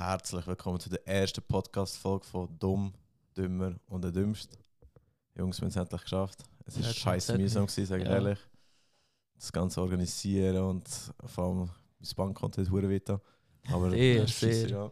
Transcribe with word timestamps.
Herzlich 0.00 0.46
willkommen 0.46 0.80
zu 0.80 0.88
der 0.88 1.06
ersten 1.06 1.42
Podcast-Folge 1.42 2.24
von 2.24 2.58
Dumm, 2.58 2.94
Dümmer 3.36 3.74
und 3.86 4.02
der 4.02 4.10
Dümmste. 4.10 4.56
Jungs, 5.36 5.58
wir 5.60 5.66
haben 5.66 5.68
es 5.68 5.76
endlich 5.76 6.00
geschafft. 6.00 6.42
Es 6.64 6.78
ist 6.78 6.86
Ja, 6.86 6.92
scheiße 6.94 7.36
mühsam 7.36 7.66
gewesen, 7.66 7.84
sage 7.86 8.02
ich 8.04 8.08
Ja. 8.08 8.14
ehrlich. 8.14 8.38
Das 9.34 9.52
Ganze 9.52 9.78
organisieren 9.82 10.56
und 10.64 10.88
vor 11.26 11.44
allem 11.44 11.58
mein 11.58 12.10
Bankkonto 12.16 12.62
ist 12.62 12.70
hure 12.70 12.88
weiter. 12.90 13.20
Aber 13.70 13.90
Sehr, 13.90 14.26
sehr. 14.26 14.68
ja. 14.70 14.90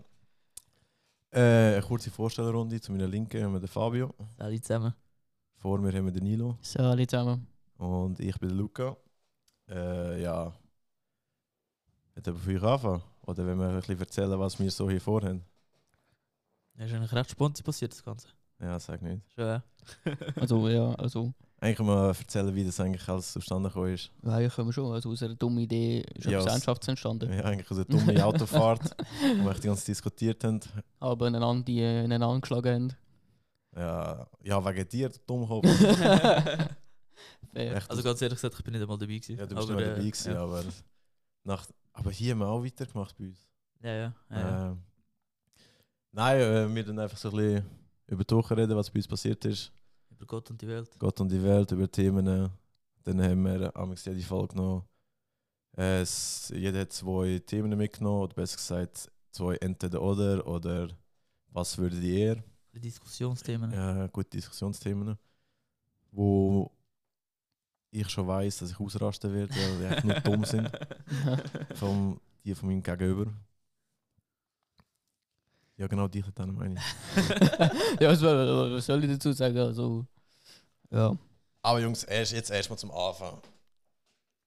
Äh, 1.30 1.76
eine 1.76 1.82
kurze 1.82 2.10
Vorstellerrunde. 2.10 2.78
Zu 2.78 2.92
meiner 2.92 3.06
Linken 3.08 3.42
haben 3.42 3.54
wir 3.54 3.60
den 3.60 3.68
Fabio. 3.68 4.14
Alle 4.36 4.60
zusammen. 4.60 4.92
Vor 5.54 5.78
mir 5.78 5.90
haben 5.90 6.04
wir 6.04 6.12
den 6.12 6.24
Nilo. 6.24 6.58
So, 6.60 6.80
alle 6.80 7.06
zusammen. 7.06 7.46
Und 7.78 8.20
ich 8.20 8.38
bin 8.38 8.50
der 8.50 8.58
Luca. 8.58 8.94
Äh, 9.70 10.20
ja. 10.22 10.52
Hat 12.14 12.26
jemand 12.26 12.44
von 12.44 12.54
euch 12.56 12.62
anfangen? 12.62 13.02
Oder 13.28 13.46
wenn 13.46 13.58
wir 13.58 13.68
ein 13.68 13.76
bisschen 13.76 14.00
erzählen, 14.00 14.38
was 14.40 14.58
wir 14.58 14.70
so 14.70 14.88
hier 14.88 15.02
vorhaben? 15.02 15.44
Das 16.76 16.86
ist 16.88 16.94
eigentlich 16.96 17.12
recht 17.12 17.30
spontan 17.30 17.62
passiert, 17.62 17.92
das 17.92 18.02
Ganze. 18.02 18.28
Ja, 18.58 18.80
sag 18.80 19.02
nicht. 19.02 19.20
Schon, 19.34 19.44
ja. 19.46 19.62
Also, 20.36 20.66
ja, 20.68 20.94
also, 20.94 21.34
Eigentlich 21.60 21.86
mal 21.86 22.08
erzählen, 22.08 22.54
wie 22.54 22.64
das 22.64 22.80
eigentlich 22.80 23.06
alles 23.06 23.30
zustande 23.32 23.68
gekommen 23.68 23.92
ist. 23.92 24.10
ja, 24.24 24.30
eigentlich 24.32 24.54
können 24.54 24.68
wir 24.68 24.72
schon. 24.72 24.92
Also, 24.94 25.10
aus 25.10 25.22
einer 25.22 25.34
dummen 25.34 25.58
Idee 25.58 26.00
ist 26.14 26.24
Ja, 26.24 26.30
ja, 26.32 26.38
es- 26.38 26.44
Gesellschaft 26.46 26.88
entstanden. 26.88 27.30
Ja, 27.30 27.44
eigentlich 27.44 27.70
aus 27.70 27.76
einer 27.76 27.84
dummen 27.84 28.18
Autofahrt, 28.22 28.96
wo 29.20 29.44
wir 29.44 29.54
die 29.54 29.60
ganze 29.66 29.82
Zeit 29.82 29.88
diskutiert 29.88 30.42
haben. 30.44 30.60
Aber 30.98 31.26
einander, 31.26 31.64
die 31.64 31.80
äh, 31.80 32.04
einander 32.04 32.28
angeschlagen 32.28 32.94
Ja, 33.76 34.26
ja 34.42 34.64
wegen 34.64 34.88
dir, 34.88 35.10
du 35.10 35.18
Dummkopf. 35.26 35.66
haben. 35.66 36.68
Also 37.88 38.02
ganz 38.04 38.22
ehrlich 38.22 38.36
gesagt, 38.36 38.54
ich 38.56 38.64
bin 38.64 38.72
nicht 38.72 38.82
einmal 38.82 38.98
dabei 38.98 39.14
gewesen. 39.18 39.36
ja, 39.36 39.44
du 39.46 39.54
bist 39.56 39.68
aber, 39.70 39.80
nicht 39.80 39.88
dabei 39.90 40.00
äh, 40.00 40.10
gewesen, 40.10 40.32
ja. 40.32 40.42
aber... 40.42 40.62
Nach, 41.48 41.66
aber 41.94 42.10
hier 42.10 42.32
haben 42.32 42.40
wir 42.40 42.48
auch 42.48 42.62
weitergemacht 42.62 43.16
bei 43.16 43.24
uns. 43.24 43.48
Ja, 43.80 43.90
ja. 43.90 44.14
ja, 44.28 44.38
ja. 44.38 44.70
Ähm, 44.70 44.82
nein, 46.12 46.40
äh, 46.40 46.74
wir 46.74 46.84
dann 46.84 46.98
einfach 46.98 47.16
so 47.16 47.30
ein 47.30 47.36
bisschen 47.36 47.64
über 48.06 48.22
die 48.22 48.34
Woche 48.34 48.54
reden, 48.54 48.76
was 48.76 48.90
bei 48.90 48.98
uns 48.98 49.08
passiert 49.08 49.42
ist. 49.46 49.72
Über 50.10 50.26
Gott 50.26 50.50
und 50.50 50.60
die 50.60 50.68
Welt. 50.68 50.90
Gott 50.98 51.18
und 51.22 51.32
die 51.32 51.42
Welt, 51.42 51.72
über 51.72 51.90
Themen. 51.90 52.50
Dann 53.02 53.22
haben 53.22 53.42
wir 53.44 53.74
am 53.74 53.94
jede 53.94 54.20
Folge. 54.20 54.82
Äh, 55.74 56.02
es, 56.02 56.52
jeder 56.54 56.80
hat 56.80 56.92
zwei 56.92 57.38
Themen 57.38 57.78
mitgenommen, 57.78 58.24
oder 58.24 58.34
besser 58.34 58.56
gesagt, 58.56 59.10
zwei 59.30 59.54
entweder 59.56 60.02
oder 60.02 60.46
oder 60.46 60.90
was 61.48 61.78
würdet 61.78 62.02
ihr? 62.02 62.44
Diskussionsthemen. 62.74 63.72
Ja, 63.72 64.06
gute 64.08 64.28
Diskussionsthemen. 64.28 65.16
Wo 66.10 66.70
ich 67.90 68.08
schon 68.10 68.26
weiß, 68.26 68.58
dass 68.58 68.70
ich 68.70 68.80
ausrasten 68.80 69.32
werde, 69.32 69.54
weil 69.54 69.78
die 69.78 69.84
echt 69.94 70.04
nur 70.04 70.20
dumm 70.20 70.44
sind. 70.44 70.70
Vom, 71.74 72.20
die 72.44 72.54
von 72.54 72.68
meinem 72.68 72.82
Gegenüber. 72.82 73.32
Ja, 75.76 75.86
genau, 75.86 76.08
die 76.08 76.24
dann 76.34 76.54
meine 76.54 76.74
ich. 76.80 78.00
ja, 78.00 78.10
was, 78.10 78.18
soll- 78.18 78.72
was 78.74 78.86
soll 78.86 79.04
ich 79.04 79.10
dazu 79.10 79.32
sagen? 79.32 79.56
Also, 79.58 80.04
ja. 80.90 81.16
Aber 81.62 81.80
Jungs, 81.80 82.02
erst, 82.04 82.32
jetzt 82.32 82.50
erstmal 82.50 82.78
zum 82.78 82.90
Anfang. 82.90 83.40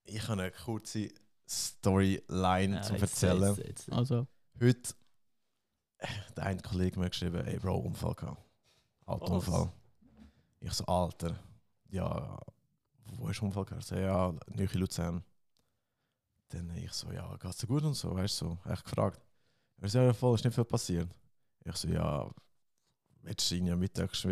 Ich 0.04 0.22
habe 0.28 0.42
eine 0.42 0.52
kurze 0.52 1.10
Storyline 1.50 2.76
Ja, 2.76 2.82
zum 2.82 2.96
Erzählen. 2.98 3.42
jetzt- 3.56 3.58
jetzt- 3.60 3.92
Also, 3.92 4.28
Heute, 4.62 4.94
äh, 6.00 6.08
der 6.36 6.46
eine 6.46 6.62
Kollege 6.62 7.00
mir 7.00 7.10
geschrieben, 7.10 7.46
ey 7.46 7.58
Bro, 7.60 7.78
Unfall 7.78 8.14
gehabt. 8.16 8.42
Autounfall. 9.06 9.72
Ich 10.60 10.74
so, 10.74 10.86
Alter, 10.86 11.36
ja, 11.90 12.40
wo 13.18 13.30
ist 13.30 13.42
Unfall 13.42 13.66
gehabt? 13.66 13.86
So, 13.86 13.96
ja, 13.96 14.34
Nöchi 14.48 14.78
Luzern. 14.78 15.24
Dann 16.50 16.76
ich 16.76 16.92
so, 16.92 17.12
ja, 17.12 17.36
geht's 17.38 17.58
dir 17.58 17.68
gut 17.68 17.84
und 17.84 17.94
so, 17.94 18.16
weißt 18.16 18.42
du, 18.42 18.46
so, 18.64 18.72
echt 18.72 18.84
gefragt. 18.84 19.22
Er 19.80 19.90
so, 19.90 20.00
ja, 20.00 20.14
voll, 20.14 20.36
ist 20.36 20.44
nicht 20.44 20.54
viel 20.54 20.66
passiert. 20.66 21.10
Ich 21.64 21.76
so, 21.76 21.88
ja, 21.88 22.30
willst 23.22 23.50
du 23.50 23.56
ihn 23.56 23.68
ja 23.68 23.76
mittags 23.76 24.28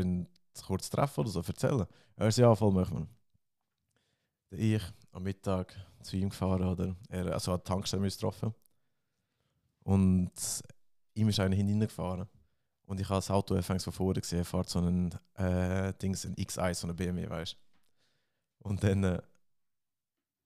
kurz 0.65 0.89
treffen 0.89 1.21
oder 1.21 1.29
so, 1.29 1.41
erzählen? 1.41 1.85
Er 2.15 2.31
so, 2.31 2.41
ja, 2.41 2.55
voll 2.55 2.71
machen 2.71 2.99
wir. 2.99 3.07
Dann 4.49 4.59
ich 4.59 4.83
am 5.11 5.23
Mittag 5.23 5.75
zu 6.01 6.17
ihm 6.17 6.29
gefahren, 6.29 6.63
oder? 6.63 6.95
Er, 7.09 7.33
also 7.33 7.53
an 7.53 7.59
der 7.59 7.63
Tankstelle 7.63 8.09
getroffen. 8.09 8.53
Und 9.83 10.31
ihm 11.13 11.29
ist 11.29 11.39
einer 11.39 11.55
hineingefahren. 11.55 12.27
Und 12.85 12.99
ich 12.99 13.07
habe 13.07 13.17
das 13.17 13.29
Auto 13.29 13.59
von 13.61 13.79
vorne 13.79 14.21
gesehen, 14.21 14.39
er 14.39 14.45
fährt 14.45 14.69
so 14.69 14.79
einen 14.79 15.13
äh, 15.35 15.93
Dings, 16.01 16.25
ein 16.25 16.35
X1, 16.35 16.73
so 16.75 16.87
eine 16.87 16.95
BMW, 16.95 17.29
weißt 17.29 17.53
du. 17.53 17.68
Und 18.59 18.83
dann 18.83 19.03
äh, 19.03 19.21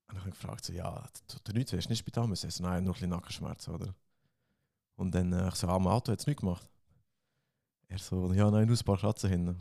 habe 0.08 0.20
ich 0.20 0.26
ihn 0.26 0.32
gefragt, 0.32 0.66
so, 0.66 0.74
ja, 0.74 1.04
tut 1.28 1.48
dir 1.48 1.54
nichts, 1.54 1.74
hast 1.74 1.86
du 1.86 1.90
nicht 1.90 2.00
Spital 2.00 2.28
müssen? 2.28 2.50
So, 2.50 2.64
nein, 2.64 2.84
nur 2.84 2.92
ein 2.92 2.96
bisschen 2.96 3.10
Nackenschmerzen, 3.10 3.74
oder? 3.74 3.94
Und 4.96 5.14
dann 5.16 5.34
äh, 5.34 5.48
ich 5.48 5.56
so, 5.56 5.68
ah, 5.68 5.76
am 5.76 5.88
Auto 5.88 6.12
hat 6.12 6.20
es 6.20 6.28
nichts 6.28 6.42
gemacht. 6.42 6.70
Er 7.88 7.98
so, 8.00 8.32
ja, 8.34 8.50
nein, 8.50 8.68
nur 8.68 8.78
ein 8.78 8.84
paar 8.86 8.98
Kratzen 8.98 9.30
hinten. 9.30 9.58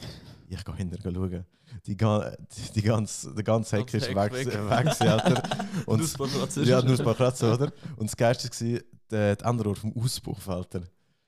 Ich 0.48 0.64
gehe 0.64 0.74
hinterher 0.76 1.12
schauen. 1.12 1.46
Die, 1.86 1.96
ga- 1.96 2.30
die, 2.30 2.72
die 2.74 2.82
ganze, 2.82 3.34
der 3.34 3.44
ganze 3.44 3.78
Heck 3.78 3.92
ist 3.94 4.08
weg, 4.14 4.32
weg. 4.32 4.46
weg, 4.46 5.00
Alter. 5.00 5.42
Und 5.86 5.98
Nur 6.00 6.06
ein 6.08 6.12
paar 6.14 6.28
Kratzen. 6.28 6.64
ja, 6.64 6.82
nur 6.82 6.98
ein 6.98 7.04
paar 7.04 7.14
Kratzen, 7.14 7.50
oder? 7.52 7.72
Und 7.96 8.10
das 8.10 8.16
Geilste 8.16 8.48
war 8.50 8.80
der, 9.10 9.36
der 9.36 9.46
andere 9.46 9.70
Ort 9.70 9.78
vom 9.78 9.92
Auspuff, 9.96 10.48
Alter. 10.48 10.82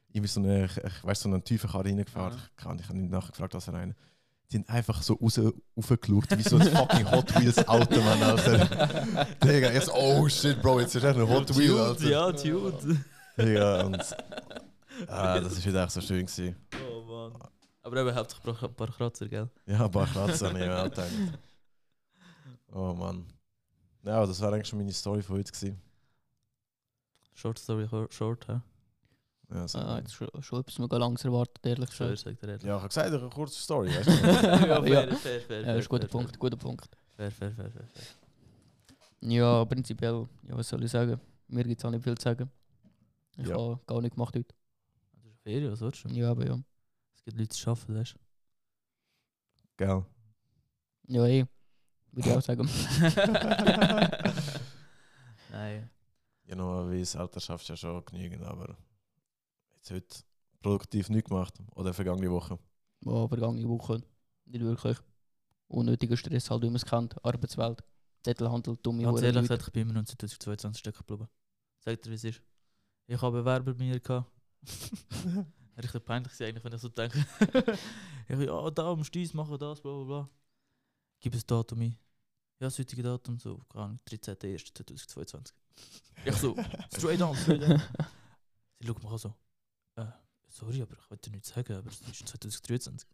Ich 0.09 0.21
bin 0.21 0.27
so 0.27 0.41
eine, 0.41 0.67
ich, 0.67 0.77
ich 0.77 1.05
weiss, 1.05 1.21
so 1.21 1.29
eine 1.29 1.43
tiefe 1.43 1.67
Karre 1.67 1.85
reingefahren. 1.87 2.39
Ah. 2.39 2.49
Ich, 2.51 2.57
kann, 2.57 2.79
ich 2.79 2.89
habe 2.89 2.99
nicht 2.99 3.11
nachgefragt, 3.11 3.55
was 3.55 3.67
er 3.69 3.75
rein. 3.75 3.95
Sind 4.55 4.71
einfach 4.71 5.03
so 5.03 5.15
raus, 5.15 5.41
raufgeschaut, 5.77 6.39
wie 6.39 6.43
so 6.45 6.59
ein 6.59 6.71
fucking 6.71 7.11
Hot 7.11 7.41
Wheels 7.41 7.67
Auto, 7.67 8.01
Mann, 8.01 8.23
Alter. 8.23 9.27
Digga, 9.43 9.81
so, 9.81 9.93
oh 9.93 10.29
shit, 10.29 10.63
Bro, 10.63 10.79
jetzt 10.79 10.95
ist 10.95 11.03
echt 11.03 11.19
ein 11.19 11.29
Hot 11.29 11.57
Wheel, 11.57 11.71
Dude, 11.71 11.83
Alter. 11.83 12.09
Ja, 12.09 12.31
Dude. 12.31 13.05
Digga, 13.37 13.83
und 13.83 14.17
ah, 15.09 15.41
das 15.41 15.55
ist 15.55 15.67
wieder 15.67 15.83
echt 15.83 15.91
so 15.91 16.01
schön 16.01 16.25
gewesen. 16.25 16.55
Oh 16.89 17.03
Mann. 17.03 17.33
Aber 17.83 17.97
eben, 17.97 18.15
hauptsächlich 18.15 18.63
ein 18.63 18.75
paar 18.75 18.93
Kratzer, 18.93 19.27
gell? 19.27 19.51
Ja, 19.67 19.87
ein 19.87 19.91
paar 19.91 20.07
ich 20.07 20.41
mir 20.53 20.79
auch 20.79 20.85
gedacht. 20.85 21.11
Oh 22.73 22.95
Mann. 22.95 23.27
Ja, 24.05 24.25
das 24.25 24.41
war 24.41 24.53
eigentlich 24.53 24.69
schon 24.69 24.79
meine 24.79 24.93
Story 24.93 25.21
von 25.21 25.39
heute 25.39 25.51
gewesen. 25.51 25.83
Short 27.33 27.59
Story, 27.59 27.89
short, 28.09 28.47
hä? 28.47 28.61
Ja, 29.53 29.69
so. 29.69 29.79
ah, 29.79 29.99
jetzt 29.99 30.15
schon, 30.15 30.29
schon 30.41 30.61
etwas 30.61 30.79
mega 30.79 30.97
langs 30.97 31.25
erwartet, 31.25 31.65
ehrlich 31.67 31.91
Schön, 31.93 32.11
gesagt. 32.11 32.25
sagt 32.39 32.43
er 32.43 32.49
ehrlich. 32.51 32.65
ja 32.65 32.77
ich 32.77 32.81
habe 32.83 32.89
gesagt, 32.89 33.13
eine 33.13 33.29
kurze 33.31 33.61
Story, 33.61 33.89
weißt 33.95 34.09
du? 34.09 34.13
ja, 34.67 34.83
fair, 34.83 34.87
Ja. 34.89 35.07
fair, 35.17 35.17
fair. 35.17 35.35
Ja, 35.35 35.41
fair, 35.41 35.63
das 35.65 35.77
ist 35.79 35.85
ein 35.85 35.89
guter 35.89 36.09
fair, 36.09 36.09
Punkt, 36.11 36.39
guter 36.39 36.57
Punkt. 36.57 36.89
Fair, 37.17 37.31
fair, 37.31 37.53
fair, 37.53 37.71
fair, 37.71 37.87
fair. 37.87 38.05
Ja, 39.21 39.65
prinzipiell, 39.65 40.29
ja, 40.49 40.57
was 40.57 40.69
soll 40.69 40.83
ich 40.85 40.91
sagen? 40.91 41.21
Mir 41.49 41.65
gibt 41.65 41.79
es 41.81 41.85
auch 41.85 41.91
nicht 41.91 42.03
viel 42.05 42.17
zu 42.17 42.23
sagen. 42.25 42.51
Ich 43.37 43.47
Ja. 43.49 43.55
habe 43.57 43.81
gar 43.87 44.01
nicht 44.01 44.15
gemacht 44.15 44.35
heute. 44.35 44.55
Das 45.23 45.25
ist 45.33 45.41
Ferien, 45.43 45.73
was 45.73 45.81
willst 45.81 46.05
du? 46.05 46.09
Ja, 46.09 46.31
aber 46.31 46.47
ja. 46.47 46.59
Es 47.15 47.23
gibt 47.25 47.39
Leute, 47.39 47.55
die 47.57 47.67
arbeiten, 47.69 47.95
weißt 47.97 48.15
Gell? 49.77 50.05
Ja, 51.09 51.27
eh. 51.27 51.45
Würde 52.13 52.29
ich 52.31 52.37
auch 52.37 52.41
sagen. 52.43 52.69
Nein. 55.51 55.91
Ja, 56.47 56.55
noch 56.57 56.91
wie 56.91 57.01
das 57.01 57.17
Alter 57.17 57.41
schaffst 57.41 57.69
du 57.69 57.73
ja 57.73 57.77
schon 57.77 58.05
genügend, 58.05 58.43
aber 58.45 58.77
jetzt 59.91 59.93
heute 59.93 60.25
produktiv 60.63 61.09
nichts 61.11 61.29
gemacht. 61.29 61.55
Oder 61.75 61.93
vergangene 61.93 62.31
Woche. 62.31 62.59
Ja, 63.01 63.29
vergangene 63.29 63.69
Woche 63.69 64.03
nicht 64.47 64.63
wirklich. 64.63 64.99
Unnötiger 65.69 66.17
Stress, 66.17 66.51
halt 66.51 66.63
wie 66.63 66.67
man 66.67 66.77
es 66.77 66.85
kennt. 66.85 67.23
Arbeitswelt, 67.25 67.83
Zettelhandel, 68.23 68.77
dumme 68.83 69.03
Ganz 69.03 69.15
Huren 69.15 69.25
ehrlich 69.25 69.37
Leute. 69.37 69.49
gesagt, 69.49 69.63
ich 69.69 69.73
bin 69.73 69.83
immer 69.83 69.95
noch 69.95 70.05
2022 70.05 70.79
stecken 70.79 70.99
geblieben. 70.99 71.29
Sagt 71.81 72.07
ihr, 72.07 72.11
wie 72.11 72.17
es 72.17 72.25
ist? 72.25 72.43
Ich 73.07 73.21
habe 73.21 73.39
Bewerber 73.39 73.73
bei 73.73 73.85
mir 73.85 74.01
gehabt. 74.01 74.31
Richtig 75.77 76.05
peinlich 76.05 76.33
gewesen 76.33 76.49
eigentlich, 76.49 76.65
wenn 76.65 76.73
ich 76.73 76.81
so 76.81 76.89
denke. 76.89 77.19
ich 78.29 78.39
ja, 78.39 78.71
da 78.71 78.95
du 78.95 79.03
dies 79.03 79.35
machen, 79.35 79.59
das, 79.59 79.81
bla 79.81 79.93
bla 79.93 80.05
bla. 80.05 80.29
Gib 81.21 81.35
ein 81.35 81.43
Datum 81.47 81.81
ein. 81.81 81.99
Ja, 82.61 82.67
das 82.69 82.79
heutige 82.79 83.03
Datum, 83.03 83.39
so, 83.39 83.59
keine 83.69 83.85
Ahnung, 83.85 84.01
13.01.2022. 84.09 85.53
Ich 86.25 86.37
so, 86.37 86.57
straight 86.97 87.21
on, 87.21 87.35
straight 87.37 87.63
on. 87.63 87.83
Sie 88.79 88.87
schaut 88.87 89.03
mich 89.03 89.13
an 89.13 89.19
so, 89.19 89.35
sorry, 90.55 90.83
aber 90.83 90.95
ich 90.95 91.11
wollte 91.11 91.29
dir 91.31 91.35
nichts 91.37 91.49
sagen, 91.51 91.75
aber 91.75 91.89
es 91.89 92.01
ist 92.01 92.29
2023. 92.29 93.09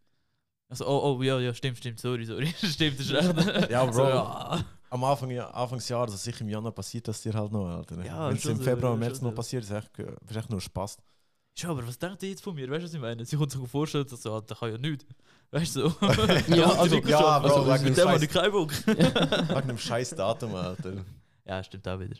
Also, 0.68 0.86
oh, 0.86 1.16
oh, 1.18 1.22
ja, 1.22 1.40
ja, 1.40 1.52
stimmt, 1.52 1.78
stimmt, 1.78 1.98
sorry, 1.98 2.24
sorry. 2.24 2.46
stimmt, 2.62 3.00
das 3.00 3.06
ist 3.06 3.12
recht. 3.12 3.70
Ja, 3.70 3.84
Bro. 3.84 3.92
So, 3.92 4.02
ja. 4.08 4.64
Am 4.90 5.04
Anfang, 5.04 5.30
ja, 5.30 5.48
Anfangsjahr, 5.50 6.02
also 6.02 6.16
sicher 6.16 6.42
im 6.42 6.48
Januar 6.48 6.72
passiert 6.72 7.06
das 7.08 7.20
dir 7.22 7.32
halt 7.34 7.50
noch, 7.52 7.66
Alter. 7.66 8.04
Ja, 8.04 8.28
Wenn 8.28 8.36
es 8.36 8.44
im 8.44 8.60
Februar, 8.60 8.96
März 8.96 9.18
so. 9.18 9.26
noch 9.26 9.34
passiert, 9.34 9.64
ist 9.64 9.70
echt, 9.70 9.90
ist 9.98 10.36
echt 10.36 10.50
nur 10.50 10.60
Spaß. 10.60 10.96
Ja, 11.58 11.70
aber 11.70 11.86
was 11.86 11.98
denkt 11.98 12.22
ihr 12.22 12.30
jetzt 12.30 12.42
von 12.42 12.54
mir? 12.54 12.68
Weißt 12.70 12.82
du, 12.82 12.84
was 12.86 12.94
ich 12.94 13.00
meine? 13.00 13.24
Sie 13.24 13.36
kommt 13.36 13.50
sich 13.50 13.68
vorstellen, 13.68 14.06
dass 14.08 14.22
so, 14.22 14.40
der 14.40 14.56
kann 14.56 14.70
ja 14.70 14.78
nichts. 14.78 15.04
Weißt 15.50 15.76
du? 15.76 15.88
so. 15.88 15.96
Ja, 16.54 16.70
also- 16.72 16.96
ja, 16.98 17.38
Bro, 17.40 17.48
also, 17.48 17.66
wegen 17.66 17.76
dem 17.78 17.84
mit 17.88 17.96
dem 17.98 18.08
habe 18.08 18.18
Scheiß- 18.18 18.22
ich 18.22 18.30
keinen 18.30 18.52
Bock. 18.52 18.72
wegen 18.86 19.68
dem 19.68 19.78
scheiß 19.78 20.10
Datum, 20.10 20.54
Alter. 20.54 21.04
Ja, 21.44 21.62
stimmt 21.64 21.86
auch 21.88 21.98
wieder. 21.98 22.16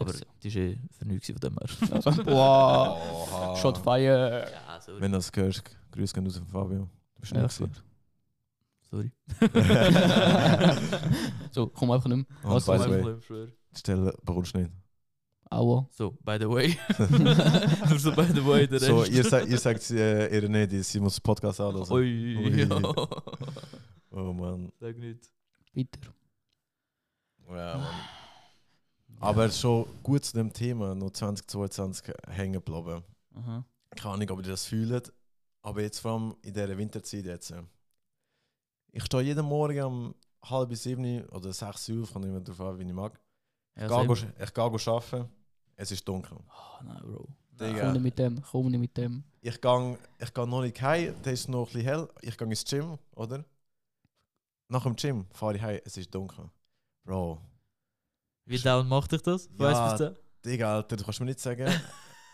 Aber 0.00 0.10
Aber 0.10 0.18
die 0.42 0.54
war 0.54 0.62
eh 0.62 0.78
für 0.96 1.04
nichts 1.06 1.26
von 1.26 1.36
dem 1.40 1.56
her. 1.58 1.68
also, 2.04 2.26
wow. 2.26 3.58
Shot 3.60 3.78
fire. 3.78 4.46
Ja, 4.52 4.80
sorry. 4.80 5.00
Wenn 5.00 5.12
du 5.12 5.18
das 5.18 5.30
hörst, 5.34 5.62
grüß 5.92 6.12
gehen 6.12 6.24
raus 6.26 6.36
von 6.38 6.46
Fabio. 6.46 6.88
Du 7.14 7.20
bist 7.20 7.32
Ja, 7.32 7.42
nicht 7.42 7.58
gewesen. 7.58 7.76
sorry. 8.90 9.10
so, 11.50 11.66
komm 11.68 11.90
einfach 11.90 12.08
nicht 12.08 12.28
mehr. 12.28 12.44
Und 12.50 12.54
Was 12.54 12.66
by 12.66 12.78
the 12.78 12.90
way, 12.90 13.16
Stelle 13.76 14.14
bekommst 14.24 14.54
du 14.54 14.58
nicht. 14.58 14.70
Aua. 15.50 15.88
So, 15.92 16.10
by 16.24 16.36
the 16.38 16.48
way. 16.48 16.76
Nur 17.88 17.98
so 17.98 18.12
by 18.12 18.24
the 18.34 18.44
way, 18.46 18.66
der 18.66 18.80
So, 18.80 18.98
Rest. 19.00 19.12
ihr, 19.12 19.24
sa 19.24 19.40
ihr 19.40 19.58
sagt 19.58 19.90
äh, 19.90 20.28
ihr 20.28 20.48
nicht, 20.48 20.84
sie 20.84 21.00
muss 21.00 21.14
den 21.16 21.22
Podcast 21.22 21.58
anhören. 21.60 21.90
Ui, 21.90 22.36
Ui. 22.36 22.68
ja. 22.68 22.80
Oh 24.10 24.32
Mann. 24.34 24.70
Sag 24.78 24.98
nicht. 24.98 25.30
Weiter. 25.74 26.00
Ja, 27.48 27.78
Mann. 27.78 27.86
Aber 29.20 29.50
schon 29.50 29.86
gut 30.02 30.24
zu 30.24 30.34
dem 30.34 30.52
Thema, 30.52 30.94
noch 30.94 31.10
2022 31.10 32.14
hängen 32.28 32.52
geblieben. 32.54 33.02
Aha. 33.34 33.64
Keine 33.96 34.14
Ahnung, 34.14 34.30
ob 34.30 34.38
ihr 34.40 34.50
das 34.50 34.64
fühlt, 34.66 35.12
aber 35.62 35.82
jetzt 35.82 35.98
vor 36.00 36.12
allem 36.12 36.36
in 36.42 36.52
dieser 36.54 36.76
Winterzeit 36.76 37.24
jetzt. 37.24 37.52
Ich 38.92 39.04
stehe 39.04 39.22
jeden 39.22 39.44
Morgen 39.44 39.82
um 39.82 40.14
halb 40.44 40.74
sieben 40.76 41.24
oder 41.30 41.52
sechs 41.52 41.88
Uhr, 41.88 42.06
kommt 42.06 42.24
immer 42.24 42.40
darauf 42.40 42.60
an, 42.60 42.78
wie 42.78 42.84
ich 42.84 42.92
mag. 42.92 43.18
Ja, 43.76 43.84
Ich 43.84 43.90
same. 43.90 44.14
gehe, 44.14 44.34
ich 44.44 44.58
arbeiten, 44.88 45.28
es 45.76 45.90
ist 45.90 46.06
dunkel. 46.08 46.38
Oh, 46.38 46.84
nein, 46.84 47.00
Bro. 47.02 47.28
Digga. 47.52 47.80
Komm 47.80 47.92
nicht 47.94 48.02
mit 48.02 48.18
dem, 48.18 48.42
komm 48.42 48.70
nicht 48.70 48.80
mit 48.80 48.96
dem. 48.96 49.24
Ich 49.40 49.60
gehe, 49.60 49.98
ich 50.18 50.34
noch 50.36 50.60
nicht 50.62 50.80
heim, 50.80 51.14
da 51.22 51.30
ist 51.30 51.48
noch 51.48 51.66
ein 51.68 51.72
bisschen 51.72 51.82
hell. 51.82 52.08
Ich 52.22 52.36
gehe 52.38 52.46
ins 52.48 52.64
Gym, 52.64 52.98
oder? 53.16 53.44
Nach 54.68 54.82
dem 54.84 54.94
Gym 54.96 55.26
fahre 55.32 55.56
ich 55.56 55.62
heim, 55.62 55.80
es 55.84 55.96
ist 55.96 56.14
dunkel. 56.14 56.50
Bro, 57.04 57.40
Wie 58.48 58.58
down 58.58 58.88
macht 58.88 59.12
dich 59.12 59.22
das? 59.22 59.48
Ja. 59.58 59.58
Weißt 59.58 60.00
du 60.00 60.04
das? 60.06 60.18
Digga, 60.44 60.76
Alter, 60.76 60.96
du 60.96 61.04
kannst 61.04 61.20
mir 61.20 61.26
nicht 61.26 61.40
sagen. 61.40 61.70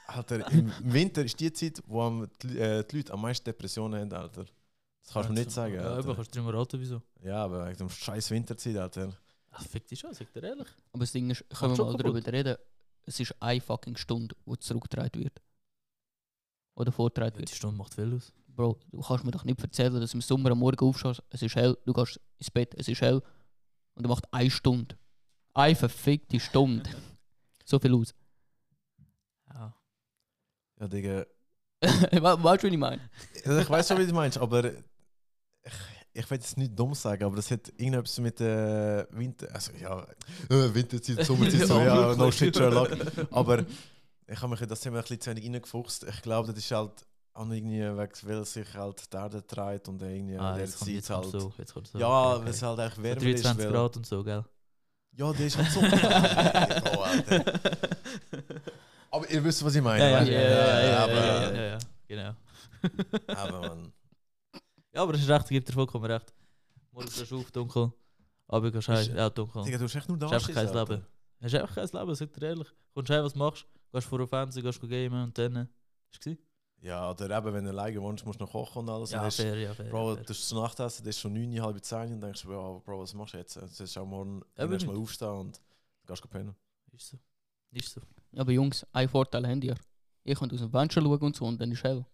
Alter, 0.07 0.51
im 0.53 0.71
Winter 0.93 1.25
ist 1.25 1.39
die 1.41 1.53
Zeit, 1.53 1.83
wo 1.87 2.03
am, 2.03 2.29
die, 2.43 2.59
äh, 2.59 2.85
die 2.85 2.97
Leute 2.99 3.13
am 3.13 3.23
meisten 3.23 3.45
Depressionen 3.45 4.01
haben, 4.01 4.13
Alter. 4.13 4.45
Das 4.45 5.13
kannst 5.13 5.29
du 5.29 5.33
mir 5.33 5.41
nicht 5.41 5.51
sagen. 5.51 5.75
Ja, 5.75 5.97
aber 5.97 6.15
kannst 6.15 6.35
du 6.35 6.39
dir 6.41 6.45
mal 6.45 6.57
raten, 6.57 6.81
wieso? 6.81 7.03
Ja, 7.23 7.45
aber 7.45 7.67
wegen 7.67 7.79
dem 7.79 7.91
scheiß 7.91 8.31
Winterzeit, 8.31 8.77
Alter. 8.77 9.13
Ach, 9.51 9.63
fick 9.67 9.87
dich 9.87 9.99
schon, 9.99 10.13
sag 10.15 10.33
dir 10.33 10.43
ehrlich. 10.43 10.69
Aber 10.93 11.01
das 11.01 11.13
Ding 11.13 11.31
ist, 11.31 11.45
können 11.51 11.77
wir 11.77 11.85
mal 11.85 11.93
kaputt. 11.93 12.07
darüber 12.17 12.33
reden, 12.33 12.57
es 13.07 13.21
ist 13.21 13.35
eine 13.41 13.61
fucking 13.61 13.97
Stunde, 13.97 14.35
wo 14.45 14.57
zurückgetragen 14.57 15.23
wird. 15.23 15.41
Oder 16.77 16.93
vorgetragen 16.93 17.35
Die 17.35 17.41
wird. 17.41 17.51
Stunde 17.51 17.77
macht 17.77 17.95
viel 17.95 18.15
aus. 18.15 18.33
Bro, 18.49 18.79
du 18.91 19.01
kannst 19.01 19.25
mir 19.25 19.31
doch 19.31 19.45
nicht 19.45 19.61
erzählen, 19.61 20.01
dass 20.01 20.11
du 20.13 20.19
im 20.19 20.23
Sommer 20.23 20.51
am 20.53 20.59
Morgen 20.59 20.85
aufstehst, 20.87 21.23
es 21.31 21.43
ist 21.43 21.57
hell, 21.57 21.77
du 21.85 21.93
gehst 21.93 22.21
ins 22.39 22.51
Bett, 22.51 22.75
es 22.77 22.89
ist 22.89 23.01
hell 23.01 23.21
und 23.95 24.05
er 24.05 24.09
macht 24.09 24.33
eine 24.33 24.51
Stunde. 24.51 24.97
Eine 25.55 25.77
verfickte 25.77 26.39
Stunde. 26.41 26.91
so 27.65 27.79
viel 27.79 27.95
aus. 27.95 28.15
Ja. 29.53 29.75
Ja, 30.81 30.89
Digga. 30.89 31.27
We- 31.81 32.43
weißt 32.43 32.63
du, 32.63 32.67
was 32.67 32.73
ich 32.73 32.79
meine? 32.79 33.01
Also 33.45 33.59
ich 33.61 33.71
weiß 33.71 33.89
schon, 33.89 33.99
wie 33.99 34.07
du 34.07 34.15
meinst, 34.15 34.39
aber 34.39 34.65
ich, 34.65 34.73
ich 36.13 36.31
will 36.31 36.39
jetzt 36.39 36.57
nicht 36.57 36.79
dumm 36.79 36.95
sagen, 36.95 37.25
aber 37.25 37.37
das 37.37 37.51
hat 37.51 37.69
irgendetwas 37.77 38.19
mit 38.19 38.41
äh, 38.41 39.07
Winter. 39.11 39.49
Also 39.55 39.73
ja, 39.73 40.03
äh, 40.51 40.75
Winterzeit, 40.75 41.25
Sommerzeit, 41.25 41.67
so, 41.67 41.79
ja, 41.81 42.15
no 42.17 42.31
shit, 42.31 42.57
Sherlock. 42.57 42.91
Aber 43.31 43.65
ich 44.27 44.41
habe 44.41 44.49
mich 44.53 44.61
in 44.63 44.69
das 44.69 44.81
Thema 44.81 44.97
ein 44.99 45.03
bisschen 45.03 45.21
zu 45.21 45.31
wenig 45.31 45.45
reingefuchst. 45.45 46.05
Ich 46.05 46.23
glaube, 46.23 46.49
das 46.53 46.59
ist 46.59 46.71
halt 46.71 47.05
auch 47.35 47.51
irgendwie, 47.51 47.81
weg, 47.97 48.17
weil 48.23 48.45
sich 48.45 48.75
halt 48.75 49.07
die 49.13 49.17
Erde 49.17 49.43
dreht 49.43 49.89
und 49.89 50.01
irgendwie 50.01 50.37
Ah, 50.39 50.55
der 50.55 50.65
jetzt 50.65 50.79
kommt 50.79 51.03
Zeit 51.05 51.17
halt. 51.17 51.31
so. 51.31 51.53
Jetzt 51.59 51.75
kommt 51.75 51.87
so. 51.89 51.99
Ja, 51.99 52.35
Okay, 52.35 52.45
weil 52.45 52.51
es 52.51 52.63
halt 52.63 52.79
echt 52.79 52.97
So 52.97 53.03
wärmer 53.03 53.23
ist. 53.23 53.45
23 53.45 53.65
Weil, 53.67 53.73
Grad 53.73 53.97
und 53.97 54.07
so, 54.07 54.25
gell? 54.25 54.45
Ja, 55.17 55.33
der 55.33 55.47
ist 55.47 55.57
halt 55.57 55.71
so. 55.71 55.81
oh, 55.81 57.03
Alter. 57.03 57.45
Aber 59.11 59.31
ihr 59.31 59.45
wisst, 59.45 59.65
was 59.65 59.75
ich 59.77 59.83
meine. 59.83 60.03
Ja, 60.03 60.11
ja, 60.11 60.19
ja, 60.19 60.25
du? 60.25 60.33
ja, 60.33 60.41
ja, 60.41 60.89
ja, 60.89 61.05
aber, 61.05 61.15
ja, 61.15 61.53
ja, 61.55 61.65
ja, 61.65 61.79
genau. 62.09 62.35
aber 63.29 63.61
man. 63.69 63.93
Ja, 64.93 65.03
aber 65.03 65.13
das 65.13 65.23
ist 65.23 65.29
recht, 65.29 65.43
ich 65.45 65.49
gebe 65.51 65.65
dir 65.67 65.73
vollkommen 65.73 66.05
recht. 66.05 66.33
Morgen 66.93 67.09
du 67.29 67.37
auf, 67.37 67.51
dunkel. 67.51 67.93
Aber 68.47 68.71
gehst 68.71 68.89
heim, 68.89 68.99
Ist- 68.99 69.09
ja, 69.15 69.31
dunkel. 69.31 69.65
Digga, 69.65 69.79
du 69.79 69.85
hast 69.85 69.95
echt 69.95 70.09
nur 70.09 70.19
da. 70.19 70.31
Hast 70.31 70.49
einfach 70.49 70.55
kein 70.55 70.75
Leben. 70.75 71.07
Hast 71.43 71.55
einfach 71.55 71.75
kein 71.75 71.89
Leben, 71.89 72.15
sag 72.15 72.33
dir 72.33 72.47
ehrlich. 72.47 72.69
Kommst 72.93 73.11
heim, 73.11 73.25
was 73.25 73.35
machst 73.35 73.63
du? 73.63 73.67
Gehst 73.93 74.09
vor 74.09 74.19
den 74.19 74.29
Fernseher, 74.29 74.63
gehst 74.63 74.81
gamen 74.81 75.25
und 75.25 75.39
dann... 75.39 75.69
Ist 76.13 76.27
es 76.27 76.37
Ja, 76.85 77.11
oder 77.11 77.31
eben, 77.37 77.55
wenn 77.55 77.65
du 77.65 77.71
alleine 77.71 78.01
wohnst, 78.03 78.27
musst 78.27 78.39
du 78.41 78.45
noch 78.45 78.53
kochen 78.53 78.81
und 78.81 78.91
alles. 78.91 79.11
Ja, 79.11 79.21
und 79.21 79.25
hast, 79.25 79.37
fair, 79.37 79.57
ja, 79.59 79.73
fair. 79.73 79.89
Bro, 79.91 80.11
ja, 80.11 80.17
du 80.17 80.23
fair. 80.25 80.29
hast 80.29 80.49
zu 80.49 80.55
Nacht 80.55 80.79
essen, 80.81 81.03
das 81.05 81.17
ist 81.17 81.21
schon 81.21 81.33
9, 81.33 81.63
halb 81.63 81.83
10 81.83 82.13
und 82.13 82.21
denkst, 82.21 82.45
ja, 82.45 82.51
Bro, 82.85 83.01
was 83.01 83.15
machst 83.15 83.33
du 83.35 83.39
jetzt? 83.39 83.57
Jetzt 83.57 83.81
ist 83.81 83.97
auch 83.97 84.05
morgen 84.07 84.43
Ja, 84.59 84.71
erst 84.71 84.87
mal 84.87 84.97
aufstehen 84.97 85.29
und 85.29 85.61
gehst 86.07 86.23
go 86.23 86.29
pennen. 86.29 86.55
Ist 86.93 87.09
so. 87.09 87.17
Ist 87.73 87.95
so. 87.95 88.01
Ja, 88.33 88.43
aber 88.43 88.53
Jungs, 88.53 88.87
ein 88.93 89.09
Vorteil 89.09 89.49
habt 89.49 89.65
ihr. 89.65 89.75
Ihr 90.25 90.35
könnt 90.37 90.53
aus 90.53 90.61
dem 90.61 90.71
Fenster 90.71 91.01
schauen 91.01 91.19
und 91.21 91.35
so 91.37 91.47
und 91.47 91.59
dann 91.61 91.73
ist 91.73 91.83
hell. 91.83 92.05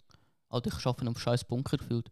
Alter, 0.48 0.68
ich 0.76 0.86
arbeite 0.86 1.00
in 1.02 1.08
einem 1.08 1.16
scheiß 1.16 1.44
Bunker 1.44 1.76
gefühlt. 1.76 2.10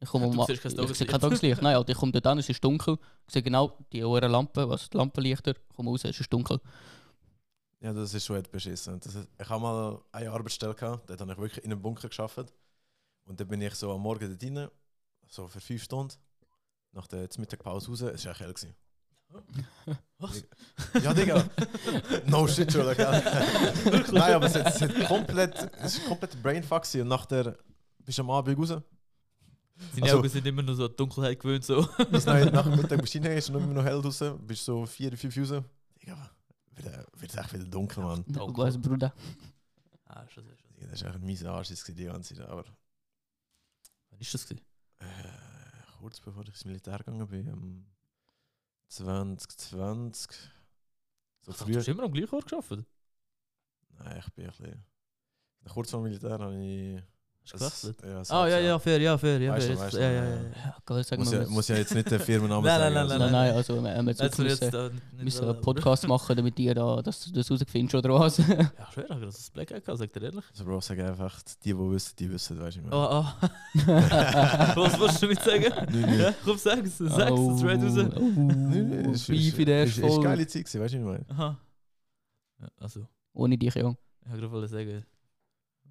Ich 0.00 0.08
komme 0.08 0.26
Ja, 0.26 0.30
du 0.30 0.36
mal, 0.36 0.48
ich 0.50 0.60
sehe 0.60 0.70
Tageslicht. 0.76 1.10
kein 1.10 1.20
Tageslicht. 1.20 1.62
Nein, 1.62 1.74
Alter, 1.76 1.90
ich 1.90 1.98
komme 1.98 2.12
dort 2.12 2.26
an, 2.28 2.38
es 2.38 2.48
ist 2.48 2.62
dunkel. 2.62 2.96
Ich 3.26 3.32
sehe 3.32 3.42
genau 3.42 3.76
die 3.92 4.04
Ohren 4.04 4.30
Lampen, 4.30 4.68
was 4.68 4.88
die 4.88 4.96
Lampenlichter. 4.96 5.50
Ich 5.52 5.76
komme 5.76 5.90
raus, 5.90 6.04
es 6.04 6.20
ist 6.20 6.32
dunkel. 6.32 6.60
Ja, 7.80 7.92
das 7.92 8.12
ist 8.12 8.26
schon 8.26 8.36
echt 8.36 8.50
beschissen. 8.50 8.98
Das 9.00 9.14
ist, 9.14 9.28
ich 9.40 9.48
habe 9.48 9.62
mal 9.62 10.00
eine 10.12 10.30
Arbeitsstelle 10.32 10.74
gehabt, 10.74 11.08
dort 11.08 11.20
habe 11.20 11.32
ich 11.32 11.38
wirklich 11.38 11.64
in 11.64 11.70
einem 11.72 11.80
Bunker 11.80 12.08
gearbeitet. 12.08 12.52
Und 13.24 13.38
dann 13.38 13.46
bin 13.46 13.60
ich 13.60 13.74
so 13.74 13.92
am 13.92 14.00
Morgen 14.00 14.28
dort 14.28 14.42
rein, 14.42 14.68
so 15.28 15.46
für 15.46 15.60
5 15.60 15.82
Stunden. 15.82 16.14
Nach 16.92 17.06
der 17.06 17.28
Mittagpause 17.38 17.88
raus, 17.88 18.00
es 18.00 18.24
war 18.24 18.32
echt 18.32 18.40
hell. 18.40 18.52
Gewesen. 18.54 18.74
Was? 20.18 20.42
Ja, 21.02 21.12
Digga. 21.12 21.44
No 22.26 22.48
shit, 22.48 22.72
schon. 22.72 22.86
Nein, 22.86 24.34
aber 24.34 24.46
es 24.46 24.54
hat 24.80 25.06
komplett, 25.06 25.54
es 25.82 25.98
ist 25.98 26.06
komplett 26.06 26.42
Brainfuck 26.42 26.82
und 26.94 27.08
nach 27.08 27.26
der, 27.26 27.56
bist 27.98 28.16
du 28.18 28.22
am 28.22 28.30
Abend 28.30 28.58
raus. 28.58 28.68
Seine 29.92 30.02
Also- 30.06 30.18
Augen 30.18 30.28
sind 30.30 30.46
immer 30.46 30.62
noch 30.62 30.74
so 30.74 30.86
an 30.86 30.96
Dunkelheit 30.96 31.38
gewöhnt. 31.38 31.64
So. 31.64 31.86
Bis 32.10 32.24
nach, 32.24 32.50
nach 32.50 32.64
dem 32.64 32.76
Mittag 32.76 33.00
bist 33.02 33.14
du 33.14 33.18
rein, 33.18 33.36
ist 33.36 33.50
noch 33.50 33.60
immer 33.60 33.74
noch 33.74 33.84
hell 33.84 34.00
draußen, 34.00 34.38
bist 34.46 34.64
so 34.64 34.86
4, 34.86 35.16
5 35.16 35.36
raus. 35.38 35.62
Digga, 36.02 36.30
wird, 36.84 37.20
wird 37.20 37.36
echt 37.36 37.52
wieder 37.52 37.64
dunkel, 37.64 38.02
Mann. 38.04 38.24
Dunkel. 38.26 38.64
Was, 38.64 38.80
Bruder? 38.80 39.14
ah, 40.06 40.26
schon 40.28 40.44
sehr, 40.44 40.56
schon 40.56 40.68
Das 40.80 40.92
ist 40.92 41.02
echt 41.02 41.14
ein 41.14 41.24
mieser 41.24 41.52
Arsch 41.52 41.68
gewesen 41.68 41.96
die 41.96 42.04
ganze 42.04 42.34
Zeit. 42.34 42.46
Aber 42.48 42.64
Wann 44.10 44.20
ist 44.20 44.34
das? 44.34 44.46
Gewesen? 44.46 44.64
äh, 45.00 45.04
kurz 46.00 46.20
bevor 46.20 46.42
ich 46.42 46.48
ins 46.50 46.64
Militär 46.64 46.98
gegangen 46.98 47.26
bin, 47.28 47.48
um 47.52 47.86
2020. 48.88 50.30
So 51.40 51.52
Ach, 51.52 51.56
du 51.58 51.64
früh. 51.64 51.74
hast 51.76 51.88
immer 51.88 52.04
am 52.04 52.12
gleichen 52.12 52.34
Ort 52.34 52.48
gearbeitet? 52.48 52.86
Nein, 53.98 54.18
ich 54.18 54.32
bin 54.32 54.44
ein 54.44 54.50
bisschen. 54.50 54.84
Kurz 55.68 55.90
vor 55.90 56.00
dem 56.00 56.04
Militär 56.04 56.38
habe 56.38 56.56
ich. 56.56 57.02
Hast 57.52 57.84
du 57.84 57.92
gewechselt? 57.94 58.28
Ja, 58.30 58.36
Ah, 58.36 58.46
ja, 58.48 58.58
ja, 58.58 58.78
fair, 58.78 59.00
ja, 59.00 59.16
fair. 59.18 59.40
Ja, 59.40 59.54
fair. 59.56 59.68
Jetzt, 59.70 59.92
ja, 59.94 60.00
ja, 60.00 60.10
ja. 60.24 60.34
ja. 60.34 60.76
geil, 60.84 61.04
sagen 61.04 61.22
Muss 61.22 61.32
ja, 61.32 61.46
muss 61.48 61.68
ja 61.68 61.76
jetzt 61.76 61.94
nicht 61.94 62.10
den 62.10 62.20
Firmennamen 62.20 62.64
Nein, 62.64 62.80
sagen. 62.80 62.94
nein, 62.94 63.02
also. 63.04 63.18
Nein, 63.18 63.32
nein, 63.32 63.54
also 63.54 63.82
wir 63.82 63.94
haben 63.94 64.08
jetzt, 64.08 64.20
Jetzt 64.20 64.38
müssen, 65.22 65.44
einen 65.48 65.60
Podcast 65.60 66.06
machen, 66.08 66.36
damit 66.36 66.58
ihr 66.58 66.74
da, 66.74 67.00
dass 67.02 67.24
du 67.24 67.32
das 67.32 67.50
rausfindest 67.50 67.94
oder 67.94 68.14
was. 68.20 68.38
Ja, 68.38 68.44
schwer, 68.92 69.10
aber 69.10 69.26
das 69.26 69.38
ist 69.38 69.52
Black 69.52 69.70
Eye, 69.70 69.80
sag 69.96 70.12
dir 70.12 70.22
ehrlich. 70.22 70.44
Also, 70.50 70.64
Bro, 70.64 70.80
sag 70.80 70.98
einfach, 70.98 71.42
die, 71.42 71.70
die 71.72 71.78
wissen, 71.78 72.14
die 72.18 72.30
wissen, 72.30 72.60
weißt 72.60 72.76
du 72.76 72.80
nicht 72.82 72.92
Oh, 72.92 73.08
oh. 73.10 73.26
Was 74.76 74.98
wolltest 74.98 75.22
du 75.22 75.26
damit 75.28 75.42
sagen? 75.42 75.64
Nein, 75.92 76.00
nein. 76.02 76.20
Ja, 76.20 76.34
komm, 76.44 76.58
sag's. 76.58 76.98
Sag's, 76.98 77.40
es 77.40 77.58
straight 77.60 77.82
raus. 77.82 77.96
Oh, 78.16 78.20
Nein, 78.20 78.90
nein, 78.90 79.10
es 79.14 79.26
der 79.26 79.82
es 79.84 79.96
ist- 79.98 80.04
es 80.04 80.20
geile 80.22 80.46
Zeit, 80.46 80.64
gewesen, 80.64 80.80
weißt 80.80 80.94
du, 80.94 81.04
was 81.06 81.18
ich 81.20 81.36
meine? 81.36 81.56
Also, 82.78 83.06
Ohne 83.32 83.56
dich, 83.56 83.74
ja. 83.74 83.90
ich 83.90 84.30
wollte 84.32 84.48
gerade 84.48 84.68
sagen, 84.68 85.04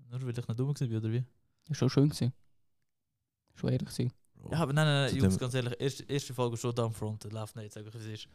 nur 0.09 0.21
weil 0.21 0.29
ich 0.29 0.35
nicht 0.37 0.59
dumm 0.59 0.67
war, 0.69 0.97
oder 0.97 1.11
wie? 1.11 1.23
Ist 1.69 1.77
schon 1.77 1.89
schön 1.89 2.09
gewesen. 2.09 2.33
Schon 3.55 3.71
ehrlich 3.71 3.89
gewesen. 3.89 4.13
Ja, 4.51 4.59
aber 4.59 4.73
nein, 4.73 4.85
nein, 4.85 5.11
nein, 5.11 5.15
Jungs, 5.15 5.37
ganz 5.37 5.53
ehrlich, 5.53 5.73
erste, 5.79 6.03
erste 6.03 6.33
Folge 6.33 6.55
schon 6.57 6.73
Downfront, 6.73 7.23
läuft 7.31 7.55
nicht, 7.55 7.73
sag 7.73 7.85
ich, 7.85 7.93
wie 7.93 7.97
es 7.97 8.05
ist. 8.05 8.27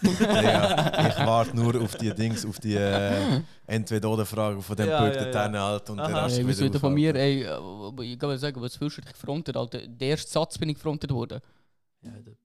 Digga, 0.00 1.08
ich 1.08 1.16
warte 1.26 1.56
nur 1.56 1.80
auf 1.82 1.96
die 1.96 2.14
Dings, 2.14 2.46
auf 2.46 2.58
die 2.60 2.76
äh, 2.76 3.42
Entweder-Oder-Frage 3.66 4.62
von 4.62 4.76
dem 4.76 4.88
Ja, 4.88 5.00
Punkt, 5.00 5.16
ja, 5.16 5.24
ja. 5.24 5.30
dann 5.32 5.58
halt 5.58 5.90
und 5.90 5.96
der 5.96 6.06
Aha. 6.06 6.24
Rest 6.24 6.38
Ey, 6.38 6.46
wieder 6.46 6.58
wieder 6.60 6.80
von 6.80 6.94
mir, 6.94 7.14
ey, 7.16 7.40
ich 7.42 8.18
kann 8.18 8.28
mal 8.28 8.38
sagen, 8.38 8.60
was 8.62 8.76
fühlst 8.76 8.98
du 8.98 9.00
dich 9.02 9.12
gefrontet, 9.12 9.56
Alter? 9.56 9.86
Der 9.86 10.08
erste 10.08 10.30
Satz 10.30 10.56
bin 10.58 10.68
ich 10.68 10.76
gefrontet 10.76 11.10
worden. 11.10 11.40
Ja, 12.02 12.12
das. 12.24 12.36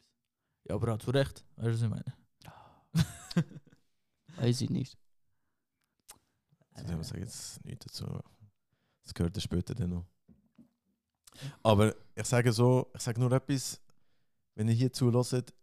Ja, 0.67 0.75
aber 0.75 0.93
hat 0.93 1.03
zu 1.03 1.11
Recht, 1.11 1.43
weißt 1.57 1.67
du, 1.67 1.73
was 1.73 1.81
ich 1.81 1.89
meine? 1.89 3.45
Weiß 4.37 4.61
ich 4.61 4.69
nicht. 4.69 4.97
Zu 6.75 6.85
dem 6.85 7.03
sage 7.03 7.19
ich 7.19 7.25
jetzt 7.25 7.63
nichts 7.65 7.85
dazu. 7.85 8.19
Das 9.07 9.13
gehört 9.13 9.33
dann 9.35 9.41
später 9.41 9.73
dann 9.73 9.89
noch. 9.89 10.05
Aber 11.63 11.95
ich 12.13 12.25
sage 12.25 12.51
so, 12.51 12.87
ich 12.93 13.01
sage 13.01 13.19
nur 13.21 13.31
etwas, 13.31 13.79
wenn 14.55 14.67
ihr 14.67 14.73
hier 14.73 14.91
zulässt, 14.91 15.53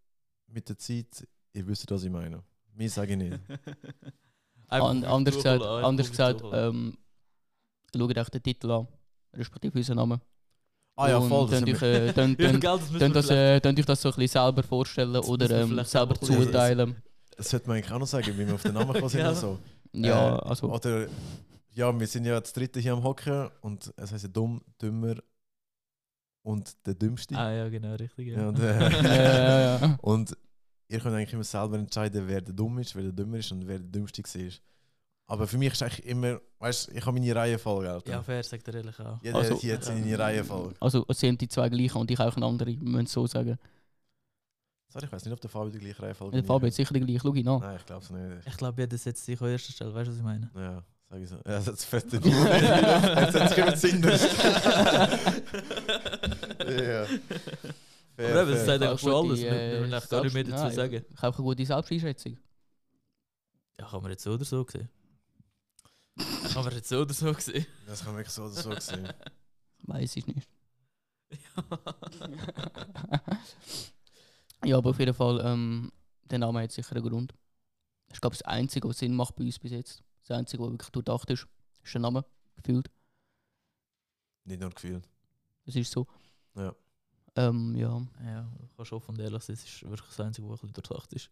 mit 0.46 0.66
der 0.68 0.78
Zeit, 0.78 1.28
ihr 1.52 1.66
wisst, 1.66 1.90
was 1.90 2.04
ich 2.04 2.10
meine. 2.10 2.42
Mir 2.74 2.88
sage 2.88 3.12
ich 3.12 3.18
nicht. 3.18 3.38
An, 4.68 5.04
anders 5.04 5.34
gesagt, 5.36 5.62
anders 5.62 6.10
gesagt 6.10 6.42
ähm, 6.52 6.96
schaut 7.94 8.16
euch 8.16 8.28
den 8.30 8.42
Titel 8.42 8.70
an, 8.70 8.88
respektive 9.34 9.76
unseren 9.78 9.96
Namen. 9.98 10.20
Ah 10.96 11.08
ja, 11.10 11.20
voll. 11.20 11.48
Das 11.50 11.60
haben 11.60 11.70
euch, 11.70 11.82
äh, 11.82 12.12
könnt, 12.14 12.38
Wie 12.38 12.42
viel 12.44 12.60
könnt, 12.60 12.62
Geld 12.62 13.12
das 13.14 13.26
das, 13.26 13.30
äh, 13.30 13.60
euch 13.62 13.84
das 13.86 14.02
so 14.02 14.08
ein 14.08 14.14
bisschen 14.16 14.28
selber 14.42 14.62
vorstellen 14.62 15.12
Das 15.12 15.28
oder 15.28 15.50
ähm, 15.50 15.84
selber 15.84 16.14
zuteilen. 16.18 16.96
das 17.36 17.50
sollte 17.50 17.68
man 17.68 17.76
eigentlich 17.76 17.92
auch 17.92 17.98
noch 17.98 18.06
sagen, 18.06 18.36
wie 18.38 18.46
wir 18.46 18.54
auf 18.54 18.62
den 18.62 18.72
Namen 18.72 18.92
gekommen 18.94 19.08
sind. 19.10 19.20
Ja. 19.22 19.28
oder 19.28 19.34
so. 19.36 19.58
Ja, 19.92 20.36
Äh, 20.38 20.48
also. 20.48 20.72
Oder, 20.72 21.06
ja, 21.74 21.98
wir 21.98 22.06
sind 22.06 22.24
ja 22.24 22.40
das 22.40 22.52
dritte 22.52 22.80
hier 22.80 22.92
am 22.92 23.02
Hocken 23.02 23.50
und 23.60 23.92
es 23.96 24.12
heißt 24.12 24.24
ja 24.24 24.30
dumm, 24.30 24.62
dümmer 24.80 25.16
und 26.42 26.74
der 26.86 26.94
Dümmste. 26.94 27.36
Ah 27.36 27.52
ja, 27.52 27.68
genau, 27.68 27.94
richtig. 27.94 28.28
Ja, 28.28 28.40
Ja. 28.42 28.48
und, 28.48 28.58
äh, 28.60 28.84
ja, 29.24 29.78
ja. 29.86 29.98
und 30.02 30.36
ihr 30.88 31.00
könnt 31.00 31.14
eigentlich 31.16 31.32
immer 31.32 31.44
selber 31.44 31.78
entscheiden, 31.78 32.26
wer 32.28 32.40
der 32.40 32.54
dumm 32.54 32.78
ist, 32.78 32.94
wer 32.94 33.02
der 33.02 33.12
dümmer 33.12 33.38
ist 33.38 33.50
und 33.52 33.66
wer 33.66 33.78
der 33.78 33.88
dümmste 33.88 34.22
war. 34.22 34.50
Aber 35.26 35.46
für 35.46 35.56
mich 35.56 35.72
ist 35.72 35.82
eigentlich 35.82 36.04
immer, 36.04 36.38
weißt 36.58 36.88
du, 36.88 36.92
ich 36.92 37.06
habe 37.06 37.18
meine 37.18 37.34
Reihenfolge. 37.34 37.90
Alter. 37.90 38.10
Ja, 38.12 38.22
fair, 38.22 38.42
sagt 38.44 38.68
er 38.68 38.74
ehrlich 38.74 39.00
auch. 39.00 39.22
Jeder 39.22 39.38
Also- 39.38 39.54
hat 39.54 39.60
hier 39.62 39.80
seine 39.80 40.18
Reihenfolge. 40.18 40.74
Also 40.80 41.04
es 41.08 41.18
sind 41.18 41.40
die 41.40 41.48
zwei 41.48 41.68
gleichen 41.70 41.96
und 41.96 42.10
ich 42.10 42.20
auch 42.20 42.36
eine 42.36 42.44
andere, 42.44 42.70
müssen 42.76 43.06
so 43.06 43.26
sagen. 43.26 43.56
Sorry, 44.92 45.06
ich 45.06 45.12
weiß 45.12 45.24
nicht, 45.24 45.32
ob 45.32 45.40
der 45.40 45.48
Fabio 45.50 45.70
die 45.70 45.78
gleiche 45.78 46.02
Reihenfolge 46.02 46.34
Der 46.36 46.42
wie 46.44 46.46
Fabio 46.46 46.68
ich 46.68 46.72
hat 46.72 46.76
sicher 46.76 46.92
die 46.94 47.00
gleiche, 47.00 47.20
schau 47.20 47.34
ihn 47.34 47.48
an. 47.48 47.60
Nein, 47.60 47.76
ich 47.76 47.86
glaube 47.86 48.04
es 48.04 48.10
nicht. 48.10 48.46
Ich 48.46 48.56
glaube, 48.58 48.82
jeder 48.82 48.98
setzt 48.98 49.24
sich 49.24 49.40
an 49.40 49.48
erster 49.48 49.72
Stelle, 49.72 49.94
weißt 49.94 50.08
du, 50.08 50.12
was 50.12 50.18
ich 50.18 50.24
meine? 50.24 50.50
Ja, 50.54 50.84
sag 51.08 51.20
ich 51.20 51.28
so. 51.28 51.36
Ja, 51.46 51.60
das 51.60 51.84
fette 51.84 52.20
du. 52.20 52.28
Jetzt 52.28 53.40
hat 53.40 53.48
sich 53.50 53.58
immer 53.58 53.76
zindert. 53.76 54.20
Ja. 56.60 57.06
Fair, 58.16 58.30
Aber 58.30 58.42
eben, 58.42 58.50
das 58.52 58.64
sagt 58.66 58.82
eigentlich 58.82 59.00
schon 59.00 59.10
gute, 59.10 59.28
alles. 59.28 59.40
Wir 59.40 59.52
äh, 59.52 59.72
wir 59.72 59.84
eigentlich 59.84 60.08
gar 60.08 60.22
nicht 60.24 60.34
mehr 60.34 60.44
Selbst- 60.44 60.52
dazu 60.52 60.64
nein, 60.64 60.74
sagen. 60.74 61.04
Ich 61.14 61.22
habe 61.22 61.36
eine 61.36 61.44
gute 61.44 61.66
Selbsteinschätzung. 61.66 62.38
Ja, 63.80 63.86
kann 63.88 64.02
man 64.02 64.10
jetzt 64.12 64.22
so 64.22 64.32
oder 64.32 64.44
so 64.44 64.64
sehen. 64.68 64.88
kann 66.52 66.64
man 66.64 66.72
jetzt 66.74 66.88
so 66.88 67.00
oder 67.00 67.12
so 67.12 67.32
sehen. 67.34 67.66
Das 67.86 68.04
kann 68.04 68.14
wirklich 68.14 68.32
so 68.32 68.44
oder 68.44 68.52
so 68.52 68.72
sehen. 68.78 69.08
Weiß 69.82 70.16
ich 70.16 70.26
nicht. 70.26 70.48
ja, 74.64 74.76
aber 74.78 74.90
auf 74.90 74.98
jeden 75.00 75.14
Fall, 75.14 75.40
ähm, 75.44 75.90
der 76.30 76.38
Name 76.38 76.62
hat 76.62 76.70
sicher 76.70 76.94
einen 76.94 77.04
Grund. 77.08 77.34
Das 78.06 78.18
ist, 78.18 78.20
glaube 78.20 78.34
ich, 78.34 78.42
das 78.42 78.48
Einzige, 78.48 78.88
was 78.88 78.98
Sinn 78.98 79.14
macht 79.16 79.34
bei 79.34 79.42
uns 79.44 79.58
bis 79.58 79.72
jetzt. 79.72 80.04
Das 80.26 80.36
Einzige, 80.38 80.62
was 80.62 80.70
wirklich 80.70 80.90
durchdacht 80.90 81.30
ist, 81.30 81.46
ist 81.82 81.94
der 81.94 82.00
Name, 82.00 82.24
gefühlt. 82.56 82.90
Nicht 84.44 84.60
nur 84.60 84.70
gefühlt. 84.70 85.08
Das 85.66 85.74
ist 85.76 85.90
so. 85.90 86.06
Ja. 86.54 86.74
Ähm, 87.36 87.74
ja, 87.74 88.00
Ja, 88.24 88.50
ich 88.62 88.76
kann 88.76 88.86
schon 88.86 89.00
von 89.00 89.18
ehrlich 89.18 89.42
sein, 89.42 89.54
es 89.54 89.64
ist 89.64 89.82
wirklich 89.82 90.08
das 90.08 90.20
Einzige, 90.20 90.48
was 90.48 90.62
ein 90.62 90.72
bisschen 90.72 90.82
durchdacht 90.84 91.12
ist. 91.14 91.30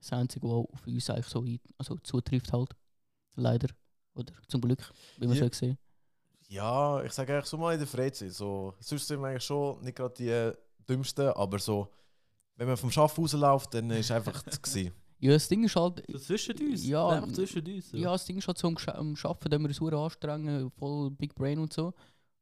das 0.00 0.12
Einzige, 0.12 0.46
was 0.48 0.66
auf 0.72 0.86
uns 0.86 1.10
eigentlich 1.10 1.26
so 1.26 1.40
ein, 1.40 1.60
also 1.76 1.96
zutrifft 1.98 2.52
halt. 2.52 2.74
Leider. 3.36 3.68
Oder 4.14 4.32
zum 4.48 4.60
Glück, 4.60 4.92
wie 5.18 5.26
man 5.26 5.36
Ja. 5.36 5.44
so 5.44 5.52
sehen. 5.52 5.78
Ja, 6.48 7.02
ich 7.04 7.12
sage 7.12 7.34
eigentlich 7.34 7.46
so 7.46 7.58
mal 7.58 7.72
in 7.74 7.78
der 7.78 7.86
Freizeit. 7.86 8.32
So, 8.32 8.74
sonst 8.80 9.06
sind 9.06 9.20
wir 9.20 9.28
eigentlich 9.28 9.44
schon 9.44 9.80
nicht 9.82 9.96
gerade 9.96 10.14
die 10.14 10.84
Dümmsten, 10.88 11.28
aber 11.28 11.58
so, 11.58 11.92
wenn 12.56 12.66
man 12.66 12.76
vom 12.76 12.90
Schaffen 12.90 13.20
rausläuft, 13.22 13.74
dann 13.74 13.90
ist 13.90 14.10
einfach 14.10 14.42
das 14.42 14.60
gewesen. 14.62 14.92
Ja, 15.20 15.32
das 15.32 15.48
Ding 15.48 15.64
ist 15.64 15.74
halt, 15.74 16.04
So 16.12 16.18
zwischen 16.18 16.56
uns. 16.58 16.86
Ja, 16.86 17.08
einfach 17.08 17.32
zwischen 17.32 17.66
uns. 17.66 17.90
So. 17.90 17.96
Ja, 17.96 18.12
das 18.12 18.24
Ding 18.24 18.38
ist 18.38 18.46
halt 18.46 18.58
so 18.58 18.68
am, 18.68 18.74
Gescha- 18.74 18.92
am 18.92 19.14
Arbeiten, 19.22 19.50
dass 19.68 19.80
wir 19.80 19.92
uns 19.92 19.94
anstrengen, 19.94 20.70
voll 20.70 21.10
Big 21.10 21.34
Brain 21.34 21.58
und 21.58 21.72
so. 21.72 21.92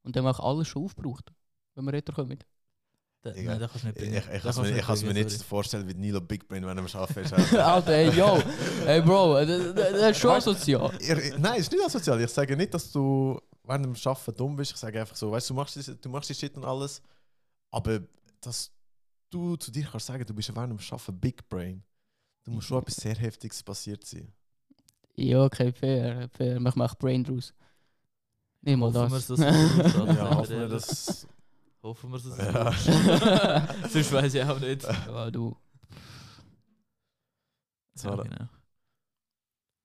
Und 0.03 0.15
dann 0.15 0.25
haben 0.27 0.37
wir 0.37 0.41
auch 0.45 0.51
alles 0.57 0.69
schon 0.69 0.85
aufgebraucht, 0.85 1.33
wenn 1.75 1.85
wir 1.87 1.93
retour 1.95 2.15
kommen. 2.15 2.39
Da, 3.23 3.31
Digga, 3.33 3.53
nein, 3.53 3.61
das 3.61 3.71
kannst 3.73 3.85
du 3.85 3.89
nicht 3.89 3.97
Ich, 3.97 4.03
bringen. 4.03 4.17
ich, 4.19 4.35
ich 4.37 4.43
kann 4.43 4.51
es 4.51 5.03
mir, 5.03 5.09
ich 5.09 5.15
nicht 5.15 5.31
sorry. 5.31 5.45
vorstellen, 5.45 5.89
wie 5.89 5.95
Nilo 5.95 6.21
Big 6.21 6.47
Brain, 6.47 6.65
wenn 6.67 6.79
er 6.79 6.85
ist. 6.85 6.95
Alter. 7.55 7.93
Ey, 7.93 8.11
yo! 8.11 8.39
Ey, 8.87 9.01
Bro, 9.03 9.45
das, 9.45 9.75
das 9.75 10.11
ist 10.13 10.19
schon 10.21 10.31
asozial. 10.31 10.93
Ich- 11.01 11.39
Nein, 11.39 11.61
ist 11.61 11.73
nicht 11.73 11.83
asozial. 11.85 12.21
Ich 12.21 12.31
sage 12.31 12.57
nicht, 12.57 12.73
dass 12.75 12.93
du 12.93 13.41
während 13.65 13.87
dem 13.87 13.97
Arbeiten 14.05 14.37
dumm 14.37 14.55
bist. 14.55 14.73
Ich 14.73 14.77
sage 14.77 15.01
einfach 15.01 15.17
so, 15.17 15.33
weißt 15.33 15.49
du, 15.51 15.55
du 15.55 15.57
machst, 15.61 15.77
du 16.05 16.09
machst 16.09 16.31
die 16.31 16.35
Shit 16.35 16.57
und 16.57 16.65
alles, 16.65 17.03
aber 17.71 18.01
dass 18.41 18.71
du 19.31 19.57
zu 19.57 19.71
dir 19.73 19.89
kannst 19.91 20.07
sagen, 20.07 20.25
du 20.25 20.35
bist 20.35 20.55
während 20.55 20.79
dem 20.79 20.87
Arbeiten 20.93 21.19
Big 21.19 21.49
Brain. 21.49 21.83
Du 22.47 22.53
musst 22.53 22.69
schon 22.69 22.79
etwas 22.81 22.95
sehr 22.97 23.15
Heftiges 23.17 23.63
passiert 23.63 24.07
sein. 24.07 24.33
Ja, 25.17 25.45
okay, 25.45 25.73
fair, 25.73 26.29
fair. 26.29 26.61
Mach 26.61 26.77
mal 26.77 26.89
Brain 26.99 27.25
draus. 27.25 27.53
Nicht 28.61 28.77
mal 28.77 28.93
Hoffen 28.95 29.11
das. 29.11 29.39
wir, 29.39 29.47
dass 29.47 29.57
es 29.57 29.77
gut 29.77 29.85
ausgeht. 29.97 30.17
Ja, 30.17 30.37
hoffen 30.37 30.59
wir, 30.61 30.69
dass. 30.69 31.27
Hoffen 31.83 32.11
wir, 32.13 32.19
dass 32.19 32.27
es 32.27 32.39
Ja. 33.83 33.89
Sonst 33.89 34.13
weiß 34.13 34.35
ich 34.35 34.43
auch 34.45 34.61
nicht. 34.61 34.83
ja, 34.85 35.31
du. 35.31 35.57
So, 37.95 38.11
Ja, 38.11 38.17
genau. 38.23 38.49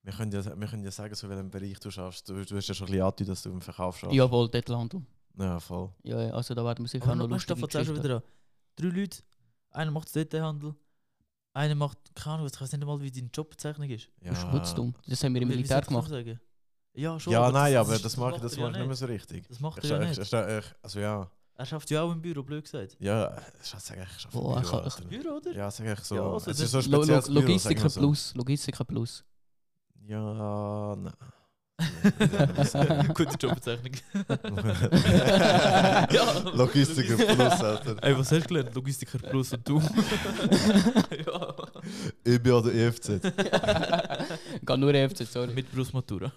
wir, 0.03 0.13
können 0.13 0.31
ja, 0.31 0.59
wir 0.59 0.67
können 0.67 0.83
ja 0.83 0.91
sagen, 0.91 1.15
so 1.15 1.29
welchem 1.29 1.49
Bereich 1.49 1.79
du 1.79 1.89
schaffst. 1.89 2.29
Du, 2.29 2.45
du 2.45 2.55
hast 2.57 2.67
ja 2.67 2.73
schon 2.73 2.87
ein 2.87 2.91
bisschen 2.91 3.01
angedeutet, 3.03 3.29
dass 3.29 3.41
du 3.43 3.49
im 3.51 3.61
Verkauf 3.61 3.97
schaffst. 3.97 4.13
Jawohl, 4.15 4.49
Detailhandel. 4.49 5.01
Ja, 5.37 5.59
voll. 5.59 5.89
Ja, 6.03 6.17
also 6.31 6.53
da 6.53 6.63
werden 6.65 6.83
wir 6.85 6.89
sicher 6.89 7.05
Aber 7.05 7.15
noch 7.15 7.27
lustig, 7.29 7.47
da 7.47 7.67
fängt 7.67 7.85
schon 7.87 8.03
wieder 8.03 8.17
an. 8.17 8.23
Drei 8.75 8.87
Leute, 8.87 9.19
einer 9.71 9.91
macht 9.91 10.13
Detailhandel, 10.13 10.75
einer 11.53 11.75
macht, 11.75 11.97
keine 12.15 12.35
Ahnung, 12.35 12.47
ich 12.53 12.61
weiß 12.61 12.71
nicht 12.71 12.85
mal, 12.85 12.99
wie 13.01 13.11
deine 13.11 13.29
Jobbezeichnung 13.33 13.89
ist. 13.89 14.09
Ja, 14.21 14.35
Schmutzdumm. 14.35 14.93
Das 15.07 15.23
haben 15.23 15.33
wir 15.33 15.41
im 15.41 15.49
Wie- 15.49 15.55
Militär 15.55 15.81
gemacht. 15.81 16.09
sagen? 16.09 16.39
Ja, 16.93 17.19
schon. 17.19 17.31
ja 17.33 17.51
nein, 17.51 17.73
das- 17.73 17.81
aber 17.85 17.93
das, 17.93 18.01
das 18.03 18.17
mache 18.17 18.29
ich, 18.29 18.33
macht 18.35 18.43
das 18.45 18.53
ich 18.53 18.59
nicht 18.59 18.85
mehr 18.87 18.95
so 18.95 19.05
richtig. 19.05 19.47
Das 19.47 19.59
macht 19.59 19.83
Ich, 19.83 19.89
er 19.91 19.97
ja 19.97 20.03
ich, 20.11 20.17
nicht. 20.17 20.33
ich, 20.33 20.39
ich, 20.39 20.65
also 20.81 20.99
ja. 20.99 21.29
Er 21.55 21.65
schafft 21.65 21.89
ja 21.91 22.01
auch 22.01 22.11
im 22.11 22.21
Büro, 22.21 22.41
blöd 22.43 22.63
gesagt. 22.63 22.97
Ja, 22.99 23.37
ich 23.61 23.67
sage 23.67 24.07
ich 24.17 24.25
arbeite 24.25 24.37
Boah, 24.37 24.57
im 24.57 24.63
Büro, 24.63 24.87
ich-. 24.87 25.07
Büro, 25.23 25.35
oder? 25.37 25.51
Ja, 25.53 25.69
sag 25.71 25.85
ich 25.87 25.99
so. 25.99 26.15
Ja, 26.15 26.23
also 26.33 26.51
es 26.51 26.59
ist 26.59 26.71
so 26.71 26.79
ein 26.79 26.85
Lo 26.85 26.97
Lo 26.97 27.03
spezielles 27.03 27.25
Büro, 27.27 27.39
Logistiker 27.39 27.85
ich 27.85 27.93
so. 27.93 27.99
Plus. 27.99 28.33
Logistiker 28.35 28.83
Plus. 28.85 29.23
Ja, 30.07 30.95
nein. 30.95 31.13
Gute 33.13 33.35
Jobbezeichnung. 33.39 33.93
ja. 36.11 36.39
Logistiker 36.53 37.15
Plus, 37.17 37.61
Alter. 37.61 37.95
Ey, 38.01 38.17
was 38.17 38.31
hast 38.31 38.43
du 38.43 38.47
gelernt? 38.47 38.73
Logistiker 38.75 39.17
Plus 39.19 39.53
und 39.53 39.67
du? 39.67 39.79
ja. 41.25 41.55
Ich 42.23 42.41
bin 42.41 42.53
an 42.53 42.63
der 42.63 42.73
EFZ. 42.75 43.07
Geht 44.65 44.77
nur 44.77 44.93
EFZ, 44.93 45.31
sorry. 45.31 45.53
Mit 45.53 45.71
Berufsmatura. 45.71 46.31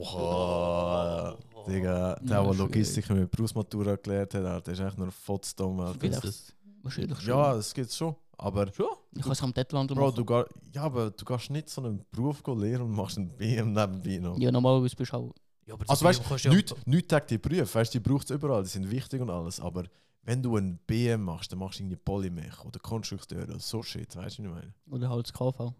Oha. 0.00 1.36
Digga, 1.68 2.14
der, 2.14 2.20
der 2.22 2.42
schwierig. 2.42 2.58
Logistik 2.58 3.10
mit 3.10 3.30
Berufsmatura 3.30 3.96
gelernt 3.96 4.34
hat, 4.34 4.44
Alter, 4.44 4.72
ist 4.72 4.80
echt 4.80 4.98
nur 4.98 5.10
fotzdumm. 5.12 5.94
Vielleicht- 5.98 6.24
das? 6.24 6.54
Wahrscheinlich 6.82 7.18
schon. 7.20 7.28
Ja, 7.28 7.54
das 7.54 7.74
gibt's 7.74 7.96
schon. 7.96 8.14
Aber, 8.40 8.72
Schon? 8.72 8.86
Ich 9.18 9.24
kann 9.24 9.32
es 9.32 9.42
am 9.42 9.52
Detailhandel 9.52 9.96
Bro, 9.96 10.04
machen. 10.06 10.16
du, 10.16 10.24
gar, 10.24 10.46
ja, 10.72 10.82
aber 10.82 11.10
du 11.10 11.24
gehst 11.24 11.50
nicht 11.50 11.68
so 11.68 11.82
einen 11.82 12.04
Beruf 12.10 12.42
go 12.42 12.54
lernen 12.54 12.84
und 12.84 12.92
machst 12.92 13.18
einen 13.18 13.36
BM 13.36 13.72
nebenbei 13.72 14.18
noch. 14.18 14.38
Ja, 14.38 14.50
normalerweise 14.52 14.94
bist 14.96 15.12
du 15.12 15.16
auch... 15.16 15.34
Ja, 15.66 15.74
aber 15.74 15.84
Also 15.88 16.04
weißt 16.04 16.22
kannst 16.24 16.44
du, 16.44 16.50
ja- 16.50 16.76
nicht 16.86 17.08
tag 17.08 17.26
die 17.26 17.36
Berufe, 17.38 17.74
weißt 17.74 17.92
du, 17.94 17.98
die 17.98 18.08
braucht 18.08 18.30
es 18.30 18.34
überall, 18.34 18.62
die 18.62 18.68
sind 18.68 18.90
wichtig 18.90 19.20
und 19.20 19.28
alles, 19.30 19.60
aber 19.60 19.84
wenn 20.22 20.42
du 20.42 20.56
einen 20.56 20.78
BM 20.86 21.22
machst, 21.22 21.50
dann 21.52 21.58
machst 21.58 21.78
du 21.78 21.82
irgendwie 21.82 21.96
Polymech 21.96 22.64
oder 22.64 22.78
Konstrukteur 22.80 23.42
oder 23.42 23.58
so 23.58 23.82
Shit, 23.82 24.14
weißt 24.16 24.38
du, 24.38 24.44
was 24.44 24.48
ich 24.50 24.54
meine? 24.54 24.74
Oder 24.90 25.10
halt 25.10 25.26
das 25.26 25.32
KV. 25.32 25.74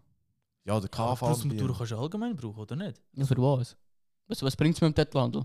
Ja, 0.65 0.79
der 0.79 0.89
Ja, 0.89 1.15
KV 1.15 1.19
Berufsmatura 1.25 1.67
BM. 1.71 1.77
kannst 1.77 1.91
du 1.91 1.97
allgemein 1.97 2.35
brauchen, 2.35 2.59
oder 2.59 2.75
nicht? 2.75 3.01
Ja, 3.13 3.25
für 3.25 3.37
was? 3.37 3.75
Was, 4.27 4.43
was 4.43 4.55
bringt 4.55 4.75
es 4.75 4.81
mir 4.81 4.87
im 4.87 4.93
Detailhandel? 4.93 5.43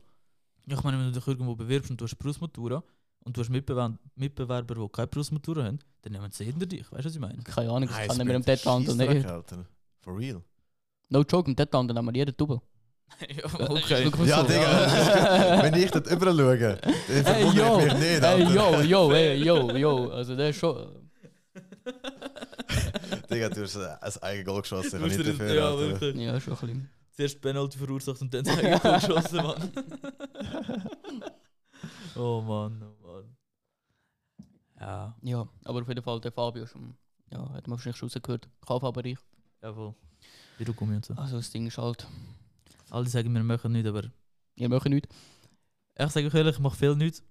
Ja, 0.66 0.76
ich 0.76 0.82
meine, 0.82 0.98
wenn 0.98 1.06
du 1.12 1.12
dich 1.18 1.26
irgendwo 1.26 1.54
bewirbst 1.54 1.90
und 1.90 2.00
du 2.00 2.04
hast 2.06 2.16
Berufsmatura 2.16 2.82
und 3.25 3.37
du 3.37 3.40
hast 3.40 3.50
Mitbewerber, 3.50 3.97
Mitbewerber 4.16 4.75
die 4.75 4.88
keine 4.93 5.07
Berufsmatura 5.09 5.64
haben, 5.64 5.78
dann 6.02 6.12
nehmen 6.12 6.31
sie 6.31 6.45
hinter 6.45 6.66
dich. 6.66 6.90
Weißt 6.93 7.04
du, 7.04 7.09
was 7.09 7.14
ich 7.14 7.21
meine? 7.21 7.43
Keine 7.43 7.71
Ahnung, 7.71 7.88
das 7.88 7.97
Nein, 7.99 8.09
kann 8.09 8.21
ich 8.21 8.25
mir 8.26 8.35
im 8.35 8.43
Scheissdreck, 8.45 9.09
nicht. 9.14 9.26
Alter. 9.26 9.64
For 10.00 10.16
real. 10.19 10.43
No 11.09 11.23
joke, 11.23 11.49
im 11.50 11.57
Detailhandel 11.57 11.95
nehmen 11.95 12.09
wir 12.14 12.19
jeden 12.19 12.37
Double. 12.37 12.61
ja, 13.28 13.45
okay. 13.69 14.11
Ja. 14.26 14.43
Digga, 14.43 15.62
wenn 15.62 15.75
ich 15.75 15.90
dort 15.90 16.11
überall 16.11 16.37
schaue, 16.37 16.78
dann 16.78 16.95
Hey, 17.25 17.45
yo! 17.54 17.78
ich 17.78 17.85
mich 17.85 17.95
nicht, 17.95 18.02
Hey, 18.02 18.25
Alter. 18.25 18.54
yo, 18.54 18.81
yo, 18.83 19.12
hey, 19.12 19.43
yo, 19.45 19.76
yo. 19.76 20.09
Also 20.11 20.35
der 20.37 20.49
ist 20.50 20.57
schon... 20.59 20.76
Digga, 23.31 23.49
du 23.50 23.62
hast 23.62 23.76
ein 23.76 24.23
eigenes 24.23 24.47
Goal 24.47 24.62
geschossen, 24.62 25.00
Du 25.00 25.07
ich 25.07 25.16
nicht 25.19 25.28
dafür, 25.31 25.54
ja, 25.54 25.69
Alter. 25.69 25.81
wirklich. 25.81 26.16
Ja, 26.16 26.40
schon 26.40 26.54
ein 26.54 26.59
bisschen. 26.61 26.90
Zuerst 27.12 27.40
Penalty 27.40 27.78
verursacht 27.78 28.21
und 28.21 28.35
dann 28.35 28.45
sagen 28.45 28.81
Goal 28.81 28.95
geschossen, 29.00 29.37
Mann. 29.37 29.71
oh 32.16 32.40
Mann, 32.40 32.83
oh 32.83 33.03
Mann. 33.03 33.03
Ja, 34.84 35.14
Ja, 35.22 35.48
aber 35.64 35.80
auf 35.82 35.88
jeden 35.88 36.02
Fall 36.02 36.20
der 36.20 36.32
Fabio 36.32 36.66
schon... 36.66 36.94
Ja, 37.30 37.38
hat 37.54 37.66
man 37.66 37.76
wahrscheinlich 37.78 37.96
schon 37.96 38.08
rausgehört. 38.08 38.48
KV-Bereich. 38.66 39.18
jawohl. 39.62 39.94
Bürogummi 40.58 40.96
und 40.96 41.04
so. 41.04 41.14
Also 41.14 41.36
das 41.38 41.50
Ding 41.50 41.66
ist 41.66 41.78
halt... 41.78 42.06
Alle 42.90 43.08
sagen, 43.08 43.32
wir 43.32 43.42
machen 43.42 43.72
nichts, 43.72 43.88
aber 43.88 44.02
Wir 44.56 44.68
machen 44.68 44.92
nichts. 44.92 45.08
ich 45.98 46.10
sage 46.10 46.26
euch 46.26 46.34
ehrlich, 46.34 46.54
ich 46.56 46.60
mache 46.60 46.76
viel 46.76 46.94
nichts. 46.94 47.22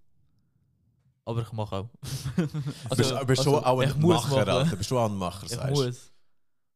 Aber 1.26 1.42
ich 1.42 1.52
mache 1.54 1.76
auch. 1.78 1.90
Du 2.36 2.96
bist, 2.98 3.12
du 3.12 3.26
bist 3.26 3.44
schon 3.44 3.54
also, 3.56 3.66
auch 3.66 3.82
ich 3.82 3.94
ein 3.94 4.02
muss 4.02 4.16
Macher, 4.16 4.36
machen. 4.36 4.50
Alter. 4.50 4.70
Du 4.72 4.78
bist 4.78 4.90
schon 4.90 4.98
auch 4.98 5.10
ein 5.10 5.16
Macher, 5.16 5.46
Ich 5.46 5.52
sagst 5.52 5.82
du. 5.82 5.92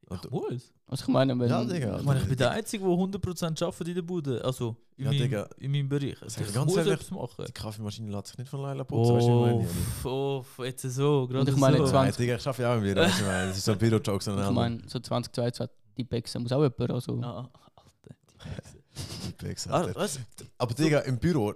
Muss. 0.10 0.26
Und- 0.26 0.26
Ich 0.26 0.32
muss. 0.32 0.74
Also 0.88 1.04
ich 1.04 1.08
meine, 1.10 1.38
wenn... 1.40 1.50
Ja, 1.50 1.64
Digga. 1.64 1.98
Ich 2.00 2.04
meine, 2.06 2.22
ich 2.22 2.28
bin 2.28 2.38
der 2.38 2.52
Einzige, 2.52 2.84
der 2.84 2.94
100% 2.94 3.64
arbeitet 3.66 3.88
in 3.90 3.96
der 3.96 4.02
Bude. 4.02 4.44
Also 4.46 4.76
in, 4.96 5.04
Ja, 5.06 5.12
meinem, 5.12 5.20
Digga. 5.22 5.50
in 5.60 5.72
meinem 5.72 5.90
Bereich. 5.90 6.22
Also, 6.22 6.42
ich 6.42 6.54
ganz 6.54 6.66
muss 6.68 6.78
ehrlich, 6.78 6.94
etwas 6.94 7.12
machen. 7.12 7.46
Die 7.48 7.52
Kaffeemaschine 7.52 8.12
lässt 8.12 8.28
sich 8.28 8.38
nicht 8.38 8.50
von 8.50 8.62
Leila 8.62 8.84
putzen, 8.86 9.16
weißt 9.16 9.28
du? 9.28 10.10
Oh, 10.10 10.46
oh, 10.58 10.64
jetzt 10.64 10.82
so, 10.84 11.28
gerade 11.28 11.52
ich 11.52 11.58
meine, 11.58 11.78
so. 11.78 11.88
20 11.88 11.94
Nein, 11.94 12.14
Digga, 12.18 12.36
ich 12.38 12.42
schaffe 12.42 12.62
ja 12.62 12.72
auch 12.74 12.78
im 12.78 12.84
Büro, 12.84 13.02
ich 13.02 13.22
meine? 13.22 13.48
Das 13.50 13.58
ist 13.58 13.66
so 13.66 13.72
ein 13.74 13.78
Büro-Joke, 13.78 14.24
so 14.24 14.32
Ich 14.38 14.46
ein 14.46 14.54
meine, 14.54 14.78
so 14.88 15.00
2022 15.00 15.70
die 15.98 16.04
Pexen 16.04 16.42
muss 16.44 16.52
auch 16.52 16.62
jemand, 16.64 16.92
also... 16.92 17.20
Ah, 17.22 17.50
Alter, 17.76 18.16
die 18.44 18.50
Hexe. 18.50 19.34
Pix, 19.38 19.68
Ah, 19.68 19.82
Alter. 19.82 19.96
was? 20.00 20.20
Aber 20.58 20.74
Digga, 20.74 21.00
im 21.00 21.18
Büro, 21.20 21.54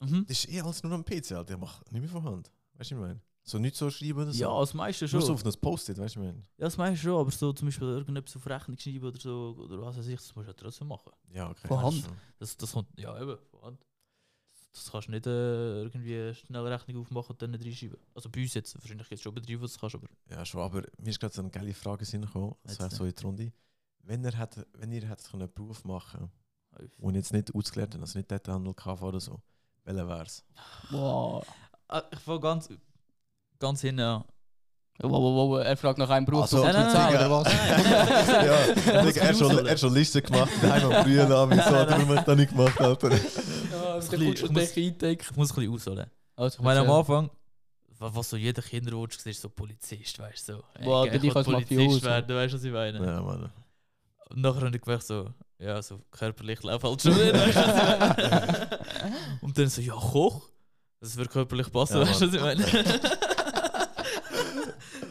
Mhm. 0.00 0.24
das 0.28 0.44
ist 0.44 0.48
eh 0.52 0.60
alles 0.60 0.80
nur 0.84 0.92
am 0.92 1.04
PC, 1.04 1.32
Alter. 1.32 1.54
Ich 1.54 1.58
mach 1.60 1.82
nicht 1.90 2.00
mehr 2.00 2.08
von 2.08 2.22
Hand. 2.24 2.50
Weißt 2.76 2.92
du, 2.92 2.96
was 2.96 3.02
ich 3.02 3.08
meine? 3.08 3.20
So 3.48 3.58
nicht 3.58 3.76
so 3.76 3.90
schreiben 3.90 4.20
oder 4.20 4.32
so. 4.32 4.38
Ja, 4.38 4.60
das 4.60 4.74
meiste 4.74 5.06
Nur 5.06 5.20
so 5.22 5.26
schon. 5.28 5.34
auf 5.36 5.42
das 5.42 5.56
Post-it, 5.56 5.96
weißt 5.96 6.16
du, 6.16 6.20
was 6.20 6.26
ich 6.26 6.32
meine? 6.32 6.38
Ja, 6.58 6.64
das 6.66 6.76
meiste 6.76 6.98
schon, 6.98 7.18
aber 7.18 7.30
so 7.30 7.52
zum 7.54 7.68
Beispiel 7.68 7.88
irgendetwas 7.88 8.36
auf 8.36 8.46
Rechnung 8.46 8.76
schreiben 8.78 9.06
oder 9.06 9.18
so, 9.18 9.56
oder 9.58 9.80
was 9.80 9.96
weiß 9.96 10.06
ich, 10.06 10.16
das 10.16 10.34
musst 10.36 10.48
du 10.48 10.50
ja 10.50 10.56
trotzdem 10.56 10.88
machen. 10.88 11.12
Ja, 11.32 11.48
okay. 11.48 11.66
Von 11.66 11.80
Hand? 11.82 12.10
Das, 12.38 12.56
das 12.58 12.72
kommt, 12.72 12.88
ja 12.98 13.18
eben, 13.18 13.38
von 13.50 13.62
Hand. 13.62 13.86
Das 14.74 14.92
kannst 14.92 15.08
du 15.08 15.12
nicht 15.12 15.26
äh, 15.26 15.82
irgendwie 15.82 16.14
eine 16.14 16.34
Schnellrechnung 16.34 17.00
aufmachen 17.00 17.30
und 17.30 17.40
dann 17.40 17.52
nicht 17.52 17.64
reinschieben. 17.64 17.98
Also 18.14 18.28
bei 18.28 18.42
uns 18.42 18.52
jetzt, 18.52 18.74
wahrscheinlich 18.78 19.08
jetzt 19.08 19.22
schon 19.22 19.34
Betriebe, 19.34 19.62
was 19.62 19.72
du 19.72 19.80
kannst, 19.80 19.94
aber 19.94 20.08
Ja, 20.28 20.44
schon, 20.44 20.60
aber 20.60 20.82
mir 20.98 21.08
ist 21.08 21.18
gerade 21.18 21.34
so 21.34 21.40
eine 21.40 21.50
geile 21.50 21.72
Frage 21.72 22.04
gekommen, 22.04 22.54
das 22.64 22.78
wäre 22.78 22.90
so 22.90 23.04
in 23.04 23.14
die 23.14 23.22
Runde. 23.24 23.52
Wenn 24.02 24.22
ihr, 24.24 24.38
hätte, 24.38 24.66
wenn 24.74 24.92
ihr 24.92 25.08
hättet 25.08 25.32
einen 25.32 25.50
Beruf 25.50 25.84
machen 25.84 26.30
und 26.98 27.14
jetzt 27.14 27.32
nicht 27.32 27.54
ausgelernt 27.54 27.94
habt, 27.94 28.02
also 28.02 28.18
nicht 28.18 28.30
Detailhandel 28.30 28.74
KV 28.74 29.02
oder 29.02 29.20
so, 29.20 29.40
welcher 29.84 30.06
wäre 30.06 30.24
es? 30.24 30.44
Wow. 30.90 31.46
Ah, 31.88 32.02
ich 32.12 32.18
fange 32.18 32.40
ganz, 32.40 32.68
ganz 33.58 33.80
hinten 33.80 34.00
an. 34.00 34.24
Wow, 35.00 35.12
wow, 35.12 35.50
wow, 35.50 35.60
er 35.64 35.76
fragt 35.76 35.98
nach 35.98 36.10
einem 36.10 36.26
Beruf. 36.26 36.42
Also, 36.42 36.62
was 36.62 36.74
nein, 36.74 36.86
nein, 36.86 36.92
nein, 36.92 37.16
oder 37.16 37.30
was? 37.30 37.52
ja, 37.52 39.02
Digga, 39.04 39.20
er 39.20 39.28
hat 39.28 39.36
schon, 39.38 39.66
er 39.66 39.76
schon 39.78 39.94
Liste 39.94 40.20
gemacht, 40.22 40.50
daheim 40.60 40.90
am 40.92 41.04
Frühen 41.04 41.30
an, 41.30 41.50
wieso 41.50 41.62
hat 41.76 41.88
er 41.90 41.98
mich 42.04 42.20
da 42.22 42.34
nicht 42.34 42.50
gemacht, 42.50 42.80
Alter? 42.80 43.10
Ja, 43.12 43.98
Ich 43.98 44.04
schon 44.06 44.22
ich 44.22 44.50
muss-. 44.50 44.76
Ich 44.76 44.96
ein 44.96 45.16
bisschen 45.36 45.72
ausholen. 45.72 46.06
Also, 46.34 46.58
Ich 46.58 46.64
meine, 46.64 46.80
am. 46.80 46.90
Anfang, 46.90 47.30
wa- 48.00 48.10
was 48.12 48.30
so 48.30 48.36
jeder 48.36 48.60
Kinderwunsch 48.60 49.18
war, 49.24 49.30
ist 49.30 49.40
so 49.40 49.48
Polizist, 49.48 50.18
weißt 50.18 50.48
du? 50.48 50.52
So. 50.54 50.64
Boah, 50.82 51.06
ich 51.06 51.22
will 51.22 51.30
als 51.36 51.46
Polizist 51.46 52.02
werden, 52.04 52.36
weißt 52.36 52.52
du, 52.54 52.56
was 52.58 52.64
ich 52.64 52.72
meine? 52.72 52.98
Ja, 53.06 53.22
Mann. 53.22 53.50
Und 54.30 54.40
nachher 54.42 54.62
habe 54.62 54.74
ich 54.76 54.82
gemerkt, 54.82 55.06
so, 55.06 55.30
ja, 55.60 55.80
so 55.80 56.00
körperlich 56.10 56.60
läuft 56.64 56.82
halt 56.84 57.00
schon 57.02 57.16
nicht, 57.16 57.32
weißt 57.34 57.56
du, 57.56 57.60
was 57.60 57.76
ich 57.76 58.30
meine? 58.30 58.78
Und 59.42 59.56
dann 59.58 59.68
so, 59.68 59.80
ja, 59.80 59.94
Koch, 59.94 60.42
das 61.00 61.16
würde 61.16 61.30
körperlich 61.30 61.70
passen, 61.70 61.98
Ja, 61.98 62.08
weißt 62.08 62.20
du, 62.22 62.26
was 62.26 62.34
ich 62.34 62.40
meine? 62.40 62.64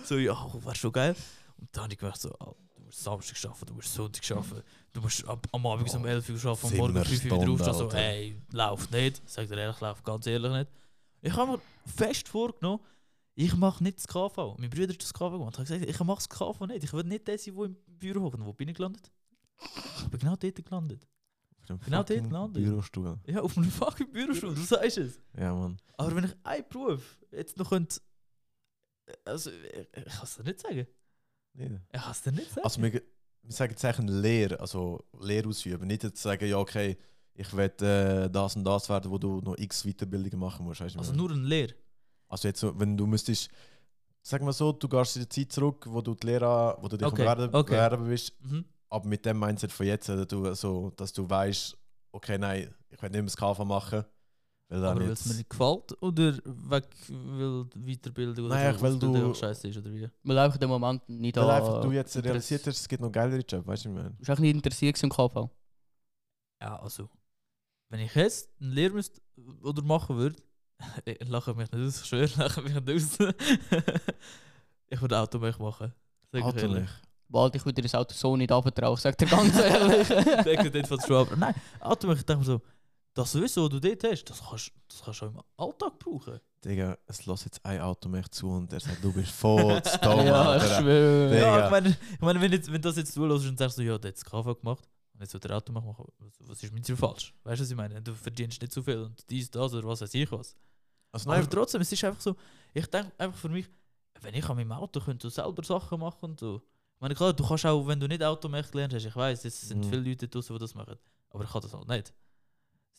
So, 0.08 0.18
ja, 0.18 0.36
wäre 0.54 0.76
schon 0.76 0.92
geil. 0.92 1.16
Und 1.58 1.70
dann 1.72 1.84
habe 1.84 1.94
ich 1.94 2.00
gemerkt, 2.00 2.22
so, 2.22 2.34
ah, 2.40 2.54
du 2.76 2.84
musst 2.84 3.04
Samstag 3.04 3.46
arbeiten, 3.46 3.66
du 3.66 3.74
musst 3.74 3.94
Sonntag 3.94 4.32
arbeiten, 4.32 4.64
du 4.94 5.02
musst 5.02 5.28
ab, 5.28 5.48
am 5.52 5.66
Abend 5.66 5.94
um 5.94 6.06
11 6.06 6.30
Uhr 6.30 6.52
arbeiten, 6.52 6.68
am 6.68 6.78
Morgen 6.78 6.98
um 6.98 7.04
5 7.04 7.32
Uhr 7.32 7.42
wieder 7.42 7.52
aufstehen, 7.52 7.74
so, 7.74 7.90
ey, 7.92 8.42
läuft 8.52 8.92
nicht. 8.92 9.22
Sag 9.30 9.48
dir 9.48 9.58
ehrlich, 9.58 9.80
läuft 9.80 10.04
ganz 10.04 10.28
ehrlich 10.28 10.52
nicht. 10.52 10.72
Ich 11.22 11.36
habe 11.36 11.54
mir 11.54 11.62
fest 11.86 12.28
vorgenommen, 12.28 12.80
ich 13.40 13.56
mache 13.56 13.84
nicht 13.84 13.98
das 14.00 14.08
KV. 14.08 14.56
Mein 14.58 14.70
Bruder 14.70 14.94
hat 14.94 15.02
das 15.02 15.14
KV 15.14 15.32
gemacht. 15.32 15.54
Ich 15.54 15.60
habe 15.60 15.80
gesagt, 15.80 15.86
ich 15.86 16.00
mache 16.00 16.18
das 16.18 16.30
KV 16.30 16.66
nicht. 16.68 16.84
Ich 16.84 16.94
will 16.94 17.04
nicht 17.04 17.28
der 17.28 17.38
sein, 17.38 17.56
der 17.56 17.66
im 17.66 17.78
Büro 17.86 18.22
hockt. 18.24 18.44
Wo 18.44 18.52
bin 18.52 18.70
ich 18.70 18.76
gelandet? 18.76 19.12
Ich 19.98 20.10
bin 20.10 20.20
genau 20.20 20.36
dort 20.36 20.66
gelandet. 20.66 21.08
Genau 21.68 22.04
dort 22.04 22.08
gelandet. 22.08 22.64
Bürostuhl. 22.64 23.20
Ja, 23.28 23.42
auf 23.42 23.56
einem 23.58 23.70
fucking 23.70 24.12
Bürostuhl, 24.12 24.56
du 24.56 24.62
sagst 24.62 24.98
es. 24.98 25.20
Ja, 25.38 25.54
Mann. 25.54 25.78
Aber 25.98 26.16
wenn 26.16 26.24
ich 26.24 26.36
einen 26.44 26.66
Beruf 26.68 27.20
jetzt 27.32 27.58
noch 27.58 27.70
könnte. 27.70 28.00
Also, 29.26 29.52
ich, 29.52 29.88
ich 29.96 30.06
kann 30.06 30.24
es 30.24 30.36
dir 30.36 30.44
nicht 30.44 30.60
sagen. 30.60 30.88
Nee. 31.54 31.80
Ich 31.94 32.02
kann 32.02 32.12
es 32.12 32.22
dir 32.22 32.32
nicht 32.32 32.50
sagen. 32.50 32.64
Also, 32.64 32.82
wir, 32.82 32.92
wir 32.92 33.02
sagen 33.48 33.72
jetzt 33.72 33.86
eigentlich 33.86 34.22
Lehre, 34.22 34.60
also 34.60 35.04
Lehre 35.20 35.48
ausüben. 35.50 35.88
Nicht 35.88 36.04
jetzt 36.04 36.22
sagen, 36.22 36.46
ja, 36.48 36.58
okay, 36.58 36.98
ich 37.34 37.52
will 37.56 37.72
äh, 37.82 38.30
das 38.30 38.56
und 38.56 38.64
das 38.64 38.90
werden, 38.90 39.10
wo 39.12 39.18
du 39.18 39.40
noch 39.42 39.58
x 39.58 39.84
Weiterbildungen 39.86 40.40
machen 40.40 40.66
musst. 40.66 40.82
Weißt 40.82 40.96
du, 40.96 41.00
Also 41.00 41.14
nur 41.14 41.32
eine 41.32 41.42
Lehre. 41.42 41.74
meine? 41.74 41.82
also 42.30 42.48
jetzt, 42.48 42.64
wenn 42.80 42.98
du 42.98 43.06
müsstest, 43.06 43.50
sag 44.22 44.42
mal 44.42 44.52
so, 44.54 44.72
du 44.74 44.90
gehst 44.90 45.16
in 45.16 45.22
die 45.24 45.30
Zeit 45.30 45.52
zurück, 45.54 45.86
wo 45.88 46.02
du 46.02 46.16
die 46.16 46.28
Lehre, 46.28 46.78
wo 46.82 46.88
du 46.88 46.98
dich 46.98 47.08
Okay, 47.08 47.22
am 47.22 47.28
Werden, 47.28 47.56
okay. 47.56 47.98
Bist, 48.10 48.34
Mhm. 48.42 48.66
aber 48.90 49.08
mit 49.08 49.26
dem 49.26 49.40
Mindset 49.40 49.72
von 49.72 49.86
jetzt, 49.86 50.10
dass 50.10 50.28
du, 50.28 50.54
so, 50.56 50.90
dass 50.98 51.14
du 51.14 51.30
weißt, 51.30 51.78
okay, 52.12 52.38
nein, 52.38 52.74
ich 52.90 53.02
will 53.02 53.10
nicht 53.10 53.14
mehr 53.20 53.24
das 53.24 53.38
KV 53.38 53.64
machen, 53.66 54.04
weil 54.70 54.82
dann 54.82 54.92
Aber 54.92 55.00
weil 55.02 55.12
es 55.12 55.20
jetzt... 55.20 55.28
mir 55.30 55.34
nicht 55.36 55.50
gefällt 55.50 56.02
oder 56.02 56.34
weg 56.46 56.88
will 57.08 57.66
Weiterbildung 57.76 58.46
oder 58.46 58.56
Nein, 58.56 58.74
so, 58.76 58.82
weil 58.82 58.94
was 58.94 59.00
du- 59.00 59.14
der 59.14 59.34
scheiße 59.36 59.68
ist 59.70 59.78
oder 59.78 59.94
wie? 59.94 60.10
Weil 60.24 60.38
einfach 60.40 60.56
in 60.56 60.62
dem 60.62 60.70
Moment 60.70 61.10
nicht 61.10 61.38
Weil 61.38 61.46
da... 61.48 61.58
einfach 61.58 61.82
du 61.82 61.92
jetzt 61.92 62.16
realisiert 62.24 62.68
hast, 62.68 62.80
es 62.80 62.88
gibt 62.88 63.02
noch 63.02 63.12
geilere 63.12 63.40
Jobs, 63.48 63.66
weißt 63.68 63.86
du, 63.86 63.90
was 63.90 63.96
ich 63.96 64.04
meine? 64.04 64.10
Du 64.12 64.18
bist 64.18 64.32
auch 64.32 64.40
nicht 64.40 64.56
interessiert 64.56 65.02
im 65.04 65.10
KV. 65.10 65.50
Ja, 66.62 66.80
also, 66.82 67.10
wenn 67.90 68.00
ich 68.02 68.14
jetzt 68.16 68.50
eine 68.60 68.72
Lehre 68.72 68.94
müsste 68.94 69.22
oder 69.62 69.82
machen 69.84 70.18
würde, 70.18 70.36
ich 71.06 71.28
lache 71.28 71.54
mich 71.54 71.72
nicht 71.72 71.86
aus, 71.86 72.02
ich 72.02 72.06
schwöre, 72.08 72.30
lache 72.38 72.62
mich 72.62 72.74
nicht 72.74 72.90
aus. 73.20 73.34
ich 74.90 75.02
würde 75.02 75.18
Automech 75.20 75.58
machen. 75.60 75.94
Sag 76.32 76.40
ich 76.42 76.46
ehrlich. 76.56 76.64
Automech. 76.64 76.90
Bald, 77.30 77.56
ich 77.56 77.66
würde 77.66 77.74
dir 77.76 77.82
das 77.84 77.96
Auto 77.96 78.14
so 78.14 78.38
nicht 78.38 78.52
anvertrauen, 78.52 78.96
ich 78.96 79.02
sag 79.02 79.18
dir 79.18 79.26
ganz 79.28 79.58
ehrlich. 79.60 80.10
Ich 80.10 80.44
denke 80.44 80.72
dort 80.72 80.88
von 80.88 81.00
schon 81.02 81.16
aber 81.18 81.36
nein, 81.36 81.56
Automech, 81.80 82.20
ich 82.20 82.26
denke 82.26 82.40
mir 82.40 82.46
so, 82.46 82.62
das 83.18 83.34
Wissen, 83.36 83.64
was 83.64 83.70
du 83.70 83.80
dort 83.80 84.04
hast, 84.04 84.24
das 84.26 84.42
kannst 84.48 84.72
das 84.88 85.02
kannst 85.04 85.22
du 85.22 85.26
auch 85.26 85.30
im 85.32 85.42
Alltag 85.58 86.00
brauchen. 86.00 86.40
Digga, 86.64 86.98
es 87.06 87.26
lässt 87.26 87.46
jetzt 87.46 87.66
ein 87.66 87.82
Automech 87.82 88.28
zu 88.30 88.50
und 88.50 88.72
er 88.74 88.80
sagt, 88.80 89.04
du 89.04 89.12
bist 89.14 89.32
voll 89.32 89.82
zu 89.84 89.98
dumm, 90.00 90.26
ja, 90.26 90.58
ich 90.58 90.64
schwöre. 90.64 91.40
Ja, 91.40 91.66
ich 91.66 91.72
meine, 91.72 91.90
ich 91.90 92.20
meine 92.22 92.42
wenn, 92.42 92.52
jetzt, 92.52 92.72
wenn 92.72 92.82
das 92.82 92.96
jetzt 92.98 93.14
zulässt 93.14 93.46
und 93.48 93.58
sagst, 93.58 93.76
so, 93.78 93.82
ja, 93.82 93.98
der 93.98 94.10
hat 94.10 94.18
das 94.18 94.26
KV 94.26 94.56
gemacht 94.60 94.88
und 95.14 95.22
jetzt 95.22 95.34
wird 95.34 95.44
der 95.44 95.58
Automech 95.58 95.84
machen, 95.84 96.06
was, 96.40 96.64
ist 96.64 96.74
mit 96.74 96.88
dir 96.88 96.98
falsch? 96.98 97.34
Weißt 97.44 97.60
du, 97.60 97.64
was 97.64 97.72
ich 97.72 97.76
meine? 97.78 98.02
Du 98.02 98.14
verdienst 98.14 98.62
nicht 98.62 98.74
so 98.74 98.82
viel 98.82 98.98
und 98.98 99.30
dies, 99.30 99.50
das 99.50 99.74
oder 99.74 99.88
was 99.88 100.02
weiß 100.02 100.14
ich 100.14 100.32
was. 100.32 100.56
Also 101.12 101.30
Aber 101.30 101.40
nein, 101.40 101.50
trotzdem, 101.50 101.82
es 101.82 101.92
ist 101.92 102.04
einfach 102.04 102.22
so, 102.22 102.36
ich 102.74 102.86
denke 102.88 103.12
einfach 103.18 103.38
für 103.40 103.50
mich, 103.50 103.68
wenn 104.22 104.34
ich 104.34 104.48
an 104.50 104.56
meinem 104.58 104.72
Auto 104.74 105.00
könnte 105.00 105.30
selber 105.30 105.64
Sachen 105.64 106.00
machen 106.00 106.32
und 106.32 106.40
so. 106.40 106.58
Ich 106.96 107.02
meine, 107.02 107.14
klar, 107.16 107.34
du 107.34 107.48
kannst 107.48 107.66
auch, 107.66 107.86
wenn 107.88 108.00
du 108.00 108.08
nicht 108.08 108.24
Automech 108.24 108.70
gelernt 108.72 108.94
hast, 108.94 109.06
ich 109.06 109.16
weiß, 109.16 109.46
es 109.46 109.62
sind 109.62 109.86
Mhm. 109.86 109.90
viele 109.90 110.02
Leute 110.10 110.28
draußen, 110.28 110.56
die 110.56 110.60
das 110.60 110.74
machen, 110.74 110.98
aber 111.30 111.44
ich 111.44 111.50
kann 111.52 111.62
das 111.62 111.74
halt 111.74 111.88
nicht. 111.88 112.14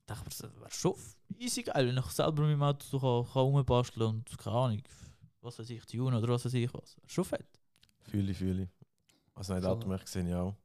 Ich 0.09 0.15
dachte 0.15 0.25
mir, 0.25 0.31
das 0.31 0.61
wäre 0.61 0.71
schon 0.71 0.95
easy 1.39 1.63
geil, 1.63 1.87
wenn 1.87 1.99
ich 1.99 2.05
selber 2.07 2.47
mit 2.47 2.57
meinem 2.57 2.71
Auto 2.71 2.87
so 2.87 2.99
kann, 2.99 3.31
kann 3.31 3.43
rumbasteln 3.43 4.09
und 4.09 4.39
keine 4.39 4.57
Ahnung, 4.57 4.83
was 5.43 5.59
weiß 5.59 5.69
ich, 5.69 5.85
tun 5.85 6.15
oder 6.15 6.27
was 6.29 6.47
weiß 6.47 6.55
ich 6.55 6.73
was. 6.73 6.97
Schon 7.07 7.27
fett. 7.27 7.61
fühle 8.05 8.33
ich, 8.33 8.39
fühle 8.39 8.63
ich. 8.63 8.69
Also 9.35 9.53
nein, 9.53 9.63
Voll. 9.63 9.73
Automech 9.73 10.05
gesehen, 10.07 10.29
ja. 10.29 10.57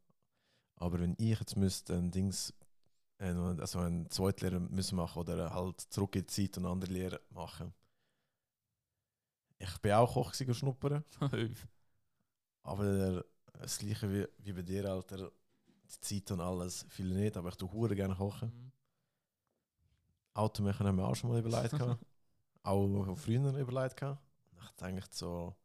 Aber 0.78 0.98
wenn 1.02 1.16
ich 1.18 1.38
jetzt 1.38 1.58
müsste 1.58 1.94
ein 1.96 2.10
Dings, 2.10 2.54
äh, 3.18 3.34
also 3.34 3.80
eine 3.80 4.08
Zweitlehre 4.08 4.62
müssen 4.62 4.96
machen 4.96 5.20
oder 5.20 5.54
halt 5.54 5.82
zurück 5.82 6.16
in 6.16 6.22
die 6.22 6.28
Zeit 6.28 6.58
und 6.58 6.64
eine 6.64 6.72
andere 6.72 6.94
Lehre 6.94 7.22
machen. 7.30 7.74
Ich 9.60 9.78
bin 9.80 9.92
auch 9.92 10.14
Koch 10.14 10.34
schnuppern, 10.34 11.04
aber 12.64 12.84
der, 12.86 13.26
das 13.60 13.78
gleiche 13.78 14.10
wie, 14.10 14.26
wie 14.38 14.54
bei 14.54 14.62
dir, 14.62 14.90
Alter. 14.90 15.32
Die 15.84 16.00
Zeit 16.00 16.32
und 16.32 16.40
alles, 16.40 16.86
viele 16.90 17.14
nicht, 17.14 17.36
aber 17.36 17.50
ich 17.50 17.56
tue 17.56 17.72
hure 17.72 17.94
gerne 17.94 18.16
kochen. 18.16 18.50
Mhm. 18.50 18.72
Automech 20.34 20.80
haben 20.80 20.98
wir 20.98 21.08
auch 21.08 21.16
schon 21.16 21.30
mal 21.32 21.40
überlegt. 21.40 21.74
auch 22.64 23.16
früher 23.18 23.58
überlegt. 23.58 24.02
Ich 24.02 24.60
dachte 24.60 24.86
eigentlich 24.86 25.06
so, 25.12 25.56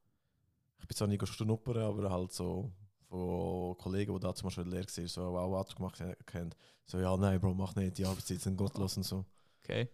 ich 0.80 0.86
bin 0.86 0.96
zwar 0.96 1.08
nicht 1.08 1.26
schnuppern, 1.28 1.78
aber 1.78 2.10
halt 2.10 2.32
so 2.32 2.72
von 3.08 3.76
Kollegen, 3.78 4.14
die 4.14 4.20
da 4.20 4.34
zum 4.34 4.46
Beispiel 4.46 4.64
in 4.64 4.70
der 4.70 4.80
Lehre 4.80 4.96
waren, 4.96 5.08
so 5.08 5.22
auch 5.38 5.58
Auto 5.58 5.74
gemacht 5.76 6.00
haben, 6.00 6.50
so, 6.84 6.98
ja, 6.98 7.16
nein, 7.16 7.40
Bro, 7.40 7.54
mach 7.54 7.74
nicht, 7.76 7.98
die 7.98 8.06
Arbeitszeit 8.06 8.40
sind 8.40 8.56
gottlos 8.56 8.96
und 8.96 9.02
so. 9.04 9.24
Okay. 9.62 9.88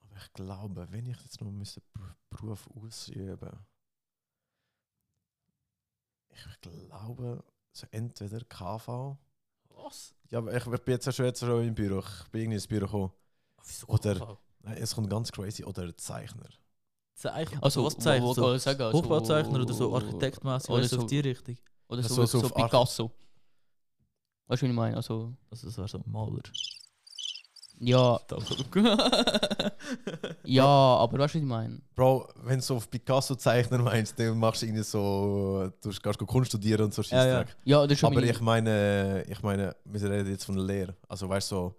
Aber 0.00 0.16
ich 0.16 0.32
glaube, 0.32 0.86
wenn 0.90 1.06
ich 1.06 1.20
jetzt 1.22 1.40
noch 1.40 1.50
müsste 1.50 1.80
Ber- 1.92 2.16
Beruf 2.30 2.68
ausüben 2.74 3.38
ich 6.30 6.60
glaube, 6.60 7.42
so 7.72 7.86
entweder 7.90 8.40
KV. 8.44 9.18
Was? 9.70 10.14
Ja, 10.30 10.38
aber 10.38 10.54
ich, 10.56 10.66
ich 10.66 10.80
bin 10.82 10.94
jetzt 10.94 11.14
schon, 11.14 11.26
jetzt 11.26 11.40
schon 11.40 11.64
im 11.64 11.74
Büro. 11.74 12.00
Ich 12.00 12.30
bin 12.30 12.42
irgendwie 12.42 12.56
ins 12.56 12.66
Büro 12.66 12.86
gekommen. 12.86 13.12
Wieso 13.64 13.86
Oder-? 13.88 14.38
Nein, 14.62 14.76
es 14.78 14.94
kommt 14.94 15.08
ganz 15.10 15.30
crazy. 15.32 15.64
Oder 15.64 15.96
Zeichner. 15.96 16.48
Zeichner? 17.14 17.62
Also, 17.62 17.84
was 17.84 17.96
wo- 17.96 18.00
zeichnet 18.00 18.28
wo 18.28 18.34
so? 18.34 18.46
Also, 18.46 18.92
Hochbauzeichner 18.92 19.60
oder 19.60 19.72
so 19.74 19.94
architektmäßig, 19.94 20.70
oder 20.70 20.84
so- 20.84 20.98
auf 21.00 21.06
die 21.06 21.20
Richtung. 21.20 21.56
Oder 21.88 22.02
so, 22.02 22.14
So- 22.14 22.26
so, 22.26 22.40
so 22.40 22.54
Picasso. 22.54 23.10
Weißt 24.46 24.62
du, 24.62 24.66
wie 24.66 24.70
ich 24.70 24.76
meine? 24.76 24.96
Also, 24.96 25.34
Also 25.50 25.66
das 25.66 25.76
wäre 25.78 25.88
so 25.88 25.98
ein 25.98 26.04
Maler. 26.10 26.42
ja, 27.80 28.18
ja, 30.44 30.64
aber 30.64 31.18
weißt 31.18 31.34
du, 31.34 31.38
wie 31.38 31.42
ich 31.42 31.48
meine? 31.48 31.80
Bro, 31.94 32.28
wenn 32.42 32.58
du 32.58 32.62
so 32.64 32.76
auf 32.76 32.90
Picasso-Zeichner 32.90 33.78
meinst, 33.78 34.18
dann 34.18 34.38
machst 34.38 34.62
du 34.62 34.66
irgendwie 34.66 34.82
so, 34.84 35.70
du 35.80 35.90
gehst 35.90 36.18
Kunst 36.26 36.48
studieren 36.50 36.84
und 36.84 36.94
so 36.94 37.02
Ja, 37.02 37.08
ja. 37.26 37.38
Scheissdreck. 37.38 37.56
Ja, 37.64 37.82
das 37.82 37.92
ist 37.92 37.98
schon 38.00 38.06
Aber 38.08 38.20
meine- 38.20 38.30
ich 38.32 38.40
meine, 38.40 39.24
ich 39.28 39.42
meine, 39.42 39.76
wir 39.84 40.10
reden 40.10 40.30
jetzt 40.30 40.44
von 40.44 40.56
der 40.56 40.64
Lehre. 40.64 40.96
Also 41.08 41.28
weißt 41.28 41.50
du, 41.52 41.56
so, 41.56 41.74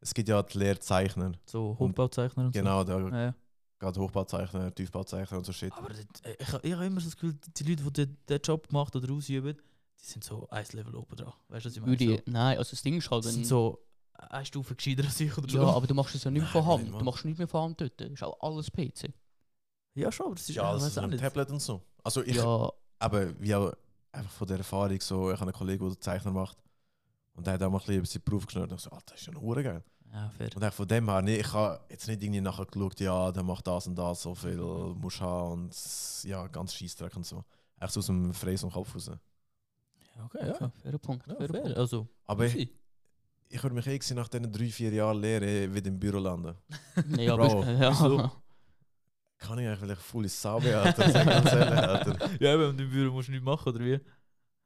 es 0.00 0.14
gibt 0.14 0.28
ja 0.28 0.42
die 0.42 0.58
Lehrzeichner. 0.58 1.32
so 1.46 1.76
Hochbauzeichner 1.78 2.46
und 2.46 2.52
Genau, 2.52 2.84
da 2.84 2.98
so. 3.00 3.08
Ja, 3.08 3.20
ja. 3.26 3.34
geht 3.78 3.98
Hochbauzeichner, 3.98 4.74
Tiefbauzeichner 4.74 5.38
und 5.38 5.44
so 5.44 5.52
Shit. 5.52 5.72
Aber 5.72 5.88
das- 5.90 6.00
äh, 6.22 6.36
ich, 6.38 6.48
ich 6.62 6.72
habe 6.74 6.86
immer 6.86 7.00
so 7.00 7.06
das 7.06 7.16
Gefühl, 7.16 7.34
die 7.56 7.64
Leute, 7.64 7.82
die 7.84 7.92
den, 8.06 8.16
den 8.28 8.40
Job 8.42 8.70
machen 8.72 8.96
oder 8.96 9.12
ausüben, 9.12 9.56
die 10.00 10.04
sind 10.06 10.24
so 10.24 10.48
ein 10.50 10.64
Level 10.72 10.94
oben 10.94 11.16
dran. 11.16 11.32
Weißt 11.48 11.64
du, 11.66 11.68
was 11.68 11.76
ich 11.76 11.80
meine? 11.82 11.92
würde 11.92 12.04
ich, 12.04 12.16
So, 12.18 12.22
nein, 12.26 12.58
also 12.58 12.70
das 12.70 12.82
Ding 12.82 12.96
ist 12.98 13.10
halt, 13.10 13.24
wenn, 13.24 13.32
sind 13.32 13.46
so 13.46 13.78
eine 14.14 14.44
Stufe 14.44 14.74
gescheiter 14.74 15.04
als 15.04 15.20
ich 15.20 15.36
oder 15.36 15.48
so. 15.48 15.58
ja, 15.58 15.68
aber 15.68 15.86
du 15.86 15.94
machst 15.94 16.14
es 16.14 16.24
ja 16.24 16.30
nicht 16.30 16.42
mehr 16.42 16.50
von 16.50 16.66
Hand. 16.66 16.88
du 17.00 17.04
machst 17.04 17.24
nicht 17.24 17.38
mehr 17.38 17.48
von 17.48 17.62
Hand 17.62 17.80
dort. 17.80 18.00
Das 18.00 18.08
ist 18.10 18.22
auch 18.22 18.38
alles 18.40 18.70
PC. 18.70 19.12
Ja, 19.94 20.10
schon, 20.12 20.26
aber 20.26 20.34
das 20.36 20.48
ist 20.48 20.54
Ja, 20.56 20.62
ich 20.76 20.82
also 20.82 21.00
auch 21.00 21.04
ein 21.04 21.10
nicht. 21.10 21.20
Tablet 21.20 21.50
und 21.50 21.60
so. 21.60 21.82
Also 22.04 22.22
ich, 22.22 22.36
Ja, 22.36 22.70
aber 22.98 23.40
wie 23.40 23.54
auch 23.54 23.72
einfach 24.12 24.30
von 24.32 24.46
der 24.48 24.58
Erfahrung, 24.58 25.00
so, 25.00 25.30
ich 25.30 25.34
habe 25.40 25.50
einen 25.50 25.52
Kollegen, 25.52 25.88
der 25.88 26.00
Zeichner 26.00 26.30
macht. 26.32 26.56
Und 27.34 27.46
der 27.46 27.54
hat 27.54 27.62
auch 27.62 27.70
mal 27.70 27.78
ein 27.78 27.80
bisschen 27.80 27.96
über 27.98 28.06
seinen 28.06 28.22
Beruf 28.24 28.46
geschnürt. 28.46 28.70
Und 28.70 28.78
ich 28.78 28.82
so, 28.84 28.90
Alter, 28.90 29.12
das 29.12 29.20
ist 29.20 29.26
ja 29.26 29.40
hure 29.40 29.62
geil. 29.62 29.82
Ja, 30.12 30.28
fair. 30.30 30.50
Und 30.56 30.64
auch 30.64 30.72
von 30.72 30.88
dem 30.88 31.08
her, 31.08 31.22
nee, 31.22 31.36
ich 31.36 31.52
habe 31.52 31.80
jetzt 31.88 32.08
nicht 32.08 32.22
irgendwie 32.22 32.40
nachher 32.40 32.66
geschaut, 32.66 32.98
ja, 33.00 33.30
der 33.30 33.42
macht 33.44 33.66
das 33.66 33.86
und 33.86 33.94
das, 33.96 34.22
so 34.22 34.34
viel 34.34 34.56
musst 34.56 35.20
du 35.20 35.24
haben 35.24 35.52
und 35.62 36.24
ja, 36.24 36.46
ganz 36.48 36.74
Scheissdreck 36.74 37.14
und 37.16 37.24
so. 37.24 37.44
Echt 37.78 37.92
so 37.92 38.00
aus 38.00 38.06
dem 38.06 38.34
Freis 38.34 38.62
und 38.64 38.72
Kopf 38.72 38.94
raus. 38.94 39.10
Ja, 40.16 40.24
okay, 40.24 40.48
ja. 40.48 40.70
fairer 40.82 40.98
Punkt. 40.98 41.26
ja 41.28 41.36
fairer 41.36 41.52
fair. 41.52 41.62
Punkt. 41.62 41.78
Also, 41.78 42.08
Aber 42.26 42.44
ich, 42.44 42.70
ich 43.48 43.62
würde 43.62 43.74
mich 43.74 43.86
irgendwie 43.86 44.14
nach 44.14 44.28
diesen 44.28 44.50
drei, 44.52 44.68
vier 44.68 44.92
Jahren 44.92 45.20
Lehre 45.20 45.72
wieder 45.72 45.88
im 45.88 45.98
Büro 45.98 46.18
landen. 46.18 46.56
Ja, 47.16 47.36
Bro, 47.36 47.62
aber 47.62 47.70
ja. 47.72 47.90
wieso? 47.90 48.30
Kann 49.38 49.58
ich 49.58 49.66
eigentlich 49.66 49.78
vielleicht 49.78 50.02
voll 50.02 50.24
ins 50.24 50.42
Sau 50.42 50.58
Alter? 50.58 51.10
Sag 51.10 51.24
ganz 51.26 51.52
ehrlich, 51.52 51.78
Alter. 51.78 52.30
Ja, 52.40 52.54
aber 52.54 52.70
im 52.70 52.76
Büro 52.76 53.12
musst 53.12 53.28
du 53.28 53.32
nicht 53.32 53.44
machen, 53.44 53.68
oder 53.72 53.80
wie? 53.84 54.00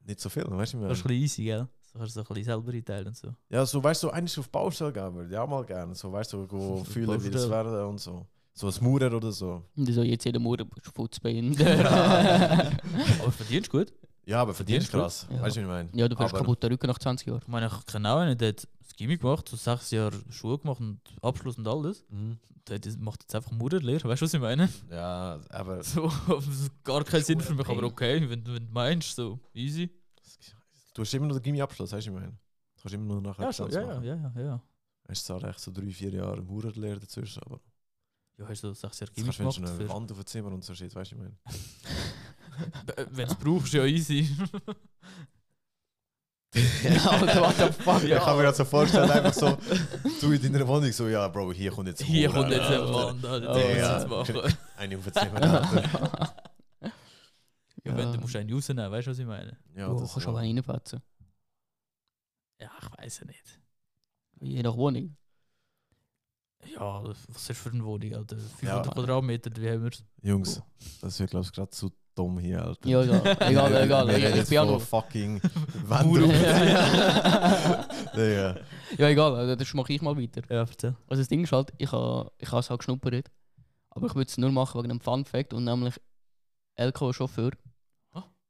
Nicht 0.03 0.19
so 0.19 0.29
viel, 0.29 0.43
weißt 0.43 0.73
du, 0.73 0.81
Das 0.81 0.97
ist 0.97 1.05
ein 1.05 1.07
bisschen 1.07 1.11
easy, 1.11 1.43
gell? 1.43 1.67
So 1.95 1.99
kannst 1.99 2.15
du 2.17 2.19
so 2.21 2.27
ein 2.27 2.33
bisschen 2.33 2.43
selber 2.43 2.71
einteilen 2.73 3.07
und 3.07 3.15
so. 3.15 3.33
Ja, 3.49 3.65
so 3.65 3.81
weißt 3.81 4.03
du, 4.03 4.07
so 4.07 4.11
eigentlich 4.13 4.37
auf 4.37 4.49
Baustelle 4.49 4.91
gehen 4.91 5.15
würde, 5.15 5.33
ja 5.33 5.45
mal 5.45 5.63
gerne. 5.63 5.95
So 5.95 6.11
weißt 6.11 6.33
du, 6.33 6.45
go 6.45 6.83
fühlen, 6.83 7.23
wie 7.23 7.29
das 7.29 7.49
werden 7.49 7.85
und 7.85 7.99
so. 8.01 8.25
So 8.53 8.67
als 8.67 8.81
Maurer 8.81 9.13
oder 9.13 9.31
so. 9.31 9.63
Und 9.77 9.85
so 9.93 10.03
jetzt 10.03 10.25
jeder 10.25 10.39
Mutter 10.39 10.65
Futzbein. 10.93 11.55
Aber 11.59 13.31
verdienst 13.31 13.71
du 13.71 13.77
gut? 13.79 13.93
Ja, 14.25 14.41
aber 14.41 14.53
verdienst 14.53 14.89
Verdienst 14.89 15.27
krass. 15.27 15.37
Ja. 15.37 15.41
Weißt 15.41 15.55
du, 15.55 15.59
wie 15.61 15.63
ich 15.63 15.69
meine? 15.69 15.89
ja, 15.93 16.07
du 16.09 16.17
wirst 16.17 16.29
Aber- 16.33 16.39
kaputter 16.39 16.69
Rücken 16.69 16.87
nach 16.87 16.99
20 16.99 17.27
Jahren. 17.27 17.39
Ich 17.41 17.47
meine, 17.47 17.67
ich 17.67 17.85
kenne 17.85 18.11
auch 18.11 18.17
einen, 18.19 18.37
der 18.37 18.49
hat 18.49 18.67
das 18.79 18.95
Gimmick 18.97 19.21
gemacht, 19.21 19.47
so 19.47 19.55
sechs 19.55 19.91
Jahre 19.91 20.17
Schule 20.29 20.57
gemacht 20.57 20.79
und 20.81 20.99
Abschluss 21.21 21.57
und 21.57 21.67
alles. 21.67 22.03
Mhm. 22.09 22.37
Der 22.67 22.79
macht 22.99 23.21
jetzt 23.23 23.35
einfach 23.35 23.51
Mauerlehre, 23.51 24.09
weißt 24.09 24.21
du, 24.21 24.25
was 24.25 24.33
ich 24.33 24.41
meine? 24.41 24.67
Ja, 24.89 25.39
aber 25.49 25.83
So, 25.83 26.11
gar 26.83 27.03
keinen 27.03 27.23
Sinn 27.23 27.39
für 27.39 27.53
mich, 27.53 27.67
aber 27.67 27.83
okay, 27.83 28.27
wenn, 28.29 28.43
du- 28.43 28.53
wenn 28.53 28.65
du 28.65 28.73
meinst, 28.73 29.15
so 29.15 29.39
easy. 29.53 29.89
Du 30.95 31.01
hast 31.03 31.13
immer 31.13 31.27
noch 31.27 31.35
den 31.35 31.43
Gimmi-Abschluss, 31.43 31.91
weißt 31.91 32.07
du, 32.07 32.11
meine? 32.13 32.31
Du 32.31 32.81
kannst 32.81 32.95
immer 32.95 33.13
noch 33.15 33.21
nachher 33.21 33.43
Ja, 33.43 33.53
schon, 33.53 33.69
ja, 33.71 33.81
ja, 33.81 34.01
ja, 34.01 34.31
ja, 34.35 34.41
ja. 34.41 34.61
Hast 35.07 35.25
zwar 35.25 35.43
echt 35.43 35.59
so 35.59 35.71
drei, 35.71 35.91
vier 35.91 36.09
Jahre 36.09 36.41
Maurerlehre 36.41 36.99
dazwischen, 36.99 37.43
aber 37.43 37.59
Ja, 38.37 38.47
hast 38.47 38.63
du 38.63 38.73
sechs 38.73 38.99
Jahre 38.99 39.11
kannst 39.15 39.37
du 39.39 39.43
gemacht. 39.43 39.57
du 39.57 39.61
eine 39.61 39.75
Für, 39.75 39.89
Wand 39.89 40.11
auf 40.11 40.17
dem 40.17 40.25
Zimmer 40.25 40.51
und 40.51 40.63
so 40.63 40.73
shit, 40.73 40.95
weißt 40.95 41.11
du, 41.11 41.15
ich 41.15 41.21
meine? 41.21 41.37
wenn 43.11 43.27
du 43.27 43.33
es 43.33 43.35
brauchst, 43.35 43.73
ja 43.73 43.85
easy. 43.85 44.27
Alter, 46.55 47.41
what 47.41 47.55
the 47.57 47.83
fuck? 47.83 48.01
Ich 48.03 48.11
kann 48.17 48.37
mir 48.37 48.43
gerade 48.43 48.55
so 48.55 48.63
vorstellen, 48.63 49.11
einfach 49.11 49.33
so, 49.33 49.57
du 50.21 50.31
in 50.31 50.53
deiner 50.53 50.65
Wohnung 50.65 50.89
so, 50.93 51.07
ja, 51.09 51.27
Bro, 51.27 51.51
hier 51.51 51.69
kommt 51.69 51.89
jetzt 51.89 52.01
Hier 52.01 52.29
kommt 52.29 52.49
jetzt 52.49 52.61
ein. 52.71 52.79
Mann, 52.91 53.25
Alter, 53.25 53.51
Oh, 53.51 53.53
der 53.55 53.77
ja. 53.77 54.05
muss 54.07 54.27
jetzt 54.29 54.35
machen. 54.37 54.57
Eine 54.77 54.97
auf 54.97 55.03
dem 55.03 55.13
Zimmer. 55.13 56.31
Ja, 57.85 57.95
wenn 57.97 58.11
du 58.13 58.19
musst 58.19 58.35
einen 58.35 58.51
rausnehmen, 58.51 58.91
weißt 58.91 59.07
du, 59.07 59.11
was 59.11 59.19
ich 59.19 59.25
meine? 59.25 59.57
Ja, 59.75 59.87
du 59.89 59.99
das 59.99 60.11
kannst 60.13 60.27
aber 60.27 60.39
reinfetzen. 60.39 61.01
Ja, 62.59 62.71
ich 62.81 62.97
weiß 62.97 63.19
ja 63.19 63.25
nicht. 63.27 63.59
Je 64.41 64.63
nach 64.63 64.75
Wohnung. 64.75 65.15
Ja, 66.73 67.03
was 67.03 67.49
ist 67.49 67.59
für 67.59 67.69
eine 67.71 67.83
Wohnung, 67.85 68.13
Alter? 68.15 68.37
500 68.37 68.85
Ja. 68.87 68.91
Quadratmeter, 68.91 69.51
wie 69.61 69.69
haben 69.69 69.83
wir 69.83 69.91
es? 69.91 70.03
Jungs, 70.23 70.61
das 71.01 71.19
wird, 71.19 71.29
glaube 71.29 71.45
ich, 71.45 71.51
gerade 71.51 71.69
zu 71.69 71.91
dumm 72.15 72.39
hier, 72.39 72.63
Alter. 72.65 72.89
Ja, 72.89 73.03
egal. 73.03 73.37
Egal, 73.41 73.83
egal. 73.83 74.07
Wir 74.07 74.15
reden 74.15 74.41
Ich 74.41 74.49
bin 74.49 74.57
auch 74.59 74.65
noch. 74.65 74.81
fucking 74.81 75.39
Wände. 75.87 76.25
ja, 78.15 78.55
Ja, 78.97 79.07
egal. 79.09 79.35
also 79.35 79.55
Das 79.55 79.73
mache 79.73 79.93
ich 79.93 80.01
mal 80.01 80.17
weiter. 80.17 80.41
Ja, 80.49 80.61
erzähl. 80.61 80.95
Also 81.07 81.21
das 81.21 81.27
Ding 81.27 81.43
ist 81.43 81.51
halt, 81.51 81.71
ich 81.77 81.91
habe 81.91 82.31
ich 82.39 82.51
es 82.51 82.69
halt 82.69 82.79
geschnuppert. 82.79 83.29
Aber 83.91 84.07
ich 84.07 84.15
würde 84.15 84.29
es 84.29 84.37
nur 84.37 84.51
machen 84.51 84.79
wegen 84.81 84.91
einem 84.91 84.99
Fun 85.01 85.23
Fact 85.25 85.53
und 85.53 85.63
nämlich 85.65 85.99
LKW-Chauffeur. 86.75 87.51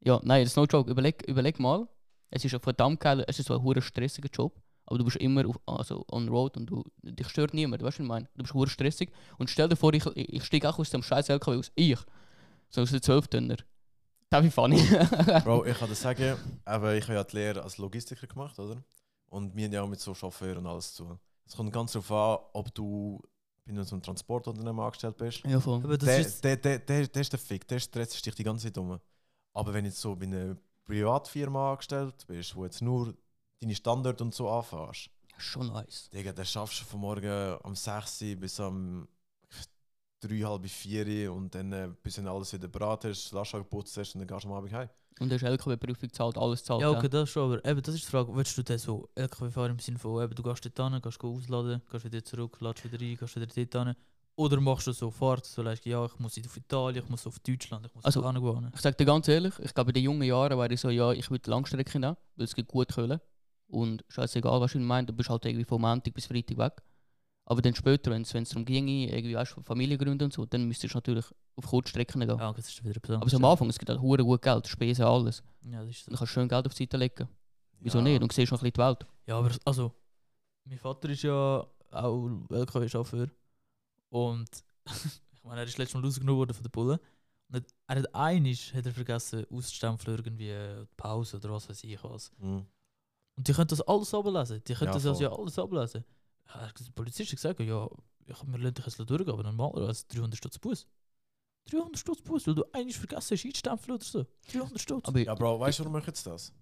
Ja, 0.06 0.20
nein, 0.24 0.44
das 0.44 0.52
ist 0.52 0.58
no 0.58 0.66
joke. 0.66 0.90
Überleg, 0.90 1.24
überleg 1.28 1.60
mal, 1.60 1.88
es 2.30 2.46
ist 2.46 2.54
ein 2.54 2.60
verdammt 2.60 3.00
geil, 3.00 3.24
es 3.28 3.40
ist 3.40 3.48
so 3.48 3.56
ein 3.56 3.64
hure 3.64 3.82
stressiger 3.82 4.30
Job. 4.32 4.62
Aber 4.88 5.00
du 5.00 5.04
bist 5.06 5.18
immer 5.18 5.48
auf, 5.48 5.60
also 5.66 6.06
on 6.12 6.30
road 6.30 6.58
und 6.58 6.68
du, 6.68 6.84
dich 7.02 7.28
stört 7.30 7.56
niemand, 7.56 7.82
weißt 7.82 7.98
du, 7.98 8.04
was 8.04 8.06
ich 8.06 8.08
meine? 8.08 8.30
Du 8.36 8.44
bist 8.44 8.54
hure 8.54 8.70
stressig. 8.70 9.12
Und 9.40 9.50
stell 9.50 9.68
dir 9.68 9.76
vor, 9.76 9.92
ich, 9.94 10.06
ich 10.16 10.44
steige 10.44 10.70
auch 10.70 10.78
aus 10.78 10.92
dem 10.92 11.02
scheiß 11.02 11.30
LKW 11.30 11.58
aus. 11.58 11.72
Ich. 11.74 11.98
So 12.70 12.82
aus 12.82 12.92
den 12.92 13.02
12 13.02 13.28
Tonner. 13.28 13.56
Das 14.30 14.46
ist 14.46 14.54
funny. 14.54 14.78
Bro, 15.44 15.66
ich 15.66 15.78
kann 15.78 15.90
dir 15.90 15.96
sagen, 15.96 16.36
aber 16.66 16.94
ich 16.96 17.04
habe 17.06 17.16
ja 17.16 17.24
die 17.24 17.36
Lehre 17.36 17.64
als 17.64 17.78
Logistiker 17.80 18.28
gemacht, 18.28 18.60
oder? 18.60 18.84
Und 19.30 19.56
wir 19.56 19.66
haben 19.66 19.74
ja 19.74 19.82
auch 19.82 19.88
mit 19.88 20.00
so 20.00 20.14
Chauffeuren 20.14 20.60
und 20.60 20.68
alles 20.68 20.94
zu. 20.94 21.04
tun. 21.06 21.20
Es 21.48 21.56
kommt 21.56 21.74
ganz 21.74 21.92
darauf 21.94 22.12
an, 22.12 22.46
ob 22.54 22.74
du 22.76 23.20
bei 23.66 23.82
so 23.84 23.96
einem 23.96 24.04
Transportunternehmen 24.04 24.80
angestellt 24.84 25.18
bist. 25.18 25.44
ja, 25.46 25.60
voll. 25.60 25.82
Aber 25.84 25.98
das 25.98 26.08
Der, 26.08 26.20
ist. 26.20 26.44
der, 26.44 26.58
der, 26.58 26.80
der, 26.80 27.08
der 27.08 27.22
ist 27.22 27.32
der 27.32 27.40
Fick, 27.40 27.68
der 27.68 27.80
stresst 27.80 28.24
dich 28.24 28.36
die 28.36 28.44
ganze 28.44 28.68
Zeit 28.68 28.78
um. 28.78 29.00
Aber 29.56 29.74
wenn 29.74 29.86
du 29.86 29.90
jetzt 29.90 30.02
so 30.02 30.16
bei 30.16 30.26
einer 30.26 30.56
Privatfirma 30.86 31.72
angestellt 31.72 32.28
bist, 32.28 32.56
wo 32.56 32.66
jetzt 32.66 32.82
nur 32.82 33.16
deine 33.60 33.74
Standard 33.74 34.22
und 34.22 34.36
so 34.36 34.50
anfährst, 34.50 35.10
Schon 35.38 35.68
nice. 35.68 36.10
Digga, 36.14 36.32
dann 36.32 36.46
schaffst 36.46 36.82
du 36.82 36.86
von 36.86 37.00
morgen 37.02 37.58
um 37.64 37.76
6 37.76 38.22
Uhr 38.22 38.36
bis 38.36 38.60
um 38.60 39.08
3, 40.22 40.40
halb 40.44 40.68
4 40.70 41.30
Uhr 41.30 41.36
und 41.36 41.54
dann 41.54 41.72
äh, 41.72 41.90
bis 42.02 42.16
dann 42.16 42.28
alles 42.28 42.54
wieder 42.54 42.68
beraten 42.68 43.10
hast, 43.10 43.32
Lastwagen 43.32 43.66
geputzt 43.66 43.98
hast 43.98 44.16
und 44.16 44.20
dann 44.22 44.28
gehst 44.28 44.46
du 44.46 44.50
am 44.50 44.56
Abend 44.56 44.74
heim. 44.74 44.90
Und 45.20 45.30
du 45.30 45.36
hast 45.36 45.44
LKW-Prüfung 45.44 46.10
gezahlt, 46.10 46.38
alles 46.38 46.62
gezahlt. 46.62 46.82
Ja, 46.82 46.92
okay, 46.92 47.10
das 47.10 47.30
schon, 47.30 47.52
aber 47.52 47.66
eben, 47.66 47.82
das 47.82 47.96
ist 47.96 48.06
die 48.06 48.12
Frage, 48.12 48.36
willst 48.36 48.58
du 48.58 48.64
dann 48.64 48.78
so 48.78 49.10
LKW 49.16 49.50
fahren 49.50 49.72
im 49.72 49.80
Sinne 49.80 50.00
von, 50.00 50.24
eben, 50.24 50.36
du 50.36 50.44
gehst 50.44 50.66
dort 50.66 50.92
hin, 50.92 51.02
gehst 51.02 51.20
go 51.20 51.36
ausladen, 51.36 51.82
gehst 51.90 52.06
wieder 52.06 52.24
zurück, 52.24 52.58
ladest 52.60 52.86
wieder 52.86 53.02
rein, 53.02 53.18
gehst 53.18 53.36
wieder 53.36 53.48
dort 53.48 53.88
hin. 53.88 53.96
Oder 54.38 54.60
machst 54.60 54.88
du 54.88 54.92
so 54.92 55.10
Fahrt, 55.12 55.46
so 55.46 55.64
sagst, 55.64 55.86
ja, 55.86 56.06
ich 56.06 56.20
muss 56.20 56.38
auf 56.38 56.58
Italien, 56.58 57.04
ich 57.04 57.10
muss 57.10 57.26
auf 57.26 57.40
Deutschland, 57.40 57.86
ich 57.86 57.96
muss 57.96 58.04
Also- 58.04 58.22
da 58.22 58.32
hin. 58.34 58.72
Ich 58.74 58.82
sage 58.82 58.98
dir 58.98 59.06
ganz 59.06 59.28
ehrlich, 59.30 59.54
ich 59.60 59.74
glaube 59.74 59.92
in 59.92 59.94
den 59.96 60.04
jungen 60.04 60.24
Jahren 60.24 60.58
wäre 60.58 60.74
ich 60.74 60.82
so, 60.82 60.90
ja, 60.90 61.12
ich 61.14 61.32
will 61.32 61.40
Langstrecke 61.46 62.00
nehmen, 62.00 62.18
weil 62.36 62.44
es 62.44 62.54
geht 62.54 62.68
gut 62.68 62.90
können. 62.90 63.20
Und 63.68 64.04
scheißegal, 64.10 64.60
was 64.60 64.76
ich 64.76 64.82
meine, 64.82 65.08
du 65.08 65.14
bist 65.14 65.30
halt 65.30 65.46
irgendwie 65.46 65.64
vom 65.66 65.82
Montag 65.82 66.14
bis 66.14 66.26
Freitag 66.26 66.58
weg. 66.58 66.74
Aber 67.46 67.62
dann 67.62 67.76
später, 67.76 68.12
wenn 68.12 68.24
es 68.24 68.32
darum 68.32 68.66
ginge, 68.66 69.08
irgendwie 69.10 69.36
weißt, 69.36 69.56
du, 69.56 69.62
Familiengründe 69.62 70.26
und 70.26 70.34
so, 70.34 70.46
dann 70.46 70.66
müsstest 70.68 70.94
du 70.96 70.98
natürlich 70.98 71.26
auf 71.56 71.66
Kurzstrecken 71.68 72.20
gehen. 72.20 72.38
Ja, 72.38 72.52
das 72.54 72.68
ist 72.68 72.84
wieder 72.84 73.00
besonders. 73.00 73.22
Aber 73.22 73.30
so 73.30 73.38
am 73.38 73.46
Anfang, 73.46 73.70
es 73.70 73.78
gibt 73.80 73.90
halt 73.90 74.02
hure 74.02 74.24
gut 74.24 74.42
Geld, 74.42 74.68
Spesen, 74.68 75.06
alles. 75.06 75.44
Ja, 75.62 75.82
das 75.82 75.92
ist 75.92 76.08
Du 76.08 76.12
so. 76.12 76.18
kannst 76.18 76.34
schön 76.34 76.50
Geld 76.50 76.66
auf 76.66 76.74
die 76.74 76.84
Seite 76.84 76.98
legen. 76.98 77.30
Wieso 77.80 78.00
Ja. 78.00 78.04
nicht? 78.04 78.22
Und 78.22 78.34
siehst 78.34 78.52
noch 78.52 78.60
ein 78.60 78.64
bisschen 78.70 78.74
die 78.74 78.80
Welt. 78.80 79.06
Ja, 79.28 79.38
aber 79.38 79.52
also, 79.64 79.92
mein 80.66 80.78
Vater 80.80 81.10
ist 81.10 81.22
ja 81.24 81.66
auch 81.92 82.30
LKW-Chauffeur. 82.50 83.28
Und 84.10 84.50
ich 85.34 85.44
meine, 85.44 85.62
er 85.62 85.68
ist 85.68 85.78
letztes 85.78 85.96
Mal 85.96 86.06
rausgenommen 86.06 86.38
worden 86.40 86.54
von 86.54 86.64
der 86.64 86.70
Bulle. 86.70 87.00
Und 87.52 87.66
er 87.88 87.96
hat 88.00 88.16
einiges 88.16 88.74
hat 88.74 88.86
er 88.86 88.92
vergessen 88.92 89.46
auszustempeln, 89.52 90.18
irgendwie 90.18 90.50
äh, 90.50 90.86
Pause 90.98 91.38
oder 91.38 91.52
was 91.52 91.70
weiß 91.70 91.84
ich 91.84 92.04
was. 92.04 92.32
Mhm. 92.40 92.66
Und 93.38 93.48
die 93.48 93.54
können 93.54 93.68
das 93.68 93.82
alles 93.82 94.14
ablesen. 94.14 94.64
Die 94.64 94.74
können 94.74 94.88
Ja, 94.88 94.94
das 94.94 95.04
voll. 95.04 95.12
also 95.12 95.24
ja 95.24 95.32
alles 95.32 95.60
ablesen. 95.60 96.06
Ja, 96.48 96.62
er 96.62 96.72
Der 96.74 96.92
Polizist 96.94 97.32
hat 97.32 97.36
gesagt, 97.36 97.60
ja, 97.60 97.90
ich 98.28 98.44
mir 98.44 98.58
lassen 98.58 98.74
dich 98.74 98.86
jetzt 98.86 99.00
durchgehen, 99.00 99.30
aber 99.30 99.44
normalerweise 99.44 100.06
300 100.08 100.38
Stutz 100.38 100.58
Bus. 100.58 100.88
300 101.70 101.98
Stutz 101.98 102.22
Bus, 102.22 102.48
weil 102.48 102.56
du 102.56 102.64
einiges 102.72 102.98
vergessen 102.98 103.36
hast 103.36 103.46
einzustempeln 103.46 103.96
oder 103.96 104.06
so. 104.06 104.26
300 104.52 104.80
Stutz. 104.82 105.08
Aber 105.08 105.20
Ja, 105.20 105.36
Bro, 105.36 105.60
weißt 105.60 105.80
du, 105.80 105.86
warum 105.86 106.00
ich 106.00 106.08
jetzt 106.08 106.26
das? 106.26 106.54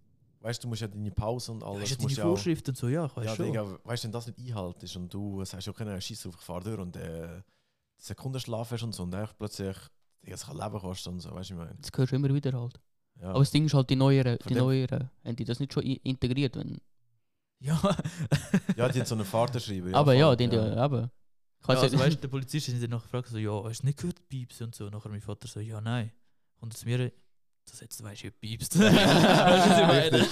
Weißt 0.43 0.61
du, 0.61 0.65
du 0.65 0.69
musst 0.69 0.81
ja 0.81 0.89
deine 0.89 1.09
Pause 1.09 1.53
und 1.53 1.61
Ja, 1.61 1.67
alles. 1.69 1.83
hast 1.83 1.91
ja 1.91 2.03
musst 2.03 2.17
deine 2.17 2.27
ja 2.27 2.35
Vorschriften 2.35 2.71
und 2.71 2.77
so, 2.77 2.89
ja, 2.89 3.05
ich 3.05 3.15
weiß 3.15 3.25
Ja, 3.25 3.35
schon. 3.35 3.45
Digga, 3.45 3.79
weißt 3.85 4.03
du, 4.03 4.07
wenn 4.07 4.11
das 4.11 4.27
nicht 4.27 4.39
einhaltest 4.39 4.95
und 4.97 5.13
du 5.13 5.45
sagst, 5.45 5.67
okay, 5.69 5.85
nein, 5.85 6.01
scheiß 6.01 6.21
drauf, 6.23 6.35
ich 6.37 6.45
fahr 6.45 6.59
durch 6.61 6.79
und 6.79 6.95
äh, 6.97 7.41
Sekundenschlaf 7.97 8.71
hast 8.71 8.83
und 8.83 8.93
so 8.93 9.03
und 9.03 9.11
dann 9.11 9.29
plötzlich, 9.37 9.77
Digga, 10.21 10.35
es 10.35 10.45
kann 10.45 10.57
Leben 10.57 10.79
kosten 10.79 11.09
und 11.13 11.19
so, 11.21 11.31
weißt 11.33 11.49
du, 11.51 11.53
ich 11.53 11.59
meine. 11.59 11.75
das 11.79 11.91
hörst 11.95 12.11
du 12.11 12.15
immer 12.17 12.33
wieder 12.33 12.51
halt. 12.59 12.77
Ja. 13.21 13.29
Aber 13.29 13.39
das 13.39 13.51
Ding 13.51 13.65
ist 13.65 13.73
halt, 13.73 13.89
die 13.89 13.95
neueren, 13.95 14.37
Von 14.39 14.49
die 14.49 14.55
neueren, 14.59 15.09
haben 15.23 15.35
die 15.37 15.45
das 15.45 15.59
nicht 15.61 15.71
schon 15.73 15.83
integriert? 15.83 16.57
Wenn, 16.57 16.81
Ja. 17.59 17.79
ja, 18.75 18.89
die 18.89 18.99
haben 18.99 19.05
so 19.05 19.15
eine 19.15 19.23
Fahrtenschreiber. 19.23 19.93
aber 19.97 20.13
ja, 20.13 20.35
die, 20.35 20.43
ja. 20.45 20.85
eben. 20.85 21.09
Ich 21.61 21.67
Ja, 21.69 21.75
also, 21.79 21.97
weißt, 21.97 22.21
der 22.21 22.27
Polizist 22.27 22.67
hat 22.67 22.75
sich 22.75 22.89
noch 22.89 23.03
gefragt, 23.03 23.29
so, 23.29 23.37
ja, 23.37 23.63
hast 23.63 23.83
du 23.83 23.85
nicht 23.85 23.97
gehört, 23.97 24.27
Pieps 24.27 24.61
und 24.61 24.75
so. 24.75 24.89
Nachher 24.89 25.07
mein 25.07 25.21
Vater 25.21 25.47
so, 25.47 25.61
ja, 25.61 25.79
nein. 25.79 26.11
Und 26.59 26.75
zu 26.75 26.85
mir, 26.85 27.09
das 27.65 27.79
jetzt 27.79 28.03
weißt 28.03 28.23
du, 28.23 28.27
wie 28.27 28.31
piepst. 28.31 28.79
weißt 28.81 28.93
du, 29.65 29.71
was 29.71 29.79
ich 29.79 29.87
meine? 29.87 30.25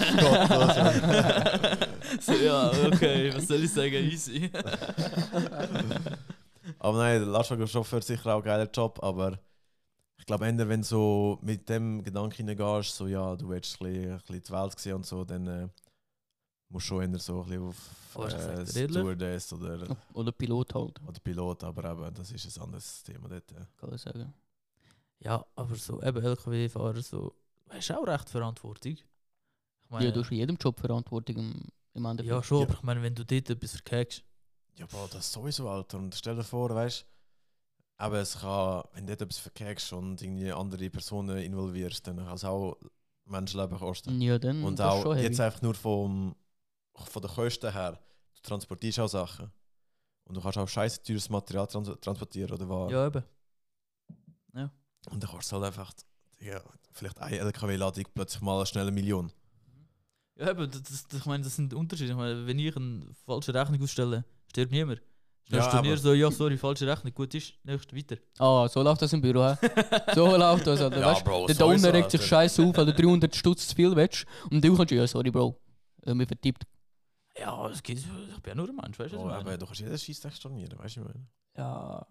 so, 2.22 2.34
ja, 2.44 2.72
okay, 2.88 3.34
was 3.34 3.48
soll 3.48 3.64
ich 3.64 3.72
sagen, 3.72 3.94
easy. 3.96 4.52
aber 6.80 6.98
nein, 6.98 7.20
der 7.22 7.30
Lastwagenchauffeur 7.30 8.00
ist 8.00 8.08
sicher 8.08 8.36
auch 8.36 8.40
ein 8.40 8.46
geiler 8.46 8.70
Job, 8.72 9.00
aber 9.02 9.40
ich 10.18 10.26
glaube, 10.26 10.46
eher 10.46 10.70
wenn 10.70 10.82
du 10.82 10.88
so 10.88 11.40
mit 11.42 11.68
dem 11.68 12.04
Gedanken 12.04 12.36
hineingehst, 12.36 12.96
so 12.96 13.08
ja, 13.08 13.36
du 13.36 13.50
willst 13.50 13.82
ein 13.82 13.88
bisschen, 13.88 14.12
ein 14.12 14.18
bisschen 14.20 14.44
die 14.44 14.52
Welt 14.52 14.80
sehen 14.80 14.94
und 14.96 15.06
so, 15.06 15.26
dann 15.26 15.48
äh, 15.48 15.68
musst 16.70 16.86
du 16.86 16.96
schon 16.96 17.12
eher 17.12 17.20
so 17.20 17.42
ein 17.42 17.48
bisschen 17.48 17.68
auf 17.68 17.76
sag 18.14 18.34
äh, 18.34 18.66
Stewardess 18.66 19.54
oder, 19.54 19.98
Oder 20.14 20.32
Pilot 20.32 20.76
halt, 20.76 21.02
oder 21.08 21.20
Pilot, 21.20 21.64
aber 21.64 21.92
eben, 21.92 22.14
das 22.14 22.32
ist 22.32 22.58
ein 22.58 22.64
anderes 22.64 23.04
Thema 23.04 23.30
dort. 23.30 23.52
äh. 23.52 23.66
kann 23.78 23.94
ich 23.94 24.02
sagen. 24.02 24.34
Ja, 25.24 25.46
aber 25.56 25.76
so, 25.76 26.02
eben 26.02 26.24
LKW-Fahrer, 26.24 27.02
so, 27.02 27.36
hast 27.70 27.90
du 27.90 28.00
auch 28.00 28.08
recht 28.08 28.30
Verantwortung. 28.30 28.94
Ich 28.94 29.90
meine, 29.90 30.06
Ja, 30.06 30.12
du 30.12 30.22
hast 30.22 30.32
in 30.32 30.38
jedem 30.38 30.56
Job 30.58 30.80
Verantwortung 30.80 31.38
im, 31.38 31.64
im 31.94 32.06
Endeffekt. 32.06 32.34
ja, 32.34 32.44
schon, 32.44 32.60
Ja. 32.60 32.66
aber 32.66 32.74
ich 32.76 32.84
meine, 32.84 33.02
wenn 33.02 33.16
du 33.16 33.26
dort 33.26 33.50
etwas 33.50 33.72
verkackst, 33.72 34.24
Ja, 34.78 34.86
Bro, 34.86 35.08
das 35.08 35.26
ist 35.26 35.34
sowieso, 35.34 35.70
Alter. 35.70 35.98
Und 35.98 36.16
stell 36.16 36.36
dir 36.36 36.44
vor, 36.44 36.70
weißt 36.74 37.02
du, 37.02 37.06
aber 37.98 38.20
es 38.20 38.40
kann, 38.40 38.84
wenn 38.94 39.06
du 39.06 39.12
dort 39.16 39.22
etwas 39.24 39.38
verkehrst 39.40 39.94
und 39.94 40.22
irgendwie 40.22 40.52
andere 40.52 40.90
Personen 40.90 41.38
involvierst, 41.38 42.08
dann 42.08 42.18
kann 42.18 42.34
es 42.36 42.44
auch 42.44 42.78
Menschenleben 43.26 43.78
kosten. 43.78 44.20
Ja, 44.22 44.40
dann 44.40 44.64
Und 44.64 44.82
auch 44.82 45.04
schon 45.04 45.18
jetzt 45.18 45.40
heavy. 45.40 45.44
einfach 45.44 45.62
nur 45.62 45.76
vom, 45.76 46.36
von 46.96 47.22
den 47.22 47.32
Kosten 47.32 47.72
her, 47.72 48.00
du 48.36 48.42
transportierst 48.42 49.00
auch 49.00 49.08
Sachen. 49.08 49.52
Und 50.26 50.36
du 50.38 50.42
kannst 50.42 50.58
auch 50.58 50.68
scheiße 50.68 51.04
teures 51.04 51.30
Material 51.30 51.68
trans 51.68 51.92
transportieren 52.02 52.52
oder 52.54 52.68
was. 52.70 52.92
ja, 52.92 53.08
eben. 53.08 53.24
Und 55.10 55.24
dann 55.24 55.30
kostet 55.30 55.54
halt 55.54 55.66
einfach, 55.66 55.92
ja, 56.40 56.62
vielleicht 56.94 57.20
eine 57.20 57.38
LKW-Ladung 57.40 58.06
plötzlich 58.14 58.42
mal 58.42 58.66
schnell 58.66 58.84
eine 58.84 58.92
Million. 58.92 59.32
Ja, 60.38 60.52
aber 60.52 60.68
das, 60.68 60.82
das, 60.84 61.06
ich 61.14 61.26
meine, 61.26 61.44
das 61.44 61.56
sind 61.56 61.74
Unterschiede. 61.74 62.12
Ich 62.12 62.18
meine, 62.18 62.46
wenn 62.48 62.58
ich 62.60 62.76
eine 62.76 63.06
falsche 63.26 63.54
Rechnung 63.54 63.82
ausstelle, 63.82 64.24
stirbt 64.50 64.72
niemand. 64.72 65.02
Ja, 65.50 65.58
Ja, 65.58 65.72
Turnier 65.72 65.92
aber- 65.94 66.02
so, 66.02 66.14
ja, 66.14 66.32
sorry, 66.32 66.58
falsche 66.58 66.88
Rechnung, 66.88 67.14
gut 67.14 67.34
ist, 67.36 67.54
nächst 67.64 67.94
weiter. 67.96 68.18
Ah, 68.40 68.68
so 68.70 68.82
läuft 68.82 69.02
das 69.02 69.12
im 69.14 69.22
Büro, 69.22 69.44
hä? 69.44 69.58
So 70.16 70.36
läuft 70.38 70.66
das, 70.68 70.80
Alter. 70.82 71.00
Ja, 71.00 71.08
weißt, 71.08 71.26
Bro, 71.26 71.48
der 71.48 71.56
sowieso, 71.56 71.88
Donner 71.88 71.98
regt 71.98 72.12
sich 72.12 72.26
scheiße 72.26 72.64
auf, 72.64 72.78
weil 72.78 72.86
du 72.86 72.94
300 72.94 73.36
Stutz 73.36 73.68
zu 73.68 73.76
viel 73.76 73.96
willst. 73.96 74.26
Und 74.50 74.64
du 74.64 74.76
kannst 74.78 74.92
ja, 74.92 75.06
sorry, 75.08 75.30
Bro. 75.30 75.60
Äh, 76.04 76.14
mir 76.14 76.26
vertippt. 76.26 76.64
Ja, 77.38 77.68
es 77.70 77.84
geht, 77.84 77.98
ich 78.00 78.06
bin 78.06 78.50
ja 78.52 78.56
nur 78.56 78.70
ein 78.70 78.76
Mensch, 78.76 78.98
weißt 78.98 79.14
du? 79.14 79.20
Oh, 79.20 79.30
aber 79.30 79.58
du 79.58 79.66
kannst 79.66 79.82
jeden 79.82 79.98
Scheißtag 79.98 80.34
stornieren, 80.34 80.78
weißt 80.80 80.96
du, 80.98 81.02
ich 81.02 81.08
meine. 81.08 81.28
Ja. 81.58 82.06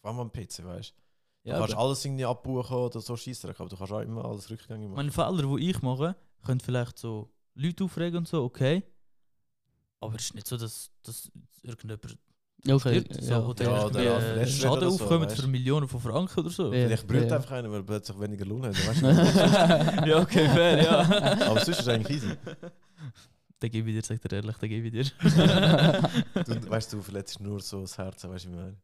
Vor 0.00 0.10
allem 0.10 0.20
am 0.20 0.32
PC, 0.32 0.64
weißt 0.64 0.90
du. 0.90 1.05
Ja, 1.46 1.54
du 1.54 1.60
kannst 1.60 1.74
aber 1.74 1.82
alles 1.82 2.04
irgendwie 2.04 2.24
abbuchen 2.24 2.76
oder 2.76 3.00
so 3.00 3.16
scheiße, 3.16 3.48
aber 3.48 3.68
du 3.68 3.76
kannst 3.76 3.92
auch 3.92 4.00
immer 4.00 4.24
alles 4.24 4.50
rückgängig 4.50 4.88
machen. 4.88 4.96
meine 4.96 5.12
Fehler, 5.12 5.56
die 5.56 5.70
ich 5.70 5.80
mache, 5.80 6.16
können 6.44 6.58
vielleicht 6.58 6.98
so 6.98 7.30
Leute 7.54 7.84
aufregen 7.84 8.18
und 8.18 8.28
so, 8.28 8.42
okay. 8.42 8.82
Aber 10.00 10.16
es 10.16 10.24
ist 10.24 10.34
nicht 10.34 10.48
so, 10.48 10.56
dass, 10.56 10.90
dass 11.04 11.30
irgendjemand 11.62 12.18
Ja, 12.64 12.74
okay. 12.74 13.00
stirbt, 13.00 13.22
so, 13.22 13.30
Ja, 13.30 13.38
oder 13.46 13.64
ja, 13.64 13.82
irgendwie, 13.84 14.08
auch 14.08 14.20
äh, 14.20 14.46
Schaden 14.46 14.90
so, 14.90 15.04
aufkommt 15.04 15.26
weißt 15.26 15.40
für 15.40 15.46
Millionen 15.46 15.86
von 15.86 16.00
Franken 16.00 16.40
oder 16.40 16.50
so. 16.50 16.72
Ja. 16.72 16.86
Vielleicht 16.86 17.06
brüllt 17.06 17.30
ja. 17.30 17.36
einfach 17.36 17.52
einer, 17.52 17.70
weil 17.70 17.78
er 17.78 17.84
plötzlich 17.84 18.18
weniger 18.18 18.44
Lohn 18.44 18.66
hat, 18.66 18.74
weißt 18.84 19.02
du. 19.02 19.06
ja, 20.10 20.20
okay, 20.20 20.48
fair, 20.48 20.82
ja. 20.82 21.00
aber 21.46 21.64
sonst 21.64 21.68
ist 21.68 21.80
es 21.82 21.88
eigentlich 21.88 22.24
easy. 22.24 22.36
Den 23.62 23.70
gebe 23.70 23.88
ich 23.88 23.96
dir, 23.96 24.02
sag 24.02 24.20
dir 24.20 24.36
ehrlich, 24.36 24.56
den 24.58 24.68
gebe 24.68 24.88
ich 24.88 24.92
dir. 24.92 25.04
Du, 26.44 26.68
weißt 26.68 26.92
du, 26.92 26.96
du 26.98 27.02
verletzt 27.02 27.40
nur 27.40 27.58
so 27.60 27.82
das 27.82 27.96
Herz, 27.96 28.24
weißt 28.24 28.44
du, 28.44 28.48
wie 28.50 28.52
ich 28.52 28.58
meine. 28.58 28.76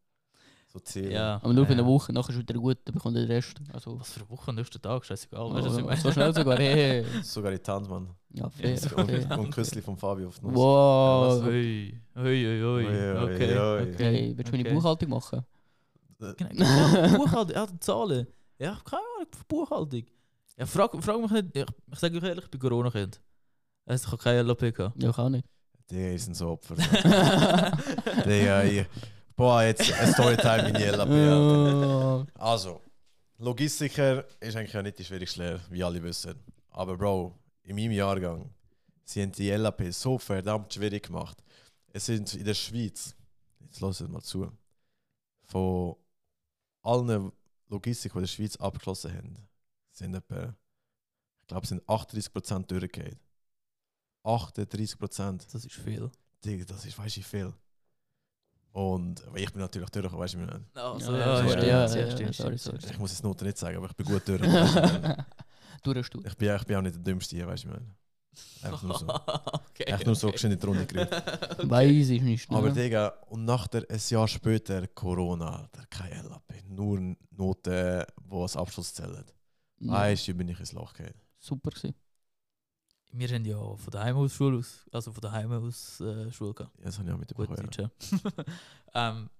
So 0.72 0.78
Ziel. 0.80 1.12
ja. 1.12 1.38
Aber 1.42 1.52
nur 1.52 1.66
für 1.66 1.72
eine 1.72 1.82
ja. 1.82 1.86
Woche, 1.86 2.12
nachher 2.14 2.30
ist 2.30 2.38
wieder 2.38 2.54
gut, 2.54 2.78
dann 2.86 2.94
bekommt 2.94 3.14
er 3.16 3.26
den 3.26 3.30
Rest. 3.30 3.60
Also, 3.74 4.00
Was 4.00 4.12
für 4.12 4.20
eine 4.20 4.30
Woche, 4.30 4.52
nächsten 4.54 4.80
Tag, 4.80 5.04
scheißegal. 5.04 5.52
Weißt 5.52 5.66
du, 5.66 5.70
was 5.70 5.78
ich 5.78 5.84
meine? 5.84 6.00
so 6.00 6.12
schnell 6.12 6.34
sogar. 6.34 6.56
Hey. 6.58 7.04
Sogar 7.22 7.52
die 7.52 7.58
Tante, 7.58 7.90
Mann. 7.90 8.08
Ja, 8.32 8.48
fair. 8.48 8.78
so- 8.78 8.96
Und, 8.96 9.10
fair. 9.10 9.38
und 9.38 9.50
Küssli 9.50 9.82
von 9.82 9.98
Fabio 9.98 10.28
auf 10.28 10.38
die 10.38 10.46
Nuss. 10.46 10.54
Wow. 10.54 11.44
Ui, 11.44 12.00
ui, 12.16 12.22
ui, 12.24 12.64
ui. 12.64 12.86
Ui, 12.86 12.86
ui, 12.86 13.34
Okay, 13.34 13.58
ui. 13.58 13.92
Okay, 13.92 14.32
willst 14.34 14.48
du 14.48 14.56
meine 14.56 14.64
okay. 14.68 14.74
Buchhaltung 14.74 15.08
machen? 15.10 15.42
Genau, 16.18 16.34
genau, 16.38 17.18
Buchhaltung, 17.18 17.54
ja, 17.54 17.66
die 17.66 17.78
Zahlen. 17.80 18.26
Ja, 18.58 18.72
ich 18.72 18.78
habe 18.78 18.84
keine 18.84 19.02
Ahnung 19.18 19.28
von 19.32 19.44
Buchhaltung. 19.48 20.02
Ja, 20.56 20.66
frag, 20.66 21.04
frag 21.04 21.20
mich 21.20 21.30
nicht, 21.32 21.46
ich, 21.56 21.64
ich 21.92 21.98
sage 21.98 22.16
euch 22.16 22.22
ehrlich, 22.24 22.44
ich 22.44 22.50
bin 22.50 22.60
Corona-Kind. 22.60 23.20
Also, 23.84 24.06
ich 24.06 24.12
habe 24.12 24.22
keine 24.22 24.42
LAP 24.42 24.74
gehabt. 24.74 25.02
Ja, 25.02 25.10
ich 25.10 25.18
auch 25.18 25.28
nicht. 25.28 25.44
Die 25.90 26.16
sind 26.16 26.34
so 26.36 26.50
Opfer. 26.50 26.76
Digga, 28.26 28.62
ich- 28.64 28.86
Boah, 29.36 29.62
jetzt 29.62 29.92
ein 29.92 30.12
Storytime 30.12 30.68
in 30.68 30.76
Jella. 30.76 32.26
Also, 32.34 32.80
Logistiker 33.38 34.24
ist 34.40 34.56
eigentlich 34.56 34.72
ja 34.72 34.82
nicht 34.82 34.98
die 34.98 35.04
schwierigste 35.04 35.42
Lehre, 35.42 35.60
wie 35.70 35.82
alle 35.82 36.02
wissen. 36.02 36.38
Aber 36.70 36.96
Bro, 36.96 37.38
in 37.64 37.76
meinem 37.76 37.92
Jahrgang, 37.92 38.50
sie 39.04 39.22
haben 39.22 39.32
die 39.32 39.50
LAP 39.50 39.92
so 39.92 40.18
verdammt 40.18 40.72
schwierig 40.72 41.06
gemacht. 41.06 41.42
Es 41.92 42.06
sind 42.06 42.34
in 42.34 42.44
der 42.44 42.54
Schweiz, 42.54 43.14
jetzt 43.60 43.80
lasst 43.80 44.06
mal 44.08 44.22
zu, 44.22 44.50
von 45.44 45.96
allen 46.82 47.32
Logistik, 47.68 48.12
die 48.12 48.18
in 48.18 48.22
der 48.22 48.28
Schweiz 48.28 48.56
abgeschlossen 48.56 49.14
haben, 49.16 49.36
sind 49.90 50.14
etwa, 50.14 50.54
ich 51.40 51.46
glaube, 51.46 51.64
es 51.64 51.68
sind 51.68 51.82
38% 51.84 52.66
durchgegangen. 52.66 53.18
38%. 54.24 55.52
Das 55.52 55.64
ist 55.64 55.74
viel. 55.74 56.10
Digga, 56.44 56.64
das 56.64 56.84
ist, 56.84 56.98
du, 56.98 57.04
wie 57.04 57.22
viel. 57.22 57.52
Und 58.72 59.22
ich 59.34 59.52
bin 59.52 59.60
natürlich 59.60 59.90
durch, 59.90 60.12
weißt 60.12 60.34
du, 60.34 60.38
ich 60.40 60.46
meine? 60.46 60.64
Also, 60.74 61.12
Ja, 61.12 61.18
ja, 61.18 61.44
ja, 61.44 61.62
ja, 61.62 61.86
ja, 61.86 61.96
ja, 61.96 62.10
stimmt, 62.10 62.34
sorry, 62.34 62.58
stimmt, 62.58 62.60
sorry. 62.60 62.78
stimmt. 62.78 62.92
Ich 62.92 62.98
muss 62.98 63.10
jetzt 63.12 63.22
Noten 63.22 63.44
nicht 63.44 63.58
sagen, 63.58 63.76
aber 63.76 63.86
ich 63.86 63.92
bin 63.94 64.06
gut 64.06 64.26
durch. 64.26 64.40
weisst 65.84 66.14
du, 66.14 66.22
ich 66.24 66.36
bin, 66.36 66.56
ich 66.56 66.64
bin 66.64 66.76
auch 66.76 66.82
nicht 66.82 66.94
der 66.96 67.02
Dümmste 67.02 67.36
hier, 67.36 67.46
weißt 67.46 67.64
du, 67.64 67.68
ich 67.68 67.74
meine? 67.74 67.94
Einfach 68.62 68.82
nur 68.82 68.98
so. 68.98 69.08
okay, 69.70 69.84
Echt 69.84 70.06
nur 70.06 70.14
so 70.14 70.28
okay. 70.28 70.56
die 70.56 70.66
Runde 70.66 70.86
gerührt. 70.86 71.10
Weiß 71.70 72.08
ich 72.08 72.22
nicht. 72.22 72.50
Aber 72.50 72.68
ne? 72.68 72.72
Digga, 72.72 73.08
und 73.28 73.44
nachher, 73.44 73.84
ein 73.90 74.00
Jahr 74.08 74.26
später, 74.28 74.86
Corona, 74.88 75.68
der 75.76 75.86
kein 75.86 76.24
LAP. 76.24 76.64
Nur 76.68 77.14
Noten, 77.30 78.04
die 78.30 78.36
als 78.36 78.56
Abschluss 78.56 78.94
zählen. 78.94 79.24
Ja, 79.80 79.92
Weißt 79.92 80.28
du, 80.28 80.34
bin 80.34 80.48
ich 80.48 80.58
ins 80.60 80.72
Loch 80.72 80.94
gefallen. 80.94 81.14
Super 81.38 81.70
gewesen. 81.70 81.94
Wir 83.14 83.28
haben 83.28 83.44
ja 83.44 83.76
von 83.76 83.90
daheim 83.90 84.16
aus 84.16 84.32
Schule 84.34 84.58
aus, 84.58 84.86
also 84.90 85.12
von 85.12 85.20
daheim 85.20 85.52
aus 85.52 86.00
äh, 86.00 86.30
Schule 86.32 86.54
gehabt. 86.54 86.78
Ja, 86.78 86.84
Das 86.86 86.98
habe 86.98 87.08
ich 87.08 87.14
auch 87.14 87.18
Gut, 87.34 87.50
mitbekommen. 87.50 87.70
Deutsch, 87.70 87.78
ja. 87.78 87.90
ähm, 88.94 89.30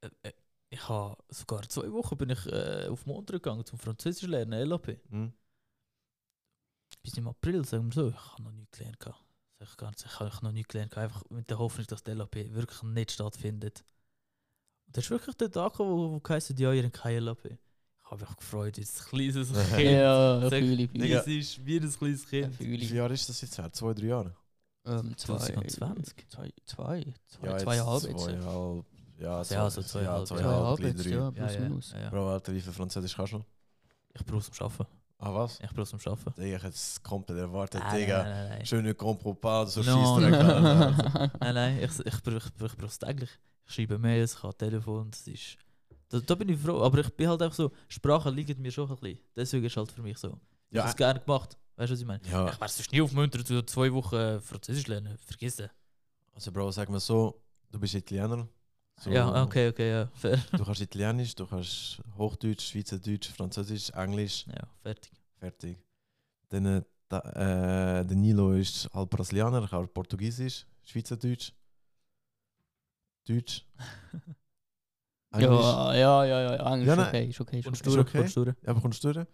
äh, 0.00 0.08
äh, 0.22 0.32
ich 0.70 0.88
habe 0.88 1.16
sogar 1.28 1.62
zwei 1.68 1.92
Wochen 1.92 2.16
bin 2.16 2.30
ich 2.30 2.46
äh, 2.46 2.88
auf 2.88 3.06
Montreux 3.06 3.42
gegangen 3.42 3.64
zum 3.64 3.78
Französisch 3.78 4.28
lernen, 4.28 4.66
LAP. 4.68 4.88
Ja. 4.88 4.94
Hm? 5.10 5.32
Bis 7.02 7.14
im 7.18 7.28
April, 7.28 7.64
sagen 7.64 7.86
wir 7.86 7.92
so. 7.92 8.08
Ich 8.08 8.32
habe 8.32 8.42
noch 8.42 8.52
nicht 8.52 8.72
gelernt. 8.72 8.98
gehabt. 8.98 9.22
Sag 9.58 9.68
ich 9.68 9.76
ganz, 9.76 10.04
ich 10.04 10.20
habe 10.20 10.44
noch 10.44 10.52
nicht 10.52 10.68
gelernt. 10.68 10.96
Einfach 10.96 11.22
mit 11.30 11.48
der 11.50 11.58
Hoffnung, 11.58 11.86
dass 11.86 12.02
der 12.02 12.14
LAP 12.14 12.34
wirklich 12.34 12.82
nicht 12.82 13.12
stattfindet. 13.12 13.84
Und 14.86 14.96
das 14.96 15.04
ist 15.04 15.10
wirklich 15.10 15.36
der 15.36 15.50
Tag, 15.50 15.78
wo, 15.78 16.12
wo 16.12 16.20
geheißen 16.20 16.56
ja, 16.56 16.72
ihr 16.72 16.84
habt 16.84 16.94
kein 16.94 17.22
LAP. 17.22 17.58
Ich 18.06 18.10
habe 18.12 18.24
mich 18.24 18.36
gefreut, 18.36 18.78
als 18.78 19.04
kleines 19.06 19.52
Kind. 19.74 19.90
Ja, 19.90 20.40
Sag- 20.42 20.50
fühle 20.60 20.82
ich. 20.84 20.92
Wie 20.94 20.98
fühle 21.00 21.16
es 21.18 21.26
ist, 21.26 21.66
wie 21.66 21.76
ein 21.80 21.90
kleines. 21.92 22.28
Kind. 22.28 22.60
Wie 22.60 22.78
viele 22.86 22.96
Jahre 22.98 23.14
ist 23.14 23.28
das 23.28 23.40
jetzt 23.40 23.58
her? 23.58 23.72
Zwei, 23.72 23.94
drei 23.94 24.06
Jahre? 24.06 24.34
Ähm, 24.86 25.16
zwei, 25.16 25.36
2020. 25.38 26.14
Zwei, 26.28 26.50
zwei, 26.64 27.04
zwei 27.26 27.48
jetzt 27.50 27.62
zweieinhalb 27.64 28.02
jetzt. 28.04 28.20
Zweieinhalb. 28.24 28.84
Ja, 29.18 29.42
Ja, 29.42 29.70
so 29.70 29.82
zweieinhalb, 29.82 29.94
Ja, 30.06 30.18
ja. 30.20 30.24
zweieinhalb, 30.26 30.26
Zweieinhalb 30.26 30.80
jetzt, 30.80 31.04
drei. 31.04 31.10
ja, 31.10 31.16
Ja, 31.16 31.30
plus 31.32 31.52
ja, 31.54 31.60
minus. 31.60 31.90
ja, 31.92 32.00
ja. 32.00 32.10
Bro, 32.10 32.30
Alter, 32.32 32.54
wie 32.54 32.60
viel 32.60 32.72
Französisch 32.72 33.16
kannst 33.16 33.32
du 33.32 33.38
noch? 33.38 33.46
Ich 34.14 34.24
brauche 34.24 34.38
es 34.38 34.50
zum 34.52 34.66
Arbeiten. 34.66 34.86
Ah, 35.18 35.34
was? 35.34 35.58
Ich 35.60 35.70
brauche 35.70 35.82
es 35.82 35.88
zum 35.90 36.00
Arbeiten. 36.12 36.40
Digga, 36.40 36.56
ich 36.58 36.62
hätte 36.62 36.74
es 36.74 37.02
komplett 37.02 37.38
erwartet, 37.38 37.80
Nein, 37.82 37.98
Digga. 38.00 38.22
nein, 38.22 38.32
nein, 38.32 38.48
nein. 38.50 38.66
Schöne 38.66 38.94
Compropas, 38.94 39.74
so 39.74 39.82
No, 39.82 40.20
Scheissdreck. 40.20 41.30
Nein, 41.40 41.54
nein, 41.54 41.78
ich, 41.82 42.06
ich, 42.06 42.22
brauche- 42.22 42.36
ich, 42.36 42.44
ich 42.46 42.54
brauche 42.76 42.86
es 42.86 42.98
täglich. 42.98 43.30
Ich 43.66 43.74
schreibe 43.74 43.98
Mails, 43.98 44.34
ich 44.34 44.42
habe 44.44 44.54
Telefon, 44.56 45.10
das 45.10 45.26
ist... 45.26 45.56
Da, 46.08 46.20
da 46.20 46.34
bin 46.36 46.48
ich 46.48 46.58
froh, 46.60 46.80
aber 46.82 46.98
ich 46.98 47.10
bin 47.14 47.28
halt 47.28 47.42
einfach 47.42 47.56
so, 47.56 47.72
Sprache 47.88 48.30
liegt 48.30 48.58
mir 48.58 48.70
schon 48.70 48.88
ein 48.88 48.96
bisschen. 48.96 49.18
Deswegen 49.34 49.64
ist 49.66 49.76
halt 49.76 49.90
für 49.90 50.02
mich 50.02 50.18
so. 50.18 50.38
Ich 50.70 50.76
Ja, 50.76 50.82
habe 50.82 50.90
es 50.90 50.96
gerne 50.96 51.20
gemacht. 51.20 51.56
Weißt 51.76 51.90
du, 51.90 51.92
was 51.94 52.00
ich 52.00 52.06
meine? 52.06 52.20
ja, 52.24 52.46
Ich 52.52 52.60
werde 52.60 52.72
sonst 52.72 52.92
nie 52.92 53.00
aufmuntern, 53.02 53.44
zu 53.44 53.62
zwei 53.64 53.92
Wochen 53.92 54.14
äh, 54.14 54.40
Französisch 54.40 54.86
lernen. 54.86 55.18
Vergiss 55.18 55.56
das. 55.56 55.70
also 56.34 56.52
Bro, 56.52 56.70
sag 56.72 56.88
mal 56.88 57.00
so, 57.00 57.42
du 57.70 57.78
bist 57.78 57.94
Italiener. 57.94 58.48
So, 58.98 59.10
Ja, 59.10 59.42
okay, 59.42 59.68
okay, 59.68 59.90
ja. 59.90 60.06
Fair. 60.14 60.38
Du 60.56 60.64
kannst 60.64 60.80
Italienisch, 60.80 61.34
du 61.34 61.46
kannst 61.46 62.00
Hochdeutsch, 62.16 62.70
Schweizerdeutsch, 62.70 63.28
Französisch, 63.28 63.90
Englisch, 63.90 64.46
Ja, 64.46 64.66
fertig. 64.82 65.12
fertig. 65.38 65.78
Dann 66.48 66.64
äh, 66.66 66.82
da, 67.08 67.20
äh, 68.00 68.06
der 68.06 68.16
Nilo 68.16 68.52
ist 68.52 68.88
halb 68.94 69.10
Brasilianer, 69.10 69.62
er 69.62 69.68
kann 69.68 69.88
Portugiesisch, 69.92 70.66
Schweizerdeutsch, 70.84 71.52
Deutsch. 73.28 73.66
Ja, 75.40 75.94
ja, 75.94 76.24
ja, 76.24 76.40
ja, 76.56 76.72
Englisch 76.74 76.86
Ja, 76.86 76.92
ist 76.94 76.98
nein. 76.98 77.08
okay, 77.08 77.24
ist 77.28 77.40
okay. 77.40 77.58
Ist 77.60 77.66
okay. 77.68 77.76
stur, 77.76 77.98
okay? 78.00 78.18
und 78.20 78.30
stur. 78.30 78.46
Ja, 78.46 78.54
aber 78.70 78.80
kommst 78.80 79.02
du 79.04 79.12
durch? 79.12 79.26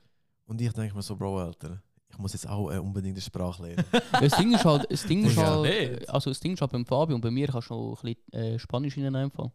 Und 0.46 0.60
ich 0.60 0.72
denke 0.72 0.94
mir 0.94 1.02
so, 1.02 1.16
Bro, 1.16 1.38
Alter, 1.38 1.82
ich 2.08 2.18
muss 2.18 2.32
jetzt 2.32 2.48
auch 2.48 2.70
äh, 2.70 2.78
unbedingt 2.78 3.14
eine 3.14 3.22
Sprache 3.22 3.62
lernen. 3.62 3.84
Das 4.20 4.36
Ding 4.36 4.52
ist 4.54 4.64
halt, 4.64 4.86
das 4.90 5.04
Ding 5.06 5.24
ist 5.24 5.36
Ja. 5.36 5.56
halt, 5.56 6.08
also 6.08 6.30
das 6.30 6.40
Ding 6.40 6.52
ist 6.54 6.60
halt 6.60 6.72
beim 6.72 6.84
Fabio 6.84 7.14
und 7.14 7.20
bei 7.22 7.30
mir 7.30 7.46
kannst 7.48 7.70
du 7.70 7.74
noch 7.74 8.02
ein 8.04 8.14
bisschen 8.30 8.32
äh, 8.54 8.58
Spanisch 8.58 8.96
in 8.96 9.14
einfallen. 9.16 9.52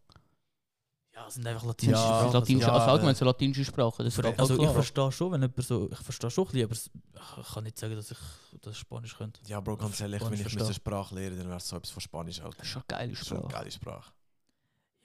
Ja, 1.14 1.26
es 1.28 1.34
sind 1.34 1.48
einfach 1.48 1.66
latinische 1.66 2.00
Ja, 2.00 2.08
Sprachen. 2.20 2.34
latinische, 2.34 2.68
ja, 2.68 2.74
also 2.74 2.86
allgemein 2.92 3.10
aber- 3.10 3.18
so 3.18 3.26
latinische 3.26 3.66
Sprache, 3.66 4.04
das 4.04 4.16
ist 4.18 4.24
halt 4.24 4.40
Also 4.40 4.62
ich 4.62 4.70
verstehe 4.70 5.12
schon, 5.12 5.32
wenn 5.32 5.42
jemand 5.42 5.64
so... 5.64 5.90
Ich 5.92 5.98
verstehe 5.98 6.30
schon 6.30 6.48
ein 6.48 6.68
bisschen, 6.68 6.92
aber 7.16 7.42
ich 7.42 7.54
kann 7.54 7.64
nicht 7.64 7.78
sagen, 7.80 7.96
dass 7.96 8.12
ich 8.12 8.18
das 8.62 8.78
Spanisch 8.78 9.18
könnte. 9.18 9.42
ja, 9.48 9.60
Bro, 9.60 9.78
ganz 9.78 10.00
ehrlich, 10.00 10.22
wenn 10.24 10.34
ich 10.34 10.60
eine 10.62 10.74
Sprache 10.74 11.16
lernen, 11.16 11.38
dann 11.40 11.48
wäre 11.48 11.58
es 11.58 11.68
so 11.68 11.76
etwas 11.76 11.90
von 11.90 12.02
Spanisch, 12.02 12.40
Alter. 12.40 12.58
Das 12.58 12.68
ist 12.68 12.72
schon 12.74 12.84
eine 12.88 12.98
geile 13.00 13.12
Das 13.14 13.22
ist 13.22 13.32
eine 13.32 13.40
Sprache. 13.42 13.54
geile 13.54 13.72
Sprache. 13.72 14.12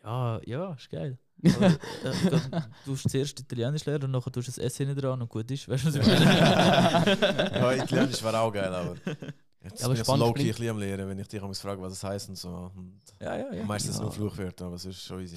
Ja, 0.05 0.41
ja, 0.45 0.73
ist 0.75 0.91
geil. 0.91 1.19
Aber, 1.57 1.67
äh, 1.67 2.61
du 2.85 2.91
musst 2.93 3.09
zuerst 3.11 3.38
Italienisch 3.41 3.85
lernen 3.85 4.05
und 4.05 4.11
nachher 4.12 4.31
tust 4.31 4.49
du 4.49 4.53
das 4.53 4.59
S 4.59 4.77
hinten 4.77 4.97
dran 4.97 5.21
und 5.23 5.29
gut 5.29 5.51
ist. 5.51 5.69
Weißt 5.69 5.85
du, 5.85 5.88
was 5.88 5.97
ich 5.97 6.07
meine? 6.07 7.19
ja, 7.55 7.73
Italienisch 7.73 8.23
wäre 8.23 8.38
auch 8.41 8.53
geil, 8.53 8.73
aber. 8.73 8.95
Jetzt 9.65 9.81
Ja, 9.81 9.87
aber 9.87 9.95
bin 9.95 10.03
ich 10.03 10.09
low-key 10.09 10.41
ein 10.43 10.47
bisschen 10.49 10.69
am 10.71 10.79
Lernen, 10.79 11.09
wenn 11.09 11.19
ich 11.21 11.29
dich 11.29 11.41
frage, 11.41 11.81
was 11.81 11.93
das 11.93 12.03
heisst 12.03 12.29
und 12.29 12.37
so. 12.37 12.49
Und 12.75 13.01
ja, 13.21 13.37
ja, 13.37 13.53
ja. 13.55 13.65
meistens 13.65 13.97
Ja. 13.97 14.03
nur 14.03 14.11
Fluchwörter, 14.12 14.67
aber 14.67 14.75
es 14.75 14.85
ist 14.85 15.03
schon 15.05 15.21
easy. 15.21 15.37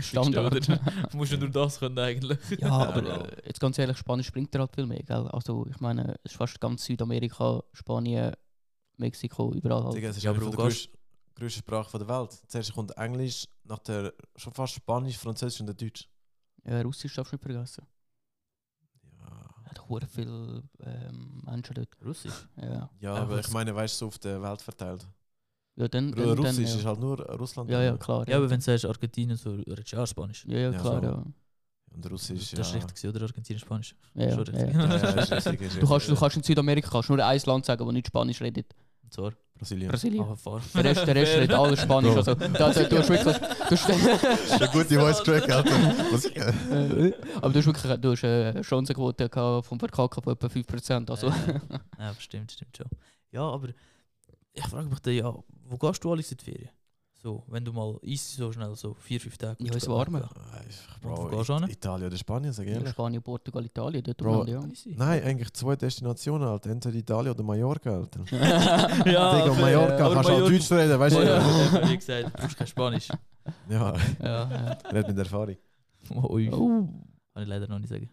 Standard. 0.00 0.66
Du 1.10 1.16
musst 1.16 1.30
ja 1.32 1.38
nur 1.38 1.50
das 1.50 1.78
können 1.78 1.96
eigentlich. 2.00 2.38
Ja, 2.58 2.70
aber 2.72 3.00
Bro. 3.00 3.24
äh, 3.26 3.36
jetzt 3.46 3.60
ganz 3.60 3.78
ehrlich, 3.78 3.96
Spanisch 3.96 4.32
bringt 4.32 4.52
dir 4.52 4.58
halt 4.58 4.74
viel 4.74 4.86
mehr, 4.86 5.02
gell? 5.04 5.28
Also 5.28 5.66
ich 5.70 5.78
meine, 5.78 6.16
es 6.24 6.32
ist 6.32 6.36
fast 6.36 6.60
ganz 6.60 6.84
Südamerika, 6.84 7.62
Spanien, 7.72 8.32
Mexiko, 8.96 9.52
überall 9.54 9.84
halt. 9.84 9.94
Digga, 9.94 10.08
es 10.08 10.16
ist 10.16 10.24
Ja, 10.24 10.30
aber 10.32 10.40
du 10.40 10.50
gehst- 10.50 10.88
grössten 11.34 11.60
Sprache 11.60 11.90
von 11.90 12.00
der 12.00 12.08
Welt. 12.08 12.32
Zuerst 12.48 12.72
kommt 12.72 12.96
Englisch, 12.96 13.46
nachher 13.64 14.12
schon 14.36 14.52
fast 14.52 14.74
Spanisch, 14.74 15.18
Französisch 15.18 15.60
und 15.60 15.66
dann 15.66 15.76
Deutsch. 15.76 16.08
Ja, 16.64 16.80
Russisch 16.82 17.14
darfst 17.14 17.32
du 17.32 17.36
nicht 17.36 17.42
vergessen. 17.44 17.86
Ja, 19.20 19.54
hat 19.70 19.88
hure 19.88 20.06
viele 20.06 20.62
ähm, 20.80 21.42
Menschen 21.44 21.74
dort. 21.74 21.88
Russisch. 22.04 22.46
Ja, 22.56 22.90
ja 23.00 23.14
Aber 23.14 23.40
ich 23.40 23.50
meine, 23.50 23.74
weißt 23.74 23.94
du, 23.94 23.98
so 23.98 24.06
auf 24.08 24.18
der 24.18 24.40
Welt 24.42 24.62
verteilt. 24.62 25.06
ja 25.76 25.88
dann, 25.88 26.12
dann, 26.12 26.26
dann 26.26 26.38
Russisch 26.38 26.70
ja. 26.70 26.76
ist 26.76 26.84
halt 26.84 27.00
nur 27.00 27.20
Russland. 27.36 27.70
ja, 27.70 27.82
ja, 27.82 27.96
klar. 27.96 28.28
Ja, 28.28 28.36
aber 28.36 28.48
wenn 28.48 28.60
du 28.60 28.64
sagst 28.64 28.84
Argentinien, 28.86 29.36
so 29.36 29.54
redest 29.54 29.92
du 29.92 29.96
ja 29.96 30.06
Spanisch. 30.06 30.44
ja, 30.46 30.58
ja, 30.58 30.70
Ja, 30.72 30.80
klar, 30.80 31.00
so. 31.00 31.06
ja. 31.06 31.24
Und 31.94 32.10
Russisch, 32.10 32.50
Das 32.50 32.58
ja. 32.58 32.64
war 32.66 32.74
richtig, 32.74 32.96
gewesen, 32.96 33.16
oder? 33.16 33.24
Argentinien, 33.26 33.60
Spanisch. 33.60 33.94
Ja, 34.14 34.24
ja, 34.24 34.42
ja. 34.42 34.52
Ja, 34.52 34.96
ja, 34.96 35.10
ist 35.22 35.30
richtig, 35.32 35.60
ist 35.60 35.82
Du, 35.82 35.86
kannst, 35.86 36.08
du 36.08 36.16
kannst 36.16 36.36
in 36.36 36.42
Südamerika 36.42 36.88
kannst 36.90 37.08
nur 37.08 37.24
ein 37.24 37.40
Land 37.44 37.64
sagen, 37.66 37.84
das 37.84 37.92
nicht 37.92 38.06
Spanisch 38.08 38.40
redet. 38.40 38.74
Zwar, 39.14 39.32
Brasilien. 39.56 39.88
Brasilien. 39.90 40.36
fahr. 40.36 40.60
Der 40.74 40.84
Rest, 40.84 41.06
der 41.06 41.14
Rest 41.14 41.36
redet 41.36 41.52
alles 41.52 41.80
Spanisch. 41.82 42.16
Also, 42.16 42.34
da, 42.34 42.48
da, 42.48 42.72
du 42.72 42.98
hast 42.98 43.08
wirklich, 43.08 43.22
du 43.22 43.30
hast, 43.70 43.88
Das 43.88 43.88
ist 43.88 44.52
eine 44.60 44.68
gute 44.72 44.98
Voice 44.98 45.22
Crack, 45.22 45.48
Alter. 45.48 45.70
Was, 46.10 46.24
äh, 46.24 46.40
äh, 47.08 47.14
aber 47.36 47.52
du 47.52 47.58
hast 47.60 47.66
wirklich 47.66 48.00
du 48.00 48.10
hast 48.10 48.24
eine 48.24 48.64
Chancenquote 48.64 49.28
gehabt 49.28 49.66
vom 49.66 49.78
Verkacken 49.78 50.20
von 50.20 50.32
etwa 50.32 50.46
5%. 50.48 51.08
Also, 51.10 51.28
Ja, 51.28 51.34
ja, 51.36 52.10
aber 52.10 52.20
stimmt, 52.20 52.50
stimmt 52.50 52.76
schon. 52.76 52.86
Ja, 53.30 53.42
aber 53.42 53.68
ich 54.52 54.66
frage 54.66 54.88
mich 54.88 54.98
dann, 54.98 55.14
ja, 55.14 55.32
wo 55.62 55.76
gehst 55.78 56.02
du 56.02 56.10
alles 56.10 56.32
in 56.32 56.38
die 56.38 56.44
Ferien? 56.44 56.70
So, 57.24 57.42
wenn 57.48 57.64
du 57.64 57.72
mal 57.72 57.98
easy 58.02 58.36
so 58.36 58.52
schnell 58.52 58.76
so 58.76 58.92
vier, 58.92 59.18
fünf 59.18 59.38
Tage. 59.38 59.64
Ja, 59.64 59.72
ist 59.72 59.88
warm. 59.88 60.12
Bro, 61.00 61.30
wo 61.32 61.36
gehst 61.38 61.48
du 61.48 61.54
hin? 61.58 61.70
Italien 61.70 62.08
oder 62.08 62.18
Spanien, 62.18 62.52
sag 62.52 62.66
ich 62.66 62.72
ehrlich. 62.72 62.90
Spanien, 62.90 63.22
Portugal, 63.22 63.64
Italien, 63.64 64.02
dort 64.04 64.18
Bro. 64.18 64.40
umeinander, 64.42 64.66
ja. 64.66 64.70
Easy. 64.70 64.94
Nein, 64.94 65.22
eigentlich 65.22 65.50
zwei 65.54 65.74
Destinationen, 65.74 66.46
Alter. 66.46 66.68
Entweder 66.68 66.98
Italien 66.98 67.32
oder 67.32 67.42
Mallorca, 67.42 67.90
Alter. 67.96 68.20
ja, 69.10 69.42
Digga, 69.42 69.54
Mallorca, 69.58 70.04
aber 70.04 70.14
kannst 70.16 70.28
du 70.28 70.32
auch 70.34 70.38
Deutsch 70.50 70.70
reden, 70.70 71.00
weißt 71.00 71.16
du? 71.16 71.20
Ja, 71.22 71.38
Ja, 71.38 71.80
ja. 71.80 71.88
Wie 71.88 71.96
gesagt, 71.96 72.26
du 72.26 72.30
brauchst 72.42 72.56
kein 72.58 72.66
Spanisch. 72.66 73.08
ja. 73.08 73.94
ja, 74.20 74.50
ja. 74.50 74.78
Red 74.92 75.08
mit 75.08 75.16
Erfahrung. 75.18 75.56
Ui, 76.10 76.50
Oh. 76.52 76.86
kann 77.32 77.42
ich 77.42 77.48
leider 77.48 77.66
noch 77.68 77.78
nicht 77.78 77.88
sagen. 77.88 78.10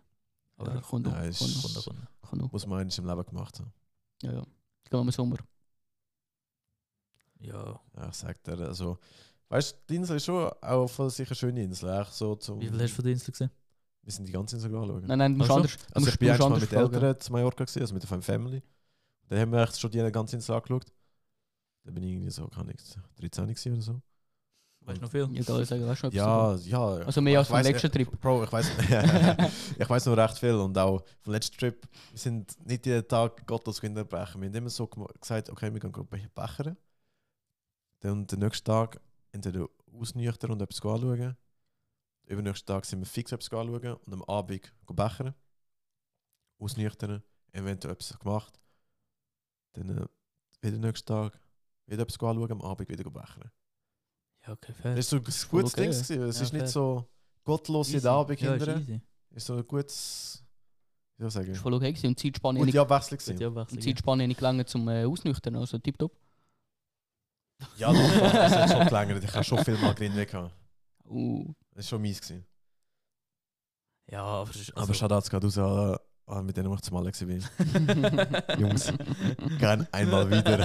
Aber 0.56 0.74
Ja, 0.76 0.80
kommt 0.80 1.06
noch, 1.06 1.12
Ja, 1.12 1.21
ist- 1.24 1.39
kommt 1.39 1.54
noch, 1.54 1.62
Kunde, 1.63 1.82
Kunde. 1.84 2.08
kommt 2.21 2.41
noch. 2.43 2.52
Muss 2.54 2.65
man 2.65 2.80
eigentlich 2.80 2.97
im 2.97 3.06
Leben 3.08 3.26
gemacht 3.26 3.60
haben. 3.60 3.74
Ja, 4.24 4.32
ja. 4.32 4.39
Gehen 4.41 4.47
wir 4.89 5.02
im 5.02 5.12
Sommer. 5.12 5.36
Ja, 7.41 7.80
Ja, 7.95 8.10
ich 8.10 8.15
sag 8.15 8.43
dir, 8.43 8.58
also... 8.60 8.97
Weißt 9.49 9.73
du, 9.73 9.77
die 9.89 9.95
Insel 9.97 10.15
ist 10.15 10.23
schon 10.25 10.49
auch 10.62 10.88
voll 10.88 11.10
sicher 11.10 11.32
eine 11.32 11.36
schöne 11.36 11.62
Insel. 11.63 11.89
Echt 11.99 12.13
so 12.13 12.36
zum, 12.36 12.62
wie 12.62 12.69
viel 12.69 12.80
hast 12.82 12.91
du 12.91 12.95
von 12.95 13.04
der 13.04 13.12
Insel 13.12 13.32
gesehen? 13.32 13.51
Wir 14.04 14.13
sind 14.13 14.25
die 14.25 14.32
ganze 14.32 14.56
Insel 14.56 14.73
anschauen. 14.73 15.04
Nein, 15.06 15.17
nein, 15.19 15.34
du 15.34 15.38
musst 15.39 15.51
Ach 15.51 15.56
anders. 15.58 15.77
Also 15.93 16.08
ich 16.08 16.17
bin 16.19 16.30
musst 16.30 16.41
eigentlich 16.41 16.71
mal 16.71 16.82
mit. 16.88 16.93
Eltern 16.95 17.19
zu 17.19 17.32
Mallorca 17.34 17.63
gewesen, 17.65 17.82
also 17.82 17.93
mit 17.93 18.10
der 18.10 18.21
Family. 18.21 18.63
Dann 19.27 19.39
haben 19.39 19.51
wir 19.51 19.62
echt 19.62 19.77
schon 19.77 19.91
die 19.91 20.10
ganze 20.10 20.38
Insel 20.38 20.56
angeschaut. 20.56 20.86
Da 21.84 21.91
bin 21.91 22.01
ich 22.04 22.12
irgendwie 22.13 22.30
so, 22.32 22.47
kann 22.47 22.69
ich 22.69 22.77
13 23.19 23.47
gewesen 23.47 23.73
oder 23.73 23.82
so. 23.82 24.01
Weißt 24.86 24.97
du 24.99 25.04
noch 25.04 25.12
viel? 25.12 25.30
Ja, 25.32 25.43
geil, 25.43 25.65
sagen, 25.65 25.86
weißt 25.86 26.04
du 26.04 26.08
noch 26.08 26.13
Ja, 26.13 26.56
ja. 26.56 26.86
Also 27.06 27.21
mehr 27.21 27.39
als 27.39 27.47
vom 27.49 27.62
letzten 27.62 27.88
ich- 27.88 27.91
Trip. 27.91 28.21
Bro, 28.21 28.45
ich 28.45 28.51
weiß, 28.54 28.71
ich 29.80 29.89
weiß 29.89 30.06
noch 30.06 30.17
recht 30.17 30.38
viel 30.39 30.54
und 30.56 30.77
auch 30.77 31.04
vom 31.19 31.34
letzten 31.34 31.58
Trip. 31.58 31.88
Wir 32.12 32.19
sind 32.19 32.56
nicht 32.65 32.86
jeden 32.86 33.06
Tag 33.06 33.45
gottlos 33.45 33.82
Kinderbrechen. 33.82 34.41
Wir 34.41 34.47
haben 34.47 34.56
immer 34.56 34.69
so 34.69 34.88
gesagt, 34.88 35.49
okay, 35.49 35.71
wir 35.73 35.80
gehen 35.80 35.91
be- 35.91 36.30
bechern. 36.34 36.77
Dann 38.02 38.28
den 38.28 38.40
nächsten 38.40 38.66
Tag 38.66 39.00
entweder 39.32 39.68
ausnüchtern 39.94 40.52
und 40.52 40.62
etwas 40.62 40.82
anschauen. 40.86 41.38
Übernächsten 42.26 42.68
Tag 42.68 42.86
sind 42.86 43.00
wir 43.00 43.06
fix 43.06 43.32
etwas 43.32 43.52
anschauen 43.52 43.94
und 44.06 44.14
am 44.14 44.24
Abend 44.24 44.74
bechern. 44.88 45.34
Ausnüchtern, 46.60 47.24
eventuell 47.52 47.94
etwas 47.94 48.18
gemacht. 48.20 48.60
Dann 49.74 49.90
äh, 49.98 50.06
wieder 50.62 50.78
nächsten 50.78 51.08
Tag 51.08 51.40
wieder 51.88 52.04
etwas 52.04 52.20
anschauen, 52.20 52.52
am 52.52 52.62
Abend 52.62 52.90
wieder 52.90 53.10
bechern. 53.10 53.52
Ja, 54.46 54.54
okay, 54.54 54.74
fair. 54.74 54.96
Das 54.96 55.06
ist 55.06 55.10
so 55.10 55.18
ein 55.18 55.24
gutes 55.24 55.74
okay, 55.74 55.82
Ding. 55.82 55.90
Es 55.92 56.10
Ja, 56.10 56.26
ist 56.28 56.42
nicht 56.54 56.54
fair. 56.54 56.68
so 56.68 57.10
gottlos 57.44 57.88
Easy. 57.88 57.98
jeden 57.98 58.08
Abend 58.08 58.42
ja, 58.42 58.54
ist 58.56 58.64
hindern. 58.66 58.82
easy. 58.82 59.02
Ist 59.32 59.46
so 59.46 59.56
ein 59.56 59.68
gutes, 59.68 60.44
ich 61.18 61.30
sagen, 61.32 61.48
war 61.50 61.56
voll 61.56 61.74
okay 61.76 61.92
gewesen. 61.92 62.08
Und 62.08 62.20
Zeitspanne 62.20 62.60
gute 62.60 62.66
nicht, 62.68 62.78
Abwechslung 62.80 63.20
Gute. 63.20 63.48
Abwechslung. 63.48 63.78
und 63.78 63.84
Zeitspanne 63.84 64.28
nicht 64.28 64.38
gelangen 64.38 64.66
zum 64.66 64.88
äh, 64.90 65.06
Ausnüchtern. 65.06 65.56
Also 65.56 65.78
tipptopp. 65.78 66.18
Ja, 67.78 67.91
doch, 67.91 68.32
das 68.34 68.52
hat 68.56 68.69
schon 68.71 68.88
gelängert. 68.88 69.24
Ich 69.24 69.34
habe 69.34 69.43
schon 69.43 69.63
viel 69.63 69.78
mal 69.78 69.93
drin 69.93 70.13
gehabt. 70.13 70.54
Uh, 71.06 71.54
Das 71.71 71.86
war 71.86 71.89
schon 71.89 72.02
mies. 72.02 72.21
Gewesen. 72.21 72.45
Ja, 74.08 74.24
aber 74.24 74.50
es 74.50 74.56
ist. 74.58 74.71
Aber 74.71 74.82
Also, 74.82 74.93
Shoutouts 74.93 75.30
geht 75.30 75.43
raus 75.43 75.58
an, 75.58 75.97
an 76.28 76.45
mit 76.45 76.58
denen 76.58 76.74
ich 76.74 76.82
zum 76.82 76.93
Mal 76.95 77.06
war. 77.06 78.58
Jungs, 78.60 78.93
gern 79.60 79.88
einmal 79.91 80.30
wieder. 80.30 80.60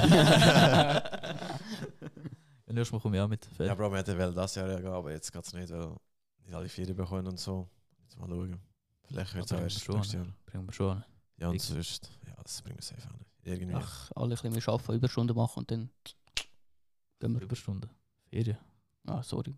Ja, 2.66 2.72
nächstes 2.72 2.92
Mal 2.92 3.00
komme 3.00 3.16
ich 3.16 3.22
auch 3.22 3.28
mit. 3.28 3.48
Ja, 3.58 3.74
Bro, 3.74 3.90
wir 3.90 3.98
hätten 3.98 4.18
wel 4.18 4.32
das 4.34 4.54
Jahr 4.54 4.68
ja 4.68 4.80
gehen, 4.80 4.88
aber 4.92 5.12
jetzt 5.12 5.32
geht 5.32 5.44
es 5.44 5.52
nicht, 5.52 5.70
weil 5.70 5.96
nicht 6.44 6.54
alle 6.54 6.68
Ferien 6.68 6.96
bekommen 6.96 7.26
und 7.26 7.38
so. 7.38 7.68
Jetzt 8.02 8.18
mal 8.18 8.28
schauen. 8.28 8.60
Vielleicht 9.04 9.34
wird 9.34 9.44
es 9.46 9.52
auch 9.52 9.60
erst 9.60 9.88
nächstes 9.88 10.12
Jahr. 10.12 10.26
Bringen 10.46 10.66
wir 10.66 10.72
schon 10.72 10.96
an. 10.96 11.04
Ja, 11.38 11.48
und 11.50 11.60
sonst, 11.60 12.10
ja, 12.26 12.34
das 12.42 12.62
bringen 12.62 12.78
wir 12.78 12.82
safe 12.82 13.08
nicht. 13.12 13.30
Irgendwie. 13.42 13.74
Ach, 13.76 14.10
alle 14.16 14.26
ein 14.26 14.30
bisschen 14.30 14.52
mehr 14.52 14.68
arbeiten, 14.68 14.94
Überstunden 14.94 15.36
machen 15.36 15.60
und 15.60 15.70
dann 15.70 15.90
gehen 17.18 17.34
wir. 17.34 17.42
Überstunden. 17.42 17.90
Ferien. 18.30 18.58
Ah, 19.06 19.22
sorry. 19.22 19.54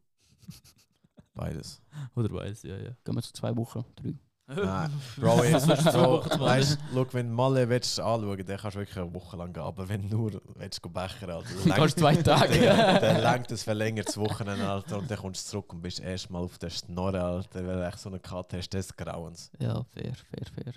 Beides. 1.35 1.81
Oder 2.16 2.29
beides, 2.31 2.62
ja, 2.64 2.77
ja. 2.77 2.90
Gehen 3.05 3.14
wir 3.14 3.23
zu 3.23 3.33
zwei 3.33 3.57
Wochen, 3.57 3.85
drei. 3.94 4.14
Nein, 4.51 4.90
Bro, 5.16 5.44
jetzt 5.44 5.68
Das 5.68 5.85
zu 5.92 5.99
Malle. 5.99 6.40
weißt, 6.40 6.79
look, 6.94 7.12
wenn 7.12 7.29
du 7.29 7.35
Malle 7.35 7.68
willst 7.68 8.01
anschauen, 8.01 8.44
dann 8.47 8.57
kannst 8.57 8.77
du 8.77 8.81
wirklich 8.81 8.97
eine 8.97 9.12
Woche 9.14 9.37
lang 9.37 9.53
gehen. 9.53 9.62
Aber 9.62 9.87
wenn 9.88 10.09
du 10.09 10.16
nur 10.16 10.42
willst 10.57 10.81
go 10.83 10.88
bechern, 10.88 11.31
Alter, 11.31 11.55
Du 11.64 11.68
kannst 11.71 11.99
zwei 11.99 12.16
Tage. 12.16 12.59
dann 12.66 13.21
langt 13.23 13.51
es 13.53 13.62
verlängertes 13.62 14.16
Wochenende, 14.16 14.66
Alter, 14.66 14.99
und 14.99 15.11
dann 15.11 15.18
kommst 15.18 15.47
du 15.47 15.51
zurück 15.51 15.73
und 15.75 15.83
bist 15.83 16.01
erstmal 16.01 16.42
auf 16.42 16.59
der 16.59 16.71
Snorre, 16.71 17.23
Alter, 17.23 17.66
weil 17.66 17.77
du 17.77 17.87
echt 17.87 17.99
so 17.99 18.09
eine 18.09 18.21
Karte 18.21 18.57
hast 18.57 18.71
des 18.71 18.97
Grauens. 18.97 19.53
Ja, 19.61 19.85
fair, 19.85 20.14
fair, 20.14 20.47
fair. 20.55 20.73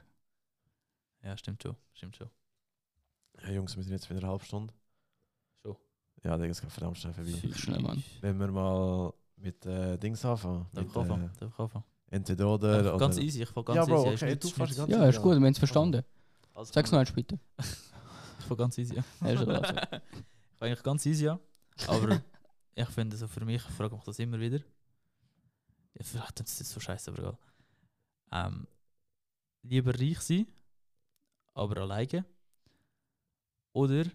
Ja, 1.24 1.38
stimmt 1.38 1.63
schon. 1.63 1.76
Stimmt 1.94 2.17
schon. 2.17 2.30
Hey 3.38 3.56
Jungs, 3.56 3.76
wir 3.78 3.84
sind 3.84 3.94
jetzt 3.94 4.10
wieder 4.10 4.20
eine 4.20 4.28
halbe 4.30 4.44
Stunde. 4.44 4.74
Ja, 6.23 6.38
das 6.38 6.62
geht 6.62 6.71
verdammt 6.71 6.97
schnell 6.97 7.13
vorbei. 7.13 7.31
Viel 7.31 7.55
schnell, 7.55 7.79
Mann. 7.81 8.03
Wenn 8.21 8.39
wir 8.39 8.47
mal 8.51 9.13
mit 9.38 9.65
äh, 9.65 9.97
Dings 9.97 10.23
anfangen. 10.23 10.67
Darf 10.73 10.86
ich 10.86 10.95
anfangen? 10.95 11.25
äh, 11.34 11.38
Darf 11.39 11.51
ich 11.53 11.60
anfangen? 11.60 11.84
entweder 12.12 12.47
oder. 12.53 12.84
Ja, 12.84 12.97
ganz 12.97 13.15
oder. 13.15 13.23
easy, 13.25 13.41
ich 13.43 13.49
fange 13.49 13.65
ganz 13.65 13.75
Ja, 13.77 13.86
Bro, 13.86 14.12
easy. 14.13 14.25
okay, 14.25 14.36
du 14.36 14.47
fährst 14.49 14.77
ganz 14.77 14.91
Ja, 14.91 15.05
ist 15.07 15.21
gut, 15.21 15.31
wir 15.31 15.36
haben 15.38 15.45
es 15.45 15.57
verstanden. 15.57 16.03
Also, 16.53 16.73
Sag's 16.73 16.91
noch 16.91 16.99
eins 16.99 17.12
bitte. 17.13 17.39
Ich 18.39 18.45
fange 18.45 18.57
ganz 18.57 18.77
easy 18.77 18.97
an. 18.97 19.05
Ja, 19.21 19.27
ist 19.31 19.39
also. 19.47 19.51
Ich 19.51 19.57
fange 19.60 20.01
eigentlich 20.62 20.84
ganz 20.84 21.05
easy 21.05 21.27
an. 21.27 21.39
Aber 21.88 22.21
ich 22.75 22.88
finde 22.89 23.17
so 23.17 23.27
für 23.27 23.43
mich, 23.45 23.55
ich 23.65 23.71
frage 23.75 23.95
mich 23.95 24.03
das 24.03 24.19
immer 24.19 24.39
wieder. 24.39 24.60
Ja, 24.60 26.03
vielleicht 26.03 26.39
ist 26.41 26.60
das 26.62 26.69
so 26.69 26.79
scheiße, 26.79 27.10
aber 27.12 27.19
egal. 27.19 27.38
Ähm, 28.31 28.67
lieber 29.63 29.97
reich 29.99 30.19
sein, 30.21 30.45
aber 31.53 31.81
alleine. 31.81 32.25
Oder 33.73 34.05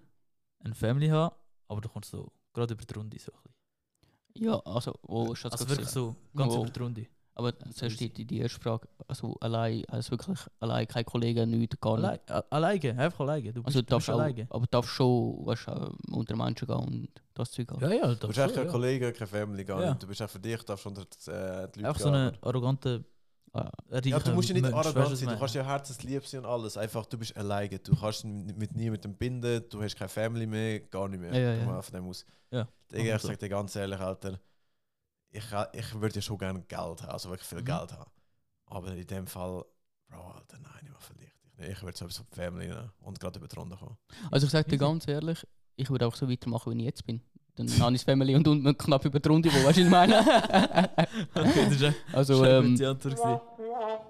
eine 0.61 0.75
Family 0.75 1.09
haben, 1.09 1.35
aber 1.69 1.81
du 1.81 1.89
kommst 1.89 2.11
so 2.11 2.31
gerade 2.53 2.75
über 2.75 2.85
die 2.85 2.95
Runde 2.95 3.19
so 3.19 3.33
ein 3.33 3.39
bisschen. 3.43 4.47
Ja, 4.47 4.59
also, 4.65 4.93
wo 5.03 5.33
ist 5.33 5.45
das 5.45 5.53
Also 5.53 5.69
wirklich 5.69 5.89
so 5.89 6.15
ganz 6.35 6.53
Wo? 6.55 6.63
über 6.63 6.71
die 6.71 6.81
Runde. 6.81 7.07
Aber 7.39 7.53
zuerst 7.75 8.01
die, 8.01 8.11
die, 8.11 8.25
die 8.25 8.39
erste 8.39 8.59
Frage, 8.61 8.89
also 9.07 9.35
allein, 9.41 9.85
also 9.89 10.11
wirklich 10.13 10.39
allein, 10.59 10.89
keine 10.89 11.05
Kollegen, 11.05 11.51
nichts, 11.51 11.79
gar 11.81 11.97
nicht. 11.99 12.05
Allein, 12.07 12.21
a- 12.29 12.45
alleine, 12.49 12.99
einfach 12.99 13.21
alleine. 13.21 13.53
Du 13.53 13.63
bist, 13.63 13.67
Also 13.67 13.81
du 13.83 13.87
darfst 13.87 14.07
bist 14.07 14.17
auch, 14.17 14.21
alleine. 14.23 14.47
aber 14.49 14.67
darfst 14.69 14.91
schon, 14.93 15.45
weißt, 15.45 15.67
du, 15.67 15.97
unter 16.13 16.35
Menschen 16.35 16.67
gehen 16.67 16.77
und 16.77 17.09
das 17.35 17.51
Zeug 17.51 17.71
haben. 17.73 17.81
Ja, 17.83 17.91
ja, 17.93 18.07
Du 18.09 18.15
das 18.15 18.29
bist 18.29 18.39
echt 18.39 18.55
kein 18.55 18.65
ja. 18.67 18.71
Kollege, 18.73 19.13
keine 19.13 19.27
Family, 19.27 19.65
gar 19.67 19.83
Ja. 19.83 19.91
nicht. 19.91 20.03
Du 20.03 20.07
bist 20.07 20.21
echt 20.23 20.31
für 20.31 20.39
dich, 20.41 20.63
darfst 20.63 20.87
unter 20.87 21.05
die, 21.05 21.31
äh, 21.31 21.69
die 21.75 21.81
Leute 21.81 21.89
Einfach 21.89 21.99
so 22.01 22.05
gehen, 22.07 22.15
eine 22.15 22.29
aber- 22.29 22.47
arrogante, 22.47 22.91
reiche 22.91 23.05
Ja, 24.05 24.19
du 24.19 24.33
musst 24.33 24.49
ja 24.49 24.55
nicht 24.55 24.65
arrogant 24.65 25.17
sein, 25.17 25.29
du 25.29 25.35
ich 25.35 25.39
kannst 25.41 25.55
ja 25.55 25.65
herzenslieb 25.65 26.27
sein 26.27 26.41
und 26.41 26.47
alles. 26.47 26.77
Einfach, 26.77 27.07
du 27.07 27.19
bist 27.19 27.37
alleine. 27.37 27.79
Du 27.79 27.97
kannst 27.97 28.25
mit 28.25 28.75
niemandem 28.75 29.15
binden, 29.15 29.65
du 29.69 29.83
hast 29.83 29.97
keine 29.97 30.09
Family 30.09 30.47
mehr, 30.47 30.81
gar 30.81 31.09
nicht 31.09 31.21
mehr. 31.21 31.33
Ja, 31.33 31.55
ja, 31.55 31.67
ja. 31.67 31.83
von 31.83 31.95
dem 31.95 32.09
aus. 32.09 32.25
Ja, 32.51 32.69
ich 32.93 33.05
machen 33.05 33.19
so. 33.21 33.29
sag 33.29 33.39
dir 33.39 33.49
ganz 33.49 33.75
ehrlich, 33.77 33.99
Alter, 33.99 34.39
ich, 35.31 35.45
ich 35.73 35.95
würde 36.01 36.15
ja 36.15 36.23
schon 36.23 36.39
gerne 36.39 36.61
Geld 36.63 37.03
haben, 37.03 37.11
also 37.11 37.31
wirklich 37.31 37.49
viel 37.49 37.61
Mhm. 37.61 37.65
Geld 37.65 37.93
haben. 37.93 38.11
Aber 38.67 38.93
in 38.93 39.07
dem 39.07 39.27
Fall, 39.27 39.65
Bro, 40.09 40.31
Alter, 40.33 40.59
nein, 40.59 40.91
ich 40.93 41.05
verliere 41.05 41.31
dich 41.31 41.59
nicht. 41.59 41.71
Ich 41.71 41.83
würde 41.83 41.97
sowieso 41.97 42.23
auf 42.23 42.29
die 42.31 42.37
Family 42.37 42.69
nehmen 42.69 42.91
und 43.01 43.19
gerade 43.21 43.39
über 43.39 43.49
die 43.49 43.57
Runde 43.57 43.77
kommen. 43.77 43.97
Also 44.31 44.47
ich 44.47 44.53
sag 44.53 44.69
dir 44.69 44.79
ganz 44.79 45.07
ehrlich, 45.09 45.47
ich 45.77 45.91
würde 45.91 46.07
auch 46.07 46.15
so 46.15 46.29
weitermachen, 46.29 46.75
wie 46.75 46.81
ich 46.81 46.85
jetzt 46.85 47.07
bin. 47.07 47.21
Dann 47.57 47.67
das 47.95 48.03
Family 48.03 48.35
und 48.35 48.47
unten 48.47 48.77
knapp 48.77 49.05
über 49.07 49.19
die 49.19 49.29
Runde, 49.29 49.49
wo 49.51 49.67
weißt 49.67 49.79
du, 49.79 49.83
ich 49.83 49.89
meine? 49.89 50.19
Okay, 50.21 51.07
das 51.35 51.57
ist 51.73 51.83
eine 51.85 51.95
also, 52.13 52.45
ähm, 52.45 52.73
Antwort 52.75 53.03
gewesen. 53.03 53.41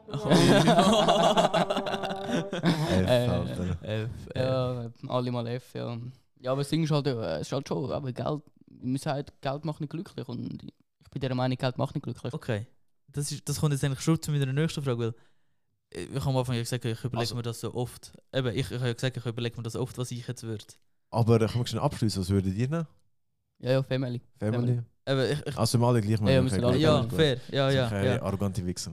Elf, 3.06 3.82
Äh. 3.84 4.02
F, 4.04 4.10
ja, 4.34 4.90
alle 5.08 5.30
mal 5.30 5.46
F, 5.46 5.74
ja. 5.74 5.96
Ja, 6.40 6.52
aber 6.52 6.60
das 6.62 6.68
Ding 6.70 6.82
ist 6.84 6.90
halt, 6.90 7.06
äh, 7.06 7.36
es 7.36 7.42
ist 7.48 7.52
halt 7.52 7.68
schon, 7.68 7.90
aber 7.92 8.12
Geld, 8.12 8.42
man 8.82 8.96
sagt, 8.96 9.40
Geld 9.40 9.64
macht 9.64 9.80
nicht 9.80 9.90
glücklich 9.90 10.26
und 10.28 10.64
ich 11.04 11.10
bin 11.10 11.20
der 11.20 11.34
Meinung, 11.34 11.56
Geld 11.56 11.78
macht 11.78 11.94
nicht 11.94 12.04
glücklich. 12.04 12.32
Okay, 12.32 12.66
das, 13.08 13.30
ist, 13.32 13.48
das 13.48 13.60
kommt 13.60 13.72
jetzt 13.72 13.84
eigentlich 13.84 14.00
schon 14.00 14.20
zu 14.20 14.30
meiner 14.32 14.52
nächsten 14.52 14.82
Frage, 14.82 14.98
weil 14.98 15.14
äh, 15.94 16.02
ich 16.04 16.20
habe 16.20 16.30
am 16.30 16.36
Anfang 16.38 16.56
ja 16.56 16.62
gesagt, 16.62 16.84
ich 16.84 16.98
überlege 17.04 17.18
Also- 17.20 17.34
mir 17.36 17.42
das 17.42 17.60
so 17.60 17.72
oft. 17.74 18.12
Eben, 18.32 18.48
ich, 18.48 18.70
ich 18.70 18.78
habe 18.78 18.88
ja 18.88 18.92
gesagt, 18.92 19.16
ich 19.16 19.26
überlege 19.26 19.56
mir 19.56 19.62
das 19.62 19.76
oft, 19.76 19.96
was 19.98 20.10
ich 20.10 20.26
jetzt 20.26 20.42
würde. 20.42 20.64
Aber 21.10 21.40
ich 21.40 21.54
muss 21.54 21.70
schon 21.70 21.78
abschließen, 21.78 22.20
was 22.20 22.30
würdet 22.30 22.54
ihr 22.54 22.68
nehmen? 22.68 22.86
Ja, 23.58 23.70
ja, 23.72 23.82
Family. 23.82 24.20
Family? 24.38 24.82
Ich, 25.08 25.46
ich, 25.48 25.56
Also, 25.56 25.78
wir 25.78 25.86
alle 25.86 26.00
gleich 26.00 26.18
Ja, 26.20 26.42
ja, 26.42 27.08
fair, 27.08 27.40
ja, 27.52 27.70
ja. 27.70 28.04
Ja. 28.04 28.22
arrogante 28.22 28.64
Wichser. 28.66 28.90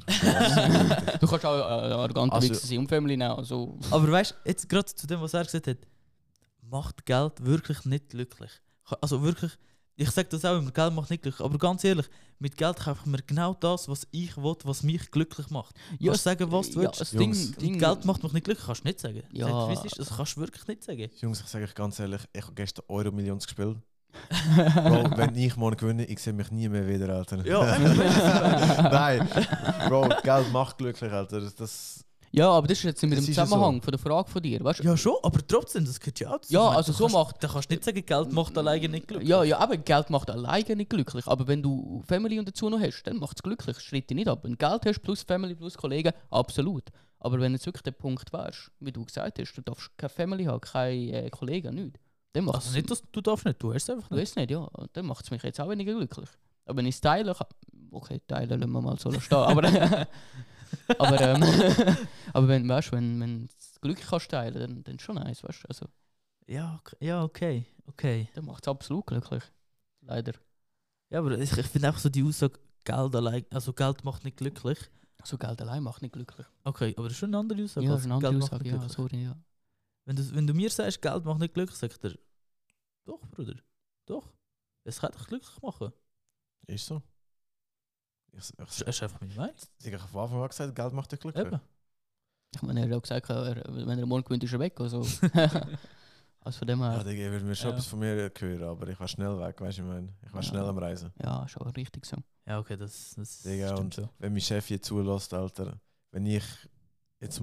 Du 1.19 1.27
kannst 1.27 1.45
auch 1.45 1.57
äh, 1.57 1.93
arrogant 1.93 2.31
Also- 2.31 2.49
also, 2.49 2.67
sein 2.67 2.77
und 2.79 2.87
Family 2.87 3.17
nehmen, 3.17 3.31
also... 3.31 3.77
Aber 3.89 4.11
weißt 4.11 4.31
du, 4.31 4.49
jetzt 4.49 4.69
gerade 4.69 4.85
zu 4.85 5.07
dem, 5.07 5.21
was 5.21 5.33
er 5.33 5.43
gesagt 5.43 5.67
hat, 5.67 5.77
macht 6.61 7.05
Geld 7.05 7.43
wirklich 7.43 7.83
nicht 7.85 8.09
glücklich. 8.09 8.51
Also 9.01 9.23
wirklich, 9.23 9.57
Ich 9.95 10.09
sage 10.11 10.27
das 10.29 10.43
auch 10.45 10.57
immer, 10.57 10.71
Geld 10.71 10.93
macht 10.93 11.09
nicht 11.11 11.21
glücklich. 11.23 11.43
Aber 11.45 11.57
ganz 11.57 11.83
ehrlich, 11.83 12.07
mit 12.39 12.57
Geld 12.57 12.77
kaufe 12.77 13.01
ich 13.01 13.05
mir 13.11 13.21
genau 13.25 13.53
das, 13.53 13.87
was 13.87 14.07
ich 14.11 14.35
will, 14.37 14.55
was 14.63 14.81
mich 14.83 15.11
glücklich 15.11 15.49
macht. 15.51 15.75
Ja, 15.99 16.11
Kannst 16.11 16.25
du 16.25 16.29
sagen, 16.29 16.51
was 16.51 16.69
du 16.71 16.81
ja, 16.81 16.91
willst. 17.11 17.61
Ding, 17.61 17.77
Geld 17.79 18.05
macht 18.05 18.23
mich 18.23 18.33
nicht 18.33 18.45
glücklich, 18.45 18.65
kannst 18.65 18.83
du 18.83 18.87
nicht 18.87 18.99
sagen. 18.99 19.23
Ja. 19.31 19.47
Sag, 19.47 19.69
wie 19.69 19.73
es 19.73 19.85
ist, 19.85 19.99
das 19.99 20.15
kannst 20.15 20.35
du 20.35 20.41
wirklich 20.41 20.67
nicht 20.67 20.83
sagen. 20.83 21.09
Jungs, 21.21 21.41
ich 21.41 21.47
sage 21.47 21.65
euch 21.65 21.75
ganz 21.75 21.99
ehrlich, 21.99 22.21
ich 22.33 22.43
habe 22.43 22.53
gestern 22.55 22.85
Euro 22.87 23.11
Millions 23.11 23.45
gespielt. 23.45 23.77
Bro, 24.75 25.11
wenn 25.17 25.35
ich 25.35 25.55
morgen 25.55 25.77
gewinne, 25.77 26.05
ich 26.05 26.19
sehe 26.19 26.33
mich 26.33 26.51
nie 26.51 26.69
mehr 26.69 26.87
wieder, 26.87 27.09
Alter. 27.15 27.45
Ja, 27.45 27.77
Nein, 28.89 29.27
Bro, 29.87 30.09
Geld 30.23 30.51
macht 30.51 30.77
glücklich, 30.77 31.11
Alter. 31.11 31.41
Das, 31.57 32.03
Ja, 32.31 32.49
aber 32.49 32.67
das 32.67 32.79
ist 32.79 32.83
jetzt 32.85 33.03
mit 33.03 33.17
dem 33.17 33.23
Zusammenhang 33.25 33.81
von 33.81 33.91
der 33.91 33.99
Frage 33.99 34.29
von 34.29 34.41
dir, 34.41 34.63
weißt 34.63 34.79
du? 34.79 34.83
Ja, 34.83 34.97
schon, 34.97 35.15
aber 35.21 35.39
trotzdem, 35.47 35.85
das 35.85 35.99
gehört 35.99 36.19
ja 36.19 36.29
auch 36.29 36.37
dazu. 36.39 36.53
Ja, 36.53 36.69
also 36.69 36.91
du 36.91 36.97
so 36.97 37.03
kannst, 37.05 37.15
macht- 37.15 37.43
Da 37.43 37.47
kannst 37.47 37.69
du 37.69 37.73
nicht 37.75 37.83
sagen, 37.83 38.05
Geld 38.05 38.31
macht 38.31 38.57
alleine 38.57 38.89
nicht 38.89 39.07
glücklich. 39.07 39.29
Ja, 39.29 39.43
ja, 39.43 39.59
aber 39.59 39.77
Geld 39.77 40.09
macht 40.09 40.29
alleine 40.31 40.75
nicht 40.75 40.89
glücklich. 40.89 41.27
Aber 41.27 41.47
wenn 41.47 41.61
du 41.61 42.01
Family 42.07 42.39
und 42.39 42.47
dazu 42.47 42.69
noch 42.69 42.79
hast, 42.79 43.03
dann 43.03 43.17
macht 43.17 43.37
es 43.37 43.43
glücklich. 43.43 43.79
Schritt 43.79 44.09
dich 44.09 44.15
nicht 44.15 44.27
ab. 44.27 44.39
Wenn 44.43 44.51
du 44.51 44.57
Geld 44.57 44.85
hast 44.85 45.01
plus 45.01 45.21
Family 45.23 45.55
plus 45.55 45.77
Kollegen, 45.77 46.11
absolut. 46.31 46.85
Aber 47.19 47.39
wenn 47.39 47.53
jetzt 47.53 47.65
wirklich 47.65 47.83
der 47.83 47.91
Punkt 47.91 48.33
wärst, 48.33 48.69
wie 48.81 48.91
du 48.91 49.05
gesagt 49.05 49.39
hast, 49.39 49.53
du 49.53 49.61
darfst 49.61 49.91
keine 49.97 50.09
Family 50.09 50.43
haben, 50.43 50.59
keine 50.59 51.23
äh, 51.25 51.29
Kollegen, 51.29 51.73
nichts. 51.75 51.99
Dann 52.33 52.45
macht 52.45 52.55
Also 52.55 52.71
nicht, 52.75 52.89
dass 52.89 53.03
du 53.11 53.21
darfst 53.21 53.45
nicht, 53.45 53.61
du 53.61 53.73
hast 53.73 53.83
es 53.83 53.89
einfach 53.89 54.09
Du 54.09 54.15
nicht. 54.15 54.23
weißt 54.29 54.37
nicht, 54.37 54.51
ja. 54.51 54.57
Und 54.59 54.95
Dann 54.97 55.05
macht 55.05 55.23
es 55.25 55.31
mich 55.31 55.43
jetzt 55.43 55.59
auch 55.61 55.69
weniger 55.69 55.93
glücklich. 55.93 56.29
Aber 56.65 56.77
wenn 56.77 56.85
ich 56.87 56.95
es 56.95 57.01
teilen 57.01 57.33
kann. 57.33 57.47
Okay, 57.91 58.21
teilen 58.27 58.59
lassen 58.59 58.71
wir 58.71 58.81
mal 58.81 58.97
so 58.99 59.11
stehen. 59.19 59.37
Aber, 59.37 59.63
aber, 60.97 61.21
ähm, 61.21 61.43
aber 62.33 62.47
wenn, 62.47 62.67
weißt, 62.67 62.91
wenn, 62.91 63.19
wenn 63.19 63.41
du 63.47 63.53
das 63.53 63.79
Glück 63.81 63.99
kannst 64.01 64.31
teilen, 64.31 64.59
dann, 64.59 64.83
dann 64.83 64.99
schon 64.99 65.15
nice, 65.15 65.43
weißt 65.43 65.63
du. 65.63 65.67
Also, 65.69 65.85
Ja, 66.47 66.75
ok- 66.79 66.97
ja, 66.99 67.23
okay, 67.23 67.65
okay. 67.87 68.29
dann 68.33 68.45
macht 68.45 68.63
es 68.65 68.67
absolut 68.67 69.05
glücklich. 69.05 69.43
Leider. 70.01 70.33
Ja, 71.09 71.19
aber 71.19 71.37
ich, 71.37 71.55
ich 71.57 71.67
finde 71.67 71.87
einfach 71.89 72.01
so 72.01 72.09
die 72.09 72.23
Aussage, 72.23 72.59
Geld 72.83 73.15
allein, 73.15 73.45
also 73.51 73.71
Geld 73.73 74.03
macht 74.03 74.23
nicht 74.25 74.37
glücklich. 74.37 74.79
So 75.23 75.37
Geld 75.37 75.61
allein 75.61 75.83
macht 75.83 76.01
nicht 76.01 76.13
glücklich. 76.13 76.45
Okay, 76.63 76.93
aber 76.97 77.03
das 77.07 77.13
ist 77.13 77.19
schon 77.19 77.29
eine 77.29 77.37
andere 77.37 77.63
Aussage. 77.63 77.85
Ja, 77.85 77.91
als 77.93 78.01
ist 78.01 78.05
eine 78.05 78.15
andere 78.15 78.31
Geld 78.31 78.41
macht 78.41 78.51
Aussage. 78.51 78.63
nicht 78.63 78.73
Ja, 78.73 78.79
glücklich. 78.79 78.97
sorry, 78.97 79.23
ja. 79.23 79.35
Wenn, 80.05 80.15
du, 80.15 80.35
wenn 80.35 80.47
du 80.47 80.53
mir 80.53 80.69
sagst, 80.69 81.01
Geld 81.01 81.23
macht 81.25 81.39
nicht 81.39 81.53
glücklich, 81.53 81.77
sag 81.77 81.91
ich 81.91 81.97
dir, 81.99 82.17
doch, 83.05 83.21
Bruder, 83.31 83.55
doch. 84.05 84.33
Es 84.83 84.99
kann 84.99 85.11
dich 85.11 85.25
glücklich 85.27 85.61
machen. 85.61 85.93
ist 86.67 86.85
so. 86.85 87.01
Ich, 88.31 88.49
ich, 88.49 88.55
Das 88.57 88.81
ist 88.81 89.03
einfach 89.03 89.21
meine 89.21 89.33
Meinung. 89.35 89.55
ich 89.79 89.93
habe 89.93 90.07
von 90.07 90.21
Anfang 90.23 90.41
an 90.41 90.47
gesagt, 90.49 90.75
Geld 90.75 90.93
macht 90.93 91.11
dich 91.11 91.19
glücklich. 91.19 91.45
Eben. 91.47 91.59
Ich 92.55 92.61
meine, 92.61 92.81
er 92.81 92.85
hat 92.87 92.93
auch 92.97 93.01
gesagt, 93.01 93.29
er, 93.29 93.63
wenn 93.87 93.97
er 93.99 94.05
morgen 94.05 94.23
gewinnt, 94.23 94.43
ist 94.43 94.53
er 94.53 94.59
weg. 94.59 94.79
Also, 94.79 95.01
also 96.41 96.59
von 96.59 96.67
dem 96.67 96.79
Ja, 96.79 96.91
her. 96.97 97.03
Digga, 97.03 97.25
ich 97.25 97.31
würde 97.31 97.45
mir 97.45 97.55
schon 97.55 97.67
Ja. 97.69 97.73
etwas 97.73 97.87
von 97.87 97.99
mir 97.99 98.31
hören, 98.37 98.63
aber 98.63 98.87
ich 98.89 98.99
war 98.99 99.07
schnell 99.07 99.39
weg, 99.39 99.59
weißt 99.61 99.77
du, 99.77 99.81
ich 99.83 99.87
meine. 99.87 100.13
Ich 100.25 100.33
war 100.33 100.41
Ja. 100.41 100.47
schnell 100.49 100.65
am 100.65 100.77
Reisen. 100.77 101.11
Ja, 101.21 101.47
schon 101.47 101.63
richtig 101.69 102.05
so. 102.05 102.17
Ja, 102.45 102.59
okay, 102.59 102.75
das, 102.77 103.13
das 103.15 103.41
Digga, 103.43 103.67
stimmt 103.67 103.79
und 103.79 103.93
schon. 103.95 104.09
wenn 104.19 104.33
mein 104.33 104.41
Chef 104.41 104.67
hier 104.67 104.81
zulässt, 104.81 105.33
Alter, 105.33 105.79
wenn 106.11 106.25
ich 106.25 106.43
jetzt 107.19 107.41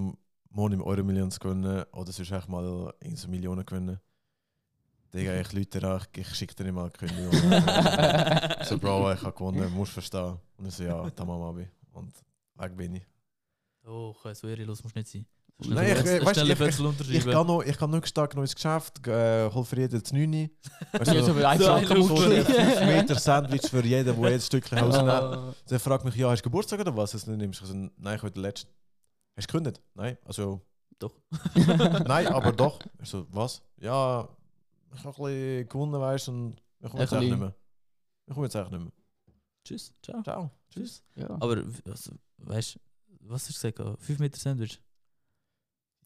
morgen 0.50 0.74
im 0.74 0.82
Euro 0.82 1.02
Millions 1.02 1.38
gewinne 1.40 1.86
oder 1.92 2.12
sonst 2.12 2.30
echt 2.32 2.48
mal 2.48 2.92
in 3.00 3.16
so 3.16 3.28
Millionen 3.28 3.64
gewinne, 3.64 4.00
Digga, 5.12 5.40
ich 5.40 5.52
lüte 5.52 5.80
dir 5.80 5.88
an, 5.88 6.00
ich, 6.14 6.18
ich 6.20 6.34
schicke 6.36 6.54
dir 6.54 6.64
nicht 6.64 6.72
mal 6.74 6.82
eine 6.82 6.90
Kündigung. 6.92 7.32
Ich 8.60 8.66
so, 8.68 8.78
Bro, 8.78 9.12
ich 9.12 9.22
habe 9.22 9.32
gewonnen, 9.32 9.72
musst 9.74 9.92
verstehen. 9.92 10.38
Und 10.56 10.66
ich 10.66 10.74
so, 10.74 10.84
ja, 10.84 11.10
tamam, 11.10 11.42
Abi. 11.42 11.68
Und 11.92 12.12
weg 12.54 12.76
bin 12.76 12.94
ich. 12.94 13.02
Oh, 13.84 14.14
so 14.32 14.46
ehrenlos 14.46 14.82
musst 14.84 14.94
du 14.94 15.00
nicht 15.00 15.10
sein. 15.10 15.26
Nein, 15.66 15.92
ich- 15.92 15.98
Schnell- 16.00 16.24
weißt 16.24 16.40
du, 16.40 16.44
ich- 16.44 16.60
Ich 16.60 16.80
unterschreiben. 16.80 17.32
kann 17.32 17.46
noch, 17.46 17.62
ich 17.62 17.76
kann 17.76 17.90
noch 17.90 18.06
stark 18.06 18.36
neues 18.36 18.54
Geschäft, 18.54 19.04
äh, 19.08 19.50
hol 19.50 19.64
für 19.64 19.76
jeden 19.80 20.00
das 20.00 20.12
9. 20.12 20.48
Weißt 20.92 21.12
Ja, 21.12 21.22
so 21.22 21.32
so 21.34 21.34
so 21.34 22.14
Muschli. 22.14 22.36
ein 22.38 22.44
5 22.46 22.80
Meter 22.86 23.18
Sandwich 23.18 23.62
für 23.68 23.84
jeden, 23.84 24.16
der 24.16 24.30
jedes 24.30 24.46
Stückchen 24.46 24.80
Haus 24.80 24.96
nimmt. 24.96 25.08
Ah. 25.08 25.54
Der 25.68 25.80
fragt 25.80 26.04
mich, 26.04 26.14
ja, 26.14 26.30
hast 26.30 26.40
du 26.40 26.44
Geburtstag 26.44 26.78
oder 26.80 26.96
was? 26.96 27.10
Dann 27.10 27.36
nimmst 27.36 27.60
du 27.62 27.90
nein, 27.98 28.16
ich 28.16 28.22
heute 28.22 28.34
den 28.34 28.42
letzten. 28.42 28.70
Hast 29.40 29.48
du 29.48 29.52
gekündigt? 29.56 29.80
Nein, 29.94 30.18
also, 30.26 30.60
Doch. 30.98 31.14
nein, 32.06 32.26
aber 32.26 32.52
doch. 32.52 32.78
Ich 33.02 33.08
so, 33.08 33.26
was? 33.30 33.62
Ja, 33.78 34.28
ich 34.94 35.02
habe 35.02 35.16
ein 35.16 35.24
bisschen 35.24 35.68
gewonnen, 35.68 35.98
weißt 35.98 36.26
du, 36.28 36.32
und 36.32 36.62
ich 36.78 36.90
komme 36.90 37.02
jetzt 37.02 37.10
bisschen. 37.10 37.28
nicht 37.30 37.38
mehr. 37.38 37.54
Ich 38.26 38.34
komme 38.34 38.46
jetzt 38.46 38.56
eigentlich 38.56 38.70
nicht 38.72 38.82
mehr. 38.82 38.92
Tschüss, 39.64 39.94
ciao. 40.02 40.22
Ciao. 40.22 40.50
Tschüss. 40.68 41.02
Ja. 41.14 41.30
Aber, 41.40 41.64
also, 41.86 42.12
weißt 42.36 42.74
du, 42.74 42.80
was 43.20 43.48
hast 43.48 43.64
du 43.64 43.72
gesagt? 43.72 44.02
5 44.02 44.18
Meter 44.18 44.36
Sandwich? 44.36 44.78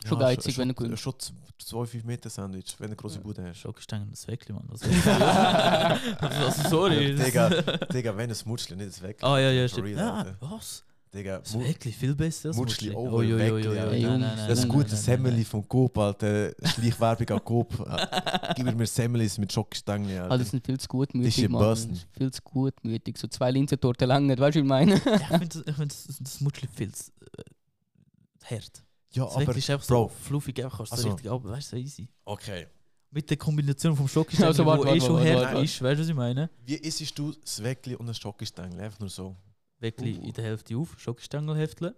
Schon 0.06 0.18
geizig, 0.20 0.56
wenn 0.58 0.68
du 0.68 0.74
schon, 0.74 0.84
gewinnst. 0.84 1.02
schon 1.02 1.14
2 1.58 1.86
5 1.86 2.04
Meter 2.04 2.30
Sandwich, 2.30 2.76
wenn 2.78 2.86
du 2.86 2.92
eine 2.92 2.96
große 2.96 3.18
Bude 3.18 3.48
hast. 3.48 3.58
Schokostangen, 3.58 4.10
das 4.10 4.28
Weckli, 4.28 4.52
Mann. 4.52 4.68
Das 4.70 4.82
also, 6.20 6.68
sorry. 6.68 7.16
Digga, 7.16 7.48
Digga, 7.86 8.16
wenn 8.16 8.30
es 8.30 8.44
Mutschli, 8.46 8.76
nicht 8.76 8.90
das 8.90 9.02
weg. 9.02 9.18
Ah, 9.22 9.38
ja, 9.38 9.50
ja, 9.50 9.66
stimmt. 9.66 9.88
Ja, 9.88 10.36
was? 10.38 10.84
Digga, 11.14 11.38
Das 11.38 11.54
Mu- 11.54 11.62
Weckli, 11.64 11.92
viel 11.92 12.14
besser 12.14 12.48
als 12.48 12.56
Mutschli 12.56 12.90
Mutschli. 12.90 13.08
Oh, 13.08 13.22
jo, 13.22 13.38
jo, 13.38 13.58
jo. 13.58 13.70
Alter. 13.80 14.46
Das 14.48 14.58
nein, 14.60 14.68
gute 14.68 14.96
Semmeli 14.96 15.44
von 15.44 15.66
Coop, 15.68 15.96
Alter. 15.96 16.52
Schleichwerbung 16.64 17.28
an 17.30 17.44
Coop. 17.44 17.70
Gib 18.56 18.74
mir 18.74 18.86
Semmelis 18.86 19.38
mit 19.38 19.52
Schokostangen, 19.52 20.08
Also, 20.10 20.22
Alter. 20.24 20.38
das 20.38 20.50
sind 20.50 20.66
viel 20.66 20.74
zu 20.78 20.86
Das 20.86 20.88
gutmütig, 20.88 21.38
ist 21.44 21.50
Mann. 21.50 21.60
Das 21.62 21.84
ist 21.84 22.06
Viel 22.16 22.30
zu 22.32 22.42
gutmütig. 22.42 23.16
So 23.18 23.28
zwei 23.28 23.50
Linsentorten 23.52 24.08
lang, 24.08 24.28
weißt 24.28 24.56
du, 24.56 24.60
wie 24.60 24.64
ich 24.64 24.68
meine? 24.68 24.94
Ja, 25.04 25.14
ich 25.16 25.26
finde 25.28 25.48
das, 25.64 25.76
find 25.76 25.92
das, 25.92 26.16
das 26.20 26.40
Mutschli 26.40 26.68
viel 26.68 26.92
zu 26.92 27.12
äh, 27.38 28.54
hart. 28.56 28.82
Ja, 29.12 29.24
Das 29.26 29.36
aber, 29.36 29.56
ist 29.56 29.70
einfach 29.70 29.86
Bro. 29.86 30.02
so 30.08 30.08
fluffig, 30.24 30.64
einfach 30.64 30.78
kannst 30.78 30.92
du 30.92 30.96
so 30.96 31.02
Also- 31.02 31.14
richtig 31.14 31.30
ab, 31.30 31.44
weißt 31.44 31.72
du, 31.72 31.76
so 31.76 31.82
easy. 31.82 32.08
okay. 32.24 32.66
Mit 33.12 33.30
der 33.30 33.36
Kombination 33.36 33.94
vom 33.96 34.08
Schokostängel, 34.08 34.48
Also, 34.48 34.66
warte, 34.66 34.82
wo 34.82 34.86
eh 34.86 34.88
warte, 34.94 35.00
schon 35.06 35.14
warte, 35.14 35.30
hart 35.36 35.42
warte. 35.54 35.64
ist, 35.64 35.80
weißt 35.80 35.98
du, 35.98 36.02
was 36.02 36.08
ich 36.08 36.14
meine? 36.16 36.50
Wie 36.66 36.74
isst 36.74 37.16
du 37.16 37.30
das 37.32 37.62
Weckli 37.62 37.94
und 37.94 38.08
ein 38.08 38.14
Schokostängel? 38.14 38.80
Einfach 38.80 38.98
nur 38.98 39.08
so. 39.08 39.36
Weckli 39.84 40.18
Uh. 40.18 40.22
in 40.26 40.32
der 40.32 40.44
Hälfte 40.44 40.76
auf, 40.76 40.98
Schokostängel 40.98 41.56
hefteln, 41.56 41.94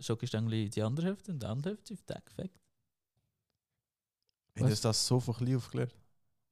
Schokostängel 0.00 0.52
in 0.54 0.70
die 0.70 0.82
andere 0.82 1.06
Hälfte 1.06 1.32
und 1.32 1.42
die 1.42 1.46
andere 1.46 1.70
Hälfte 1.70 1.94
auf 1.94 2.02
den 2.02 2.16
weg. 2.36 2.50
Haben 4.56 4.64
Was? 4.64 4.70
das 4.70 4.80
das 4.80 5.06
so 5.06 5.20
von 5.20 5.34
klein 5.34 5.56
aufgeklärt? 5.56 5.94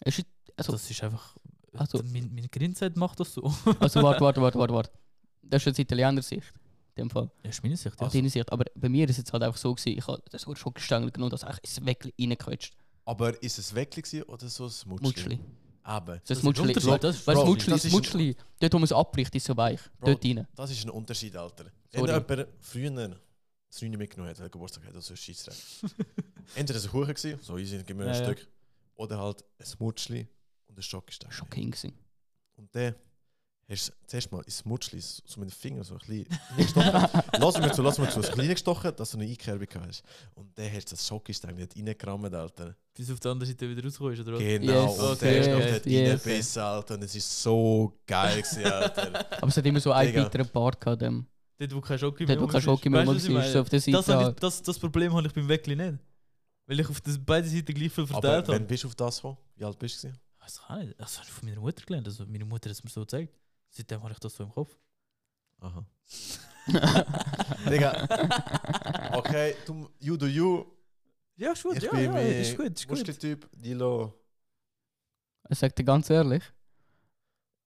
Ist, 0.04 0.24
also, 0.56 0.72
Das 0.72 0.90
ist 0.90 1.02
einfach... 1.02 1.36
Also- 1.74 2.02
mein, 2.04 2.32
mein 2.34 2.48
Grindzeit 2.50 2.96
macht 2.96 3.20
das 3.20 3.34
so. 3.34 3.42
also, 3.80 4.02
warte, 4.02 4.20
warte, 4.20 4.40
warte, 4.40 4.58
warte, 4.58 4.74
warte. 4.74 4.90
Das 5.42 5.62
ist 5.62 5.66
jetzt 5.66 5.78
Italiener 5.80 6.22
Sicht. 6.22 6.52
In 6.94 7.04
dem 7.04 7.10
Fall. 7.10 7.30
Ja, 7.42 7.50
ist 7.50 7.62
meine 7.62 7.76
Sicht, 7.76 8.00
ja. 8.00 8.06
Aus 8.06 8.12
deiner 8.12 8.30
Sicht. 8.30 8.50
Aber 8.50 8.64
bei 8.74 8.88
mir 8.88 9.04
ist 9.04 9.10
es 9.12 9.16
jetzt 9.18 9.32
halt 9.32 9.42
einfach 9.42 9.58
so 9.58 9.74
gewesen, 9.74 9.98
ich 9.98 10.06
habe 10.06 10.22
das 10.30 10.42
so 10.42 10.54
Schokostängel 10.54 11.10
genommen, 11.10 11.30
dass 11.30 11.42
ich 11.42 11.58
es 11.62 11.84
wirklich 11.84 12.14
reingequetscht. 12.18 12.74
Aber 13.04 13.40
ist 13.42 13.58
es 13.58 13.74
gewesen 13.74 14.22
oder 14.24 14.48
so 14.48 14.64
ein 14.66 14.72
Mutschli? 14.86 15.06
Mutschli. 15.06 15.40
Aber 15.88 16.18
Das 16.26 16.38
ist 16.38 16.42
Mutschli. 16.42 16.64
ein 16.64 16.68
Unterschied, 16.68 16.90
Weißt 16.90 17.04
das 17.04 17.16
ist 17.16 17.24
Bro, 17.26 17.44
Mutschli, 17.46 17.70
das 17.70 17.82
das 17.82 17.84
ist 17.84 17.90
ein- 17.92 17.96
Mutschli, 17.96 18.36
dort 18.58 18.72
wo 18.72 18.78
man 18.78 18.84
es 18.84 18.92
abbricht, 18.92 19.34
ist 19.36 19.46
so 19.46 19.56
weich. 19.56 19.80
Bro, 20.00 20.06
Dort 20.10 20.24
rein. 20.24 20.46
das 20.56 20.70
ist 20.72 20.84
ein 20.84 20.90
Unterschied, 20.90 21.36
Alter. 21.36 21.66
Wenn 21.92 22.04
jemand 22.06 22.48
früher 22.60 23.16
das 23.68 23.82
Rüne 23.82 23.96
mitgenommen 23.96 24.30
hat, 24.30 24.38
weil 24.38 24.46
er 24.46 24.50
Geburtstag 24.50 24.84
hat, 24.84 24.94
also 24.96 25.14
Scheissrecht. 25.14 25.84
Entweder 26.56 26.80
ein 26.82 26.88
Kuchen 26.88 27.14
gewesen, 27.14 27.38
so 27.40 27.56
easy, 27.56 27.80
gib 27.84 27.96
mir 27.96 28.04
ein 28.04 28.14
Ja, 28.14 28.20
ja. 28.20 28.24
Stück. 28.32 28.48
Oder 28.96 29.18
halt 29.18 29.44
ein 29.60 29.66
Mutschli 29.78 30.26
und 30.66 30.76
ein 30.78 30.82
Schokostängel. 30.82 31.32
Schon 31.32 31.50
King 31.50 31.70
gewesen. 31.70 31.92
Und 32.56 32.74
dann 32.74 32.94
hast 33.68 33.88
du 33.88 33.92
zuerst 34.06 34.30
mal 34.32 34.42
ins 34.42 34.64
Mutschli 34.64 35.00
so 35.00 35.40
mit 35.40 35.50
dem 35.50 35.52
Finger 35.52 35.84
so 35.84 35.94
ein 35.94 35.98
bisschen 35.98 36.26
reingestochen. 36.50 37.22
lass 37.40 37.58
mir 37.58 37.72
zu, 37.72 37.82
lass 37.82 37.98
mir 37.98 38.08
zu, 38.08 38.22
so 38.22 38.28
ein 38.28 38.36
bisschen 38.36 38.52
gestochen, 38.52 38.92
dass 38.96 39.10
du 39.10 39.18
eine 39.18 39.28
Einkerbung 39.28 39.68
hast. 39.86 40.02
Und 40.34 40.56
dann 40.56 40.72
hast 40.72 40.86
du 40.86 40.94
das 40.94 41.06
Schokostängel 41.06 41.56
nicht 41.56 41.76
reingerammt, 41.76 42.34
Alter. 42.34 42.76
Bis 42.94 43.10
auf 43.10 43.20
der 43.20 43.32
anderen 43.32 43.50
Seite 43.50 43.68
wieder 43.68 43.82
rauskommst, 43.84 44.20
oder 44.20 44.32
was? 44.34 44.38
Genau, 44.38 44.86
Yes, 44.86 44.98
und 44.98 45.22
der 45.22 45.40
ist 45.40 45.50
noch 45.50 45.58
dort 45.58 45.86
yes. 45.86 46.10
reingebissen, 46.10 46.62
Alter. 46.62 46.94
Und 46.94 47.02
es 47.04 47.14
ist 47.14 47.42
so 47.42 47.92
geil 48.06 48.42
gewesen, 48.42 48.64
Alter. 48.64 49.32
Aber 49.38 49.48
es 49.48 49.56
hat 49.56 49.66
immer 49.66 49.80
so 49.80 49.92
einen 49.92 50.14
weiteren 50.14 50.48
Part 50.48 50.80
gehabt. 50.80 51.02
Dem. 51.02 51.26
Dort, 51.58 51.74
wo 51.74 51.80
kein 51.80 51.98
Schoki 51.98 52.26
Dort, 52.26 52.40
wo 52.40 52.46
kein 52.46 52.62
Schoki 52.62 52.88
mehr 52.88 53.06
Weißt 53.06 53.32
war, 53.32 53.42
so 53.42 53.60
auf 53.60 53.68
der 53.68 53.80
Seite. 53.80 54.02
das, 54.02 54.08
ich, 54.08 54.34
das, 54.36 54.62
das 54.62 54.78
Problem 54.78 55.12
habe 55.14 55.26
ich 55.26 55.32
beim 55.32 55.48
Weckli 55.48 55.74
nicht. 55.74 55.98
Weil 56.66 56.80
ich 56.80 56.88
auf 56.88 57.00
das, 57.00 57.18
beide 57.18 57.48
Seiten 57.48 57.72
gleich 57.74 57.92
viel 57.92 58.04
Aber 58.04 58.14
verteilt 58.14 58.48
wann 58.48 58.54
habe. 58.56 58.64
bist 58.66 58.84
du 58.84 58.88
auf 58.88 58.94
das 58.94 59.16
gekommen? 59.16 59.38
Wie 59.56 59.64
alt 59.64 59.78
bist 59.78 60.04
du? 60.04 60.12
Das 60.40 60.60
kann 60.62 60.80
ich 60.80 60.86
nicht. 60.88 61.00
Das 61.00 61.16
habe 61.18 61.26
ich 61.26 61.32
von 61.32 61.48
meiner 61.48 61.60
Mutter 61.60 61.84
gelernt. 61.84 62.06
Also 62.06 62.24
meine 62.26 62.44
Mutter 62.44 62.68
hat 62.68 62.76
es 62.76 62.84
mir 62.84 62.90
so 62.90 63.00
gezeigt. 63.00 63.34
Seitdem 63.76 64.02
habe 64.02 64.12
ich 64.12 64.18
das 64.18 64.34
so 64.34 64.44
im 64.44 64.50
Kopf. 64.50 64.74
Aha. 65.60 65.84
Digga. 67.70 68.08
Okay, 69.12 69.54
du, 69.66 69.90
you 70.00 70.16
do 70.16 70.26
you. 70.26 70.64
Ja, 71.36 71.52
ist 71.52 71.62
gut. 71.62 71.76
Ich 71.76 71.82
ja, 71.82 71.90
bin 71.90 72.04
ja, 72.04 72.10
mein 72.10 72.26
ist 72.26 72.56
gut, 72.56 72.72
ist 72.72 72.88
gut. 72.88 72.98
Muscheltyp, 72.98 73.48
Dilo. 73.52 74.14
Ich 75.50 75.58
sag 75.58 75.76
dir 75.76 75.84
ganz 75.84 76.08
ehrlich, 76.08 76.42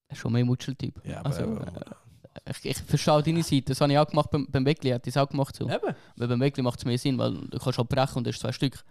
er 0.09 0.13
ist 0.15 0.19
schon 0.19 0.33
mehr 0.33 0.45
Mutscheltyp. 0.45 1.01
Ja, 1.05 1.21
aber, 1.21 1.27
also, 1.27 1.45
aber 1.45 1.97
äh, 2.45 2.51
ich, 2.51 2.65
ich 2.65 2.79
verstehe 2.79 3.23
deine 3.23 3.45
Seite. 3.45 3.67
Das 3.67 3.81
habe 3.81 3.93
ich 3.93 3.99
auch 3.99 4.09
gemacht 4.09 4.31
beim, 4.33 4.51
beim 4.51 4.67
Weckli. 4.67 4.91
Hat 4.91 5.07
das 5.07 5.17
auch 5.17 5.29
gemacht 5.29 5.55
so. 5.55 5.71
Eben. 5.71 5.95
Weil 6.17 6.29
beim 6.29 6.41
Weckli 6.41 6.63
macht 6.65 6.81
es 6.81 6.85
mehr 6.85 6.99
Sinn, 6.99 7.19
weil 7.19 7.35
du 7.35 7.59
kannst 7.59 7.79
halt 7.79 7.89
brechen 7.89 8.19
und 8.19 8.27
das 8.27 8.35
ist 8.35 8.41
zwei 8.41 8.53
Stück. 8.53 8.83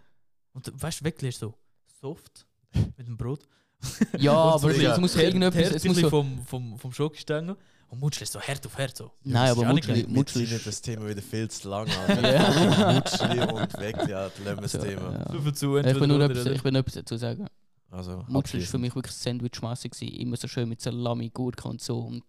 Und 0.54 0.72
weißt 0.82 1.02
du, 1.02 1.06
Weckli 1.06 1.28
ist 1.28 1.40
so 1.40 1.54
soft 2.00 2.48
mit 2.98 3.06
dem 3.08 3.18
Brot. 3.18 3.46
Ja, 4.20 4.34
aber 4.34 4.72
es 4.76 4.98
muss 5.00 5.16
irgendetwas. 5.16 5.72
Es 5.72 5.84
muss 5.86 5.98
so, 5.98 6.10
vom, 6.10 6.46
vom, 6.46 6.78
vom 6.78 6.92
Schokostängel. 6.92 7.56
Und 7.90 8.00
Mutschli 8.02 8.24
ist 8.24 8.34
so 8.34 8.40
Herd 8.40 8.64
auf 8.68 8.78
Herd. 8.78 8.96
So. 8.96 9.12
nein, 9.24 9.50
aber 9.50 9.64
ja 9.64 9.72
Mutschli. 9.74 10.06
Mutschli 10.08 10.44
ist. 10.44 10.68
das 10.68 10.82
Thema 10.82 11.08
wieder 11.08 11.22
viel 11.24 11.50
zu 11.50 11.70
lang. 11.70 11.88
Ja. 11.88 12.92
Mutschli 12.94 13.40
und 13.42 13.80
weg, 13.80 13.96
ja, 14.08 14.30
das 14.62 14.76
Also, 14.76 14.88
Thema. 14.88 15.12
ja. 15.14 15.32
So 15.32 15.42
viel 15.42 15.54
zu, 15.54 15.78
Ich 15.78 16.00
will 16.00 16.08
nur 16.08 16.22
etwas, 16.22 16.46
ich 16.46 16.64
dazu 16.94 17.18
sagen. 17.18 17.48
Also, 17.92 18.24
Mutsch 18.28 18.54
war 18.54 18.62
für 18.62 18.78
mich 18.78 18.94
wirklich 18.94 19.16
Sandwich-mässig. 19.16 19.92
gewesen. 19.92 20.14
Immer 20.14 20.38
so 20.38 20.48
schön 20.48 20.70
mit 20.70 20.80
Salami, 20.82 21.30
Gurke 21.32 21.68
und 21.68 21.82
so. 21.82 22.00
Und 22.02 22.24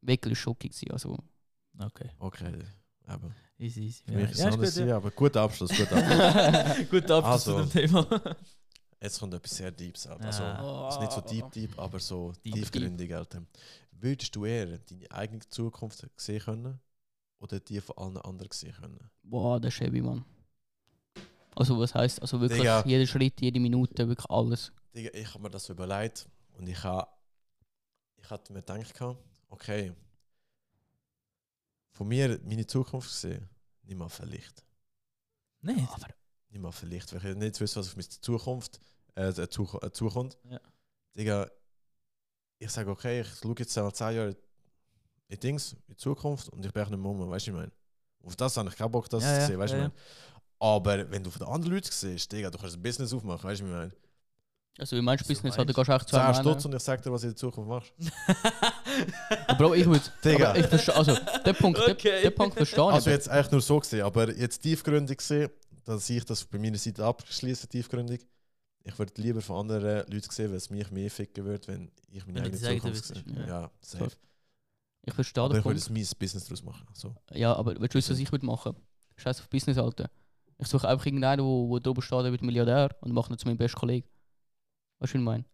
wirklich 0.00 0.38
gewesen. 0.58 0.90
Also, 0.90 1.16
Okay, 1.78 2.08
Okay, 2.18 2.46
eben. 3.08 3.34
easy, 3.58 3.82
easy. 3.86 4.02
Für 4.06 4.12
mich 4.12 4.24
ist 4.30 4.32
es 4.32 4.38
ja, 4.40 4.48
anders, 4.50 4.74
gut, 4.76 4.86
ja, 4.86 4.96
aber 4.96 5.10
guter 5.12 5.40
Abschluss, 5.42 5.70
guter 5.70 5.96
Abschluss. 5.96 6.18
ja. 6.18 6.76
Gut 6.90 7.10
Abschluss 7.10 7.48
Also. 7.48 7.64
zu 7.64 7.78
dem 7.78 7.90
Thema. 7.90 8.06
Jetzt 9.04 9.20
kommt 9.20 9.34
etwas 9.34 9.54
sehr 9.56 9.70
Deeps. 9.70 10.06
Also, 10.06 10.42
Ah. 10.42 10.88
es 10.88 10.94
ist 10.94 11.00
nicht 11.02 11.12
so 11.12 11.20
deep, 11.20 11.50
deep, 11.52 11.78
aber 11.78 12.00
so 12.00 12.32
Deep, 12.44 12.54
tiefgründig, 12.54 13.14
Alter. 13.14 13.42
Würdest 13.92 14.34
du 14.34 14.46
eher 14.46 14.78
deine 14.78 15.10
eigene 15.10 15.40
Zukunft 15.50 16.06
sehen 16.16 16.40
können 16.40 16.80
oder 17.38 17.60
die 17.60 17.80
von 17.82 17.98
allen 17.98 18.16
anderen 18.18 18.50
sehen 18.50 18.72
können? 18.80 19.10
boah, 19.22 19.60
das 19.60 19.74
ist 19.74 19.80
heavy, 19.80 20.00
Mann. 20.00 20.24
Also, 21.54 21.78
was 21.78 21.94
heisst, 21.94 22.20
also 22.22 22.40
wirklich 22.40 22.60
Digga. 22.60 22.82
jeder 22.86 23.06
Schritt, 23.06 23.40
jede 23.42 23.60
Minute, 23.60 24.08
wirklich 24.08 24.28
alles. 24.30 24.72
Digga, 24.94 25.10
ich 25.12 25.28
habe 25.28 25.40
mir 25.42 25.50
das 25.50 25.68
überlegt 25.68 26.26
und 26.56 26.66
ich 26.66 26.82
habe 26.82 27.06
ich 28.16 28.30
hatte 28.30 28.54
mir 28.54 28.62
gedacht, 28.62 28.98
okay, 29.50 29.92
von 31.92 32.08
mir 32.08 32.40
meine 32.42 32.66
Zukunft 32.66 33.08
gesehen, 33.10 33.48
nicht 33.82 33.98
mal 33.98 34.08
vielleicht. 34.08 34.64
Nein. 35.60 35.86
Aber 35.92 36.08
Nicht 36.54 36.62
mal 36.62 36.70
vielleicht, 36.70 37.12
weil 37.12 37.32
ich 37.32 37.36
nicht 37.36 37.60
wissen, 37.60 37.80
was 37.80 37.88
auf 37.88 37.96
meine 37.96 38.08
Zukunft 38.08 38.78
äh, 39.16 39.32
zu, 39.48 39.68
äh, 39.82 39.90
zukommt. 39.90 40.38
Ja. 40.48 40.60
Digga, 41.16 41.48
ich 42.60 42.70
sage, 42.70 42.88
okay, 42.92 43.22
ich 43.22 43.28
schaue 43.42 43.56
jetzt 43.58 43.72
seit 43.72 43.96
10 43.96 44.14
Jahren 44.14 44.36
in 45.26 45.40
Dings, 45.40 45.72
in 45.72 45.78
die 45.88 45.96
Zukunft 45.96 46.48
und 46.50 46.64
ich 46.64 46.72
bin 46.72 46.80
echt 46.82 46.92
nicht 46.92 47.00
mehr 47.00 47.10
um, 47.10 47.28
weißt 47.28 47.48
du, 47.48 47.50
ich 47.50 47.56
meine. 47.56 47.72
Auf 48.22 48.36
das 48.36 48.56
habe 48.56 48.68
ich 48.68 48.76
keinen 48.76 48.92
Bock, 48.92 49.08
das 49.10 49.24
Ja, 49.24 49.28
zu 49.34 49.40
ja, 49.40 49.46
sehen, 49.48 49.58
weißt 49.58 49.72
du, 49.72 49.78
ja, 49.78 49.86
ich 49.86 49.90
meine. 49.90 50.00
Aber 50.60 51.10
wenn 51.10 51.24
du 51.24 51.30
von 51.30 51.40
den 51.40 51.48
anderen 51.48 51.74
Leuten 51.74 51.88
siehst, 51.90 52.30
Digga, 52.30 52.50
du 52.50 52.56
kannst 52.58 52.76
ein 52.76 52.82
Business 52.82 53.12
aufmachen, 53.12 53.42
weißt 53.50 53.60
du, 53.60 53.64
ich 53.66 53.72
meine. 53.72 53.92
Also, 54.78 54.96
wie 54.96 55.02
meinst 55.02 55.24
du 55.24 55.26
So 55.26 55.34
Business? 55.34 55.56
meinst 55.56 55.58
Halt, 55.58 55.68
du 55.68 55.74
gehst 55.74 55.88
echt 55.88 56.08
10 56.08 56.18
zwei 56.20 56.34
Stutz 56.34 56.64
und 56.64 56.74
ich 56.74 56.82
sag 56.82 57.02
dir, 57.02 57.10
was 57.12 57.20
du 57.22 57.26
in 57.26 57.32
der 57.32 57.36
Zukunft 57.36 57.68
machst. 57.68 57.92
Bro, 59.58 59.74
ich 59.74 59.86
würde. 59.86 60.00
Digga. 60.24 60.50
aber 60.50 60.58
Ich 60.58 60.66
verstehe, 60.66 60.94
also, 60.96 61.16
der 61.44 61.52
Punkt, 61.52 61.78
der, 61.78 61.90
Okay. 61.94 62.22
der 62.22 62.30
Punkt 62.30 62.54
verstehe 62.56 62.78
ich. 62.84 62.92
Also 62.92 63.10
jetzt 63.10 63.28
eigentlich 63.28 63.50
nur 63.52 63.60
so 63.60 63.80
gesehen, 63.80 64.02
aber 64.02 64.32
jetzt 64.32 64.60
tiefgründig 64.60 65.18
gesehen, 65.18 65.50
dann 65.84 65.98
sehe 65.98 66.18
ich 66.18 66.24
das 66.24 66.44
bei 66.44 66.58
meiner 66.58 66.78
Seite 66.78 67.04
abschließen, 67.04 67.68
tiefgründig. 67.68 68.26
Ich 68.82 68.98
würde 68.98 69.12
lieber 69.20 69.40
von 69.40 69.56
anderen 69.60 70.06
Leuten 70.10 70.30
sehen, 70.30 70.50
weil 70.50 70.56
es 70.56 70.68
mich 70.70 70.90
mehr 70.90 71.10
ficken 71.10 71.44
würde, 71.44 71.66
wenn 71.68 71.90
ich 72.10 72.26
meine 72.26 72.44
Wenn 72.44 72.64
eigene 72.64 72.92
Zukunft 72.92 73.04
sehe. 73.04 73.46
Ja, 73.46 73.70
safe. 73.80 74.16
ich 75.02 75.14
verstehe 75.14 75.42
Aber 75.42 75.54
den 75.54 75.60
ich 75.60 75.64
würde 75.64 75.78
es 75.78 75.88
mein 75.88 76.06
Business 76.18 76.44
daraus 76.44 76.62
machen. 76.62 76.86
So. 76.92 77.14
Ja, 77.32 77.54
aber 77.54 77.78
willst 77.80 77.94
du 77.94 77.98
wissen, 77.98 78.12
was 78.12 78.18
ich 78.18 78.30
würde 78.30 78.44
machen? 78.44 78.76
Scheiß 79.16 79.40
auf 79.40 79.48
Business, 79.48 79.78
Alter. 79.78 80.10
Ich 80.58 80.68
suche 80.68 80.88
einfach 80.88 81.06
irgendeinen, 81.06 81.42
wo, 81.44 81.68
wo 81.68 81.78
drüber 81.78 82.02
steht, 82.02 82.24
der 82.24 82.32
wird 82.32 82.42
Milliardär 82.42 82.94
und 83.00 83.12
mache 83.12 83.32
ihn 83.32 83.38
zu 83.38 83.46
meinem 83.46 83.56
besten 83.56 83.78
Kollegen. 83.78 84.06
Weißt 84.98 85.14
du, 85.14 85.18
was 85.18 85.20
ich 85.20 85.24
meine? 85.24 85.44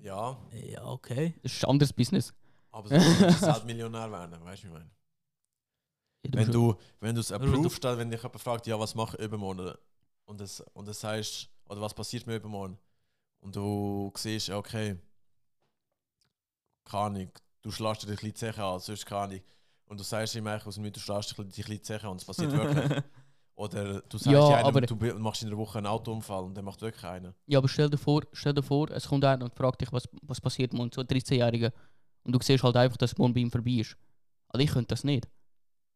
Ja, 0.00 0.36
ja, 0.52 0.84
okay. 0.84 1.34
Das 1.42 1.52
ist 1.52 1.64
ein 1.64 1.70
anderes 1.70 1.92
Business. 1.92 2.32
aber 2.70 2.88
du 2.88 2.94
kannst 2.94 3.42
halt 3.42 3.64
Millionär 3.64 4.10
werden, 4.10 4.44
weißt 4.44 4.64
du, 4.64 4.66
wie 4.66 4.72
ich 4.72 4.78
meine. 4.78 4.90
Wenn 6.24 6.50
du, 6.52 6.76
wenn 7.00 7.14
du 7.14 7.20
es 7.20 7.32
Aber 7.32 7.46
du- 7.46 7.52
approvest, 7.52 7.82
wenn 7.84 8.10
dich 8.10 8.22
jemand 8.22 8.40
fragt, 8.40 8.66
ja, 8.66 8.78
was 8.78 8.94
mache 8.94 9.16
ich 9.16 9.24
übermorgen? 9.24 9.74
Und 10.24 10.40
das, 10.40 10.60
und 10.72 10.86
das 10.86 11.02
heißt, 11.02 11.48
oder 11.68 11.80
was 11.80 11.94
passiert 11.94 12.26
mir 12.26 12.36
übermorgen? 12.36 12.78
Und 13.40 13.56
du 13.56 14.12
siehst, 14.16 14.50
okay, 14.50 14.96
keine 16.84 17.02
Ahnung, 17.04 17.28
du 17.62 17.70
schlägst 17.70 18.02
dir 18.04 18.06
die 18.08 18.16
kleine 18.16 18.34
Zeche 18.34 18.62
an, 18.64 18.80
sonst 18.80 19.06
keine 19.06 19.20
Ahnung. 19.22 19.40
Und 19.86 20.00
du 20.00 20.04
sagst 20.04 20.34
ihm 20.34 20.46
eigentlich 20.46 20.66
aus 20.66 20.74
dem 20.76 20.90
du 20.92 21.00
schlägst 21.00 21.36
dir 21.36 21.44
die 21.44 21.62
kleine 21.62 21.82
Zeche 21.82 22.04
an 22.06 22.12
und 22.12 22.20
es 22.20 22.24
passiert 22.24 22.52
wirklich. 22.52 23.02
Oder 23.54 24.00
du 24.02 24.16
sagst 24.18 24.26
Ja, 24.32 24.56
einem, 24.56 24.66
aber- 24.66 24.80
du 24.80 24.96
machst 25.18 25.42
in 25.42 25.48
einer 25.48 25.58
Woche 25.58 25.78
einen 25.78 25.86
Autounfall 25.86 26.44
und 26.44 26.54
der 26.54 26.62
macht 26.62 26.80
wirklich 26.80 27.04
einen. 27.04 27.34
Ja, 27.46 27.58
aber 27.58 27.68
stell 27.68 27.90
dir 27.90 27.98
vor, 27.98 28.22
stell 28.32 28.54
dir 28.54 28.62
vor, 28.62 28.90
es 28.90 29.06
kommt 29.08 29.24
einer 29.24 29.44
und 29.44 29.54
fragt 29.54 29.80
dich, 29.80 29.92
was, 29.92 30.08
was 30.22 30.40
passiert 30.40 30.72
morgen, 30.72 30.90
so 30.94 31.00
ein 31.02 31.06
13-Jähriger. 31.06 31.72
Und 32.24 32.32
du 32.32 32.38
siehst 32.40 32.62
halt 32.62 32.76
einfach, 32.76 32.96
dass 32.96 33.18
morgen 33.18 33.34
bei 33.34 33.40
ihm 33.40 33.50
vorbei 33.50 33.72
ist. 33.72 33.96
Also 34.48 34.64
ich 34.64 34.70
könnte 34.70 34.88
das 34.88 35.04
nicht. 35.04 35.28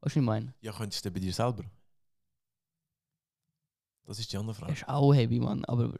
Weißt 0.01 0.17
du, 0.17 0.21
was 0.21 0.23
ich 0.23 0.23
meine? 0.23 0.55
Ja, 0.61 0.73
könntest 0.73 1.05
du 1.05 1.11
bei 1.11 1.21
dir 1.21 1.33
selber? 1.33 1.65
Das 4.05 4.19
ist 4.19 4.33
die 4.33 4.37
andere 4.37 4.53
Das 4.55 4.61
Frage. 4.61 4.73
ist 4.73 4.89
auch 4.89 5.13
heavy, 5.13 5.41
Mann. 5.41 5.65
Aber. 5.65 5.93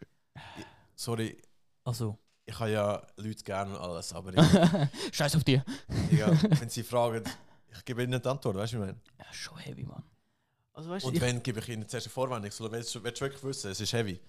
Sorry, 0.95 1.41
Also, 1.85 2.19
ich 2.45 2.59
habe 2.59 2.71
ja 2.71 3.07
Leute 3.17 3.43
gerne 3.45 3.73
und 3.77 3.81
alles, 3.85 4.13
aber 4.13 4.33
ich, 4.33 5.15
Scheiß 5.15 5.37
auf 5.37 5.45
dich. 5.45 5.61
ja, 6.13 6.29
wenn 6.61 6.69
sie 6.69 6.83
fragen, 6.85 7.25
ich 7.73 7.85
gebe 7.85 8.03
ihnen 8.05 8.21
die 8.21 8.29
Antwort, 8.29 8.57
weißt 8.57 8.73
du, 8.75 8.79
wie 8.79 8.83
ich 8.83 8.87
meine? 8.87 9.01
Ja, 9.19 9.33
schon 9.33 9.59
heavy, 9.59 9.85
Mann. 9.85 10.05
also 10.73 10.91
weißt 10.91 11.05
du, 11.05 11.09
Und 11.09 11.15
ich, 11.17 11.21
wenn, 11.21 11.43
gebe 11.43 11.59
ich 11.61 11.69
ihnen 11.69 11.89
zuerst 11.89 12.07
eine 12.07 12.13
Vorwendung. 12.13 12.51
So, 12.51 12.71
willst 12.71 12.95
du 12.95 13.03
willst 13.03 13.21
du 13.21 13.25
wirklich 13.25 13.43
wissen, 13.43 13.71
es 13.71 13.81
ist 13.81 13.93
heavy. 13.93 14.21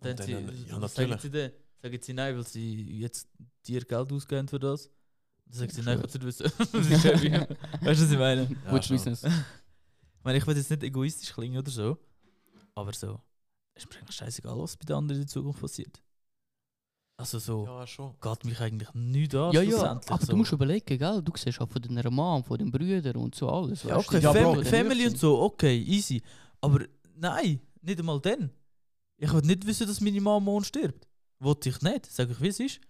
dann, 0.00 0.16
dann- 0.16 0.26
sie, 0.26 0.32
ja, 0.32 0.40
dann 0.72 0.80
natürlich. 0.80 0.94
sagen 0.94 1.18
sie 1.20 1.30
dann, 1.30 1.52
sagen 1.82 1.98
sie 2.02 2.12
nein, 2.14 2.36
weil 2.36 2.46
sie 2.46 2.98
jetzt 3.00 3.28
dir 3.66 3.84
Geld 3.84 4.12
ausgeben 4.12 4.48
für 4.48 4.58
das. 4.60 4.88
Dann 5.46 5.52
sagen 5.58 5.70
sie 5.72 5.82
nein, 5.82 5.98
ich 6.04 6.14
will 6.14 6.20
nicht 6.28 6.40
wissen. 6.40 6.52
das 6.72 6.90
ist 6.90 7.04
heavy. 7.04 7.30
weißt 7.32 8.00
du, 8.00 8.04
was 8.04 8.10
ich 8.12 8.18
meine? 8.18 8.42
Ich 8.44 8.70
Gutes 8.70 8.86
schon. 8.86 8.96
Business. 8.96 9.22
meine, 10.22 10.38
ich 10.38 10.46
will 10.46 10.56
jetzt 10.56 10.70
nicht 10.70 10.82
egoistisch 10.82 11.32
klingen 11.32 11.58
oder 11.58 11.70
so, 11.70 11.98
aber 12.74 12.92
so, 12.92 13.20
es 13.74 13.84
ist 13.84 13.90
mir 13.92 13.98
eigentlich 14.00 14.16
scheißegal, 14.16 14.58
was 14.58 14.76
bei 14.76 14.84
den 14.86 14.96
anderen 14.96 15.20
in 15.20 15.26
der 15.26 15.32
Zukunft 15.32 15.60
passiert. 15.60 16.00
Also 17.18 17.38
so, 17.38 17.66
Ja, 17.66 17.86
schon. 17.86 18.14
geht 18.20 18.44
mich 18.44 18.60
eigentlich 18.60 18.92
nicht 18.94 19.34
an, 19.34 19.52
Ja, 19.52 19.60
ja, 19.62 20.00
aber 20.08 20.24
so. 20.24 20.32
du 20.32 20.36
musst 20.36 20.52
überlegen, 20.52 20.98
gell? 20.98 21.22
Du 21.22 21.32
siehst 21.36 21.60
auch 21.60 21.68
von 21.68 21.82
deiner 21.82 22.10
Mom, 22.10 22.42
von 22.42 22.58
den 22.58 22.70
Brüdern 22.70 23.16
und 23.16 23.34
so 23.34 23.48
alles. 23.48 23.82
Ja, 23.84 23.98
okay, 23.98 24.18
Ja, 24.18 24.32
Fam 24.32 24.64
Family 24.64 25.06
und 25.06 25.18
so, 25.18 25.40
okay, 25.42 25.78
easy. 25.82 26.22
Aber 26.60 26.80
nein, 27.14 27.60
nicht 27.82 27.98
einmal 28.00 28.18
dann. 28.20 28.50
Ich 29.18 29.32
will 29.32 29.42
nicht 29.42 29.64
wissen, 29.66 29.86
dass 29.86 30.00
meine 30.00 30.20
Mama 30.20 30.40
morgen 30.40 30.64
stirbt. 30.64 31.06
Wollte 31.38 31.68
ich 31.68 31.80
nicht, 31.82 32.06
sag 32.06 32.30
ich, 32.30 32.40
wie 32.40 32.48
es 32.48 32.58
ist. 32.60 32.80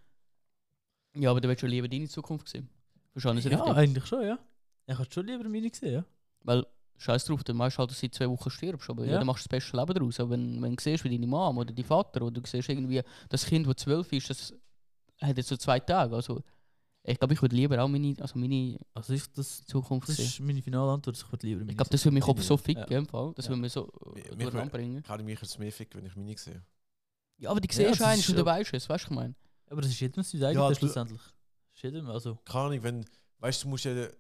Ja, 1.14 1.30
aber 1.30 1.40
du 1.40 1.48
willst 1.48 1.60
schon 1.60 1.70
lieber 1.70 1.88
deine 1.88 2.08
Zukunft 2.08 2.48
sehen. 2.48 2.68
Du 3.14 3.20
das 3.20 3.44
Ja, 3.44 3.50
richtig? 3.50 3.76
eigentlich 3.76 4.06
schon, 4.06 4.24
ja. 4.24 4.38
Ich 4.86 4.98
hätte 4.98 5.12
schon 5.12 5.26
lieber 5.26 5.44
meine 5.48 5.70
gesehen, 5.70 5.92
ja. 5.94 6.04
Weil, 6.40 6.66
scheiß 6.96 7.24
drauf, 7.26 7.44
dann 7.44 7.58
weißt 7.58 7.76
du 7.76 7.78
halt, 7.80 7.90
dass 7.90 8.00
du 8.00 8.06
seit 8.06 8.14
zwei 8.14 8.28
Wochen 8.30 8.50
stirbst. 8.50 8.88
Aber 8.88 9.04
ja. 9.04 9.12
Ja. 9.12 9.18
dann 9.18 9.26
machst 9.26 9.44
du 9.44 9.48
das 9.48 9.58
beste 9.60 9.76
Leben 9.76 9.94
daraus. 9.94 10.18
Aber 10.20 10.30
wenn, 10.30 10.60
wenn 10.62 10.74
du 10.74 10.82
siehst, 10.82 11.04
wie 11.04 11.10
deine 11.10 11.26
Mom 11.26 11.58
oder 11.58 11.72
dein 11.72 11.84
Vater 11.84 12.22
oder 12.22 12.30
du 12.40 12.46
siehst 12.46 12.68
irgendwie, 12.68 13.02
das 13.28 13.44
Kind, 13.44 13.66
das 13.66 13.76
zwölf 13.76 14.10
ist, 14.12 14.30
das 14.30 14.54
hat 15.20 15.36
jetzt 15.36 15.48
so 15.48 15.56
zwei 15.56 15.78
Tage. 15.80 16.14
Also, 16.16 16.42
ich 17.04 17.18
glaube, 17.18 17.34
ich 17.34 17.42
würde 17.42 17.54
lieber 17.56 17.82
auch 17.82 17.88
meine, 17.88 18.14
also 18.20 18.38
meine 18.38 18.78
Also 18.94 19.12
ich, 19.12 19.30
das, 19.32 19.64
Zukunft 19.66 20.08
das 20.08 20.16
sehen. 20.16 20.26
ist 20.26 20.40
meine 20.40 20.62
finale 20.62 20.92
Antwort, 20.92 21.16
ich 21.16 21.30
würde 21.32 21.46
lieber 21.46 21.60
meine 21.60 21.72
Ich 21.72 21.76
glaube, 21.76 21.90
das 21.90 22.04
würde 22.04 22.14
mich 22.14 22.24
auch 22.24 22.38
so 22.38 22.56
ficken, 22.56 22.86
Ja. 22.90 22.98
im 22.98 23.06
Fall. 23.06 23.32
Das 23.34 23.46
Ja. 23.46 23.50
würde 23.50 23.60
mich 23.62 23.72
so 23.72 23.92
mich 24.14 24.24
durcheinander 24.24 24.66
bringen. 24.70 25.02
Kann 25.02 25.20
ich 25.20 25.26
mich 25.26 25.40
jetzt 25.40 25.58
mehr 25.58 25.72
ficken, 25.72 26.00
wenn 26.00 26.06
ich 26.06 26.16
meine 26.16 26.38
sehe. 26.38 26.62
Ja, 27.38 27.50
aber 27.50 27.60
die 27.60 27.68
Ja, 27.68 27.74
siehst 27.74 28.00
du 28.00 28.04
das 28.04 28.08
eigentlich 28.08 28.28
und 28.30 28.36
du 28.38 28.44
weißt 28.44 28.72
es, 28.74 28.88
weißt 28.88 29.04
du, 29.04 29.10
ich 29.10 29.14
meine. 29.16 29.34
Aber 29.72 29.80
das 29.80 29.90
ist 29.90 30.00
jedem 30.00 30.22
sein 30.22 30.44
eigenes 30.44 30.68
Ja, 30.68 30.74
schlussendlich. 30.74 31.20
Das 31.22 31.76
ist 31.76 31.82
jedem, 31.82 32.08
also... 32.10 32.36
Keine 32.44 32.64
Ahnung, 32.66 32.82
wenn, 32.82 33.04
weißt 33.38 33.62
du, 33.62 33.64
du 33.66 33.70
musst 33.70 33.84
ja, 33.84 33.94
du 33.94 34.12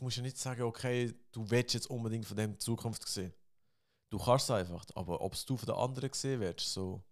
musst 0.00 0.16
ja 0.16 0.22
nicht 0.22 0.38
sagen, 0.38 0.62
okay, 0.62 1.14
du 1.32 1.48
willst 1.50 1.74
jetzt 1.74 1.90
unbedingt 1.90 2.24
von 2.24 2.36
dem 2.36 2.58
Zukunft 2.58 3.06
sehen. 3.06 3.32
Du 4.10 4.18
kannst 4.18 4.46
es 4.46 4.50
einfach, 4.50 4.86
aber 4.94 5.20
ob 5.20 5.34
es 5.34 5.44
du 5.44 5.56
von 5.56 5.66
den 5.66 5.74
anderen 5.74 6.10
gesehen 6.10 6.40
wirst, 6.40 6.72
so. 6.72 7.02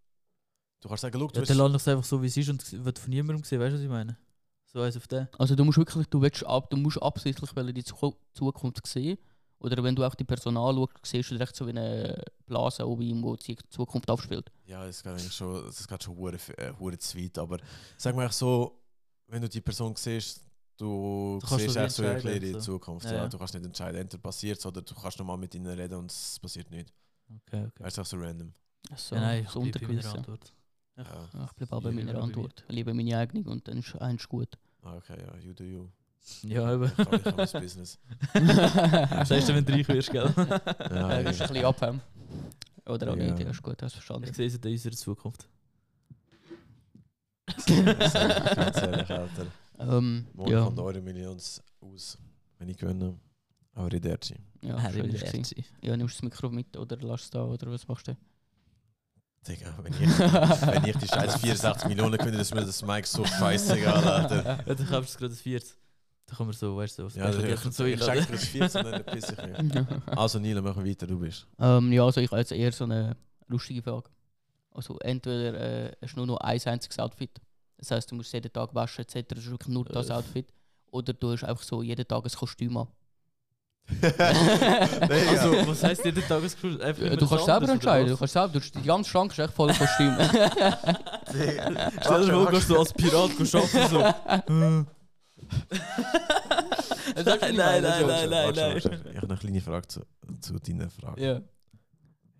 Du 0.81 0.89
kannst 0.89 1.03
sagen, 1.03 1.19
schau, 1.19 1.27
du 1.27 1.35
Ja, 1.35 1.41
hast, 1.43 1.51
dann 1.51 1.59
lass 1.59 1.83
es 1.83 1.89
einfach 1.89 2.05
so, 2.05 2.23
wie 2.23 2.27
es 2.27 2.37
ist 2.39 2.49
und 2.49 2.85
wird 2.85 2.99
von 2.99 3.11
niemandem 3.11 3.45
sehen, 3.45 3.61
weißt 3.61 3.73
du, 3.75 3.77
was 3.77 3.85
ich 3.85 3.91
meine? 3.91 4.17
So 4.65 4.81
eins 4.81 4.97
auf 4.97 5.07
den. 5.07 5.29
Also 5.39 5.55
du 5.55 5.65
musst 5.65 5.77
wirklich, 5.79 6.07
du 6.07 6.23
willst 6.23 6.45
ab, 6.47 6.71
du 6.71 6.77
musst 6.79 7.03
absichtlich 7.03 7.51
die 7.51 7.83
Zuku- 7.83 8.17
Zukunft 8.33 8.87
sehen. 8.87 9.19
Oder 9.59 9.83
wenn 9.83 9.97
du 9.97 10.05
auch 10.05 10.15
die 10.15 10.25
Person 10.25 10.57
anschaust, 10.57 10.93
siehst 11.03 11.31
du 11.31 11.35
direkt 11.35 11.57
so 11.57 11.67
wie 11.67 11.71
eine 11.71 12.23
Blase 12.47 12.87
oben, 12.87 13.03
ihm, 13.03 13.23
wo 13.23 13.37
die 13.37 13.57
Zukunft 13.71 14.11
aufspielt. 14.11 14.51
ja, 14.67 14.85
das 14.87 15.03
geht 15.03 15.13
eigentlich 15.13 15.33
schon, 15.33 15.65
das 15.65 15.87
geht 15.89 16.03
schon 16.03 16.17
hure, 16.17 16.37
äh, 16.59 16.73
hure 16.79 16.99
zu 16.99 17.19
weit, 17.19 17.39
aber 17.39 17.59
sag 17.97 18.15
mal 18.15 18.31
so, 18.31 18.79
wenn 19.29 19.41
du 19.43 19.49
die 19.49 19.61
Person 19.63 19.95
siehst, 19.97 20.43
du, 20.77 21.39
Du 21.41 21.47
kannst 21.49 21.65
siehst 21.65 21.77
echt 21.77 21.91
so 21.93 22.03
klare 22.03 22.53
so. 22.53 22.61
Zukunft. 22.61 23.07
Ja, 23.07 23.15
Ja. 23.15 23.29
Du 23.29 23.39
kannst 23.39 23.55
nicht 23.55 23.65
entscheiden, 23.65 24.01
entweder 24.03 24.23
passiert 24.23 24.59
es 24.59 24.67
oder 24.67 24.83
du 24.83 24.95
kannst 24.95 25.19
nochmal 25.19 25.39
mit 25.39 25.55
ihnen 25.55 25.67
reden 25.67 25.95
und 25.95 26.11
es 26.11 26.39
passiert 26.39 26.71
nicht. 26.71 26.93
Okay, 27.29 27.65
okay. 27.67 27.83
Weißt 27.85 27.97
du, 27.97 28.03
auch 28.03 28.07
so 28.07 28.17
random. 28.19 28.53
So, 28.95 29.15
ja, 29.17 29.21
nein, 29.23 29.43
ich 29.45 29.49
so 29.51 29.61
untergewissen. 29.61 30.19
Antwort. 30.19 30.53
Ja. 30.97 31.03
Ja, 31.33 31.45
ich 31.47 31.53
bleibe 31.55 31.77
auch 31.77 31.83
bei 31.83 31.91
meiner 31.93 32.23
Antwort. 32.23 32.65
Lieber 32.69 32.95
meine 32.95 33.19
eigene 33.19 33.49
und 33.49 33.67
dann 33.67 33.79
ist 33.79 33.97
eins 33.97 34.29
gut. 34.29 34.51
Ah, 34.83 34.97
okay, 34.97 35.17
ja, 35.19 35.37
you 35.41 35.53
do 35.55 35.65
you. 35.65 35.89
Ja, 36.43 36.75
eben. 36.75 36.85
Ich 36.97 36.99
habe 37.07 37.35
mein 37.37 37.63
Business. 37.63 37.99
Das 38.33 39.31
heißt, 39.31 39.49
wenn 39.49 39.65
du 39.65 39.73
reich 39.73 39.89
wirst, 39.89 40.11
gell? 40.11 40.33
Ja, 40.37 40.51
Ja, 40.91 41.23
das 41.23 41.37
ist 41.37 41.43
ein 41.43 41.49
bisschen 41.49 41.65
abhängen. 41.65 42.01
Oder 42.87 43.13
auch 43.13 43.17
Ja. 43.17 43.25
nicht, 43.31 43.39
ja, 43.41 43.51
ist 43.51 43.63
gut, 43.63 43.83
hast 43.83 43.95
du 43.95 43.99
verstanden. 43.99 44.29
Ich 44.31 44.37
sehe 44.37 44.47
es 44.47 44.55
in 44.57 44.71
unserer 44.73 44.93
Zukunft. 44.95 45.49
Ganz 47.47 47.71
ehrlich, 48.83 49.11
Alter. 49.11 49.47
Ähm, 49.79 50.27
Morgen 50.35 50.51
ja, 50.51 50.65
kommt 50.65 50.79
eure 50.79 51.01
Millions 51.01 51.63
aus, 51.81 52.19
wenn 52.59 52.69
ich 52.69 52.77
gewinne. 52.79 53.19
Arrivederci. 53.75 54.37
ja, 54.63 54.81
Harry 54.81 54.95
schön 55.01 55.13
wird 55.13 55.23
ist 55.23 55.33
gewesen. 55.33 55.65
Ja, 55.83 55.97
nimmst 55.99 56.15
du 56.15 56.27
das 56.27 56.33
Mikro 56.33 56.49
mit 56.49 56.75
oder 56.79 56.97
lässt 56.97 57.25
es 57.25 57.31
da 57.31 57.45
oder 57.45 57.71
was 57.71 57.87
machst 57.87 58.09
du? 58.09 58.17
Digga, 59.47 59.79
wenn 59.83 59.93
ich, 59.93 60.01
wenn 60.01 60.85
ich 60.87 60.97
die 60.97 61.07
scheiß 61.07 61.37
64 61.37 61.89
Millionen 61.89 62.17
gewinne, 62.17 62.39
ist 62.39 62.55
mir 62.55 62.65
das 62.65 62.83
Mike 62.83 63.07
so 63.07 63.23
scheißegal, 63.27 64.03
Alter. 64.03 64.65
Ja, 64.67 64.75
dann 64.75 64.87
kaufst 64.89 65.15
du 65.15 65.19
gerade 65.19 65.35
das 65.35 65.41
Viert. 65.43 65.65
Da 66.29 66.35
kann 66.35 66.47
man 66.47 66.55
so, 66.57 66.77
weißt 66.77 66.99
du, 66.99 67.09
so, 67.09 67.19
Ja, 67.21 67.31
ich, 67.31 67.37
ich 67.39 67.45
einladen. 67.45 68.19
check 68.21 68.31
das 68.33 68.45
14 68.49 68.85
und 68.87 68.93
dann 68.93 69.05
piss 69.05 69.31
ich 69.31 69.75
mich. 69.75 69.87
Also 70.19 70.39
Nilo, 70.41 70.61
machen 70.61 70.85
wir 70.85 70.91
weiter, 70.91 71.07
du 71.07 71.19
bist. 71.21 71.47
ähm, 71.61 71.93
ja, 71.93 72.05
also 72.05 72.21
ich 72.21 72.29
habe 72.31 72.41
jetzt 72.41 72.51
eher 72.53 72.73
so 72.73 72.85
eine 72.85 73.17
lustige 73.47 73.81
Frage. 73.83 74.11
Also 74.75 74.99
entweder 74.99 75.55
äh, 75.89 75.93
hast 76.03 76.15
du 76.15 76.17
nur 76.19 76.27
noch 76.27 76.39
ein 76.39 76.61
einziges 76.67 76.99
Outfit. 76.99 77.31
Das 77.79 77.91
heißt, 77.93 78.11
du 78.11 78.17
musst 78.17 78.33
jeden 78.33 78.53
Tag 78.53 78.75
waschen 78.75 79.03
etc. 79.05 79.25
Das 79.29 79.39
ist 79.39 79.51
wirklich 79.51 79.73
nur 79.73 79.85
das 79.85 80.09
Äh. 80.11 80.15
Outfit. 80.15 80.47
Oder 80.91 81.13
du 81.13 81.31
hast 81.33 81.45
einfach 81.45 81.63
so 81.63 81.83
jeden 81.83 82.07
Tag 82.09 82.25
ein 82.25 82.31
Kostüm 82.31 82.77
an. 82.77 82.89
Also, 84.09 85.69
was 85.69 85.85
heisst 85.85 86.05
jeden 86.05 86.27
Tag 86.27 86.43
ein 86.43 86.51
immer 86.99 87.17
du 87.17 87.29
kannst 87.29 87.45
selber 87.45 87.69
entscheiden. 87.69 88.09
Du 88.09 88.17
kannst 88.17 88.33
selber, 88.33 88.59
du, 88.59 88.61
die 88.61 88.83
ganze 88.83 89.11
Schrank 89.11 89.31
ist 89.33 89.39
echt 89.39 89.53
voller 89.55 89.75
Kostüm. 89.75 90.17
was? 90.19 90.31
Stell 92.03 92.27
dir 92.27 92.33
vor, 92.33 92.51
du 92.51 92.79
als 92.79 92.93
Pirat 92.93 93.31
arbeiten, 93.31 93.47
so. 93.47 94.95
Nein, 97.15 97.55
nein, 97.57 97.83
nein, 97.83 97.83
nein, 97.83 98.31
nein, 98.31 98.55
nein. 98.55 98.77
Ich 98.77 98.85
habe 99.17 99.29
eine 99.29 99.37
kleine 99.37 99.61
Frage 99.61 99.87
zu, 99.89 100.01
zu 100.41 100.59
deiner 100.59 100.91
Frage. 100.91 101.23
ja. 101.23 101.41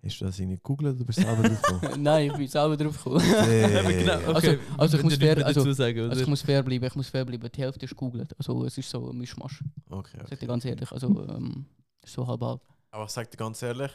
Hast 0.05 0.21
du 0.21 0.25
das 0.25 0.39
irgendwie 0.39 0.55
gegoogelt 0.57 0.95
oder 0.95 1.03
bist 1.05 1.17
du 1.19 1.23
selber 1.23 1.49
draufgekommen? 1.49 2.01
Nein, 2.03 2.27
ich 2.31 2.37
bin 2.37 2.47
selber 2.47 2.77
drauf 2.77 2.95
gekommen. 3.03 3.19
Eben, 3.49 3.87
genau, 3.89 4.29
okay. 4.37 4.59
also 4.77 4.97
ich 4.97 5.03
muss 5.03 5.15
fair- 5.17 5.45
also- 5.45 5.73
sagen, 5.73 6.09
Also 6.09 6.21
ich 6.21 6.27
muss 6.27 6.41
fair 6.43 6.63
bleiben, 6.63 6.85
ich 6.85 6.95
muss 6.95 7.09
fair 7.09 7.25
bleiben. 7.25 7.49
Die 7.53 7.61
Hälfte 7.61 7.83
ist 7.83 7.89
gegoogelt. 7.89 8.33
Also 8.37 8.63
es 8.63 8.77
ist 8.77 8.89
so 8.89 9.09
ein 9.09 9.17
Mischmasch. 9.17 9.61
Okay, 9.89 10.17
Sag 10.19 10.25
okay. 10.27 10.35
dir 10.37 10.47
ganz 10.47 10.63
ehrlich. 10.65 10.89
Also 10.91 11.07
ähm, 11.07 11.65
so 12.05 12.25
halb 12.25 12.39
halb. 12.41 12.61
Aber 12.91 13.03
ich 13.05 13.09
sag 13.09 13.29
dir 13.31 13.37
ganz 13.37 13.61
ehrlich, 13.63 13.91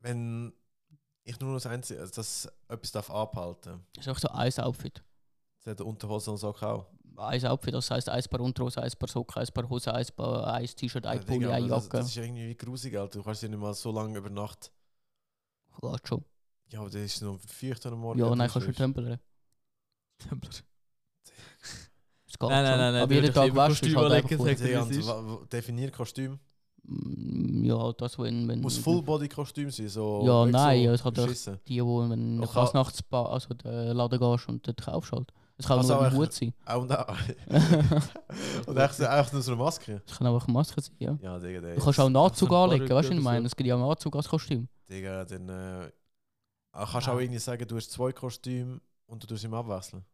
wenn 0.00 0.52
ich 1.24 1.40
nur 1.40 1.54
das 1.54 1.66
Einzige, 1.66 1.98
also 2.00 2.12
das 2.14 2.48
etwas 2.68 2.92
darf 2.92 3.10
abhalten, 3.10 3.80
Das 3.94 4.06
ist 4.06 4.12
auch 4.12 4.18
so 4.18 4.28
ein 4.28 4.52
Outfit. 4.58 5.02
das 5.58 5.70
hat 5.72 5.78
der 5.80 5.86
Unterhose 5.86 6.30
und 6.30 6.36
Socken 6.36 6.68
auch. 6.68 6.86
Ein 7.16 7.44
Outfit, 7.46 7.74
das 7.74 7.90
heisst 7.90 8.08
ein 8.08 8.22
Paar 8.30 8.40
Unterhose, 8.40 8.82
ein 8.82 8.90
Paar 8.98 9.08
Socken, 9.08 9.42
ein 9.42 9.48
Paar 9.52 9.68
Hose, 9.68 9.92
ein 9.92 10.06
Paar 10.16 10.46
ein 10.54 10.66
T-Shirt, 10.66 11.04
ein 11.06 11.18
Ja, 11.18 11.24
Pulli, 11.24 11.46
eine 11.46 11.68
das, 11.68 11.84
Jacke. 11.84 11.96
das 11.98 12.06
ist 12.08 12.16
irgendwie 12.16 12.48
wie 12.48 12.56
grusig, 12.56 12.96
Alter. 12.96 13.18
Du 13.18 13.24
kannst 13.24 13.42
ja 13.42 13.48
nicht 13.48 13.58
mal 13.60 13.74
so 13.74 13.90
lange 13.92 14.16
über 14.18 14.30
Nacht. 14.30 14.70
Geht 15.80 16.08
schon. 16.08 16.24
Ja, 16.70 16.80
aber 16.80 16.88
das 16.90 17.02
ist 17.02 17.22
noch 17.22 17.38
feucht 17.40 17.84
am 17.86 17.98
Morgen. 18.00 18.18
Ja, 18.18 18.34
nein, 18.34 18.48
kannst 18.50 18.68
du 18.68 18.72
tempeln. 18.72 19.18
Templer. 20.18 20.50
Es 22.26 22.38
geht 22.38 22.48
Nein, 22.48 22.62
nein, 22.64 22.78
nein, 22.78 22.92
nein, 22.94 23.02
Aber 23.02 23.12
jeden 23.14 23.32
Tag 23.34 23.54
waschen 23.54 23.72
ist 23.88 23.94
Kostüm 23.94 23.98
halt 23.98 24.12
einfach 24.12 24.36
gut. 25.40 25.52
definier 25.52 25.90
Kostüm. 25.90 26.38
Mm, 26.84 27.64
Ja, 27.64 27.78
halt 27.78 28.00
das, 28.00 28.18
wenn... 28.18 28.46
wenn 28.48 28.60
Muss 28.60 28.78
Full-Body-Kostüm 28.78 29.70
sein, 29.70 29.88
so. 29.88 30.22
Ja, 30.24 30.46
nein, 30.46 30.84
so 30.84 30.92
es 30.92 31.04
hat. 31.04 31.60
Die, 31.68 31.84
wo 31.84 32.00
wenn 32.08 32.10
du 32.10 32.14
in 32.42 32.44
Auch- 32.44 32.52
Fasnachtsbar, 32.52 33.30
also 33.30 33.52
den 33.54 33.96
Laden 33.96 34.18
gehst 34.18 34.48
und 34.48 34.66
dort 34.66 34.80
kaufst 34.82 35.12
halt. 35.12 35.32
Es 35.60 35.66
kann 35.66 35.78
Also 35.78 35.94
nur 35.94 36.02
ein 36.02 36.12
auch- 36.12 36.16
Hut 36.16 36.32
sein. 36.32 36.54
Auch 36.64 36.82
und 36.82 36.92
auch. 36.92 37.16
und 38.66 38.76
echt, 38.76 38.94
so- 38.94 39.04
echt 39.04 39.32
nur 39.32 39.42
so 39.42 39.52
eine 39.52 39.62
Maske. 39.62 40.02
Es 40.06 40.16
kann 40.18 40.26
auch 40.26 40.44
eine 40.44 40.52
Maske 40.52 40.80
sein, 40.80 40.96
ja. 40.98 41.18
Ja, 41.20 41.38
Digga, 41.38 41.60
der 41.60 41.74
Du 41.76 41.82
kannst 41.84 42.00
auch 42.00 42.06
einen 42.06 42.16
Anzug 42.16 42.50
anlegen, 42.52 42.88
weißt 42.88 43.10
du, 43.10 43.14
ich 43.14 43.20
meine? 43.20 43.46
Es 43.46 43.54
gibt 43.54 43.66
ja 43.68 43.74
auch 43.76 43.80
einen 43.80 43.90
Anzug 43.90 44.16
als 44.16 44.28
Kostüm. 44.28 44.68
Digga, 44.88 45.24
dann. 45.24 45.48
Äh, 45.48 45.90
ah, 46.72 46.86
kannst 46.90 47.06
du 47.06 47.10
Ah. 47.10 47.14
auch 47.14 47.20
irgendwie 47.20 47.38
sagen, 47.38 47.66
du 47.68 47.76
hast 47.76 47.90
zwei 47.92 48.12
Kostüme 48.12 48.80
und 49.06 49.22
du 49.22 49.26
tust 49.26 49.44
ihm 49.44 49.54
abwechseln. 49.54 50.04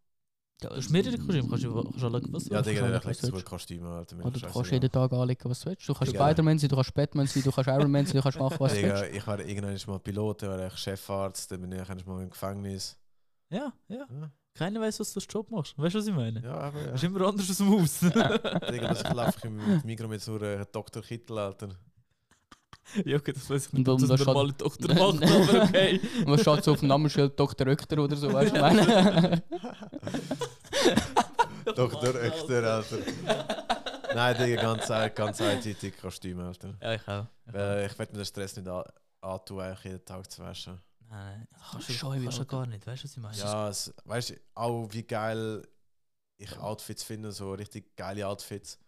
Ja, 0.62 0.70
Du 0.70 0.76
hast 0.76 0.88
mehrere 0.90 1.18
Kostüme, 1.18 1.48
kannst 1.50 1.64
du 1.64 1.74
kannst 1.74 2.02
anschauen, 2.04 2.32
was 2.32 2.44
du 2.44 2.50
Ja, 2.50 2.56
willst. 2.56 2.70
Digga, 2.70 2.80
kann 2.80 2.90
dann 2.92 2.98
ich, 3.00 3.04
legst 3.06 3.22
du 3.24 3.28
zwei 3.30 3.42
Kostüme, 3.42 3.88
Alter. 3.90 4.16
Oder 4.16 4.30
du 4.30 4.40
kannst 4.48 4.72
jeden 4.72 4.90
Tag 4.90 5.12
anlegen, 5.12 5.50
was 5.50 5.60
du 5.60 5.66
willst. 5.70 5.86
Du 5.88 5.92
kannst 5.94 6.12
Digga. 6.12 6.24
Spider-Man 6.26 6.58
sein, 6.58 6.68
du 6.70 6.76
kannst 6.76 6.94
Batman 6.94 7.26
sein, 7.26 7.42
du 7.42 7.52
kannst 7.52 7.68
Iron 7.68 7.90
Man 7.90 8.06
sein, 8.06 8.16
du 8.16 8.22
kannst 8.22 8.38
machen, 8.38 8.56
was 8.58 8.72
du 8.72 8.80
Digga, 8.80 9.00
willst. 9.02 9.16
ich 9.16 9.26
war 9.26 9.38
irgendwann 9.38 9.78
mal 9.86 9.98
Pilot, 10.00 10.42
ich 10.42 10.48
war 10.48 10.70
Chefarzt, 10.70 11.52
dann 11.52 11.60
bin 11.60 11.72
ich 11.72 12.06
mal 12.06 12.22
im 12.22 12.30
Gefängnis. 12.30 12.96
Ja, 13.50 13.70
ja. 13.88 14.06
Keiner 14.56 14.80
weiß, 14.80 15.00
was 15.00 15.12
du 15.12 15.20
als 15.20 15.26
Job 15.30 15.50
machst. 15.50 15.76
Weißt 15.78 15.94
du, 15.94 15.98
was 15.98 16.06
ich 16.06 16.14
meine? 16.14 16.40
ja 16.42 16.54
aber 16.54 16.80
ja. 16.80 16.86
Das 16.88 17.02
ist 17.02 17.04
immer 17.04 17.26
anders 17.28 17.48
als 17.48 17.58
Maus. 17.60 18.00
Digga, 18.00 18.94
das 18.94 19.12
läuft 19.14 19.44
im 19.44 19.82
Mikro 19.84 20.08
mit 20.08 20.22
so 20.22 20.36
einer 20.36 20.64
Dr. 20.64 21.02
Kittel, 21.02 21.38
Alter. 21.38 21.68
ja, 23.04 23.16
okay, 23.16 23.32
das 23.32 23.48
weiß 23.50 23.66
ich 23.66 23.72
Und 23.72 23.78
nicht, 23.80 23.88
ob 23.88 24.00
das 24.00 24.26
normaler 24.26 24.52
Doktor 24.52 24.94
macht, 24.94 25.22
aber 25.22 25.62
okay. 25.64 26.00
Und 26.20 26.28
was 26.28 26.40
steht 26.40 26.64
so 26.64 26.72
auf 26.72 26.80
dem 26.80 26.88
Namensschild 26.88 27.38
Dr. 27.38 27.66
Röchter 27.66 27.98
oder 28.02 28.16
so, 28.16 28.32
weißt 28.32 28.56
du, 28.56 28.60
was 28.60 28.74
ich 28.74 28.82
meine? 28.82 29.42
Dr. 31.74 32.14
Öchter, 32.14 32.62
Alter. 32.76 32.98
Nein, 34.14 34.36
Digga, 34.38 34.62
ganz, 34.62 35.14
ganz 35.14 35.40
eindeutig 35.40 35.94
Kostüm, 36.00 36.40
Alter. 36.40 36.74
Ja, 36.80 36.94
ich 36.94 37.08
auch. 37.08 37.26
Ich. 37.46 37.52
Weil 37.54 37.86
ich 37.90 37.98
werde 37.98 38.12
mir 38.12 38.18
den 38.18 38.24
Stress 38.26 38.56
nicht 38.56 38.68
an- 38.68 38.84
antun, 39.20 39.64
jeden 39.82 40.04
Tag 40.04 40.30
zu 40.30 40.42
waschen. 40.42 40.80
Nein, 41.08 41.46
das 41.50 41.60
kannst 41.70 41.88
du, 41.88 41.92
Scheu, 41.92 42.22
kannst 42.22 42.38
du 42.38 42.46
gar 42.46 42.66
nicht. 42.66 42.86
Weißt 42.86 43.02
du, 43.02 43.04
was 43.04 43.16
ich 43.16 43.22
meine? 43.22 43.36
Ja, 43.36 43.68
es, 43.68 43.92
weißt 44.04 44.30
du, 44.30 44.40
auch 44.54 44.88
wie 44.92 45.02
geil 45.02 45.66
ich 46.38 46.56
Outfits 46.58 47.02
finde, 47.02 47.32
so 47.32 47.54
richtig 47.54 47.96
geile 47.96 48.26
Outfits. 48.26 48.78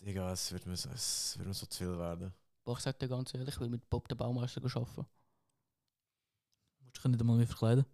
Digga, 0.00 0.32
es 0.32 0.50
wird 0.52 0.66
mir 0.66 0.76
so, 0.76 0.90
es 0.90 1.38
wird 1.38 1.48
mir 1.48 1.54
so 1.54 1.66
zu 1.66 1.78
viel 1.78 1.96
werden. 1.98 2.32
Boah, 2.64 2.76
ich 2.76 2.82
sag 2.82 2.98
dir 2.98 3.08
ganz 3.08 3.32
ehrlich, 3.34 3.54
ich 3.54 3.60
will 3.60 3.68
mit 3.68 3.88
Bob 3.90 4.08
der 4.08 4.16
Baumeister 4.16 4.60
arbeiten. 4.64 4.94
Du 4.96 5.04
musst 6.84 6.96
dich 6.96 7.04
nicht 7.04 7.20
einmal 7.20 7.36
mehr 7.36 7.46
verkleiden. 7.46 7.84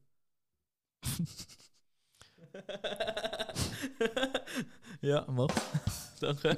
ja, 5.00 5.24
mach. 5.28 5.48
Danke. 6.20 6.56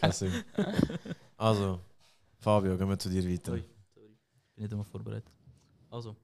Kein 0.00 0.12
Sinn. 0.12 0.44
Also, 1.36 1.80
Fabio, 2.38 2.78
gehen 2.78 2.88
wir 2.88 2.98
zu 2.98 3.10
dir 3.10 3.28
weiter. 3.28 3.52
Ui. 3.52 3.64
Sorry. 3.94 4.16
Bin 4.54 4.64
nicht 4.64 4.72
einmal 4.72 4.86
vorbereitet. 4.86 5.30
Also, 5.94 6.16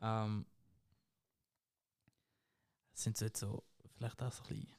ähm. 0.00 0.44
Es 2.92 3.04
sind 3.04 3.16
so 3.16 3.24
jetzt 3.24 3.38
so, 3.38 3.62
vielleicht 3.94 4.20
auch 4.20 4.32
so 4.32 4.42
ein 4.42 4.48
bisschen 4.48 4.76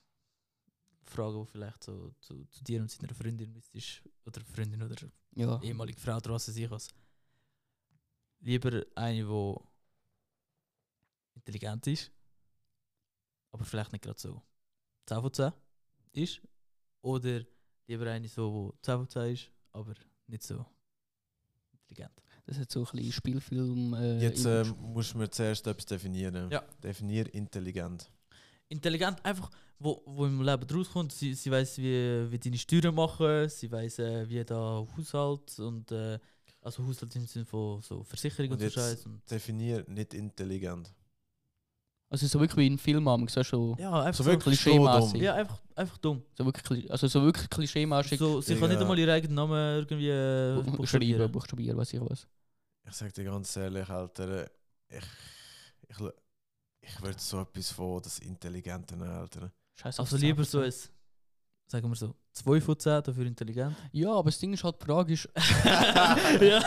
Fragen, 1.04 1.46
die 1.46 1.52
vielleicht 1.52 1.84
so 1.84 2.12
zu, 2.20 2.46
zu 2.46 2.64
dir 2.64 2.82
und 2.82 2.92
seiner 2.92 3.14
Freundin 3.14 3.54
müsstest, 3.54 4.04
oder 4.26 4.42
Freundin 4.42 4.84
oder 4.84 4.96
ja. 5.36 5.62
ehemalige 5.62 6.00
Frau 6.00 6.20
draußen 6.20 6.54
sich 6.54 6.70
als 6.70 6.94
lieber 8.42 8.86
eine, 8.96 9.24
die 9.26 9.56
intelligent 11.36 11.88
ist, 11.88 12.12
aber 13.52 13.64
vielleicht 13.64 13.94
nicht 13.94 14.04
gerade 14.04 14.20
so 14.20 14.42
10 15.06 15.22
von 15.22 15.34
10 15.34 15.54
ist, 16.12 16.42
oder 17.02 17.46
lieber 17.88 18.12
eine, 18.12 18.28
so, 18.28 18.74
die 18.74 18.82
10 18.82 18.98
von 18.98 19.10
10 19.10 19.34
ist, 19.34 19.52
aber 19.72 19.96
nicht 20.28 20.44
so 20.44 20.66
intelligent. 21.72 22.22
Das 22.46 22.60
hat 22.60 22.70
so 22.72 22.82
ein 22.82 22.86
bisschen 22.92 23.12
Spielfilm. 23.14 23.94
Äh, 23.94 24.20
Jetzt 24.20 24.46
Image. 24.46 24.68
ähm, 24.68 24.76
muss 24.94 25.14
man 25.16 25.32
zuerst 25.32 25.66
etwas 25.66 25.86
definieren. 25.86 26.50
Ja. 26.52 26.62
Definier 26.84 27.34
intelligent. 27.34 28.12
Intelligent, 28.70 29.24
einfach, 29.24 29.50
wo, 29.80 30.02
wo 30.06 30.26
im 30.26 30.42
Leben 30.42 30.66
rauskommt, 30.70 31.12
sie, 31.14 31.34
sie 31.36 31.52
weiß, 31.52 31.78
wie, 31.78 32.32
wie 32.32 32.40
deine 32.40 32.58
Steuern 32.58 32.96
machen, 32.96 33.48
sie 33.50 33.72
weiß, 33.72 34.00
äh, 34.00 34.28
wie 34.30 34.44
da 34.44 34.86
Haushalt 34.98 35.58
und 35.60 35.92
äh, 35.92 36.20
also 36.62 36.86
Haushalt 36.86 37.16
im 37.16 37.28
Sinne 37.28 37.46
von 37.46 37.82
so 37.82 38.04
Versicherung 38.04 38.52
Und 38.52 38.62
und, 38.62 38.70
so 38.72 38.80
Scheiß. 38.80 39.06
Definier 39.30 39.84
nicht 39.88 40.14
intelligent. 40.14 40.92
Also 42.14 42.28
so 42.28 42.40
wirklich 42.40 42.58
wie 42.58 42.68
in 42.68 42.78
Film 42.78 43.10
haben, 43.10 43.28
so, 43.28 43.42
so, 43.42 43.76
ja, 43.80 44.04
einfach 44.04 44.24
So 44.24 44.30
wirklich 44.30 44.62
klischeemäßig. 44.62 45.14
dumm. 45.14 45.22
Ja, 45.22 45.34
einfach, 45.34 45.60
einfach 45.76 45.98
dumm. 45.98 46.22
so 46.38 46.46
wirklich, 46.46 46.92
also 46.92 47.08
so 47.08 47.24
wirklich 47.24 47.50
klischeemäßig 47.50 48.20
So, 48.20 48.40
sie 48.40 48.56
kann 48.56 48.70
nicht 48.70 48.80
einmal 48.80 49.00
ihren 49.00 49.10
eigenen 49.10 49.34
Namen 49.34 49.78
irgendwie 49.80 50.10
äh, 50.10 50.54
schreiben, 50.56 50.78
buchstabieren. 50.78 51.32
buchstabieren, 51.32 51.78
was 51.78 51.92
ich 51.92 52.00
was. 52.02 52.28
Ich 52.86 52.94
sag 52.94 53.12
dir 53.14 53.24
ganz 53.24 53.56
ehrlich, 53.56 53.90
Alter, 53.90 54.46
ich, 54.90 55.04
ich, 55.90 55.98
ich 56.82 57.02
würde 57.02 57.18
so 57.20 57.42
etwas 57.42 57.72
von 57.72 58.00
das 58.02 58.20
Intelligente 58.20 58.96
nehmen, 58.96 59.10
Alter. 59.10 59.52
Scheiße. 59.82 60.00
Also 60.00 60.16
lieber 60.18 60.44
so 60.44 60.60
ein, 60.60 60.72
sagen 61.66 61.90
wir 61.90 61.96
so, 61.96 62.14
2 62.34 62.62
von 62.62 62.78
10 62.78 63.02
dafür 63.04 63.26
intelligent. 63.26 63.76
Ja, 63.92 64.12
aber 64.12 64.30
das 64.30 64.38
Ding 64.38 64.54
ist 64.54 64.64
halt, 64.64 64.80
die 64.80 64.86
Frage 64.86 65.14
ist. 65.14 65.28
ja. 66.42 66.62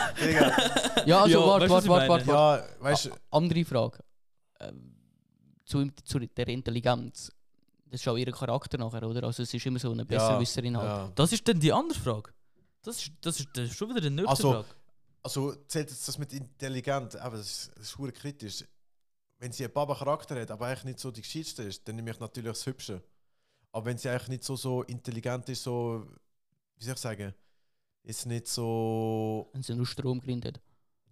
Ja, 1.07 1.23
also 1.23 1.47
warte, 1.47 1.69
warte, 1.71 1.89
warte, 1.89 2.27
warte. 2.27 2.31
ja, 2.31 2.83
weißt 2.83 3.05
du, 3.07 3.11
Andere 3.31 3.65
Frage. 3.65 3.99
Ähm, 4.59 4.96
zu, 5.67 5.91
zu 6.05 6.19
der 6.21 6.49
Intelligenz. 6.49 7.31
Das 7.91 8.01
ist 8.01 8.09
auch 8.09 8.17
ihr 8.17 8.33
Charakter 8.33 8.79
nachher, 8.79 9.03
oder? 9.03 9.25
Also 9.25 9.43
es 9.43 9.53
ist 9.53 9.67
immer 9.67 9.79
so 9.79 9.93
eine 9.93 10.05
Besserwisserin 10.05 10.77
halt. 10.77 10.89
ja. 10.89 11.13
Das 11.15 11.33
ist 11.33 11.47
dann 11.47 11.61
die 11.61 11.73
andere 11.73 11.99
Frage. 11.99 12.33
Das 12.83 12.97
ist, 13.03 13.13
das 13.21 13.41
ist, 13.41 13.49
das 13.53 13.65
ist 13.71 13.77
schon 13.77 13.91
wieder 13.91 14.01
die 14.01 14.11
nächste 14.11 14.31
Also, 14.31 14.53
Frage. 14.53 14.69
Also 15.23 15.55
zählt 15.67 15.91
jetzt 15.91 16.07
das 16.07 16.19
mit 16.19 16.33
intelligent, 16.33 17.17
aber 17.17 17.37
das 17.37 17.47
ist, 17.51 17.73
das 17.77 17.95
ist 17.99 18.15
kritisch. 18.15 18.65
Wenn 19.39 19.53
sie 19.53 19.65
einen 19.65 19.73
Baba-Charakter 19.73 20.41
hat, 20.41 20.51
aber 20.51 20.67
eigentlich 20.67 20.85
nicht 20.85 21.01
so 21.01 21.11
die 21.11 21.21
Gescheitste 21.21 21.65
ist, 21.65 21.87
dann 21.87 21.97
nehme 21.97 22.11
ich 22.11 22.21
natürlich 22.21 22.51
das 22.53 22.65
Hübsche. 22.65 23.03
Aber 23.73 23.85
wenn 23.87 23.99
sie 23.99 24.09
eigentlich 24.09 24.29
nicht 24.29 24.45
so, 24.45 24.57
so 24.57 24.83
intelligent 24.85 25.49
ist, 25.49 25.63
so, 25.63 26.07
wie 26.77 26.85
soll 26.85 26.95
ich 26.95 27.01
sagen, 27.01 27.35
ist 28.05 28.25
nicht 28.27 28.47
so, 28.47 29.51
Wenn 29.53 29.63
sie 29.63 29.75
nur 29.75 29.87
Strom 29.87 30.21
gründet. 30.21 30.61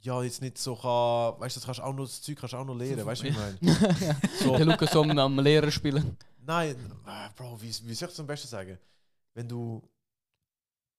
Ja, 0.04 0.22
jetzt 0.22 0.42
nicht 0.42 0.58
so 0.58 0.76
kann, 0.76 1.40
weißt 1.40 1.56
du, 1.56 1.60
das 1.60 1.66
kannst 1.66 1.80
auch 1.80 1.94
noch, 1.94 2.04
das 2.04 2.20
Zeug 2.20 2.36
kannst 2.36 2.52
du 2.52 2.58
auch 2.58 2.64
noch 2.64 2.76
lernen, 2.76 3.06
weißt 3.06 3.22
du, 3.22 3.26
wie 3.26 3.30
ich 3.30 3.36
meine? 3.36 4.20
So, 4.38 4.56
Der 4.56 4.66
Lukas 4.66 4.92
so 4.92 5.02
am, 5.02 5.18
am 5.18 5.38
Lehrer 5.38 5.70
spielen. 5.70 6.16
Nein, 6.42 6.76
äh, 7.06 7.28
Bro, 7.34 7.60
wie, 7.62 7.68
wie 7.68 7.94
soll 7.94 8.08
ich 8.08 8.14
es 8.14 8.20
am 8.20 8.26
besten 8.26 8.48
sagen? 8.48 8.78
Wenn 9.32 9.48
du, 9.48 9.82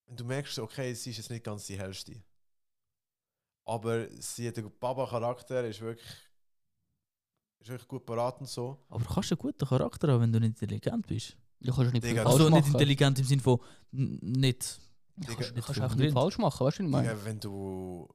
wenn 0.08 0.16
du 0.16 0.26
merkst, 0.26 0.58
okay, 0.58 0.92
sie 0.96 1.12
ist 1.12 1.18
jetzt 1.18 1.30
nicht 1.30 1.44
ganz 1.44 1.68
die 1.68 1.78
hellste. 1.78 2.16
Aber 3.66 4.08
sie 4.20 4.48
hat 4.48 4.58
einen 4.58 4.72
Baba-Charakter, 4.80 5.64
ist 5.66 5.82
wirklich, 5.82 6.08
ist 7.60 7.70
wirklich 7.70 7.88
gut 7.88 8.06
beraten 8.08 8.46
so. 8.46 8.84
Aber 8.90 9.06
kannst 9.06 9.30
du 9.30 9.36
einen 9.36 9.42
guten 9.42 9.68
Charakter 9.68 10.08
haben, 10.08 10.22
wenn 10.22 10.34
du 10.34 10.40
nicht 10.40 10.60
intelligent 10.62 11.06
bist? 11.06 11.38
Du 11.60 11.74
kannst 11.74 11.94
nicht 11.94 12.04
Digga, 12.04 12.24
falsch 12.24 12.34
Also 12.42 12.50
nicht 12.50 12.68
intelligent 12.68 13.20
im 13.20 13.26
Sinne 13.26 13.42
von 13.42 13.60
nicht. 13.92 14.80
Du 15.16 15.22
Digga, 15.22 15.34
kannst, 15.36 15.50
du 15.52 15.56
nicht 15.56 15.66
kannst 15.68 15.82
auch 15.82 15.96
nicht 15.96 16.14
falsch 16.14 16.38
machen, 16.40 16.66
weißt 16.66 16.80
du, 16.80 16.84
was 16.84 16.88
ich 16.88 16.92
meine? 16.92 17.10
Digga, 17.10 17.26
wenn 17.26 17.40
du 17.40 18.08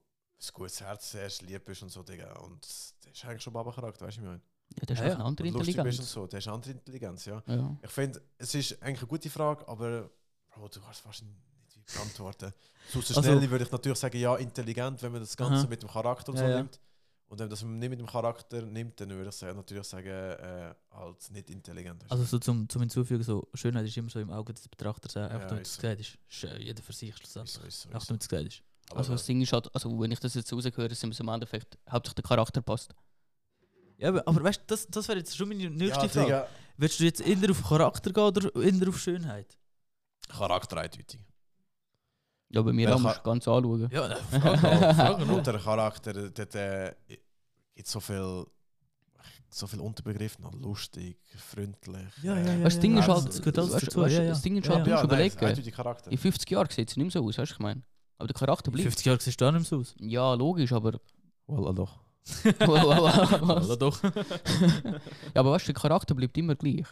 ein 0.48 0.52
gutes 0.54 0.80
Herz, 0.80 1.10
sehr 1.12 1.28
lieb 1.46 1.64
bist 1.64 1.82
und 1.82 1.90
so, 1.90 2.02
Digga. 2.02 2.32
Und 2.40 2.66
der 3.04 3.12
ist 3.12 3.24
eigentlich 3.24 3.42
schon 3.42 3.52
Baba-Charakter, 3.52 4.06
weißt 4.06 4.16
du, 4.18 4.20
wie 4.22 4.24
ich 4.24 4.30
meine? 4.30 4.42
Ja, 4.78 4.86
das 4.86 4.98
ist 5.00 5.04
Ja, 5.06 5.14
eine 5.14 5.24
andere 5.24 5.46
Und 5.48 5.54
lustig 5.54 5.66
bist 5.76 5.78
und 5.78 5.86
Intelligenz. 5.86 6.12
so, 6.12 6.26
der 6.26 6.38
ist 6.38 6.46
eine 6.46 6.54
andere 6.54 6.70
Intelligenz, 6.72 7.24
ja. 7.26 7.42
Ja. 7.46 7.76
Ich 7.82 7.90
finde, 7.90 8.22
es 8.38 8.54
ist 8.54 8.82
eigentlich 8.82 8.98
eine 9.00 9.08
gute 9.08 9.28
Frage, 9.30 9.66
aber 9.68 10.10
Bro, 10.50 10.68
du 10.68 10.80
kannst 10.80 11.00
fast 11.00 11.22
nicht 11.22 11.34
wirklich 11.74 11.98
antworten. 12.00 12.52
So 12.90 12.98
Also- 13.00 13.20
schnell 13.22 13.50
würde 13.50 13.64
ich 13.64 13.70
natürlich 13.70 13.98
sagen, 13.98 14.18
ja, 14.18 14.36
intelligent, 14.36 15.02
wenn 15.02 15.12
man 15.12 15.20
das 15.20 15.36
Ganze 15.36 15.60
Aha. 15.62 15.66
mit 15.68 15.82
dem 15.82 15.88
Charakter 15.88 16.30
und 16.32 16.38
Ja, 16.38 16.44
so 16.44 16.50
ja. 16.50 16.56
nimmt. 16.58 16.80
Und 17.28 17.38
wenn 17.38 17.44
man 17.46 17.50
das 17.50 17.62
nicht 17.62 17.90
mit 17.90 18.00
dem 18.00 18.06
Charakter 18.08 18.62
nimmt, 18.62 19.00
dann 19.00 19.08
würde 19.10 19.30
ich 19.30 19.40
natürlich 19.42 19.86
sagen, 19.86 20.08
äh, 20.08 20.74
als 20.90 21.30
nicht 21.30 21.48
intelligent. 21.50 22.04
Also 22.10 22.24
so 22.24 22.40
zum, 22.40 22.68
zum 22.68 22.80
Hinzufügen, 22.82 23.22
so 23.22 23.46
Schönheit 23.54 23.86
ist 23.86 23.96
immer 23.96 24.10
so 24.10 24.18
im 24.18 24.30
Auge 24.30 24.52
des 24.52 24.66
Betrachters, 24.68 25.16
einfach 25.16 25.46
damit 25.48 25.62
ist 25.62 25.72
es 25.72 25.78
gesagt 25.78 26.18
äh, 26.54 26.62
jeder 26.62 26.82
für 26.82 26.92
sich 26.92 27.14
schlussendlich. 27.16 27.54
so, 27.54 27.62
ist 27.68 27.82
so, 27.82 27.88
Einfach 27.88 28.00
ist 28.00 28.06
so. 28.06 28.08
damit 28.08 28.22
es 28.22 28.28
gesagt 28.28 28.46
ist. 28.48 28.62
Aber, 28.90 28.98
Also 28.98 29.12
das 29.12 29.24
Ding 29.24 29.40
ist 29.40 29.52
halt, 29.52 29.72
also 29.74 30.00
wenn 30.00 30.10
ich 30.10 30.20
das 30.20 30.34
jetzt 30.34 30.52
rausgehöre, 30.52 30.94
sind 30.94 31.16
wir 31.16 31.20
im 31.20 31.28
Endeffekt 31.28 31.78
hauptsächlich 31.88 32.22
der 32.22 32.24
Charakter 32.24 32.60
passt. 32.60 32.94
Ja, 33.98 34.08
aber, 34.08 34.26
aber 34.26 34.42
weißt 34.42 34.60
du, 34.60 34.64
das, 34.66 34.86
das 34.88 35.08
wäre 35.08 35.18
jetzt 35.18 35.36
schon 35.36 35.48
meine 35.48 35.70
nächste 35.70 36.02
ja, 36.02 36.08
Frage. 36.08 36.26
Digga, 36.26 36.46
Willst 36.80 36.98
du 36.98 37.04
jetzt 37.04 37.20
eher 37.20 37.50
auf 37.50 37.62
Charakter 37.62 38.10
gehen 38.10 38.22
oder 38.22 38.54
eher 38.56 38.88
auf 38.88 38.98
Schönheit? 38.98 39.58
Charakter 40.28 40.78
eindeutig. 40.78 41.20
Ja, 42.48 42.62
bei 42.62 42.72
mir 42.72 42.94
auch 42.94 42.98
musst 42.98 43.18
du 43.18 43.22
ganz 43.22 43.46
anschauen. 43.46 43.88
Ja, 43.92 44.08
äh, 44.08 44.16
Ja, 44.32 44.94
Frage 44.94 45.24
und 45.24 45.46
der 45.46 45.58
Charakter, 45.58 46.30
der, 46.30 46.46
der 46.46 46.96
gibt 47.74 47.86
so 47.86 48.00
viel, 48.00 48.46
so 49.50 49.66
viel 49.66 49.80
Unterbegriffe, 49.80 50.40
noch 50.40 50.54
lustig, 50.54 51.18
freundlich. 51.36 52.08
Ja, 52.22 52.36
ja, 52.36 52.40
äh, 52.40 52.44
ja. 52.44 52.46
Weißt 52.46 52.58
du, 52.58 52.62
das 52.64 52.80
Ding 52.80 52.96
ist 52.96 53.08
halt, 53.08 53.28
das 53.28 53.38
gehört 53.38 53.58
alles 53.58 53.72
weißt, 53.74 53.86
dazu, 53.86 54.00
weißt, 54.00 54.16
ja, 54.16 54.22
ja. 54.22 54.28
das 54.30 54.42
Ding 54.42 54.56
ist 54.56 54.68
halt, 54.68 54.86
du 54.86 54.90
musst 54.90 55.02
nein, 55.02 55.04
überlegen, 55.04 55.38
eindeutig 55.38 55.74
Charakter. 55.74 56.10
in 56.10 56.16
50 56.18 56.50
Jahren 56.50 56.68
sieht 56.70 56.88
es 56.88 56.96
nicht 56.96 57.04
mehr 57.04 57.22
so 57.22 57.28
aus, 57.28 57.36
weißt 57.36 57.50
du, 57.50 57.54
ich 57.54 57.60
meine. 57.60 57.82
Aber 58.20 58.26
der 58.26 58.34
Charakter 58.34 58.70
bleibt. 58.70 58.82
50 58.82 59.06
Jahren 59.06 59.18
siehst 59.18 59.40
du 59.40 59.46
auch 59.46 59.52
nicht 59.52 59.60
mehr 59.60 59.64
so 59.64 59.78
aus. 59.78 59.94
Ja, 59.98 60.34
logisch, 60.34 60.72
aber. 60.72 61.00
Voilà, 61.48 61.72
doch. 61.72 61.98
Oder 62.68 63.76
doch? 63.78 64.02
ja, 64.04 64.10
aber 65.34 65.52
weißt 65.52 65.68
du, 65.68 65.72
der 65.72 65.80
Charakter 65.80 66.14
bleibt 66.14 66.36
immer 66.36 66.54
gleich. 66.54 66.86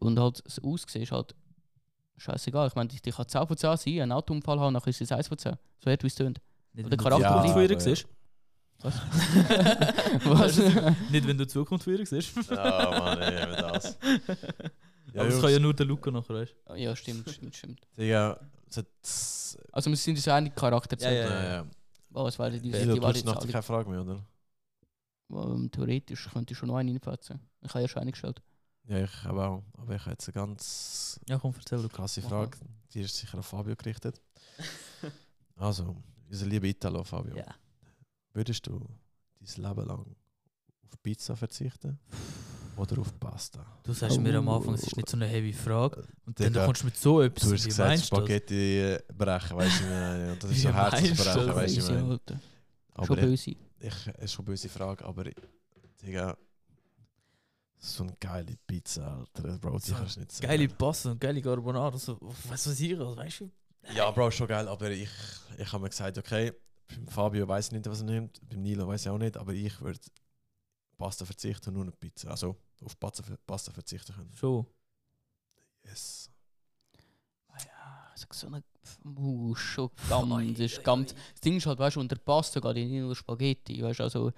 Und 0.00 0.18
halt 0.18 0.42
das 0.44 0.58
Aussehen 0.62 1.02
ist 1.02 1.12
halt 1.12 1.36
scheißegal. 2.16 2.66
Ich 2.66 2.74
meine, 2.74 2.88
die, 2.88 3.00
die 3.00 3.12
kann 3.12 3.28
10 3.28 3.46
von 3.46 3.56
10 3.56 3.76
sein, 3.76 4.00
einen 4.00 4.12
Autounfall 4.12 4.58
haben, 4.58 4.72
nachher 4.72 4.88
ist 4.90 5.00
es 5.00 5.12
1 5.12 5.28
von 5.28 5.38
10. 5.38 5.56
So 5.82 5.88
hart 5.90 6.02
wie 6.02 6.08
es 6.08 6.16
tönt. 6.16 6.40
Nicht, 6.72 6.86
Der 6.86 6.90
wenn 6.90 6.98
du 6.98 7.04
Charakter 7.04 7.42
die 7.42 7.48
Zukunft 7.48 7.52
von 7.52 7.62
ihr 7.62 7.68
bleibt. 7.68 7.86
Ja, 7.86 7.94
siehst. 7.94 8.08
Was? 10.24 10.58
Nicht, 11.10 11.26
wenn 11.26 11.38
du 11.38 11.46
die 11.46 11.52
Zukunft 11.52 11.84
von 11.84 11.96
ihr 11.96 12.06
siehst. 12.06 12.36
Ja, 12.50 12.90
Mann, 12.98 13.18
ey, 13.20 13.46
mit 13.46 13.60
das. 13.60 13.98
Ja, 14.02 15.22
Aber 15.22 15.24
das 15.24 15.32
Jungs, 15.32 15.40
kann 15.42 15.52
ja 15.52 15.58
nur 15.58 15.74
der 15.74 15.86
Luca 15.86 16.10
nachher, 16.10 16.34
weißt 16.34 16.54
ja, 16.76 16.94
stimmt, 16.94 17.30
stimmt, 17.30 17.56
stimmt. 17.56 17.80
Digga, 17.96 18.38
es 18.54 18.57
Also 19.72 19.90
wir 19.90 19.96
sind 19.96 20.16
uns 20.16 20.28
einig, 20.28 20.54
Charakter 20.54 20.96
zu 20.98 21.04
Ja, 21.06 21.12
ja. 21.12 21.28
Ja, 21.28 21.52
ja. 21.56 21.66
Was 22.10 22.38
wäre 22.38 22.58
die, 22.58 22.70
du 22.70 23.02
hast 23.06 23.26
alle- 23.26 23.52
keine 23.52 23.62
Frage 23.62 23.90
mehr, 23.90 24.00
oder? 24.02 24.24
ähm, 25.30 25.70
Theoretisch 25.70 26.28
könnte 26.32 26.52
ich 26.52 26.58
schon 26.58 26.68
noch 26.68 26.76
einen 26.76 26.90
reinfetzen. 26.90 27.38
Ich 27.60 27.70
habe 27.70 27.82
ja 27.82 27.88
schon 27.88 28.02
eingestellt. 28.02 28.42
Ja, 28.84 29.02
ich 29.04 29.24
habe 29.24 29.44
auch. 29.46 29.62
Aber 29.76 29.94
ich 29.94 30.00
habe 30.00 30.12
jetzt 30.12 30.26
eine 30.28 30.32
ganz 30.34 31.20
Ja, 31.28 31.38
komm, 31.38 31.54
erzähl, 31.58 31.78
Luca. 31.80 31.96
krasse 31.96 32.22
Frage. 32.22 32.58
Die 32.94 33.00
ist 33.02 33.16
sicher 33.16 33.36
an 33.36 33.42
Fabio 33.42 33.76
gerichtet. 33.76 34.20
Also, 35.56 35.96
unser 36.30 36.46
lieber 36.46 36.66
Italo, 36.66 37.04
Fabio. 37.04 37.36
Ja. 37.36 37.46
Würdest 38.32 38.66
du 38.66 38.80
dein 39.40 39.62
Leben 39.64 39.86
lang 39.86 40.16
auf 40.86 41.02
Pizza 41.02 41.36
verzichten? 41.36 41.98
Oder 42.78 43.00
auf 43.00 43.18
Pasta? 43.18 43.64
Du 43.82 43.92
sagst 43.92 44.20
mir 44.20 44.34
am 44.38 44.48
Anfang, 44.48 44.74
es 44.74 44.84
ist 44.84 44.96
nicht 44.96 45.08
so 45.08 45.16
eine 45.16 45.26
heavy 45.26 45.52
Frage. 45.52 46.06
Und 46.24 46.38
dann 46.38 46.52
Digga, 46.52 46.64
kommst 46.64 46.82
du 46.82 46.86
mit 46.86 46.96
so 46.96 47.20
etwas. 47.22 47.48
Du 47.48 47.54
hast 47.54 47.64
Wie 47.64 47.68
gesagt, 47.68 47.88
meinst 47.88 48.04
du 48.12 48.16
das? 48.16 48.24
Spaghetti 48.24 48.78
äh, 48.80 49.00
brechen, 49.16 49.56
weißt 49.56 49.80
du? 49.80 50.30
Und 50.32 50.42
das 50.44 50.50
ist 50.50 50.56
Wie 50.56 50.60
so 50.60 50.68
meinst 50.68 50.92
du 50.92 50.96
Herzensbrechen, 51.00 51.46
das? 51.46 51.56
weißt 51.56 51.88
du? 51.88 51.92
Alter. 52.10 52.40
Aber 52.94 53.06
Schon 53.06 53.18
ich, 53.18 53.24
böse. 53.24 53.50
ich, 53.50 53.58
es 53.80 54.24
ist 54.24 54.32
schon 54.32 54.44
eine 54.44 54.52
böse 54.52 54.68
Frage, 54.68 55.04
aber 55.04 55.24
Digga, 56.02 56.36
so 57.80 58.02
eine 58.04 58.14
geile 58.20 58.56
Pizza, 58.66 59.18
Alter. 59.18 59.58
Bro, 59.58 59.78
die 59.78 59.90
So 59.90 59.94
kannst 59.94 60.16
du 60.16 60.20
nicht 60.20 60.32
sagen. 60.32 60.46
Geile 60.48 60.68
Pasta 60.68 61.10
und 61.12 61.20
geile 61.20 61.42
Carbonara. 61.42 61.96
So, 61.98 62.16
was 62.20 62.66
weiß 62.68 62.80
ich, 62.80 62.92
also, 62.92 63.16
weißt 63.16 63.40
du? 63.40 63.50
Ja, 63.94 64.10
Bro, 64.10 64.30
schon 64.30 64.46
geil, 64.48 64.66
aber 64.68 64.90
ich, 64.90 65.08
ich 65.56 65.72
habe 65.72 65.82
mir 65.82 65.88
gesagt, 65.88 66.18
okay, 66.18 66.52
beim 66.88 67.06
Fabio 67.08 67.46
weiß 67.46 67.66
ich 67.66 67.72
nicht, 67.72 67.86
was 67.86 68.00
er 68.00 68.06
nimmt, 68.06 68.40
beim 68.48 68.62
Nilo 68.62 68.86
weiß 68.86 69.02
ich 69.02 69.08
auch 69.10 69.18
nicht, 69.18 69.36
aber 69.36 69.52
ich 69.52 69.80
würde 69.80 69.98
Pasta 70.96 71.24
verzichten 71.24 71.68
und 71.68 71.74
nur 71.74 71.82
eine 71.84 71.92
Pizza. 71.92 72.30
Also 72.30 72.56
auf 72.84 72.98
Pasta, 72.98 73.22
Pasta 73.46 73.72
verzichten 73.72 74.14
können. 74.14 74.32
Schon. 74.34 74.66
Yes. 75.84 76.30
Ah 77.48 77.56
ja, 77.58 78.12
ich 78.16 78.26
so 78.34 78.46
eine. 78.46 78.62
Uh, 79.04 79.54
schon 79.54 79.90
ganz. 80.08 80.58
Das, 80.58 80.72
ist 80.72 80.84
ganz 80.84 81.14
das 81.32 81.40
Ding 81.42 81.56
ist 81.56 81.66
halt, 81.66 81.78
weißt 81.78 81.96
du, 81.96 82.00
unter 82.00 82.16
Pasta 82.16 82.60
geht 82.60 82.76
nicht 82.76 83.00
nur 83.00 83.14
Spaghetti. 83.14 83.82
Weißt 83.82 84.00
du, 84.00 84.04
also. 84.04 84.32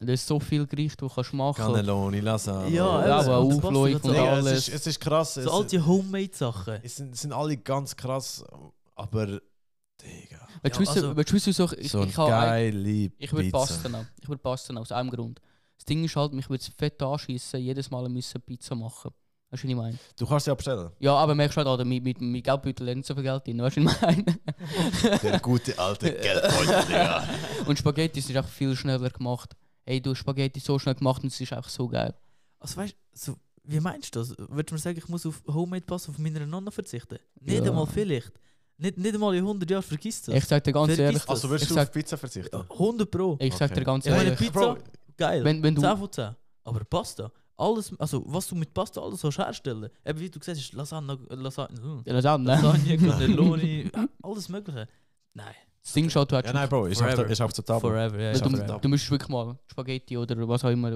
Das 0.00 0.10
ist 0.20 0.28
so 0.28 0.38
viel 0.38 0.64
Gericht, 0.64 1.00
die 1.00 1.06
du 1.06 1.12
kannst 1.12 1.32
machen 1.32 1.56
Cannelloni, 1.56 2.20
Lasagne. 2.20 2.70
Ja, 2.72 3.04
Ja, 3.04 3.16
aber 3.16 3.24
der 3.24 3.36
Aufläufe 3.38 4.06
und 4.08 4.16
alles. 4.16 4.46
es, 4.46 4.68
ist, 4.68 4.74
es 4.74 4.86
ist 4.86 5.00
krass. 5.00 5.34
So 5.34 5.40
es, 5.40 5.48
alte 5.48 5.84
Homemade-Sachen. 5.84 6.78
es 6.84 6.96
sind, 6.96 7.16
sind 7.16 7.32
alle 7.32 7.56
ganz 7.56 7.96
krass, 7.96 8.44
aber 8.94 9.40
Digga. 10.00 10.46
Willst 10.62 10.78
du 10.78 10.82
Ja, 10.84 10.88
wissen, 10.88 10.88
also- 11.04 11.16
willst 11.16 11.30
du 11.30 11.34
wissen, 11.34 11.46
wieso 11.48 11.72
ich, 11.76 11.90
So 11.90 12.02
ich, 12.02 12.10
ich, 12.10 12.14
geile 12.16 13.10
ich 13.18 13.32
würde. 13.32 13.50
Pasta 13.50 13.88
nehmen. 13.88 14.06
Ich 14.20 14.28
würde 14.28 14.40
Pasta 14.40 14.72
nehmen, 14.72 14.82
aus 14.82 14.92
einem 14.92 15.10
Grund. 15.10 15.40
Das 15.78 15.84
Ding 15.86 16.04
ist 16.04 16.14
halt, 16.16 16.32
mich 16.32 16.48
würde 16.50 16.60
es 16.62 16.68
fett 16.68 17.00
anschießen, 17.02 17.60
jedes 17.60 17.90
Mal 17.90 18.08
müssen 18.08 18.40
Pizza 18.42 18.74
machen. 18.74 19.12
Weißt 19.50 19.62
du, 19.62 19.66
was 19.66 19.70
ich 19.70 19.76
meine? 19.76 19.98
Du 20.18 20.26
kannst 20.26 20.44
sie 20.44 20.50
abstellen. 20.50 20.90
Ja, 20.98 21.14
aber 21.14 21.34
merkst 21.34 21.56
du 21.56 21.64
halt, 21.64 21.86
mit, 21.86 22.02
mit, 22.04 22.20
mit 22.20 22.44
Geldbeutel 22.44 22.94
nicht 22.94 23.06
so 23.06 23.14
viel 23.14 23.22
Geld 23.22 23.46
drin. 23.46 23.62
Weißt 23.62 23.76
du, 23.78 23.84
was 23.86 23.94
ich 23.94 24.00
meine? 24.02 24.24
Der 25.22 25.38
gute 25.40 25.78
alte 25.78 26.12
Geldbeutel, 26.12 26.84
Digga. 26.86 27.28
Und 27.66 27.78
Spaghetti 27.78 28.18
ist 28.18 28.28
einfach 28.30 28.50
viel 28.50 28.76
schneller 28.76 29.08
gemacht. 29.08 29.54
Hey, 29.86 30.00
du 30.02 30.10
hast 30.10 30.18
Spaghetti 30.18 30.60
so 30.60 30.78
schnell 30.78 30.96
gemacht 30.96 31.22
und 31.22 31.28
es 31.32 31.40
ist 31.40 31.52
einfach 31.52 31.70
so 31.70 31.88
geil. 31.88 32.14
Also 32.60 32.76
weißt 32.76 32.92
du, 32.92 33.18
so, 33.32 33.36
wie 33.64 33.80
meinst 33.80 34.14
du 34.14 34.18
das? 34.18 34.36
Würdest 34.36 34.70
du 34.70 34.74
mir 34.74 34.80
sagen, 34.80 34.98
ich 34.98 35.08
muss 35.08 35.24
auf 35.24 35.42
Homemade-Pasta 35.46 36.10
auf 36.12 36.18
meine 36.18 36.46
Nonna 36.46 36.70
verzichten? 36.70 37.18
Nicht 37.40 37.64
Ja. 37.64 37.70
einmal 37.70 37.86
vielleicht. 37.86 38.32
Nicht, 38.76 38.98
nicht 38.98 39.14
einmal 39.14 39.34
in 39.34 39.40
100 39.44 39.70
Jahren 39.70 39.82
vergisst 39.82 40.28
das. 40.28 40.34
Ich 40.34 40.44
sag 40.44 40.62
dir 40.62 40.72
ganz 40.72 40.86
Vergiss 40.88 40.98
ehrlich, 41.04 41.20
das. 41.22 41.28
Also 41.30 41.48
würdest 41.48 41.62
Ich 41.64 41.68
du 41.68 41.74
sag- 41.74 41.88
auf 41.88 41.92
Pizza 41.92 42.18
verzichten? 42.18 42.54
Ja, 42.54 42.66
100 42.68 43.10
Pro. 43.10 43.36
ich 43.40 43.54
sag 43.54 43.70
Okay. 43.70 43.80
dir 43.80 43.84
ganz 43.86 44.04
Ich 44.06 44.12
meine, 44.12 44.24
ehrlich, 44.24 44.38
Pizza, 44.38 44.74
Bro, 44.74 44.78
geil. 45.18 45.44
wenn, 45.44 45.62
wenn 45.62 45.74
du... 45.74 45.82
10 45.82 45.96
von 45.98 46.10
10. 46.12 46.30
Aber 46.64 46.80
Pasta, 46.84 47.30
alles, 47.56 47.92
also 47.98 48.22
was 48.26 48.46
du 48.48 48.54
mit 48.54 48.72
Pasta 48.72 49.00
alles 49.00 49.20
kannst 49.20 49.38
herstellen, 49.38 49.90
eben 50.06 50.20
wie 50.20 50.30
du 50.30 50.38
gesagt 50.38 50.58
hast, 50.58 50.72
Lasagne, 50.72 51.18
Lasagne, 51.30 51.80
hm, 51.82 52.02
Ja, 52.06 52.12
das 52.14 52.24
auch, 52.26 52.38
ne? 52.38 52.44
Lasagne 52.46 52.96
Cannelloni, 52.98 53.90
alles 54.22 54.48
mögliche. 54.48 54.86
Nein, 55.34 55.54
Das 55.82 55.92
Ding 55.92 56.06
ist 56.06 56.16
halt, 56.16 56.30
du 56.30 56.36
hast 56.36 56.46
Ja, 56.46 56.52
nein, 56.52 56.68
Bro, 56.68 56.86
ist 56.86 57.00
auch, 57.02 57.06
Forever. 57.10 57.26
ist 57.30 57.40
auch 57.40 57.52
total. 57.52 57.80
forever, 57.80 58.18
ja. 58.20 58.32
Du, 58.32 58.50
ja. 58.50 58.56
total. 58.58 58.80
du 58.80 58.88
musst 58.88 59.10
wirklich 59.10 59.28
mal 59.28 59.58
Spaghetti 59.66 60.16
oder 60.16 60.48
was 60.48 60.64
auch 60.64 60.70
immer, 60.70 60.90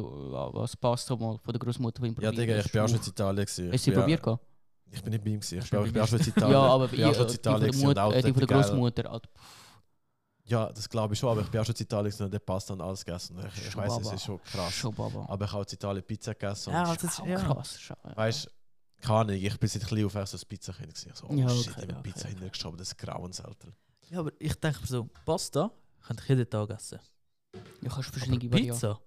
was 0.55 0.77
Pasta 0.77 1.17
mal 1.17 1.39
von 1.39 1.53
der 1.53 1.59
Großmutter 1.59 2.03
Ja, 2.23 2.31
Digga, 2.33 2.59
ich 2.59 2.71
bin 2.71 2.81
auch 2.83 2.89
schon 2.89 2.99
in 2.99 3.07
Italien. 3.07 3.45
gewesen. 3.45 3.73
Hast 3.73 3.75
Ich 3.75 3.85
du 3.85 3.91
bin 3.91 3.99
auch- 3.99 4.03
probiert? 4.21 4.41
Ich 4.95 5.03
bin 5.03 5.11
nicht 5.13 5.25
bei 5.25 5.31
ihm. 5.31 5.41
gewesen. 5.41 5.59
Ich 5.59 5.71
bin, 5.71 5.81
du 5.81 5.87
ich 5.87 6.01
auch 6.01 6.07
schon 6.07 6.19
in 6.19 6.25
Ja, 6.27 6.33
Italien. 6.37 6.57
aber 6.57 6.85
ich 6.85 6.91
bin 6.91 7.05
auch 7.05 7.15
schon 7.15 7.23
in 7.23 7.29
die 7.29 7.33
von 7.33 7.41
Italien. 7.41 7.61
der, 7.63 7.73
gewesen 8.47 8.73
und 8.75 8.79
Mutter, 8.81 9.13
auch 9.13 9.21
Ja, 10.45 10.73
das 10.73 10.89
glaube 10.89 11.15
ich 11.15 11.21
schon, 11.21 11.31
aber 11.31 11.43
ich 11.43 11.49
bin 11.49 11.61
auch 11.61 11.65
schon 11.65 11.75
in 11.77 11.83
Italien 11.83 12.15
und 12.19 12.31
der 12.33 12.39
Pasta 12.41 12.75
und 12.75 12.81
alles 12.81 13.05
gegessen. 13.05 13.39
Ich, 13.55 13.69
ich 13.69 13.77
weiß, 13.77 13.99
es 13.99 14.13
ist 14.13 14.25
schon 14.25 14.43
krass. 14.43 14.73
Schon 14.75 14.95
Baba. 14.95 15.25
Aber 15.29 15.45
ich 15.45 15.53
habe 15.53 15.65
in 15.65 15.75
Italien 15.75 16.05
Pizza 16.05 16.35
gegessen. 16.35 16.73
Ja, 16.73 16.91
und 16.91 16.97
das 17.03 17.13
ist, 17.13 17.21
Auch 17.21 17.27
ja. 17.27 17.39
krass. 17.39 17.81
schon, 17.81 17.97
ja. 18.05 18.17
Weißt 18.17 18.47
du, 18.47 18.51
keine 19.07 19.19
Ahnung, 19.21 19.37
ich 19.37 19.59
bin 19.59 19.69
seit 19.69 19.87
klein 19.87 20.05
auf 20.05 20.13
so 20.13 20.37
ein 20.37 20.41
Pizza-Kind. 20.49 20.95
gewesen. 20.95 21.13
So, 21.15 21.27
oh 21.29 21.35
Ja, 21.35 21.49
shit, 21.49 21.69
okay, 21.69 21.71
ich 21.71 21.89
habe 21.89 21.93
okay, 21.93 22.03
Pizza 22.03 22.21
okay. 22.21 22.29
hintergeschoben, 22.31 22.79
das 22.79 22.89
ist 22.89 22.99
grauenselten. 22.99 23.73
ja, 24.11 24.19
aber 24.21 24.33
ich 24.39 24.55
denke 24.57 24.81
mir 24.81 24.87
so, 24.87 25.09
Pasta 25.25 25.71
könnte 26.05 26.23
ich 26.25 26.29
jeden 26.29 26.51
Tag 26.51 26.71
essen. 26.71 26.99
Du 27.53 27.61
kannst 27.89 27.95
Aber 27.97 28.03
verschiedene 28.03 28.51
Varianten. 28.53 28.75
Pizza? 28.75 29.01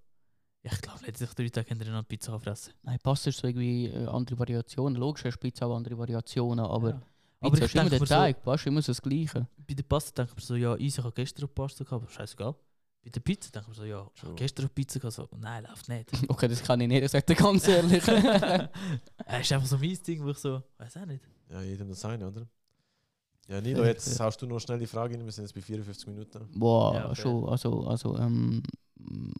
Ja, 0.63 0.71
ich 0.71 0.81
glaube 0.81 0.99
nicht, 1.01 1.13
dass 1.13 1.21
ich 1.29 1.35
drei 1.35 1.49
Tage 1.49 1.67
hintereinander 1.67 2.03
Pizza 2.03 2.39
fressen 2.39 2.73
Nein, 2.81 2.97
Pasta 3.03 3.29
ist 3.29 3.39
so 3.39 3.47
irgendwie 3.47 3.87
äh, 3.87 4.07
andere 4.07 4.39
Variationen. 4.39 4.95
Logisch 4.99 5.25
hast 5.25 5.37
Pizza 5.39 5.67
auch 5.67 5.75
andere 5.75 5.97
Variationen, 5.97 6.65
aber 6.65 6.89
ja. 6.91 7.01
Aber 7.45 7.57
ich 7.57 7.63
ist 7.63 7.73
immer 7.75 7.83
denke 7.83 7.97
der 7.99 7.99
so, 8.07 8.13
Teig, 8.15 8.45
weißt 8.45 8.65
du, 8.65 8.69
immer 8.69 8.81
so 8.81 8.91
das 8.91 9.01
Gleiche. 9.01 9.47
bei 9.67 9.73
der 9.73 9.83
Pasta 9.83 10.11
denke 10.23 10.31
ich 10.31 10.43
mir 10.43 10.45
so, 10.45 10.55
ja, 10.55 10.75
easy, 10.75 10.99
ich 10.99 11.03
habe 11.03 11.11
gestern 11.13 11.45
auch 11.45 11.53
Pasta 11.53 11.83
gehabt, 11.83 12.03
aber 12.03 12.11
scheißegal. 12.11 12.55
Bei 13.03 13.09
der 13.11 13.19
Pizza 13.19 13.51
denke 13.51 13.69
ich 13.71 13.77
mir 13.77 13.83
so, 13.83 13.85
ja, 13.85 14.07
ich 14.15 14.23
habe 14.23 14.35
gestern 14.35 14.65
auch 14.65 14.73
Pizza 14.73 14.99
gehabt, 14.99 15.13
so, 15.15 15.29
nein, 15.37 15.63
läuft 15.63 15.89
nicht. 15.89 16.09
Okay, 16.29 16.47
das 16.47 16.63
kann 16.63 16.81
ich 16.81 16.87
nicht, 16.87 17.03
ich 17.03 17.11
sag 17.11 17.25
dir 17.27 17.35
ganz 17.35 17.67
ehrlich. 17.67 18.03
Es 18.07 18.07
ist 19.41 19.51
einfach 19.53 19.65
so 19.67 19.77
mein 19.77 19.97
Ding, 20.07 20.23
wo 20.23 20.29
ich 20.31 20.37
so, 20.37 20.61
weiß 20.77 20.97
auch 20.97 21.05
nicht. 21.05 21.23
Ja, 21.49 21.61
jedem 21.61 21.89
das 21.89 22.01
seine, 22.01 22.27
oder? 22.27 22.47
Ja, 23.47 23.61
Nilo, 23.61 23.81
Ja, 23.83 23.89
jetzt 23.89 24.19
hast 24.19 24.41
du 24.41 24.47
noch 24.47 24.59
schnell 24.59 24.79
die 24.79 24.87
Frage 24.87 25.13
rein. 25.15 25.23
Wir 25.23 25.31
sind 25.31 25.43
jetzt 25.43 25.53
bei 25.53 25.61
54 25.61 26.07
Minuten. 26.07 26.49
Boah, 26.57 26.95
Ja, 26.95 27.05
okay. 27.11 27.21
schon, 27.21 27.47
also, 27.47 27.85
also, 27.85 28.17
ähm, 28.17 28.63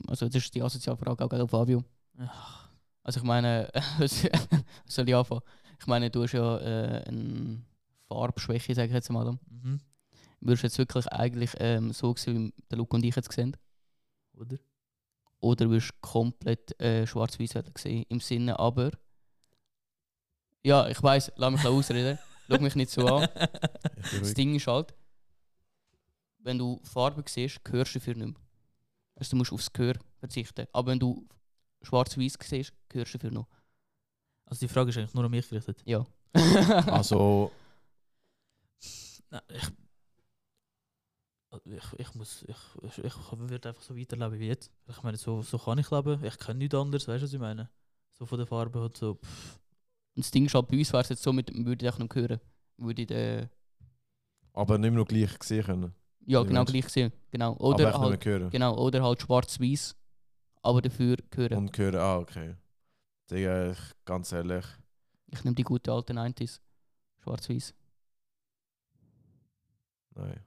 also 0.08 0.28
das 0.28 0.36
ist 0.44 0.54
die 0.54 0.62
asoziale 0.62 0.96
Frage 0.98 1.26
auch 1.26 1.30
gegen 1.30 1.48
Fabio. 1.48 1.84
Ach, 2.20 2.70
Also 3.02 3.20
ich 3.20 3.26
meine, 3.26 3.68
was 3.98 4.22
soll 4.88 5.10
ich 5.10 5.16
anfangen? 5.16 5.42
Ich 5.80 5.88
meine, 5.88 6.12
du 6.12 6.22
hast 6.22 6.34
ja 6.34 6.58
äh, 6.60 7.04
eine 7.08 7.64
Farbschwäche, 8.08 8.76
sage 8.76 8.88
ich 8.88 8.94
jetzt 8.94 9.10
mal. 9.10 9.38
mhm. 9.50 9.80
Würdest 10.42 10.64
du 10.64 10.68
jetzt 10.68 10.78
wirklich 10.78 11.08
eigentlich 11.08 11.52
ähm, 11.60 11.92
so 11.92 12.16
sehen, 12.16 12.54
wie 12.56 12.64
der 12.70 12.78
Luke 12.78 12.96
und 12.96 13.04
ich 13.04 13.16
jetzt 13.16 13.32
sehen? 13.32 13.58
Oder? 14.34 14.58
Oder 15.40 15.70
wirst 15.70 15.90
du 15.90 15.96
komplett 16.02 16.80
äh, 16.80 17.08
schwarz-weiß 17.08 17.54
sehen? 17.78 18.06
Im 18.10 18.20
Sinne 18.20 18.60
aber... 18.60 18.92
Ja, 20.64 20.88
ich 20.88 21.02
weiß, 21.02 21.34
lass 21.36 21.52
mich 21.52 21.66
ausreden. 21.66 22.20
Schau 22.48 22.60
mich 22.60 22.76
nicht 22.76 22.92
so 22.92 23.06
an. 23.08 23.28
Das. 24.20 24.34
Ding 24.34 24.56
ist 24.56 24.68
halt, 24.68 24.94
wenn 26.40 26.58
du 26.58 26.80
Farbe 26.84 27.24
siehst, 27.28 27.60
hörst 27.68 27.96
du 27.96 28.00
dafür 28.00 28.16
nicht 28.16 28.28
mehr. 28.28 28.36
Also 29.16 29.32
du 29.32 29.38
musst 29.38 29.52
aufs 29.52 29.72
Gehör 29.72 29.96
verzichten. 30.20 30.68
Aber 30.72 30.92
wenn 30.92 31.00
du 31.00 31.28
schwarz-weiß 31.82 32.38
siehst, 32.42 32.74
hörst 32.92 33.14
du 33.14 33.18
dafür 33.18 33.32
noch. 33.32 33.48
Also 34.46 34.60
die 34.60 34.72
Frage 34.72 34.90
ist 34.90 34.98
eigentlich 34.98 35.14
nur 35.14 35.24
an 35.24 35.32
mich 35.32 35.50
gerichtet. 35.50 35.82
Ja. 35.86 36.06
Also, 36.88 37.52
Nein, 39.30 39.42
ich, 39.50 39.64
ich, 41.66 42.00
ich 42.00 42.16
muss, 42.16 42.44
ich, 42.48 42.58
ich, 42.84 43.04
ich 43.04 43.16
würde 43.32 43.70
einfach 43.70 43.82
so 43.82 43.96
weiterleben 43.98 44.40
wie 44.40 44.48
jetzt. 44.48 44.72
Ich 44.88 45.02
meine, 45.04 45.18
so, 45.18 45.42
so 45.42 45.58
kann 45.58 45.78
ich 45.78 45.90
leben. 45.92 46.24
Ich 46.24 46.38
kann 46.38 46.58
nichts 46.58 46.76
anderes, 46.76 47.08
weißt 47.08 47.22
du, 47.22 47.26
was 47.28 47.34
ich 47.34 47.40
meine? 47.40 47.70
So 48.14 48.26
von 48.26 48.38
der 48.38 48.48
Farbe 48.48 48.84
und 48.84 48.96
so. 48.98 49.16
Pff. 49.16 49.60
Und 50.16 50.24
das 50.26 50.32
Ding 50.32 50.46
ist 50.46 50.54
halt, 50.56 50.68
bei 50.68 50.78
uns 50.78 50.92
wäre 50.94 51.04
es 51.04 51.10
jetzt 51.10 51.24
so, 51.24 51.34
mit, 51.34 51.52
würde 51.66 51.86
ich 51.86 51.92
auch 51.92 51.98
noch 52.00 52.14
hören. 52.14 52.40
Würde 52.78 53.02
ich 53.02 53.08
den, 53.08 53.50
aber 54.54 54.78
nicht 54.78 54.92
mehr 54.92 55.00
noch 55.00 55.08
gleich 55.08 55.32
sehen 55.44 55.64
können. 55.64 55.94
ja, 56.26 56.44
genau 56.44 56.62
Menschen. 56.62 56.74
gleich 56.74 56.90
sehen. 56.90 57.12
Genau. 57.32 57.54
aber 57.60 57.62
Oder 57.62 57.90
echt 57.90 57.98
halt, 58.00 58.12
nicht 58.12 58.26
mehr 58.26 58.40
hören. 58.40 58.50
genau, 58.50 58.78
oder 58.78 59.04
halt 59.04 59.22
schwarz-weiß, 59.22 59.96
aber 60.62 60.82
dafür 60.82 61.18
hören. 61.34 61.58
Und 61.58 61.78
hören, 61.78 61.96
ah, 61.96 62.18
okay. 62.18 62.56
Digga, 63.30 63.72
ich, 63.72 63.78
ganz 64.06 64.32
ehrlich, 64.32 64.66
Ich 65.28 65.44
nehme 65.44 65.56
die 65.56 65.64
guten 65.64 65.90
alten 65.90 66.18
90s. 66.18 66.60
Schwarz-weiß. 67.24 67.74
Nein. 70.16 70.44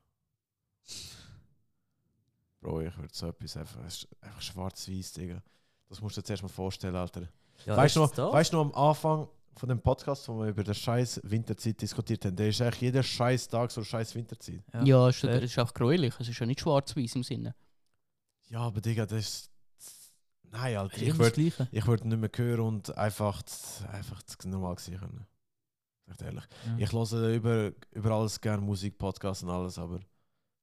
Bro, 2.60 2.80
ich 2.80 2.96
würde 2.96 3.14
so 3.14 3.28
etwas 3.28 3.56
einfach, 3.56 3.84
es 3.84 3.98
ist 3.98 4.08
einfach 4.20 4.42
schwarz-weiß, 4.42 5.12
Digga. 5.12 5.42
Das 5.88 6.00
musst 6.00 6.16
du 6.16 6.20
dir 6.20 6.26
zuerst 6.26 6.42
mal 6.42 6.48
vorstellen, 6.48 6.96
Alter. 6.96 7.28
Ja, 7.64 7.76
weißt 7.76 7.96
du 7.96 8.00
noch, 8.00 8.16
weißt 8.16 8.52
du 8.52 8.56
noch 8.56 8.64
am 8.64 8.88
Anfang 8.88 9.28
von 9.58 9.68
dem 9.68 9.80
Podcast, 9.80 10.28
wo 10.28 10.40
wir 10.40 10.48
über 10.48 10.64
den 10.64 10.74
scheiß 10.74 11.20
Winterzeit 11.24 11.80
diskutiert 11.80 12.24
haben, 12.24 12.36
der 12.36 12.48
ist 12.48 12.60
eigentlich 12.60 12.80
jeder 12.80 13.02
scheiß 13.02 13.48
Tag 13.48 13.70
so 13.70 13.80
eine 13.80 13.86
scheiß 13.86 14.14
Winterzeit. 14.14 14.62
Ja, 14.72 14.82
ja 14.82 15.08
ist, 15.08 15.24
das 15.24 15.42
ist 15.42 15.58
auch 15.58 15.74
gräulich. 15.74 16.14
Es 16.18 16.28
ist 16.28 16.38
ja 16.38 16.46
nicht 16.46 16.60
schwarz-weiß 16.60 17.16
im 17.16 17.22
Sinne. 17.22 17.54
Ja, 18.48 18.60
aber 18.60 18.80
Digga, 18.80 19.06
das 19.06 19.18
ist. 19.18 19.50
Nein, 20.50 20.76
Alter. 20.76 21.02
Ich 21.02 21.18
würde 21.18 21.36
würd 21.36 22.04
nicht 22.04 22.18
mehr 22.18 22.30
hören 22.34 22.60
und 22.60 22.96
einfach, 22.96 23.42
einfach 23.92 24.22
normal 24.44 24.78
sehen 24.78 24.98
können. 24.98 25.26
Dir 26.16 26.26
ehrlich. 26.26 26.44
Ja. 26.66 26.78
Ich 26.78 26.92
höre 26.92 27.34
über, 27.34 27.72
über 27.92 28.10
alles 28.12 28.40
gerne 28.40 28.62
Musik, 28.62 28.98
Podcasts 28.98 29.42
und 29.42 29.50
alles, 29.50 29.78
aber 29.78 30.00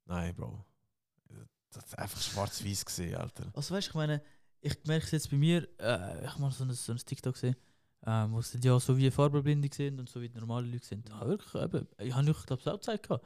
nein, 0.05 0.33
Bro. 0.35 0.63
Das 1.71 1.85
ist 1.85 1.99
einfach 1.99 2.21
schwarz-weiß 2.21 2.85
gesehen, 2.85 3.15
Alter. 3.15 3.51
Also 3.53 3.75
weißt 3.75 3.87
du, 3.87 3.91
ich 3.91 3.95
meine, 3.95 4.21
ich 4.61 4.83
merke 4.85 5.05
es 5.05 5.11
jetzt 5.11 5.29
bei 5.29 5.37
mir, 5.37 5.67
äh, 5.79 6.23
ich 6.23 6.29
habe 6.29 6.41
mal 6.41 6.51
so 6.51 6.63
ein, 6.63 6.71
so 6.71 6.91
ein 6.91 6.97
TikTok 6.97 7.33
gesehen, 7.33 7.55
ähm, 8.05 8.31
wo 8.31 8.41
sie 8.41 8.59
ja 8.59 8.79
so 8.79 8.97
wie 8.97 9.11
Farbenblinde 9.11 9.69
sind 9.71 9.99
und 9.99 10.09
so 10.09 10.21
wie 10.21 10.29
normale 10.29 10.67
Leute 10.67 10.85
sind. 10.85 11.11
Ah, 11.11 11.25
wirklich, 11.25 11.61
eben, 11.61 11.87
ich 11.97 12.13
habe 12.13 12.29
euch, 12.29 12.45
glaube 12.45 12.61
ich, 12.61 12.67
auch 12.67 12.73
gezeigt. 12.73 13.07
gehabt. 13.07 13.25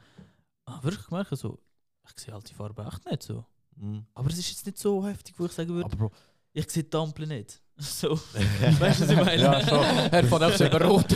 Ah, 0.66 0.84
wirklich 0.84 1.06
gemerkt, 1.06 1.38
so, 1.38 1.60
ich 2.06 2.20
sehe 2.24 2.34
halt 2.34 2.50
die 2.50 2.54
Farbe 2.54 2.84
echt 2.84 3.06
nicht 3.06 3.24
so. 3.24 3.46
Mhm. 3.76 4.06
Aber 4.14 4.30
es 4.30 4.38
ist 4.38 4.50
jetzt 4.50 4.66
nicht 4.66 4.78
so 4.78 5.06
heftig, 5.06 5.36
wo 5.38 5.46
ich 5.46 5.52
sagen 5.52 5.70
würde, 5.70 5.86
Aber 5.86 5.96
Bro. 5.96 6.12
Ich 6.54 6.70
sehe 6.70 6.84
die 6.84 6.98
Ampel 6.98 7.28
nicht. 7.28 7.62
So, 7.82 8.10
weißt 8.80 9.00
du, 9.00 9.04
was 9.06 9.10
ich 9.10 9.16
meine? 9.16 9.42
Ja, 9.42 9.62
schon. 9.66 9.80
er 10.12 10.24
fährt 10.26 10.44
auch 10.44 10.60
über 10.60 10.82
rot. 10.86 11.16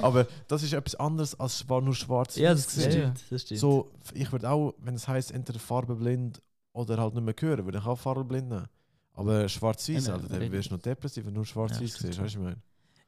aber 0.00 0.26
das 0.48 0.62
ist 0.62 0.72
etwas 0.72 0.94
anderes 0.94 1.38
als 1.38 1.68
war 1.68 1.82
nur 1.82 1.94
schwarz 1.94 2.36
ja, 2.36 2.54
das 2.54 2.68
gesehen. 2.68 2.90
stimmt. 2.90 3.20
Das 3.28 3.42
stimmt. 3.42 3.60
So, 3.60 3.90
ich 4.14 4.32
würde 4.32 4.48
auch, 4.48 4.72
wenn 4.78 4.94
es 4.94 5.06
heisst, 5.06 5.30
entweder 5.30 5.58
farbenblind 5.58 6.40
oder 6.72 6.96
halt 6.96 7.12
nicht 7.14 7.22
mehr 7.24 7.34
hören, 7.38 7.66
würde 7.66 7.78
ich 7.78 7.84
auch 7.84 7.98
farbenblind 7.98 8.48
nehmen. 8.48 8.66
Aber 9.12 9.46
schwarz-weiß, 9.46 10.06
Ja, 10.06 10.14
Alter, 10.14 10.28
dann 10.28 10.50
wirst 10.52 10.70
du 10.70 10.74
noch 10.74 10.80
depressiv, 10.82 11.26
wenn 11.26 11.34
du 11.34 11.40
nur 11.40 11.46
schwarz-weiß 11.46 11.80
Ja, 11.80 11.86
siehst, 11.86 12.02
weißt 12.02 12.18
du, 12.18 12.22
was 12.22 12.30
ich 12.32 12.38
meine? 12.38 12.56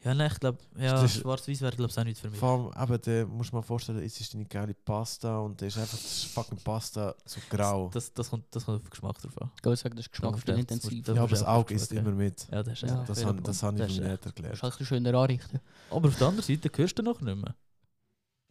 Ja, 0.04 0.14
nein, 0.14 0.30
ich 0.32 0.38
glaube, 0.38 0.58
ja, 0.76 1.00
Das- 1.00 1.14
schwarz-weiß 1.14 1.60
wäre, 1.62 1.74
glaube 1.74 1.90
ich, 1.90 1.98
auch 1.98 2.04
nicht 2.04 2.20
für 2.20 2.28
mich. 2.30 2.38
Vor 2.38 2.76
allem, 2.76 2.92
eben, 2.92 3.02
der 3.02 3.26
musst 3.26 3.50
du 3.52 3.56
mal 3.56 3.62
vorstellen, 3.62 3.98
es 4.02 4.20
ist 4.20 4.34
deine 4.34 4.44
geile 4.44 4.74
Pasta 4.74 5.38
und 5.38 5.60
der 5.60 5.68
ist 5.68 5.78
einfach 5.78 5.96
das 5.98 6.24
fucking 6.24 6.58
Pasta 6.58 7.14
so 7.24 7.40
grau. 7.48 7.88
Das, 7.92 8.12
das, 8.12 8.28
kommt, 8.30 8.44
das 8.54 8.64
kommt 8.64 8.76
auf 8.76 8.82
den 8.82 8.90
Geschmack 8.90 9.18
drauf 9.18 9.42
an. 9.42 9.50
Ich 9.58 9.64
würde 9.64 9.76
sagen, 9.76 9.96
das 9.96 10.04
ist 10.06 10.10
geschmacksvoll 10.12 10.54
Ja, 10.54 10.60
intensiv. 10.60 11.04
das- 11.04 11.16
ja, 11.16 11.22
aber 11.22 11.30
das 11.30 11.42
Auge 11.42 11.74
isst 11.74 11.90
geschmack, 11.90 12.06
immer 12.06 12.14
mit. 12.16 12.46
Ja, 12.50 12.62
das 12.62 12.72
ist 12.74 12.82
Ja. 12.82 13.04
Das 13.04 13.18
fair 13.18 13.28
habe 13.28 13.42
das 13.42 13.62
hab 13.62 13.74
ich 13.74 13.80
Das 13.80 13.90
ist 13.90 13.98
mir 14.00 14.08
nicht 14.10 14.18
Das 14.20 14.26
erklärt. 14.26 14.54
ist 14.54 14.62
halt 14.62 14.72
ein 14.74 14.78
bisschen 14.78 14.86
schöner 15.04 15.18
anrichten. 15.18 15.60
Aber 15.90 16.08
auf 16.08 16.18
der 16.18 16.26
anderen 16.28 16.46
Seite 16.46 16.70
hörst 16.76 16.98
du 16.98 17.02
noch 17.02 17.20
nicht 17.20 17.36
mehr. 17.36 17.54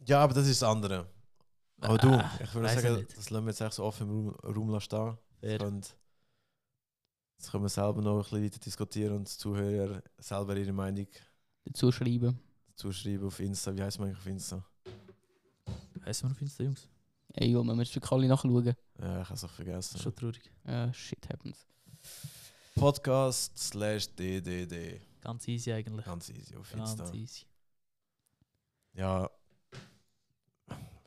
Ja, 0.06 0.20
aber 0.24 0.34
das 0.34 0.46
ist 0.48 0.60
das 0.60 0.68
andere. 0.68 1.06
Aber 1.80 1.98
du, 1.98 2.08
Ah, 2.08 2.30
ich 2.42 2.54
würde 2.54 2.68
weiss 2.68 2.82
sagen, 2.82 2.96
nicht. 2.96 3.16
das 3.16 3.30
lassen 3.30 3.44
wir 3.44 3.50
jetzt 3.50 3.60
echt 3.60 3.72
so 3.74 3.84
offen 3.84 4.08
im 4.08 4.28
Raum, 4.28 4.54
Raum 4.56 4.68
lassen 4.70 4.84
stehen. 4.84 5.18
Fair. 5.40 5.60
Und 5.62 5.94
jetzt 7.38 7.50
können 7.50 7.64
wir 7.64 7.68
selber 7.68 8.00
noch 8.02 8.16
ein 8.16 8.22
bisschen 8.22 8.44
weiter 8.44 8.58
diskutieren 8.58 9.16
und 9.16 9.28
die 9.32 9.36
Zuhörer 9.38 10.02
selber 10.18 10.56
ihre 10.56 10.72
Meinung 10.72 11.06
Dazu 11.64 11.90
schreiben. 11.92 12.38
zuschreiben 12.76 13.26
auf 13.26 13.40
Insta. 13.40 13.74
Wie 13.76 13.82
heißt 13.82 13.98
man 13.98 14.08
eigentlich 14.08 14.18
auf 14.20 14.26
Insta? 14.26 14.64
Heißen 16.04 16.28
wir 16.28 16.32
auf 16.32 16.40
Insta, 16.40 16.64
Jungs? 16.64 16.88
Ey, 17.32 17.50
jo, 17.50 17.64
wir 17.64 17.74
müssen 17.74 17.94
wirklich 17.94 18.12
alle 18.12 18.28
nachschauen. 18.28 18.64
Ja, 18.64 18.72
ich 19.22 19.28
habe 19.28 19.34
es 19.34 19.44
auch 19.44 19.50
vergessen. 19.50 19.98
Schon 19.98 20.14
traurig. 20.14 20.50
Ja, 20.66 20.92
shit 20.92 21.28
happens. 21.28 21.66
Podcast 22.74 23.56
slash 23.58 24.08
DDD. 24.14 25.00
Ganz 25.20 25.48
easy 25.48 25.72
eigentlich. 25.72 26.04
Ganz 26.04 26.28
easy 26.28 26.56
auf 26.56 26.70
Ganz 26.72 26.90
Insta. 26.90 27.12
easy. 27.14 27.46
Ja. 28.92 29.30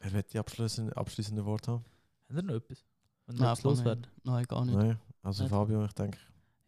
Wer 0.02 0.12
wird 0.12 0.34
die 0.34 0.40
abschließende, 0.40 0.96
abschließende 0.98 1.46
Worte 1.46 1.72
haben? 1.74 1.86
Haben 2.28 2.36
wir 2.36 2.44
noch 2.44 2.56
etwas? 2.56 2.84
Wenn 3.28 3.40
wir 3.40 3.56
loswerden? 3.64 4.02
nicht. 4.02 4.26
Nein, 4.26 4.46
gar 4.46 4.66
nicht. 4.66 4.76
Nein. 4.76 5.00
Also. 5.22 5.48
Fabio, 5.48 5.86
ich 5.86 5.94
denke. 5.94 6.18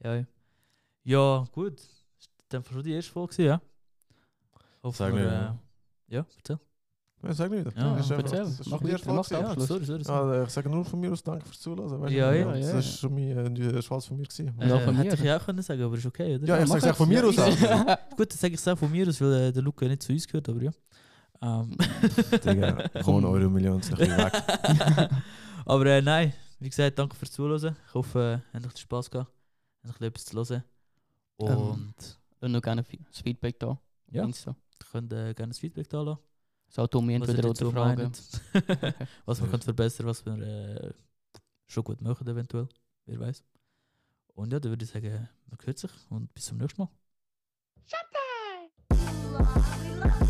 Ja, 0.04 0.16
ja. 0.16 0.26
Ja, 1.04 1.46
gut. 1.52 1.80
Das 1.80 1.88
war 1.88 2.62
dann 2.62 2.64
schon 2.64 2.84
die 2.84 2.92
erste 2.92 3.12
Folge, 3.12 3.44
ja? 3.44 3.62
Hoffen 4.84 4.98
Sag 4.98 5.14
wir, 5.14 5.20
nicht, 5.22 5.32
äh, 5.32 5.36
ja. 5.36 5.60
ja, 6.10 6.26
erzähl. 6.38 6.60
Ja, 7.22 7.34
sag 7.34 7.52
nicht. 7.52 7.66
Ja, 7.76 7.96
das 7.96 8.06
ist 8.06 8.12
einfach- 8.14 8.24
erzähl. 8.24 8.40
das 8.40 8.50
ist 8.52 8.60
Mach 8.60 8.66
schon 8.66 8.80
die 8.80 8.84
weiter, 8.86 8.92
erste 8.94 9.10
mach 9.10 9.16
Folge 9.26 9.30
den 9.30 9.36
gewesen. 9.36 9.42
Ja, 9.44 9.50
Abschluss. 9.50 9.68
sorry, 9.68 9.86
sorry. 9.86 10.04
sorry. 10.06 10.38
Ja, 10.38 10.44
ich 10.44 10.50
sage 10.50 10.70
nur 10.70 10.86
von 10.86 11.00
mir 11.02 11.12
aus 11.12 11.24
Danke 11.24 11.46
fürs 11.46 11.60
Zuhören. 11.60 12.02
weißt 12.02 12.14
du? 12.14 12.18
Ja, 12.18 12.34
ja, 12.34 12.52
das 12.54 12.60
ja. 12.72 12.80
ist 12.80 13.00
schon 13.00 13.14
mein 13.14 13.56
äh, 13.58 13.82
Schwarz 13.82 14.06
von 14.06 14.18
mir 14.18 14.24
gewesen. 14.24 14.54
Ja, 14.62 14.66
äh, 14.78 14.80
von 14.86 14.96
mir. 14.96 15.04
hätte 15.04 15.16
ich 15.16 15.22
ja 15.24 15.38
auch 15.38 15.46
können 15.46 15.62
sagen, 15.62 15.84
aber 15.84 15.98
ist 15.98 16.06
okay, 16.06 16.36
oder? 16.36 16.48
Ja, 16.48 16.64
ich 16.64 16.70
mach 16.70 16.80
sag's 16.80 16.94
auch 16.94 16.96
von 16.96 17.12
jetzt. 17.12 17.22
mir 17.22 17.28
aus. 17.28 17.36
Ja, 17.36 17.76
Alter. 17.80 18.00
Gut, 18.16 18.32
dann 18.32 18.38
sage 18.38 18.54
ich 18.54 18.60
es 18.62 18.68
auch 18.70 18.78
von 18.78 18.90
mir 18.92 19.08
aus, 19.08 19.20
weil 19.20 19.34
äh, 19.34 19.52
der 19.52 19.62
Luca 19.62 19.86
nicht 19.86 20.02
zu 20.04 20.14
uns 20.14 20.26
gehört, 20.28 20.48
aber 20.48 20.62
ja. 20.64 20.72
Ähm. 21.42 21.78
Digga, 22.46 22.90
eure 23.06 23.46
ist 23.80 23.92
ein 23.92 23.98
bisschen 23.98 24.18
weg. 24.18 25.10
aber 25.66 25.86
äh, 25.88 26.02
nein, 26.02 26.34
wie 26.60 26.70
gesagt, 26.70 26.98
danke 27.00 27.16
fürs 27.18 27.32
Zuhören. 27.34 27.76
Ich 27.88 27.94
hoffe, 27.94 28.42
äh, 28.54 28.58
habt 28.58 28.66
euch 28.66 28.78
Spaß 28.82 29.12
gehabt. 29.12 29.32
Habt 29.88 30.02
ein 30.02 30.12
bisschen 30.12 30.38
etwas 30.38 30.48
zu 30.48 30.56
hören. 30.56 30.64
Und 31.38 31.94
Und 32.42 32.52
noch 32.54 32.62
gerne 32.62 32.84
Fe- 32.84 32.98
das 33.10 33.20
Feedback 33.22 33.60
da. 33.60 33.78
Ja. 34.12 34.24
Insta. 34.24 34.56
Ihr 34.82 34.88
könnt 34.92 35.14
äh, 35.14 35.34
gerne 35.34 35.50
das 35.52 35.60
Feedback 35.60 35.90
da 35.90 36.02
lassen. 36.02 36.22
So 36.70 36.82
ihr 36.84 37.16
entweder 37.16 37.50
oder 37.50 37.72
Fragen. 37.72 38.12
was 39.26 39.40
wir 39.40 39.46
Ja. 39.46 39.52
können 39.52 39.64
verbessern, 39.64 40.06
was 40.06 40.26
wir 40.26 40.34
äh, 40.38 40.94
schon 41.68 41.84
gut 41.84 42.02
machen 42.02 42.28
eventuell. 42.28 42.68
Wer 43.06 43.20
weiß. 43.20 43.44
Und 44.36 44.54
ja, 44.54 44.60
dann 44.60 44.72
würde 44.72 44.86
ich 44.86 44.92
sagen, 44.92 45.28
man 45.48 45.60
hört 45.64 45.78
sich 45.80 45.92
und 46.10 46.34
bis 46.34 46.46
zum 46.46 46.58
nächsten 46.58 46.82
Mal. 46.84 46.90
Love, 49.32 50.26